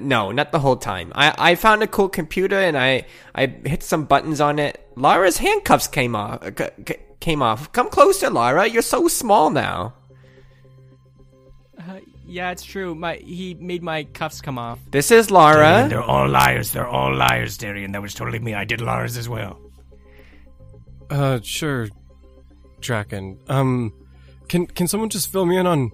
no, 0.00 0.30
not 0.32 0.52
the 0.52 0.58
whole 0.60 0.76
time. 0.76 1.12
I, 1.14 1.34
I 1.38 1.54
found 1.54 1.82
a 1.82 1.86
cool 1.86 2.08
computer 2.08 2.58
and 2.58 2.76
I, 2.78 3.06
I 3.34 3.46
hit 3.46 3.82
some 3.82 4.04
buttons 4.04 4.40
on 4.40 4.58
it. 4.58 4.80
Lara's 4.96 5.38
handcuffs 5.38 5.88
came 5.88 6.14
off. 6.14 6.42
uh, 6.42 6.50
c- 6.56 6.84
c- 6.88 6.96
came 7.20 7.42
off. 7.42 7.72
Come 7.72 7.88
closer, 7.90 8.30
Lara. 8.30 8.66
You're 8.66 8.82
so 8.82 9.08
small 9.08 9.50
now. 9.50 9.94
Uh, 11.78 11.98
yeah, 12.26 12.50
it's 12.52 12.62
true. 12.62 12.94
My 12.94 13.16
he 13.16 13.54
made 13.54 13.82
my 13.82 14.04
cuffs 14.04 14.40
come 14.40 14.58
off. 14.58 14.78
This 14.90 15.10
is 15.10 15.26
Darian, 15.28 15.54
Lara. 15.56 15.88
they're 15.88 16.02
all 16.02 16.28
liars. 16.28 16.72
They're 16.72 16.86
all 16.88 17.14
liars, 17.14 17.56
Darian. 17.58 17.92
That 17.92 18.02
was 18.02 18.14
totally 18.14 18.38
me. 18.38 18.54
I 18.54 18.64
did 18.64 18.80
Lara's 18.80 19.16
as 19.16 19.28
well. 19.28 19.58
Uh 21.10 21.40
sure 21.42 21.88
Draken. 22.80 23.38
Um 23.48 23.92
can 24.48 24.66
can 24.66 24.86
someone 24.86 25.08
just 25.10 25.30
fill 25.30 25.46
me 25.46 25.56
in 25.56 25.66
on 25.66 25.90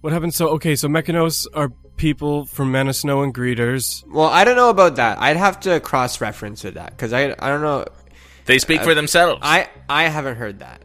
what 0.00 0.12
happened? 0.12 0.34
So 0.34 0.48
okay, 0.50 0.76
so 0.76 0.88
Mechanos 0.88 1.46
are 1.54 1.72
people 1.96 2.46
from 2.46 2.72
Mana 2.72 2.92
Snow 2.92 3.22
and 3.22 3.34
Greeters. 3.34 4.06
Well, 4.08 4.28
I 4.28 4.44
don't 4.44 4.56
know 4.56 4.70
about 4.70 4.96
that. 4.96 5.20
I'd 5.20 5.36
have 5.36 5.60
to 5.60 5.80
cross 5.80 6.20
reference 6.20 6.64
with 6.64 6.74
that 6.74 6.90
because 6.90 7.12
I, 7.12 7.34
I 7.38 7.48
don't 7.48 7.62
know. 7.62 7.84
They 8.46 8.58
speak 8.58 8.82
for 8.82 8.94
themselves. 8.94 9.40
I, 9.42 9.68
I 9.88 10.04
haven't 10.04 10.36
heard 10.36 10.58
that. 10.60 10.82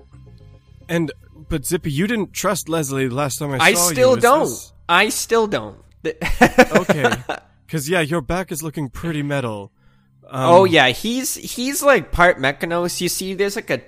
And 0.88 1.12
but 1.50 1.66
Zippy, 1.66 1.92
you 1.92 2.08
didn't 2.08 2.34
trust 2.34 2.70
Leslie 2.70 3.08
the 3.08 3.16
last 3.16 3.40
time 3.40 3.52
I 3.52 3.58
saw 3.58 3.64
I 3.64 3.70
you. 3.70 3.76
still 3.78 4.16
Is 4.16 4.24
don't. 4.24 4.46
this- 4.46 4.74
I 4.90 5.10
still 5.10 5.48
don't. 5.48 5.80
okay. 6.06 7.14
Cuz 7.68 7.90
yeah, 7.90 8.00
your 8.02 8.22
back 8.22 8.52
is 8.52 8.64
looking 8.64 8.90
pretty 8.90 9.24
metal. 9.24 9.72
Um, 10.30 10.44
oh 10.50 10.64
yeah, 10.66 10.90
he's 10.90 11.36
he's 11.36 11.82
like 11.84 12.12
part 12.12 12.38
Mechanos. 12.38 13.02
You 13.02 13.10
see, 13.10 13.34
there's 13.34 13.56
like 13.56 13.70
a 13.70 13.82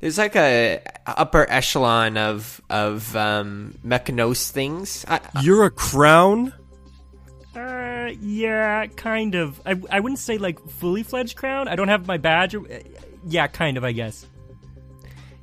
there's 0.00 0.18
like 0.18 0.36
a 0.36 0.80
upper 1.06 1.46
echelon 1.50 2.16
of 2.16 2.60
of 2.68 3.14
um, 3.16 3.74
Mechanos 3.84 4.50
things. 4.50 5.04
I, 5.08 5.20
You're 5.42 5.64
a 5.64 5.70
crown? 5.70 6.52
Uh, 7.54 8.10
yeah, 8.20 8.86
kind 8.86 9.34
of. 9.34 9.60
I, 9.64 9.80
I 9.90 10.00
wouldn't 10.00 10.18
say 10.18 10.38
like 10.38 10.60
fully 10.68 11.02
fledged 11.02 11.36
crown. 11.36 11.68
I 11.68 11.76
don't 11.76 11.88
have 11.88 12.06
my 12.06 12.18
badge. 12.18 12.54
Or, 12.54 12.60
uh, 12.70 12.80
yeah, 13.26 13.46
kind 13.46 13.76
of. 13.78 13.84
I 13.84 13.92
guess. 13.92 14.26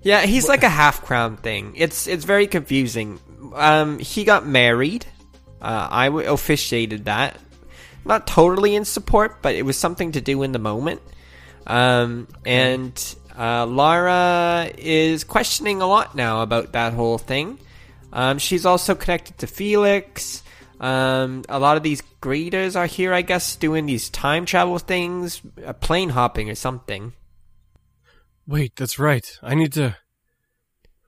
yeah, 0.03 0.21
he's 0.25 0.47
like 0.47 0.63
a 0.63 0.69
half 0.69 1.03
crown 1.03 1.37
thing. 1.37 1.73
It's 1.75 2.07
it's 2.07 2.23
very 2.25 2.47
confusing. 2.47 3.19
Um, 3.55 3.99
he 3.99 4.23
got 4.23 4.45
married. 4.45 5.05
Uh, 5.61 5.87
I 5.89 6.05
w- 6.05 6.29
officiated 6.29 7.05
that. 7.05 7.37
Not 8.05 8.27
totally 8.27 8.75
in 8.75 8.83
support, 8.85 9.41
but 9.41 9.55
it 9.55 9.63
was 9.63 9.77
something 9.77 10.11
to 10.11 10.21
do 10.21 10.43
in 10.43 10.51
the 10.51 10.59
moment. 10.59 11.01
Um, 11.65 12.27
and 12.45 13.15
uh, 13.37 13.65
Lara 13.65 14.69
is 14.77 15.23
questioning 15.23 15.81
a 15.81 15.87
lot 15.87 16.15
now 16.15 16.41
about 16.41 16.73
that 16.73 16.93
whole 16.93 17.17
thing. 17.17 17.59
Um, 18.11 18.37
she's 18.37 18.65
also 18.65 18.93
connected 18.93 19.39
to 19.39 19.47
Felix. 19.47 20.43
Um, 20.79 21.43
a 21.49 21.59
lot 21.59 21.77
of 21.77 21.83
these 21.83 22.01
greeters 22.21 22.75
are 22.75 22.85
here, 22.85 23.13
I 23.13 23.21
guess, 23.21 23.55
doing 23.55 23.85
these 23.85 24.09
time 24.09 24.45
travel 24.45 24.77
things, 24.79 25.41
uh, 25.65 25.73
plane 25.73 26.09
hopping 26.09 26.49
or 26.49 26.55
something. 26.55 27.13
Wait, 28.45 28.75
that's 28.75 28.99
right. 28.99 29.25
I 29.41 29.55
need 29.55 29.73
to 29.73 29.95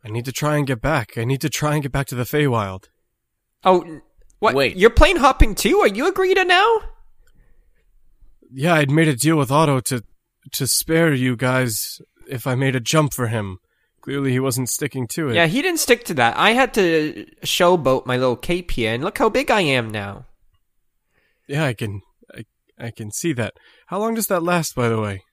I 0.04 0.10
need 0.10 0.26
to 0.26 0.32
try 0.32 0.58
and 0.58 0.66
get 0.66 0.82
back. 0.82 1.18
I 1.18 1.26
need 1.26 1.42
to 1.42 1.50
try 1.50 1.74
and 1.74 1.84
get 1.84 1.92
back 1.92 2.08
to 2.08 2.16
the 2.16 2.24
Feywild. 2.24 2.86
Oh, 3.64 4.02
what? 4.40 4.54
Wait. 4.54 4.78
you're 4.78 4.92
plane 4.92 5.18
hopping 5.18 5.56
too? 5.56 5.80
Are 5.80 5.88
you 5.88 6.08
a 6.08 6.14
greeter 6.14 6.46
now? 6.46 6.80
Yeah, 8.52 8.76
I'd 8.76 8.92
made 8.92 9.08
a 9.08 9.16
deal 9.16 9.38
with 9.38 9.52
Otto 9.52 9.80
to 9.82 10.04
to 10.54 10.68
spare 10.68 11.14
you 11.14 11.36
guys 11.36 12.00
if 12.28 12.48
I 12.48 12.56
made 12.56 12.76
a 12.76 12.80
jump 12.80 13.14
for 13.14 13.28
him. 13.28 13.60
Clearly 14.02 14.32
he 14.32 14.40
wasn't 14.40 14.70
sticking 14.70 15.08
to 15.10 15.30
it. 15.30 15.36
Yeah, 15.36 15.48
he 15.48 15.64
didn't 15.64 15.80
stick 15.80 16.04
to 16.06 16.14
that. 16.16 16.38
I 16.38 16.52
had 16.52 16.76
to 16.76 17.26
showboat 17.42 18.06
my 18.06 18.18
little 18.18 18.36
cape 18.36 18.72
here, 18.72 18.94
and 18.94 19.04
look 19.04 19.18
how 19.18 19.30
big 19.30 19.50
I 19.50 19.62
am 19.62 19.90
now. 19.90 20.26
Yeah, 21.48 21.66
I 21.66 21.74
can 21.74 22.02
I 22.36 22.46
I 22.78 22.92
can 22.92 23.12
see 23.12 23.34
that. 23.34 23.56
How 23.88 24.00
long 24.00 24.14
does 24.14 24.28
that 24.28 24.44
last 24.44 24.76
by 24.76 24.90
the 24.90 25.02
way? 25.02 25.24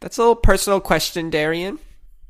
That's 0.00 0.18
a 0.18 0.20
little 0.22 0.36
personal 0.36 0.80
question, 0.80 1.30
Darian. 1.30 1.78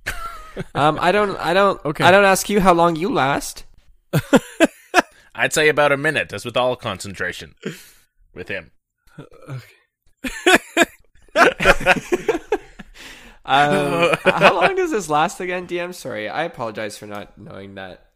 um, 0.74 0.98
I 1.00 1.12
don't, 1.12 1.36
I 1.38 1.52
don't, 1.52 1.84
Okay. 1.84 2.04
I 2.04 2.10
don't 2.10 2.24
ask 2.24 2.48
you 2.48 2.60
how 2.60 2.72
long 2.72 2.96
you 2.96 3.12
last. 3.12 3.64
I'd 5.34 5.52
say 5.52 5.68
about 5.68 5.92
a 5.92 5.96
minute, 5.96 6.32
as 6.32 6.44
with 6.44 6.56
all 6.56 6.76
concentration. 6.76 7.54
With 8.34 8.48
him. 8.48 8.70
Um, 13.48 14.16
how 14.24 14.54
long 14.60 14.74
does 14.74 14.90
this 14.90 15.08
last 15.08 15.40
again, 15.40 15.66
DM? 15.68 15.94
Sorry, 15.94 16.28
I 16.28 16.42
apologize 16.44 16.98
for 16.98 17.06
not 17.06 17.38
knowing 17.38 17.76
that. 17.76 18.06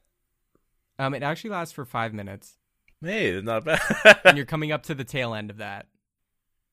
Um, 0.99 1.15
it 1.15 1.23
actually 1.23 1.51
lasts 1.51 1.73
for 1.73 1.85
five 1.85 2.13
minutes, 2.13 2.57
Hey, 3.03 3.41
not 3.41 3.65
bad. 3.65 3.81
and 4.25 4.37
you're 4.37 4.45
coming 4.45 4.73
up 4.73 4.83
to 4.85 4.95
the 4.95 5.05
tail 5.05 5.33
end 5.35 5.51
of 5.51 5.59
that. 5.59 5.87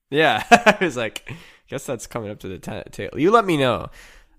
Yeah, 0.09 0.43
I 0.51 0.77
was 0.81 0.97
like, 0.97 1.23
I 1.29 1.35
guess 1.69 1.85
that's 1.85 2.07
coming 2.07 2.29
up 2.31 2.39
to 2.39 2.47
the 2.47 2.57
ta- 2.59 2.83
tail. 2.91 3.11
You 3.15 3.31
let 3.31 3.45
me 3.45 3.57
know. 3.57 3.89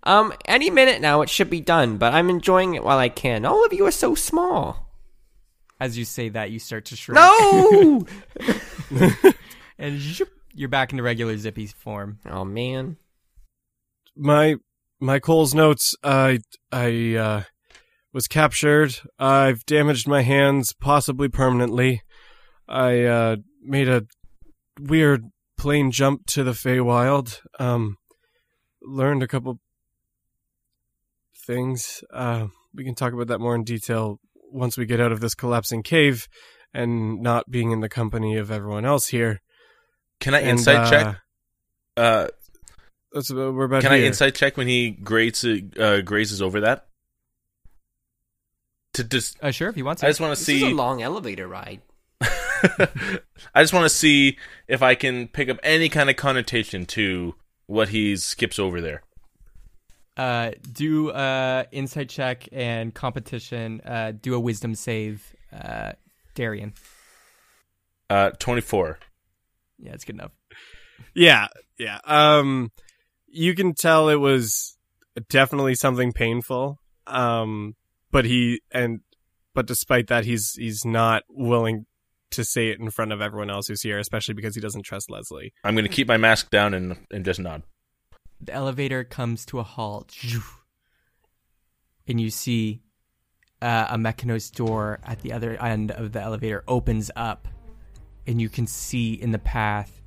Um, 0.03 0.33
any 0.47 0.69
minute 0.71 1.01
now, 1.01 1.23
it 1.23 1.31
should 1.31 1.49
be 1.51 1.61
done, 1.61 1.97
but 1.97 2.13
I'm 2.13 2.29
enjoying 2.29 2.75
it 2.75 2.85
while 2.85 2.99
I 2.99 3.09
can. 3.09 3.45
All 3.45 3.65
of 3.65 3.73
you 3.73 3.87
are 3.87 3.91
so 3.93 4.15
small. 4.15 4.87
As 5.81 5.97
you 5.97 6.05
say 6.05 6.29
that, 6.31 6.51
you 6.51 6.59
start 6.59 6.87
to 6.87 6.97
shrink. 6.97 7.17
No. 7.17 8.07
and 9.79 10.01
zhoop, 10.01 10.29
you're 10.59 10.69
back 10.69 10.91
into 10.93 11.03
regular 11.03 11.37
zippy 11.37 11.67
form. 11.67 12.19
oh 12.27 12.45
man. 12.45 12.97
My 14.17 14.57
my 15.01 15.19
Cole's 15.21 15.55
notes 15.55 15.95
I 16.03 16.41
I 16.73 17.15
uh 17.15 17.43
was 18.13 18.27
captured. 18.27 18.97
I've 19.19 19.65
damaged 19.67 20.09
my 20.09 20.23
hands 20.23 20.73
possibly 20.73 21.29
permanently. 21.29 22.03
I 22.67 23.05
uh, 23.05 23.37
made 23.63 23.89
a 23.89 24.07
weird 24.81 25.25
plane 25.57 25.91
jump 25.91 26.27
to 26.27 26.43
the 26.43 26.53
Feywild. 26.53 27.41
Um, 27.61 27.97
learned 28.83 29.23
a 29.23 29.29
couple 29.29 29.61
things. 31.47 32.03
Uh, 32.13 32.49
we 32.75 32.85
can 32.85 32.95
talk 32.95 33.13
about 33.13 33.29
that 33.29 33.41
more 33.41 33.55
in 33.55 33.63
detail 33.63 34.21
once 34.51 34.77
we 34.77 34.87
get 34.87 35.01
out 35.01 35.13
of 35.13 35.21
this 35.21 35.35
collapsing 35.35 35.83
cave 35.83 36.27
and 36.73 37.21
not 37.21 37.51
being 37.51 37.71
in 37.71 37.81
the 37.81 37.89
company 37.89 38.37
of 38.37 38.51
everyone 38.51 38.85
else 38.85 39.09
here. 39.09 39.41
Can 40.21 40.35
I 40.35 40.41
And, 40.41 40.51
insight 40.51 40.77
uh, 40.77 40.91
check? 40.91 41.17
Uh, 41.97 42.29
That's 43.13 43.31
about, 43.31 43.55
we're 43.55 43.65
about 43.65 43.83
can 43.83 43.93
I 43.93 43.99
here. 43.99 44.07
insight 44.07 44.35
check 44.35 44.57
when 44.57 44.67
he 44.69 44.91
grazes 44.91 45.63
uh, 45.79 46.01
grazes 46.01 46.43
over 46.43 46.61
that? 46.61 46.87
To 48.95 49.05
just, 49.05 49.37
Uh, 49.43 49.51
sure, 49.51 49.69
if 49.69 49.75
he 49.77 49.83
wants. 49.83 50.01
to. 50.01 50.07
I 50.07 50.11
just 50.11 50.21
want 50.21 50.37
to 50.37 50.41
This 50.41 50.49
is 50.49 50.63
a 50.63 50.67
see. 50.67 50.75
long 50.75 51.03
elevator 51.03 51.47
ride. 51.47 51.81
I 52.21 53.63
just 53.63 53.73
want 53.73 53.85
to 53.85 53.89
see 53.89 54.37
if 54.67 54.83
I 54.83 54.95
can 54.97 55.29
pick 55.29 55.49
up 55.49 55.59
any 55.63 55.89
kind 55.89 56.11
of 56.11 56.17
connotation 56.17 56.85
to 56.87 57.35
what 57.67 57.91
he 57.91 58.17
skips 58.17 58.59
over 58.59 58.81
there. 58.81 59.03
uh, 60.17 60.51
do 60.73 61.11
uh, 61.11 61.65
insight 61.71 62.09
check 62.09 62.49
and 62.51 62.93
competition. 62.93 63.81
Uh, 63.85 64.13
do 64.21 64.35
a 64.35 64.41
wisdom 64.41 64.75
save, 64.75 65.33
uh, 65.53 65.93
Darian. 66.35 66.73
Uh, 68.11 68.31
twenty 68.31 68.63
four. 68.63 68.99
Yeah, 69.79 69.93
it's 69.93 70.05
good 70.05 70.17
enough. 70.17 70.33
Yeah, 71.15 71.49
yeah. 71.79 72.01
Um, 72.05 72.73
you 73.27 73.55
can 73.55 73.75
tell 73.75 74.09
it 74.09 74.17
was 74.17 74.77
definitely 75.29 75.75
something 75.75 76.13
painful. 76.13 76.79
Um, 77.07 77.75
but 78.11 78.25
he 78.25 78.61
and 78.71 79.01
but 79.55 79.67
despite 79.67 80.09
that, 80.09 80.25
he's 80.25 80.53
he's 80.55 80.85
not 80.85 81.25
willing 81.29 81.87
to 82.31 82.45
say 82.45 82.69
it 82.69 82.79
in 82.79 82.91
front 82.91 83.13
of 83.13 83.21
everyone 83.21 83.51
else 83.51 83.69
who's 83.69 83.83
here, 83.83 83.99
especially 83.99 84.35
because 84.35 84.55
he 84.55 84.61
doesn't 84.61 84.83
trust 84.83 85.11
Leslie. 85.11 85.53
I'm 85.65 85.75
going 85.75 85.87
to 85.87 85.91
keep 85.91 86.09
my 86.09 86.17
mask 86.17 86.51
down 86.51 86.75
and 86.75 86.97
and 87.11 87.25
just 87.25 87.41
nod. 87.41 87.63
The 88.41 88.53
elevator 88.53 89.03
comes 89.05 89.45
to 89.47 89.59
a 89.59 89.65
halt, 89.65 90.15
and 92.07 92.21
you 92.21 92.31
see 92.31 92.83
uh, 93.61 93.87
a 93.91 93.99
mechanized 93.99 94.55
door 94.55 95.01
at 95.05 95.23
the 95.23 95.33
other 95.33 95.61
end 95.61 95.91
of 95.91 96.13
the 96.13 96.21
elevator 96.21 96.63
opens 96.69 97.11
up, 97.17 97.49
and 98.29 98.43
you 98.43 98.51
can 98.51 98.67
see 98.67 99.15
in 99.15 99.33
the 99.33 99.39
path 99.39 100.03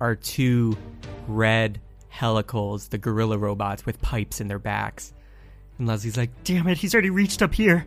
are 0.00 0.16
two 0.16 0.76
red 1.28 1.80
helicals, 2.08 2.88
the 2.88 2.98
gorilla 2.98 3.38
robots 3.38 3.86
with 3.86 4.02
pipes 4.02 4.40
in 4.40 4.48
their 4.48 4.58
backs. 4.58 5.14
And 5.78 5.86
Leslie's 5.86 6.16
like, 6.16 6.30
damn 6.42 6.66
it, 6.66 6.76
he's 6.76 6.92
already 6.92 7.10
reached 7.10 7.40
up 7.40 7.54
here. 7.54 7.86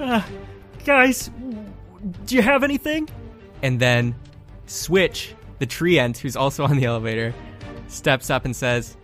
Uh, 0.00 0.22
guys, 0.86 1.30
do 2.24 2.34
you 2.34 2.40
have 2.40 2.64
anything? 2.64 3.08
And 3.62 3.78
then 3.78 4.14
Switch, 4.66 5.34
the 5.58 5.66
treant 5.66 6.16
who's 6.16 6.34
also 6.34 6.64
on 6.64 6.78
the 6.78 6.86
elevator, 6.86 7.34
steps 7.88 8.30
up 8.30 8.46
and 8.46 8.56
says, 8.56 8.96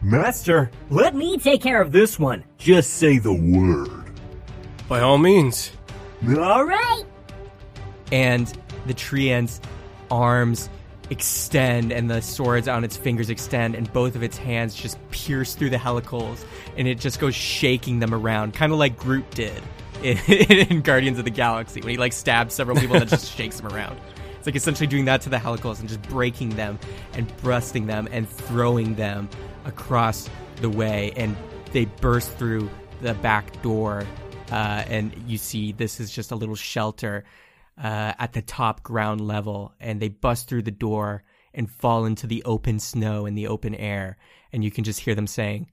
Master, 0.00 0.70
let 0.88 1.14
me 1.14 1.36
take 1.36 1.60
care 1.60 1.82
of 1.82 1.92
this 1.92 2.18
one. 2.18 2.42
Just 2.56 2.94
say 2.94 3.18
the 3.18 3.32
Word. 3.34 4.18
By 4.88 5.00
all 5.00 5.18
means. 5.18 5.72
All 6.26 6.64
right. 6.64 7.04
And 8.12 8.52
the 8.86 8.94
treant's 8.94 9.60
arms 10.10 10.68
extend 11.10 11.92
and 11.92 12.10
the 12.10 12.20
swords 12.20 12.66
on 12.66 12.82
its 12.82 12.96
fingers 12.96 13.30
extend 13.30 13.74
and 13.74 13.92
both 13.92 14.16
of 14.16 14.22
its 14.22 14.36
hands 14.36 14.74
just 14.74 14.98
pierce 15.10 15.54
through 15.54 15.70
the 15.70 15.78
helicals 15.78 16.44
and 16.76 16.88
it 16.88 16.98
just 16.98 17.20
goes 17.20 17.34
shaking 17.34 18.00
them 18.00 18.12
around 18.12 18.54
kind 18.54 18.72
of 18.72 18.78
like 18.78 18.96
groot 18.96 19.28
did 19.30 19.62
in, 20.02 20.18
in 20.28 20.80
guardians 20.80 21.18
of 21.18 21.24
the 21.24 21.30
galaxy 21.30 21.80
when 21.80 21.90
he 21.90 21.96
like 21.96 22.12
stabs 22.12 22.54
several 22.54 22.76
people 22.76 22.96
and 22.96 23.08
just 23.08 23.32
shakes 23.36 23.60
them 23.60 23.72
around. 23.72 23.98
It's 24.36 24.46
like 24.46 24.56
essentially 24.56 24.86
doing 24.86 25.04
that 25.06 25.20
to 25.22 25.28
the 25.28 25.38
helicals 25.38 25.80
and 25.80 25.88
just 25.88 26.02
breaking 26.02 26.50
them 26.50 26.78
and 27.14 27.32
busting 27.42 27.86
them 27.86 28.08
and 28.10 28.28
throwing 28.28 28.94
them 28.96 29.28
across 29.64 30.28
the 30.56 30.70
way 30.70 31.12
and 31.16 31.36
they 31.72 31.84
burst 31.84 32.32
through 32.32 32.68
the 33.02 33.14
back 33.14 33.60
door 33.62 34.04
uh, 34.50 34.84
and 34.88 35.12
you 35.26 35.38
see 35.38 35.72
this 35.72 36.00
is 36.00 36.10
just 36.10 36.30
a 36.30 36.36
little 36.36 36.54
shelter 36.54 37.24
uh, 37.82 38.14
at 38.18 38.32
the 38.32 38.42
top 38.42 38.82
ground 38.82 39.20
level, 39.20 39.74
and 39.80 40.00
they 40.00 40.08
bust 40.08 40.48
through 40.48 40.62
the 40.62 40.70
door 40.70 41.24
and 41.54 41.70
fall 41.70 42.04
into 42.04 42.26
the 42.26 42.42
open 42.44 42.78
snow 42.78 43.26
and 43.26 43.36
the 43.36 43.46
open 43.46 43.74
air, 43.74 44.16
and 44.52 44.64
you 44.64 44.70
can 44.70 44.84
just 44.84 45.00
hear 45.00 45.14
them 45.14 45.26
saying, 45.26 45.70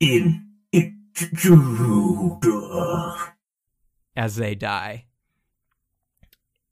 In 0.00 0.48
Intruder. 0.72 2.54
as 4.14 4.36
they 4.36 4.54
die. 4.54 5.06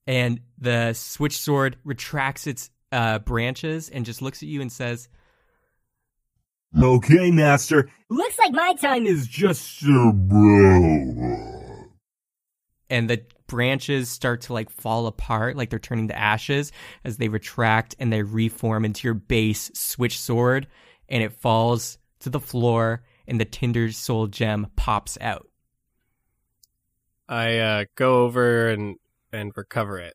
And 0.06 0.40
the 0.58 0.92
switch 0.92 1.38
sword 1.38 1.76
retracts 1.84 2.46
its 2.46 2.70
uh, 2.92 3.20
branches 3.20 3.88
and 3.88 4.04
just 4.04 4.20
looks 4.20 4.42
at 4.42 4.48
you 4.48 4.60
and 4.60 4.70
says, 4.70 5.08
Okay, 6.80 7.30
Master. 7.30 7.88
Looks 8.10 8.38
like 8.38 8.52
my 8.52 8.74
time 8.74 9.06
Is 9.06 9.26
just 9.26 9.78
so 9.80 10.12
Bro. 10.12 11.86
and 12.90 13.08
the 13.08 13.22
branches 13.46 14.08
start 14.08 14.42
to 14.42 14.52
like 14.52 14.70
fall 14.70 15.06
apart, 15.06 15.56
like 15.56 15.70
they're 15.70 15.78
turning 15.78 16.08
to 16.08 16.18
ashes 16.18 16.72
as 17.04 17.16
they 17.16 17.28
retract 17.28 17.94
and 17.98 18.12
they 18.12 18.22
reform 18.22 18.84
into 18.84 19.06
your 19.06 19.14
base 19.14 19.70
switch 19.74 20.18
sword, 20.18 20.66
and 21.08 21.22
it 21.22 21.32
falls 21.32 21.98
to 22.20 22.30
the 22.30 22.40
floor, 22.40 23.02
and 23.26 23.40
the 23.40 23.44
Tinder 23.44 23.90
Soul 23.92 24.26
gem 24.26 24.68
pops 24.76 25.18
out. 25.20 25.46
I 27.28 27.58
uh, 27.58 27.84
go 27.94 28.24
over 28.24 28.68
and 28.68 28.96
and 29.32 29.52
recover 29.56 29.98
it. 29.98 30.14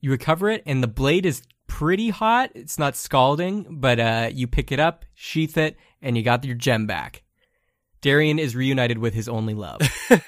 You 0.00 0.10
recover 0.10 0.50
it, 0.50 0.62
and 0.66 0.82
the 0.82 0.88
blade 0.88 1.26
is 1.26 1.42
pretty 1.66 2.10
hot. 2.10 2.50
It's 2.54 2.78
not 2.78 2.96
scalding, 2.96 3.66
but 3.80 3.98
uh, 3.98 4.30
you 4.32 4.46
pick 4.46 4.70
it 4.70 4.78
up, 4.78 5.04
sheath 5.14 5.56
it, 5.56 5.76
and 6.02 6.16
you 6.16 6.22
got 6.22 6.44
your 6.44 6.54
gem 6.54 6.86
back. 6.86 7.22
Darian 8.00 8.38
is 8.38 8.54
reunited 8.54 8.98
with 8.98 9.14
his 9.14 9.28
only 9.28 9.54
love. 9.54 9.80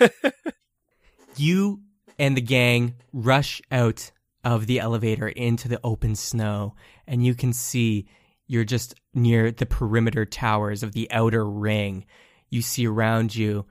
you 1.39 1.81
and 2.19 2.37
the 2.37 2.43
gang 2.43 2.95
rush 3.13 3.61
out 3.71 4.11
of 4.45 4.67
the 4.67 4.81
elevator 4.81 5.29
into 5.29 5.69
the 5.69 5.81
open 5.83 6.15
snow, 6.15 6.75
and 7.07 7.25
you 7.25 7.35
can 7.35 7.53
see 7.53 8.07
you're 8.47 8.65
just 8.65 8.95
near 9.13 9.51
the 9.51 9.67
perimeter 9.67 10.25
towers 10.25 10.83
of 10.83 10.93
the 10.93 11.11
outer 11.11 11.45
ring. 11.45 12.07
You 12.49 12.63
see 12.63 12.87
around 12.87 13.35
you, 13.35 13.67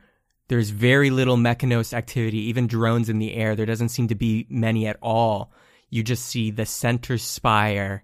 there's 0.48 0.70
very 0.70 1.10
little 1.10 1.38
Mechanos 1.38 1.94
activity, 1.94 2.50
even 2.50 2.68
drones 2.68 3.10
in 3.10 3.20
the 3.20 3.34
air. 3.34 3.56
There 3.56 3.66
doesn't 3.66 3.90
seem 3.90 4.10
to 4.10 4.16
be 4.16 4.46
many 4.50 4.86
at 4.86 4.98
all. 5.02 5.52
You 5.90 6.04
just 6.04 6.26
see 6.26 6.52
the 6.52 6.66
center 6.66 7.18
spire, 7.18 8.04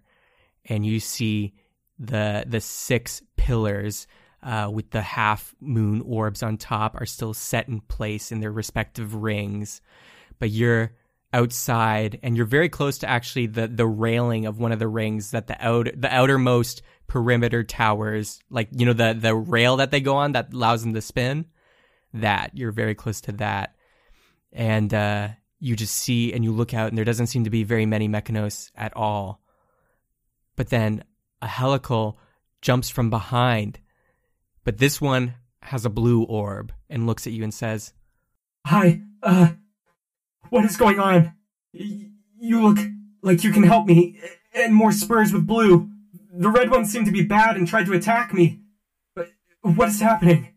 and 0.66 0.86
you 0.86 1.00
see 1.00 1.54
the 2.00 2.46
the 2.48 2.62
six 2.62 3.22
pillars 3.36 4.08
uh, 4.44 4.70
with 4.72 4.90
the 4.92 5.02
half 5.02 5.56
moon 5.60 6.02
orbs 6.02 6.44
on 6.44 6.58
top 6.58 7.00
are 7.00 7.06
still 7.06 7.34
set 7.34 7.68
in 7.68 7.82
place 7.82 8.32
in 8.32 8.40
their 8.40 8.52
respective 8.52 9.16
rings. 9.16 9.82
But 10.40 10.50
you're 10.50 10.94
outside 11.34 12.20
and 12.24 12.36
you're 12.36 12.46
very 12.46 12.70
close 12.70 12.98
to 13.00 13.10
actually 13.10 13.48
the 13.48 13.68
the 13.68 13.88
railing 13.88 14.46
of 14.46 14.60
one 14.60 14.72
of 14.72 14.80
the 14.80 14.88
rings 14.88 15.32
that 15.32 15.48
the 15.48 15.56
outer 15.66 15.92
the 15.96 16.14
outermost 16.14 16.82
perimeter 17.08 17.64
towers 17.64 18.40
like 18.50 18.68
you 18.72 18.86
know 18.86 18.94
the 18.94 19.18
the 19.18 19.34
rail 19.34 19.78
that 19.78 19.92
they 19.92 20.02
go 20.02 20.16
on 20.16 20.34
that 20.34 20.54
allows 20.54 20.84
them 20.84 20.94
to 20.94 21.02
spin 21.02 21.46
that 22.14 22.52
you're 22.54 22.72
very 22.72 22.96
close 22.96 23.22
to 23.22 23.32
that 23.32 23.76
and 24.52 24.94
uh 24.94 25.30
you 25.60 25.76
just 25.76 25.96
see 25.96 26.34
and 26.34 26.44
you 26.44 26.52
look 26.52 26.74
out 26.74 26.90
and 26.90 26.98
there 26.98 27.06
doesn't 27.06 27.28
seem 27.28 27.46
to 27.46 27.50
be 27.50 27.64
very 27.64 27.86
many 27.86 28.10
mechanos 28.10 28.70
at 28.76 28.96
all 28.98 29.42
but 30.58 30.70
then 30.70 31.04
a 31.42 31.48
helical 31.48 32.20
jumps 32.62 32.90
from 32.90 33.10
behind 33.10 33.80
but 34.64 34.78
this 34.78 35.00
one 35.02 35.36
has 35.64 35.86
a 35.86 35.90
blue 35.90 36.24
orb 36.24 36.72
and 36.90 37.06
looks 37.08 37.28
at 37.28 37.34
you 37.34 37.44
and 37.44 37.54
says 37.54 37.94
Hi, 38.66 39.02
uh, 39.24 39.50
what 40.50 40.66
is 40.66 40.78
going 40.78 41.00
on? 41.00 41.34
Y- 41.74 42.10
you 42.40 42.62
look 42.62 42.80
like 43.22 43.44
you 43.44 43.52
can 43.52 43.64
help 43.64 43.86
me, 43.86 44.20
and 44.54 44.74
more 44.74 44.92
spurs 44.92 45.32
with 45.32 45.46
blue. 45.48 45.90
The 46.34 46.50
red 46.50 46.72
ones 46.72 46.92
seem 46.92 47.06
to 47.06 47.12
be 47.12 47.24
bad 47.24 47.56
and 47.56 47.68
tried 47.68 47.86
to 47.86 47.94
attack 47.94 48.34
me. 48.34 48.60
But 49.16 49.30
what 49.62 49.90
is 49.90 50.02
happening? 50.02 50.48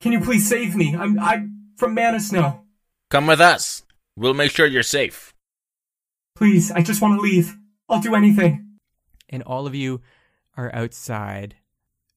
Can 0.00 0.12
you 0.12 0.20
please 0.20 0.48
save 0.48 0.74
me? 0.76 0.96
I'm 0.96 1.18
I'm 1.18 1.70
from 1.76 1.94
Mana 1.94 2.20
Snow. 2.20 2.62
Come 3.10 3.26
with 3.26 3.40
us. 3.40 3.82
We'll 4.16 4.34
make 4.34 4.50
sure 4.50 4.66
you're 4.66 4.82
safe. 4.82 5.34
Please, 6.36 6.70
I 6.70 6.82
just 6.82 7.00
want 7.02 7.16
to 7.18 7.20
leave. 7.20 7.56
I'll 7.88 8.00
do 8.00 8.14
anything. 8.14 8.78
and 9.28 9.42
all 9.42 9.66
of 9.66 9.74
you 9.74 10.00
are 10.56 10.74
outside 10.74 11.56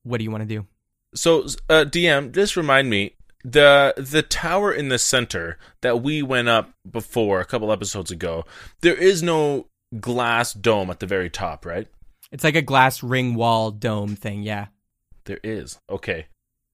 what 0.04 0.18
do 0.20 0.24
you 0.24 0.32
want 0.32 0.42
to 0.42 0.48
do 0.48 0.66
So, 1.16 1.44
uh, 1.70 1.86
DM, 1.86 2.34
just 2.34 2.56
remind 2.56 2.90
me 2.90 3.16
the 3.44 3.94
the 3.98 4.22
tower 4.22 4.72
in 4.72 4.90
the 4.90 5.00
center 5.00 5.58
that 5.82 6.02
we 6.02 6.22
went 6.22 6.50
up 6.50 6.72
before 6.90 7.40
a 7.40 7.46
couple 7.46 7.72
episodes 7.72 8.12
ago. 8.12 8.46
There 8.82 8.96
is 8.96 9.24
no 9.24 9.68
glass 10.00 10.54
dome 10.54 10.90
at 10.90 11.00
the 11.00 11.08
very 11.08 11.30
top, 11.30 11.66
right? 11.66 11.88
it's 12.32 12.44
like 12.44 12.56
a 12.56 12.62
glass 12.62 13.02
ring 13.02 13.34
wall 13.34 13.72
dome 13.72 14.16
thing 14.16 14.44
yeah 14.44 14.68
There 15.26 15.40
is. 15.44 15.80
Okay. 15.90 16.28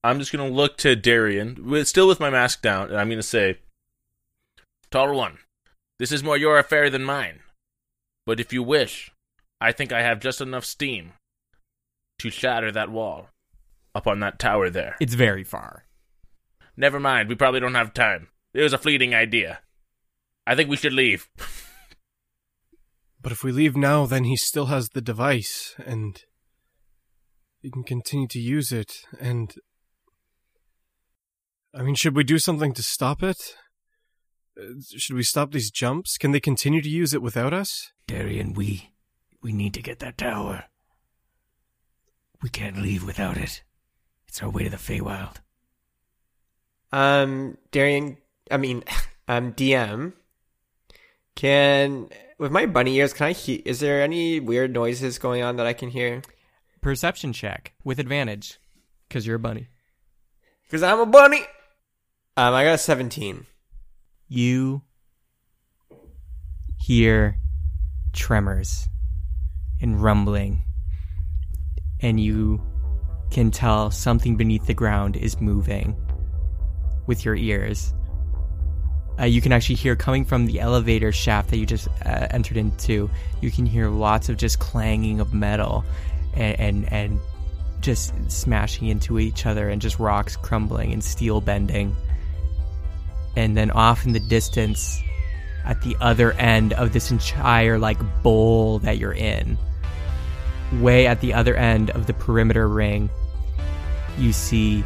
I'm 0.03 0.19
just 0.19 0.31
gonna 0.31 0.49
look 0.49 0.77
to 0.77 0.95
Darian, 0.95 1.67
with, 1.69 1.87
still 1.87 2.07
with 2.07 2.19
my 2.19 2.29
mask 2.29 2.61
down, 2.61 2.89
and 2.89 2.97
I'm 2.99 3.09
gonna 3.09 3.23
say, 3.23 3.57
Tall 4.91 5.15
One, 5.15 5.39
this 5.97 6.11
is 6.11 6.23
more 6.23 6.37
your 6.37 6.59
affair 6.59 6.89
than 6.91 7.03
mine. 7.03 7.39
But 8.25 8.39
if 8.39 8.53
you 8.53 8.61
wish, 8.61 9.11
I 9.59 9.71
think 9.71 9.91
I 9.91 10.03
have 10.03 10.19
just 10.19 10.41
enough 10.41 10.63
steam 10.63 11.13
to 12.19 12.29
shatter 12.29 12.71
that 12.71 12.91
wall 12.91 13.29
up 13.95 14.05
on 14.05 14.19
that 14.19 14.37
tower 14.37 14.69
there. 14.69 14.95
It's 14.99 15.13
very 15.15 15.43
far. 15.43 15.85
Never 16.77 16.99
mind, 16.99 17.29
we 17.29 17.35
probably 17.35 17.61
don't 17.61 17.73
have 17.75 17.93
time. 17.93 18.27
It 18.53 18.61
was 18.61 18.73
a 18.73 18.77
fleeting 18.77 19.15
idea. 19.15 19.61
I 20.45 20.55
think 20.55 20.69
we 20.69 20.77
should 20.77 20.93
leave. 20.93 21.29
But 23.21 23.31
if 23.31 23.43
we 23.43 23.51
leave 23.51 23.75
now, 23.75 24.05
then 24.05 24.25
he 24.25 24.35
still 24.35 24.67
has 24.67 24.89
the 24.89 25.01
device, 25.01 25.73
and 25.83 26.21
he 27.61 27.71
can 27.71 27.83
continue 27.83 28.27
to 28.27 28.39
use 28.39 28.71
it, 28.71 28.91
and. 29.19 29.55
I 31.73 31.81
mean, 31.81 31.95
should 31.95 32.15
we 32.15 32.23
do 32.23 32.37
something 32.37 32.73
to 32.73 32.83
stop 32.83 33.23
it? 33.23 33.55
Uh, 34.57 34.79
Should 34.95 35.15
we 35.15 35.23
stop 35.23 35.51
these 35.51 35.71
jumps? 35.71 36.17
Can 36.17 36.31
they 36.31 36.39
continue 36.39 36.81
to 36.81 36.89
use 36.89 37.13
it 37.13 37.21
without 37.21 37.53
us? 37.53 37.91
Darian, 38.07 38.53
we 38.53 38.91
we 39.41 39.51
need 39.51 39.73
to 39.73 39.81
get 39.81 39.99
that 39.99 40.17
tower. 40.17 40.65
We 42.41 42.49
can't 42.49 42.77
leave 42.77 43.03
without 43.03 43.37
it. 43.37 43.63
It's 44.35 44.43
our 44.43 44.49
way 44.49 44.65
to 44.65 44.69
the 44.69 44.75
Feywild. 44.75 45.37
Um, 46.91 47.57
Darian, 47.71 48.17
I 48.51 48.57
mean, 48.57 48.83
um, 49.29 49.53
DM, 49.53 50.11
can 51.35 52.09
with 52.37 52.51
my 52.51 52.65
bunny 52.65 52.97
ears, 52.97 53.13
can 53.13 53.27
I 53.27 53.31
hear? 53.31 53.61
Is 53.63 53.79
there 53.79 54.01
any 54.01 54.41
weird 54.41 54.73
noises 54.73 55.19
going 55.19 55.41
on 55.41 55.55
that 55.55 55.65
I 55.65 55.71
can 55.71 55.87
hear? 55.87 56.21
Perception 56.81 57.31
check 57.31 57.75
with 57.85 57.97
advantage 57.97 58.59
because 59.07 59.25
you're 59.25 59.37
a 59.37 59.39
bunny. 59.39 59.69
Because 60.63 60.83
I'm 60.83 60.99
a 60.99 61.05
bunny. 61.05 61.39
Um, 62.35 62.53
I 62.53 62.65
got 62.65 62.73
a 62.73 62.77
seventeen. 62.77 63.45
You 64.27 64.81
hear 66.77 67.37
tremors 68.11 68.89
and 69.79 70.03
rumbling, 70.03 70.63
and 72.01 72.19
you 72.19 72.59
can 73.31 73.51
tell 73.51 73.91
something 73.91 74.35
beneath 74.35 74.65
the 74.65 74.73
ground 74.73 75.15
is 75.15 75.39
moving 75.41 75.95
with 77.07 77.25
your 77.25 77.35
ears. 77.35 77.93
Uh, 79.19 79.25
you 79.25 79.41
can 79.41 79.53
actually 79.53 79.75
hear 79.75 79.95
coming 79.95 80.25
from 80.25 80.45
the 80.45 80.59
elevator 80.59 81.11
shaft 81.11 81.49
that 81.49 81.57
you 81.57 81.65
just 81.65 81.87
uh, 82.05 82.27
entered 82.31 82.57
into. 82.57 83.09
You 83.41 83.49
can 83.49 83.65
hear 83.65 83.89
lots 83.89 84.27
of 84.29 84.37
just 84.37 84.59
clanging 84.59 85.19
of 85.21 85.33
metal, 85.33 85.85
and, 86.33 86.59
and 86.59 86.93
and 86.93 87.19
just 87.79 88.13
smashing 88.29 88.87
into 88.87 89.19
each 89.19 89.45
other, 89.45 89.69
and 89.69 89.81
just 89.81 89.99
rocks 89.99 90.35
crumbling 90.35 90.91
and 90.91 91.03
steel 91.03 91.39
bending. 91.39 91.95
And 93.37 93.55
then 93.55 93.71
off 93.71 94.05
in 94.05 94.13
the 94.13 94.19
distance, 94.19 95.01
at 95.65 95.81
the 95.81 95.95
other 96.01 96.33
end 96.33 96.73
of 96.73 96.93
this 96.93 97.11
entire 97.11 97.79
like 97.79 97.97
bowl 98.21 98.79
that 98.79 98.97
you're 98.97 99.13
in, 99.13 99.57
way 100.73 101.07
at 101.07 101.21
the 101.21 101.33
other 101.33 101.55
end 101.55 101.91
of 101.91 102.07
the 102.07 102.13
perimeter 102.13 102.67
ring, 102.67 103.09
you 104.17 104.33
see 104.33 104.83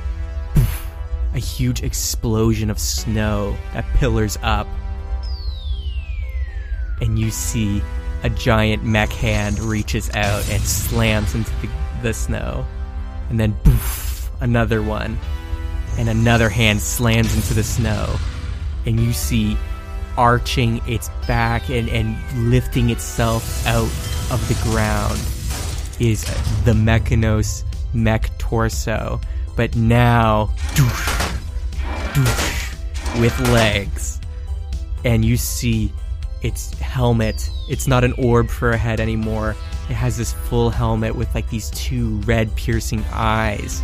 a 1.34 1.40
huge 1.40 1.84
explosion 1.84 2.70
of 2.70 2.80
snow 2.80 3.56
that 3.74 3.86
pillars 3.96 4.38
up. 4.42 4.68
And 7.02 7.18
you 7.18 7.32
see 7.32 7.82
a 8.24 8.30
giant 8.30 8.84
mech 8.84 9.12
hand 9.12 9.60
reaches 9.60 10.10
out 10.10 10.50
and 10.50 10.62
slams 10.62 11.36
into 11.36 11.52
the, 11.62 11.70
the 12.04 12.14
snow. 12.14 12.66
And 13.30 13.40
then 13.40 13.54
poof, 13.64 14.30
another 14.42 14.82
one. 14.82 15.18
And 15.98 16.10
another 16.10 16.50
hand 16.50 16.82
slams 16.82 17.34
into 17.36 17.54
the 17.54 17.64
snow. 17.64 18.16
And 18.86 19.00
you 19.00 19.14
see 19.14 19.58
arching 20.18 20.82
its 20.88 21.10
back 21.28 21.70
and, 21.70 21.88
and 21.90 22.18
lifting 22.52 22.90
itself 22.90 23.66
out 23.66 23.90
of 24.32 24.46
the 24.48 24.60
ground 24.70 25.20
is 26.00 26.24
the 26.64 26.74
Mechanos 26.74 27.64
mech 27.94 28.36
torso, 28.38 29.20
but 29.56 29.76
now 29.76 30.48
doosh, 30.74 31.38
doosh, 32.14 33.20
with 33.22 33.38
legs. 33.50 34.20
And 35.06 35.24
you 35.24 35.38
see 35.38 35.92
its 36.42 36.74
helmet. 36.80 37.50
It's 37.70 37.88
not 37.88 38.04
an 38.04 38.14
orb 38.14 38.50
for 38.50 38.72
a 38.72 38.78
head 38.78 39.00
anymore. 39.00 39.56
It 39.90 39.94
has 39.94 40.18
this 40.18 40.34
full 40.34 40.70
helmet 40.70 41.16
with 41.16 41.34
like 41.34 41.50
these 41.50 41.70
two 41.72 42.18
red 42.22 42.54
piercing 42.56 43.04
eyes. 43.12 43.82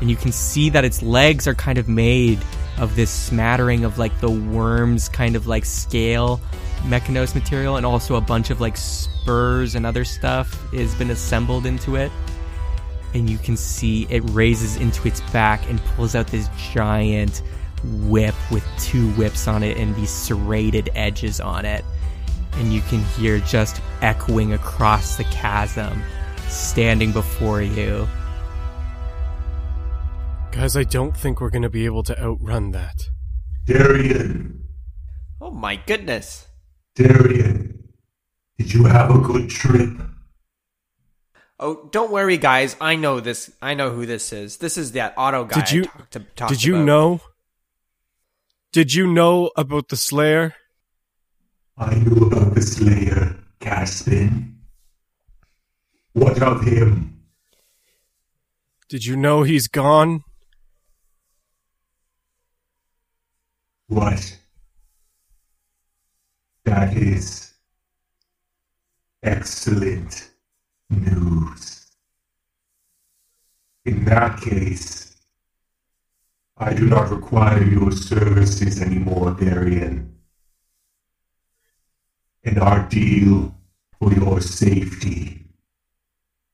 And 0.00 0.10
you 0.10 0.16
can 0.16 0.32
see 0.32 0.70
that 0.70 0.84
its 0.84 1.02
legs 1.02 1.46
are 1.46 1.54
kind 1.54 1.78
of 1.78 1.88
made 1.88 2.38
of 2.78 2.96
this 2.96 3.10
smattering 3.10 3.84
of 3.84 3.98
like 3.98 4.18
the 4.20 4.30
worms 4.30 5.08
kind 5.08 5.36
of 5.36 5.46
like 5.46 5.64
scale 5.64 6.40
mechanos 6.84 7.34
material 7.34 7.76
and 7.76 7.86
also 7.86 8.16
a 8.16 8.20
bunch 8.20 8.50
of 8.50 8.60
like 8.60 8.76
spurs 8.76 9.74
and 9.74 9.86
other 9.86 10.04
stuff 10.04 10.70
has 10.72 10.94
been 10.94 11.10
assembled 11.10 11.66
into 11.66 11.96
it 11.96 12.12
and 13.14 13.30
you 13.30 13.38
can 13.38 13.56
see 13.56 14.06
it 14.10 14.20
raises 14.30 14.76
into 14.76 15.06
its 15.08 15.20
back 15.32 15.68
and 15.70 15.82
pulls 15.96 16.14
out 16.14 16.26
this 16.28 16.48
giant 16.72 17.42
whip 18.02 18.34
with 18.50 18.66
two 18.78 19.10
whips 19.12 19.48
on 19.48 19.62
it 19.62 19.76
and 19.76 19.94
these 19.96 20.10
serrated 20.10 20.90
edges 20.94 21.40
on 21.40 21.64
it 21.64 21.84
and 22.54 22.72
you 22.72 22.80
can 22.82 23.02
hear 23.16 23.38
just 23.40 23.80
echoing 24.02 24.52
across 24.52 25.16
the 25.16 25.24
chasm 25.24 26.02
standing 26.48 27.12
before 27.12 27.62
you 27.62 28.06
Guys, 30.54 30.76
I 30.76 30.84
don't 30.84 31.16
think 31.16 31.40
we're 31.40 31.50
gonna 31.50 31.68
be 31.68 31.84
able 31.84 32.04
to 32.04 32.16
outrun 32.16 32.70
that. 32.70 33.08
Darian, 33.66 34.62
Oh 35.40 35.50
my 35.50 35.74
goodness! 35.74 36.43
Darian, 36.94 37.88
did 38.58 38.72
you 38.72 38.84
have 38.84 39.10
a 39.14 39.18
good 39.18 39.50
trip? 39.50 39.90
Oh, 41.58 41.88
don't 41.92 42.10
worry, 42.10 42.36
guys. 42.36 42.76
I 42.80 42.96
know 42.96 43.20
this. 43.20 43.50
I 43.62 43.74
know 43.74 43.90
who 43.90 44.06
this 44.06 44.32
is. 44.32 44.58
This 44.58 44.76
is 44.76 44.92
that 44.92 45.14
Otto 45.16 45.44
guy. 45.44 45.60
Did 45.60 45.70
you- 45.72 45.82
I 45.82 45.86
talked 45.98 46.12
to, 46.12 46.20
talked 46.36 46.52
Did 46.52 46.64
you 46.64 46.74
about. 46.76 46.84
know? 46.84 47.20
Did 48.72 48.92
you 48.94 49.06
know 49.06 49.50
about 49.56 49.88
the 49.88 49.96
Slayer? 49.96 50.54
I 51.76 51.94
knew 51.94 52.26
about 52.26 52.54
the 52.54 52.62
Slayer, 52.62 53.36
Caspin. 53.60 54.54
What 56.12 56.40
of 56.42 56.64
him? 56.64 57.22
Did 58.88 59.04
you 59.04 59.16
know 59.16 59.42
he's 59.42 59.66
gone? 59.68 60.22
What? 63.88 64.38
That 66.64 66.96
is 66.96 67.52
excellent 69.22 70.30
news. 70.90 71.86
In 73.84 74.04
that 74.06 74.40
case, 74.40 75.16
I 76.56 76.72
do 76.72 76.86
not 76.86 77.10
require 77.10 77.62
your 77.62 77.92
services 77.92 78.80
anymore, 78.80 79.32
Darian. 79.32 80.14
And 82.44 82.58
our 82.58 82.88
deal 82.88 83.54
for 83.98 84.12
your 84.12 84.40
safety 84.40 85.44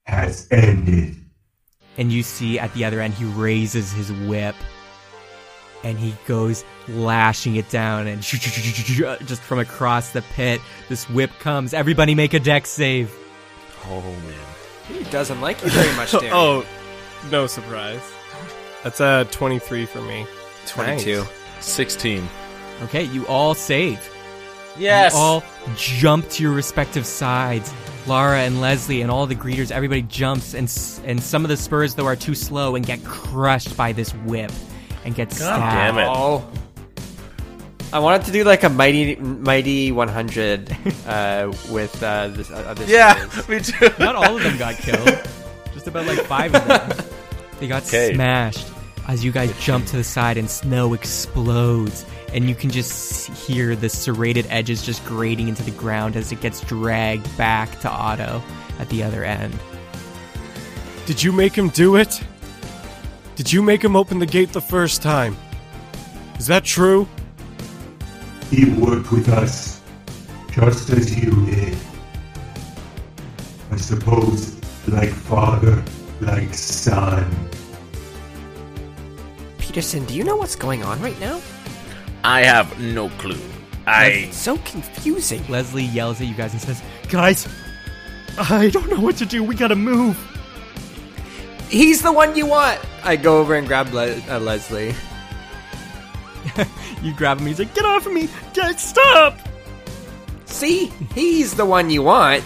has 0.05 0.49
ended. 0.51 1.17
and 1.99 2.11
you 2.11 2.23
see 2.23 2.59
at 2.59 2.73
the 2.75 2.85
other 2.85 3.01
end 3.01 3.15
he 3.15 3.25
raises 3.25 3.93
his 3.93 4.11
whip 4.27 4.55
and 5.85 5.99
he 5.99 6.15
goes 6.27 6.65
lashing 6.89 7.57
it 7.57 7.69
down 7.71 8.07
and 8.07 8.23
just 8.23 9.41
from 9.41 9.59
across 9.59 10.11
the 10.11 10.23
pit 10.35 10.61
this 10.89 11.09
whip 11.11 11.31
comes 11.41 11.73
everybody 11.73 12.15
make 12.15 12.35
a 12.35 12.41
dex 12.41 12.69
save 12.71 13.15
Oh 13.87 14.01
man. 14.03 14.35
He 14.89 15.05
doesn't 15.11 15.41
like 15.41 15.63
you 15.63 15.71
very 15.71 15.97
much, 15.97 16.11
Darian. 16.13 16.33
oh, 16.35 16.67
no 17.31 17.47
surprise. 17.47 18.03
That's 18.85 19.01
a 19.01 19.27
23 19.31 19.87
for 19.87 20.03
me. 20.03 20.27
22. 20.67 21.25
16. 21.61 22.29
okay 22.83 23.05
you 23.05 23.27
all 23.27 23.55
save 23.55 23.99
Yes. 24.79 25.13
you 25.15 25.19
all 25.19 25.43
jump 25.77 26.29
to 26.31 26.43
your 26.43 26.53
respective 26.53 27.05
sides 27.07 27.73
Lara 28.07 28.41
and 28.41 28.61
Leslie 28.61 29.03
and 29.03 29.11
all 29.11 29.27
the 29.27 29.35
greeters 29.35 29.71
everybody 29.71 30.03
jumps 30.03 30.55
and 30.55 30.65
and 31.09 31.23
some 31.23 31.45
of 31.45 31.49
the 31.49 31.57
spurs 31.57 31.95
though 31.95 32.07
are 32.07 32.17
too 32.17 32.35
slow 32.35 32.77
and 32.77 32.85
get 32.87 33.03
crushed 33.05 33.77
by 33.77 33.93
this 33.93 34.13
whip 34.27 34.51
and 35.05 35.15
get 35.15 35.33
stabbed 35.33 35.61
damn 35.63 35.99
it. 35.99 36.07
Oh. 36.09 36.47
I 37.93 37.99
wanted 37.99 38.27
to 38.27 38.33
do 38.33 38.45
like 38.45 38.63
a 38.63 38.69
mighty, 38.69 39.17
mighty 39.17 39.91
100 39.91 40.77
uh, 41.07 41.53
with 41.71 42.01
uh, 42.03 42.29
this. 42.29 42.51
Uh, 42.51 42.75
this 42.75 42.89
yeah, 42.89 43.15
quiz. 43.27 43.49
me 43.49 43.61
too. 43.89 43.89
Not 43.99 44.15
all 44.15 44.37
of 44.37 44.43
them 44.43 44.57
got 44.59 44.77
killed. 44.77 45.09
Just 45.75 45.87
about 45.89 46.07
like 46.07 46.21
five 46.21 46.55
of 46.55 46.67
them. 46.67 46.93
They 47.61 47.69
got 47.69 47.83
Okay. 47.89 48.15
smashed 48.15 48.67
as 49.07 49.23
you 49.23 49.33
guys 49.33 49.53
jump 49.61 49.85
to 49.89 49.97
the 49.99 50.05
side 50.05 50.39
and 50.39 50.49
snow 50.49 50.95
explodes. 50.95 52.07
And 52.33 52.49
you 52.49 52.55
can 52.55 52.71
just 52.71 53.29
hear 53.33 53.77
the 53.77 53.91
serrated 53.91 54.47
edges 54.49 54.83
just 54.83 55.05
grating 55.05 55.47
into 55.49 55.63
the 55.63 55.71
ground 55.73 56.17
as 56.17 56.33
it 56.33 56.41
gets 56.41 56.63
dragged 56.63 57.37
back 57.37 57.79
to 57.81 57.91
Otto 57.91 58.43
at 58.79 58.89
the 58.89 59.03
other 59.03 59.25
end. 59.25 59.53
Did 61.05 61.23
you 61.23 61.33
make 61.33 61.53
him 61.55 61.69
do 61.69 61.97
it? 61.97 62.23
Did 63.41 63.51
you 63.51 63.63
make 63.63 63.83
him 63.83 63.97
open 63.97 64.19
the 64.19 64.27
gate 64.27 64.53
the 64.53 64.61
first 64.61 65.01
time? 65.01 65.35
Is 66.39 66.47
that 66.49 66.63
true? 66.63 67.09
He 68.51 68.67
worked 68.73 69.11
with 69.13 69.31
us 69.31 69.81
just 70.51 70.91
as 70.91 71.19
you 71.19 71.31
did. 71.47 71.75
I 73.71 73.79
suppose 73.79 74.61
like 74.89 75.09
father, 75.09 75.83
like 76.21 76.53
son. 76.53 77.35
Peterson, 79.57 80.05
do 80.05 80.15
you 80.15 80.23
know 80.23 80.37
what's 80.37 80.55
going 80.55 80.83
on 80.83 81.01
right 81.01 81.19
now? 81.19 81.41
I 82.23 82.43
have 82.43 82.79
no 82.79 83.09
clue. 83.09 83.41
I 83.87 84.27
It's 84.29 84.37
so 84.37 84.59
confusing. 84.59 85.43
Leslie 85.49 85.85
yells 85.85 86.21
at 86.21 86.27
you 86.27 86.35
guys 86.35 86.53
and 86.53 86.61
says, 86.61 86.83
Guys, 87.09 87.49
I 88.37 88.69
don't 88.69 88.91
know 88.91 89.01
what 89.01 89.17
to 89.17 89.25
do. 89.25 89.43
We 89.43 89.55
gotta 89.55 89.77
move. 89.77 90.30
He's 91.71 92.03
the 92.03 92.13
one 92.13 92.37
you 92.37 92.47
want. 92.47 92.81
I 93.05 93.17
go 93.17 93.39
over 93.39 93.55
and 93.55 93.67
grab 93.67 93.93
Le- 93.95 94.21
uh, 94.29 94.39
Leslie. 94.41 94.95
You 97.03 97.15
grab 97.15 97.39
him. 97.41 97.47
He's 97.47 97.59
like, 97.59 97.73
"Get 97.75 97.87
off 97.87 98.05
of 98.05 98.13
me! 98.13 98.29
Get 98.53 98.79
stop!" 98.79 99.39
See, 100.45 100.93
he's 101.15 101.55
the 101.55 101.65
one 101.65 101.89
you 101.89 102.03
want. 102.03 102.45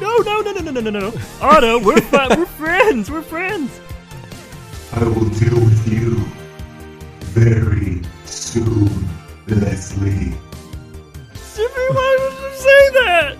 No, 0.00 0.16
no, 0.18 0.40
no, 0.40 0.52
no, 0.52 0.60
no, 0.62 0.70
no, 0.70 0.80
no, 0.80 1.00
no. 1.00 1.12
Otto, 1.42 1.78
we're 1.84 2.00
fi- 2.00 2.34
we're 2.34 2.46
friends. 2.62 3.10
We're 3.10 3.20
friends. 3.20 3.78
I 4.94 5.04
will 5.04 5.28
deal 5.30 5.54
with 5.54 5.86
you 5.92 6.16
very 7.34 8.00
soon, 8.24 8.88
Leslie. 9.48 10.32
Jimmy, 11.54 11.86
why 11.92 12.18
would 12.20 12.50
you 12.52 12.56
say 12.58 12.88
that? 13.04 13.36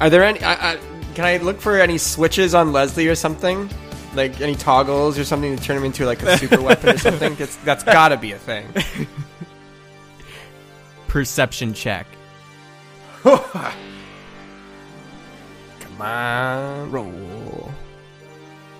Are 0.00 0.08
there 0.10 0.22
any? 0.22 0.40
I, 0.40 0.74
I, 0.74 0.78
can 1.16 1.24
I 1.24 1.38
look 1.38 1.60
for 1.60 1.80
any 1.80 1.98
switches 1.98 2.54
on 2.54 2.72
Leslie 2.72 3.08
or 3.08 3.16
something? 3.16 3.68
Like 4.14 4.40
any 4.40 4.54
toggles 4.54 5.18
or 5.18 5.24
something 5.24 5.56
to 5.56 5.62
turn 5.62 5.76
him 5.76 5.84
into 5.84 6.06
like 6.06 6.22
a 6.22 6.38
super 6.38 6.62
weapon 6.62 6.90
or 6.90 6.98
something? 6.98 7.34
That's 7.34 7.56
that's 7.56 7.84
gotta 7.84 8.16
be 8.16 8.32
a 8.32 8.38
thing. 8.38 8.66
perception 11.08 11.74
check. 11.74 12.06
Come 13.22 13.72
on, 16.00 16.90
roll. 16.90 17.70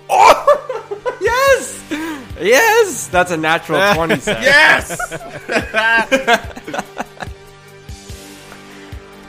Oh, 0.09 1.17
yes, 1.21 1.83
yes, 2.39 3.07
that's 3.07 3.31
a 3.31 3.37
natural 3.37 3.93
twenty. 3.93 4.17
Set. 4.17 4.41
yes. 4.41 4.97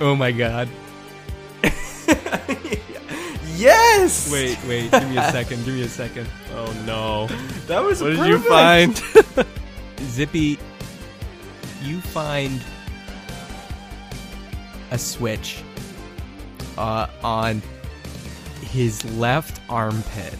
Oh 0.00 0.14
my 0.14 0.30
god. 0.30 0.68
Yes. 3.56 4.30
Wait, 4.32 4.58
wait, 4.66 4.90
give 4.90 5.10
me 5.10 5.16
a 5.16 5.30
second, 5.30 5.64
give 5.64 5.74
me 5.74 5.82
a 5.82 5.88
second. 5.88 6.28
Oh 6.52 6.72
no. 6.86 7.26
that 7.66 7.82
was 7.82 8.02
What 8.02 8.10
did 8.10 8.26
you 8.26 8.38
find? 8.38 9.00
Zippy, 10.02 10.58
you 11.82 12.00
find 12.00 12.60
a 14.90 14.98
switch 14.98 15.62
uh, 16.78 17.06
on 17.22 17.62
his 18.62 19.04
left 19.16 19.60
armpit. 19.68 20.34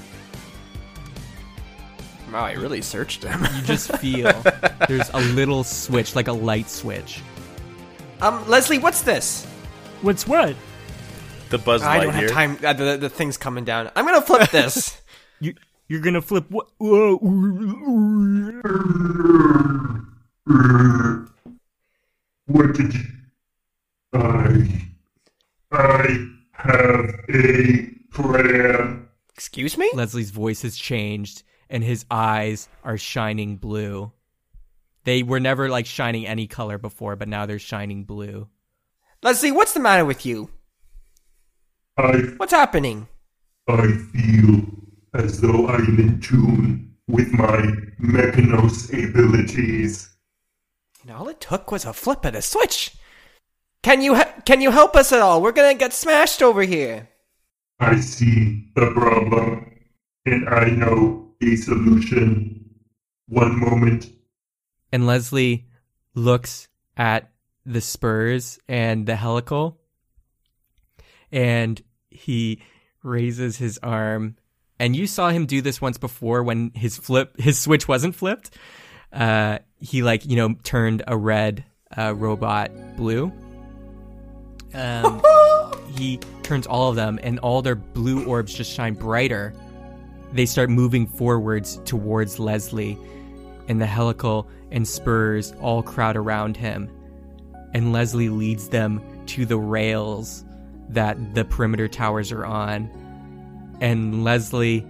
Wow, 2.33 2.45
I 2.45 2.53
really 2.53 2.83
searched 2.83 3.23
him. 3.23 3.41
You 3.43 3.63
just 3.63 3.97
feel 3.99 4.33
there's 4.89 5.09
a 5.15 5.21
little 5.35 5.65
switch, 5.65 6.15
like 6.15 6.29
a 6.29 6.33
light 6.33 6.69
switch. 6.69 7.23
Um, 8.21 8.47
Leslie, 8.49 8.79
what's 8.79 9.03
this? 9.03 9.47
What's 10.03 10.27
what? 10.27 10.55
The 11.49 11.59
Buzz 11.59 11.83
I 11.83 12.01
don't 12.01 12.13
have 12.13 12.31
time. 12.31 12.59
Uh, 12.63 12.73
the, 12.73 12.97
the 12.97 13.09
thing's 13.09 13.37
coming 13.37 13.65
down. 13.65 13.91
I'm 13.95 14.05
gonna 14.05 14.23
flip 14.23 14.51
this. 14.51 15.01
You 15.39 15.53
you're 15.87 16.01
gonna 16.01 16.23
flip 16.23 16.51
what? 16.51 16.69
Whoa. 16.79 17.19
What 22.47 22.75
did 22.75 22.95
you... 22.95 23.05
I... 24.15 24.87
I 25.71 26.29
have 26.53 27.11
a 27.29 27.89
plan. 28.13 29.09
Excuse 29.35 29.77
me. 29.77 29.91
Leslie's 29.93 30.31
voice 30.31 30.63
has 30.63 30.77
changed, 30.77 31.43
and 31.69 31.85
his 31.85 32.07
eyes 32.11 32.71
are 32.83 32.97
shining 32.97 33.57
blue. 33.57 34.11
They 35.05 35.23
were 35.23 35.41
never 35.41 35.69
like 35.69 35.87
shining 35.87 36.27
any 36.27 36.47
color 36.47 36.79
before, 36.79 37.15
but 37.17 37.29
now 37.29 37.45
they're 37.45 37.59
shining 37.59 38.05
blue. 38.05 38.49
Leslie, 39.23 39.53
what's 39.53 39.75
the 39.75 39.81
matter 39.81 40.05
with 40.05 40.25
you? 40.25 40.51
I, 41.97 42.19
What's 42.37 42.53
happening? 42.53 43.09
I 43.69 43.93
feel 44.13 44.63
as 45.15 45.41
though 45.41 45.67
I'm 45.69 45.99
in 45.99 46.21
tune 46.21 46.95
with 47.09 47.33
my 47.33 47.63
Mechanos 48.01 48.91
abilities. 48.93 50.11
And 51.03 51.11
all 51.11 51.29
it 51.29 51.41
took 51.41 51.71
was 51.71 51.85
a 51.85 51.93
flip 51.93 52.25
of 52.25 52.35
the 52.35 52.43
switch. 52.43 52.95
Can 53.83 54.03
you 54.03 54.15
he- 54.17 54.41
can 54.45 54.61
you 54.61 54.71
help 54.73 54.97
us 54.97 55.13
at 55.13 55.21
all? 55.23 55.41
We're 55.41 55.53
gonna 55.53 55.75
get 55.75 55.93
smashed 55.93 56.43
over 56.43 56.63
here. 56.63 57.09
I 57.79 58.01
see 58.01 58.71
the 58.75 58.91
problem, 58.93 59.79
and 60.25 60.49
I 60.49 60.71
know 60.71 61.35
a 61.43 61.57
solution. 61.57 62.53
One 63.29 63.59
moment. 63.59 64.11
And 64.93 65.07
Leslie 65.07 65.67
looks 66.15 66.69
at 66.97 67.31
the 67.65 67.81
spurs 67.81 68.59
and 68.69 69.07
the 69.07 69.17
helical, 69.17 69.81
and 71.37 71.83
he 72.09 72.63
raises 73.03 73.59
his 73.59 73.79
arm. 73.83 74.37
And 74.81 74.97
you 74.97 75.07
saw 75.07 75.29
him 75.29 75.45
do 75.45 75.61
this 75.61 75.81
once 75.81 75.99
before 75.99 76.43
when 76.43 76.73
his 76.75 76.97
flip, 76.97 77.39
his 77.39 77.59
switch 77.59 77.87
wasn't 77.87 78.15
flipped. 78.15 78.57
Uh, 79.13 79.59
he 79.79 80.03
like 80.03 80.27
you 80.27 80.37
know 80.37 80.55
turned 80.65 81.03
a 81.07 81.17
red 81.17 81.65
uh, 81.97 82.15
robot 82.15 82.71
blue. 82.97 83.31
Um, 84.75 85.23
he 85.97 86.19
turns 86.43 86.67
all 86.67 86.89
of 86.89 86.97
them, 86.97 87.21
and 87.23 87.39
all 87.39 87.63
their 87.63 87.75
blue 87.75 88.25
orbs 88.25 88.53
just 88.53 88.73
shine 88.73 88.95
brighter. 88.95 89.55
They 90.33 90.47
start 90.47 90.71
moving 90.71 91.07
forwards 91.07 91.81
towards 91.85 92.39
Leslie, 92.39 92.99
and 93.69 93.81
the 93.81 93.87
helical 93.87 94.49
and 94.71 94.89
spurs 94.89 95.53
all 95.61 95.83
crowd 95.83 96.17
around 96.17 96.57
him. 96.57 96.91
And 97.73 97.93
Leslie 97.93 98.31
leads 98.31 98.71
them 98.71 99.03
to 99.27 99.47
the 99.47 99.59
rails 99.59 100.46
that 100.91 101.35
the 101.35 101.45
perimeter 101.45 101.89
towers 101.89 102.33
are 102.33 102.45
on. 102.45 102.91
And 103.81 104.25
Leslie 104.25 104.87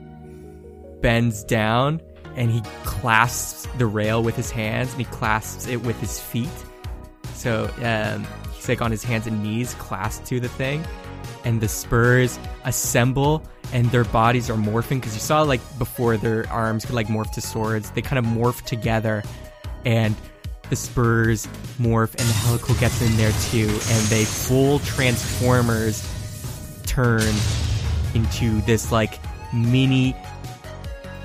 bends 1.01 1.45
down 1.45 2.01
and 2.37 2.51
he 2.51 2.63
clasps 2.85 3.67
the 3.79 3.87
rail 3.87 4.23
with 4.23 4.37
his 4.37 4.51
hands 4.51 4.93
and 4.93 5.01
he 5.01 5.07
clasps 5.07 5.67
it 5.67 5.83
with 5.83 5.99
his 6.01 6.21
feet. 6.21 6.49
So 7.35 7.71
um, 7.83 8.27
he's 8.55 8.69
like 8.69 8.83
on 8.83 8.91
his 8.91 9.03
hands 9.03 9.27
and 9.27 9.43
knees, 9.43 9.75
clasped 9.75 10.27
to 10.29 10.41
the 10.41 10.49
thing. 10.49 10.85
And 11.45 11.61
the 11.61 11.69
spurs 11.69 12.39
assemble 12.65 13.43
and 13.73 13.87
their 13.87 14.05
bodies 14.05 14.51
are 14.51 14.57
morphing 14.57 15.01
because 15.01 15.15
you 15.15 15.21
saw 15.21 15.43
like 15.43 15.61
before 15.79 16.17
their 16.17 16.49
arms 16.51 16.85
could 16.85 16.95
like 16.95 17.09
morph 17.09 17.33
to 17.33 17.41
swords. 17.41 17.91
They 17.91 18.03
kind 18.03 18.19
of 18.19 18.25
morph 18.25 18.63
together 18.63 19.23
and 19.85 20.15
the 20.71 20.77
spurs 20.77 21.47
morph 21.79 22.11
and 22.11 22.29
the 22.29 22.33
helical 22.33 22.75
gets 22.77 23.01
in 23.03 23.17
there 23.17 23.33
too. 23.51 23.69
And 23.69 24.07
they 24.07 24.25
full 24.25 24.79
transformers 24.81 26.03
turn 26.85 27.35
into 28.15 28.61
this 28.63 28.91
like 28.91 29.19
mini 29.53 30.17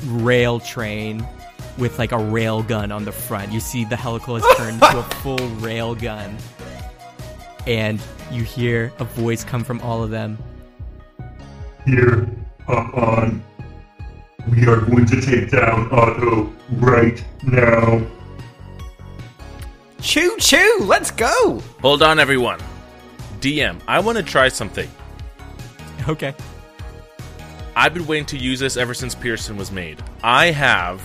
rail 0.06 0.60
train 0.60 1.26
with 1.78 1.98
like 1.98 2.12
a 2.12 2.18
rail 2.18 2.64
gun 2.64 2.92
on 2.92 3.06
the 3.06 3.12
front. 3.12 3.52
You 3.52 3.60
see 3.60 3.86
the 3.86 3.96
helical 3.96 4.36
has 4.40 4.58
turned 4.58 4.76
into 4.76 5.00
a 5.00 5.04
full 5.22 5.48
rail 5.60 5.96
gun. 5.96 6.38
And 7.68 8.02
you 8.32 8.44
hear 8.44 8.92
a 9.00 9.04
voice 9.04 9.44
come 9.44 9.64
from 9.64 9.82
all 9.82 10.04
of 10.04 10.10
them. 10.10 10.38
Here, 11.86 12.30
hop 12.66 12.94
on. 12.94 13.44
We 14.50 14.68
are 14.68 14.82
going 14.82 15.06
to 15.08 15.22
take 15.22 15.52
down 15.52 15.90
Otto 15.92 16.52
right 16.72 17.24
now. 17.44 18.02
Choo 20.02 20.36
choo, 20.40 20.80
let's 20.82 21.12
go. 21.12 21.62
Hold 21.82 22.02
on, 22.02 22.20
everyone. 22.20 22.60
DM, 23.40 23.80
I 23.88 24.00
want 24.00 24.18
to 24.18 24.24
try 24.24 24.48
something. 24.48 24.90
Okay. 26.10 26.34
I've 27.76 27.94
been 27.94 28.08
waiting 28.08 28.26
to 28.28 28.38
use 28.38 28.60
this 28.60 28.78
ever 28.78 28.94
since 28.94 29.14
Pearson 29.14 29.58
was 29.58 29.72
made. 29.72 30.02
I 30.24 30.48
have 30.48 31.02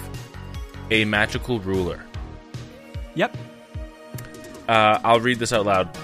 a 0.91 1.05
magical 1.05 1.61
ruler. 1.61 2.03
Yep. 3.15 3.37
Uh, 4.69 4.99
I'll 5.05 5.21
read 5.21 5.39
this 5.39 5.53
out 5.53 5.67
loud. 5.67 5.97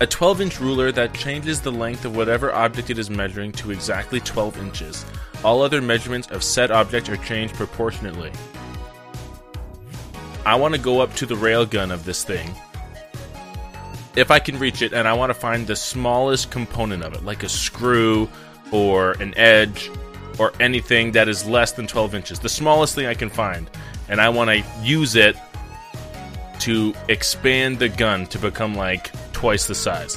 A 0.00 0.06
12 0.06 0.42
inch 0.42 0.60
ruler 0.60 0.92
that 0.92 1.14
changes 1.14 1.62
the 1.62 1.72
length 1.72 2.04
of 2.04 2.14
whatever 2.14 2.52
object 2.52 2.90
it 2.90 2.98
is 2.98 3.08
measuring 3.08 3.52
to 3.52 3.70
exactly 3.70 4.20
12 4.20 4.58
inches. 4.58 5.06
All 5.42 5.62
other 5.62 5.80
measurements 5.80 6.28
of 6.28 6.44
said 6.44 6.70
object 6.70 7.08
are 7.08 7.16
changed 7.16 7.54
proportionately. 7.54 8.30
I 10.46 10.54
want 10.54 10.74
to 10.74 10.80
go 10.80 11.00
up 11.00 11.12
to 11.14 11.26
the 11.26 11.34
railgun 11.34 11.92
of 11.92 12.04
this 12.04 12.22
thing. 12.22 12.54
If 14.14 14.30
I 14.30 14.38
can 14.38 14.60
reach 14.60 14.80
it, 14.80 14.92
and 14.92 15.08
I 15.08 15.12
want 15.12 15.30
to 15.30 15.34
find 15.34 15.66
the 15.66 15.74
smallest 15.74 16.52
component 16.52 17.02
of 17.02 17.14
it, 17.14 17.24
like 17.24 17.42
a 17.42 17.48
screw 17.48 18.28
or 18.70 19.12
an 19.14 19.36
edge 19.36 19.90
or 20.38 20.52
anything 20.60 21.10
that 21.12 21.28
is 21.28 21.48
less 21.48 21.72
than 21.72 21.88
12 21.88 22.14
inches. 22.14 22.38
The 22.38 22.48
smallest 22.48 22.94
thing 22.94 23.06
I 23.06 23.14
can 23.14 23.28
find. 23.28 23.68
And 24.08 24.20
I 24.20 24.28
want 24.28 24.50
to 24.50 24.64
use 24.84 25.16
it 25.16 25.36
to 26.60 26.94
expand 27.08 27.80
the 27.80 27.88
gun 27.88 28.28
to 28.28 28.38
become 28.38 28.76
like 28.76 29.10
twice 29.32 29.66
the 29.66 29.74
size. 29.74 30.16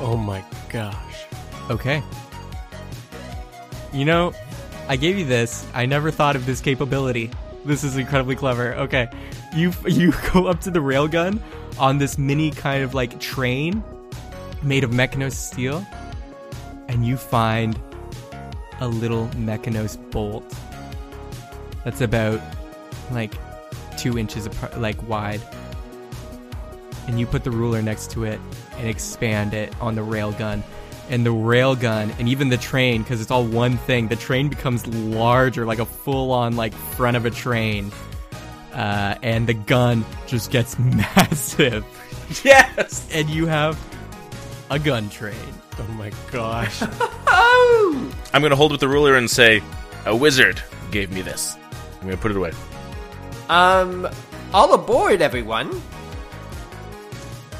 Oh 0.00 0.16
my 0.16 0.42
gosh. 0.70 1.26
Okay. 1.68 2.02
You 3.92 4.06
know, 4.06 4.32
I 4.88 4.96
gave 4.96 5.18
you 5.18 5.26
this. 5.26 5.66
I 5.74 5.84
never 5.84 6.10
thought 6.10 6.34
of 6.34 6.46
this 6.46 6.62
capability. 6.62 7.30
This 7.64 7.84
is 7.84 7.96
incredibly 7.96 8.36
clever. 8.36 8.74
Okay. 8.74 9.08
You 9.54 9.72
you 9.86 10.12
go 10.32 10.46
up 10.46 10.60
to 10.62 10.70
the 10.70 10.80
railgun 10.80 11.40
on 11.78 11.98
this 11.98 12.18
mini 12.18 12.50
kind 12.50 12.82
of 12.82 12.94
like 12.94 13.18
train 13.20 13.82
made 14.62 14.84
of 14.84 14.90
Mechanos 14.90 15.32
steel 15.32 15.84
and 16.88 17.04
you 17.04 17.16
find 17.16 17.78
a 18.80 18.88
little 18.88 19.28
Mechanos 19.28 19.98
bolt 20.10 20.44
that's 21.84 22.00
about 22.00 22.40
like 23.10 23.34
2 23.98 24.18
inches 24.18 24.46
apart, 24.46 24.80
like 24.80 25.06
wide. 25.08 25.40
And 27.06 27.20
you 27.20 27.26
put 27.26 27.44
the 27.44 27.50
ruler 27.50 27.82
next 27.82 28.10
to 28.12 28.24
it 28.24 28.40
and 28.78 28.88
expand 28.88 29.52
it 29.52 29.74
on 29.80 29.94
the 29.94 30.00
railgun 30.00 30.62
and 31.10 31.24
the 31.26 31.30
railgun 31.32 32.14
and 32.18 32.28
even 32.28 32.48
the 32.48 32.56
train 32.56 33.02
because 33.02 33.20
it's 33.20 33.30
all 33.30 33.44
one 33.44 33.76
thing 33.78 34.08
the 34.08 34.16
train 34.16 34.48
becomes 34.48 34.86
larger 34.86 35.66
like 35.66 35.78
a 35.78 35.84
full-on 35.84 36.56
like 36.56 36.72
front 36.74 37.16
of 37.16 37.26
a 37.26 37.30
train 37.30 37.90
uh, 38.72 39.14
and 39.22 39.46
the 39.46 39.54
gun 39.54 40.04
just 40.26 40.50
gets 40.50 40.78
massive 40.78 41.84
Yes. 42.42 43.06
and 43.12 43.28
you 43.28 43.46
have 43.46 43.78
a 44.70 44.78
gun 44.78 45.08
train 45.10 45.34
Oh 45.78 45.92
my 45.94 46.10
gosh. 46.30 46.82
I'm 48.32 48.42
gonna 48.42 48.54
hold 48.54 48.70
with 48.70 48.80
the 48.80 48.86
ruler 48.86 49.16
and 49.16 49.28
say, 49.28 49.60
"A 50.06 50.14
wizard 50.14 50.62
gave 50.92 51.10
me 51.10 51.20
this." 51.20 51.56
I'm 52.00 52.06
gonna 52.06 52.16
put 52.16 52.30
it 52.30 52.36
away. 52.36 52.52
Um, 53.48 54.08
all 54.52 54.72
aboard, 54.72 55.20
everyone. 55.20 55.82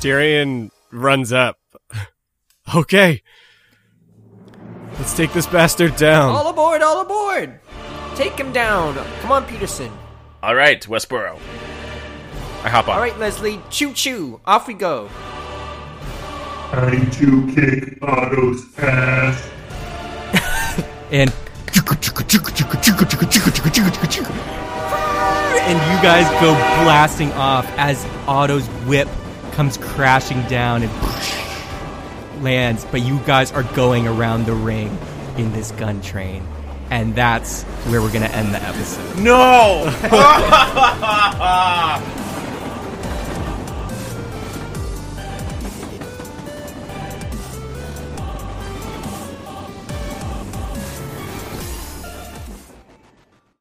Darian 0.00 0.70
runs 0.92 1.32
up. 1.32 1.58
Okay. 2.72 3.22
Let's 4.98 5.16
take 5.16 5.32
this 5.32 5.46
bastard 5.46 5.96
down. 5.96 6.30
All 6.30 6.48
aboard, 6.48 6.82
all 6.82 7.00
aboard. 7.00 7.58
Take 8.14 8.38
him 8.38 8.52
down. 8.52 8.94
Come 9.20 9.32
on, 9.32 9.44
Peterson. 9.44 9.90
All 10.42 10.54
right, 10.54 10.80
Westboro. 10.82 11.36
I 12.62 12.68
hop 12.68 12.88
on. 12.88 12.94
All 12.94 13.00
right, 13.00 13.18
Leslie. 13.18 13.60
Choo 13.70 13.92
choo. 13.92 14.40
Off 14.44 14.68
we 14.68 14.74
go. 14.74 15.08
Time 16.70 17.10
to 17.10 17.54
kick 17.54 17.98
Otto's 18.02 18.78
ass. 18.78 19.50
and 21.10 21.32
and 25.66 25.78
you 25.78 26.02
guys 26.02 26.28
go 26.42 26.52
blasting 26.84 27.32
off 27.32 27.66
as 27.78 28.04
Otto's 28.26 28.66
whip 28.86 29.08
comes 29.52 29.76
crashing 29.78 30.42
down 30.42 30.82
and 30.82 30.90
lands, 32.44 32.86
but 32.90 33.02
you 33.02 33.18
guys 33.20 33.50
are 33.52 33.62
going 33.62 34.06
around 34.06 34.46
the 34.46 34.54
ring 34.54 34.96
in 35.36 35.52
this 35.52 35.72
gun 35.72 36.00
train. 36.02 36.46
And 36.90 37.14
that's 37.14 37.62
where 37.88 38.00
we're 38.00 38.12
going 38.12 38.22
to 38.22 38.34
end 38.34 38.54
the 38.54 38.62
episode. 38.62 39.18
No! 39.18 39.90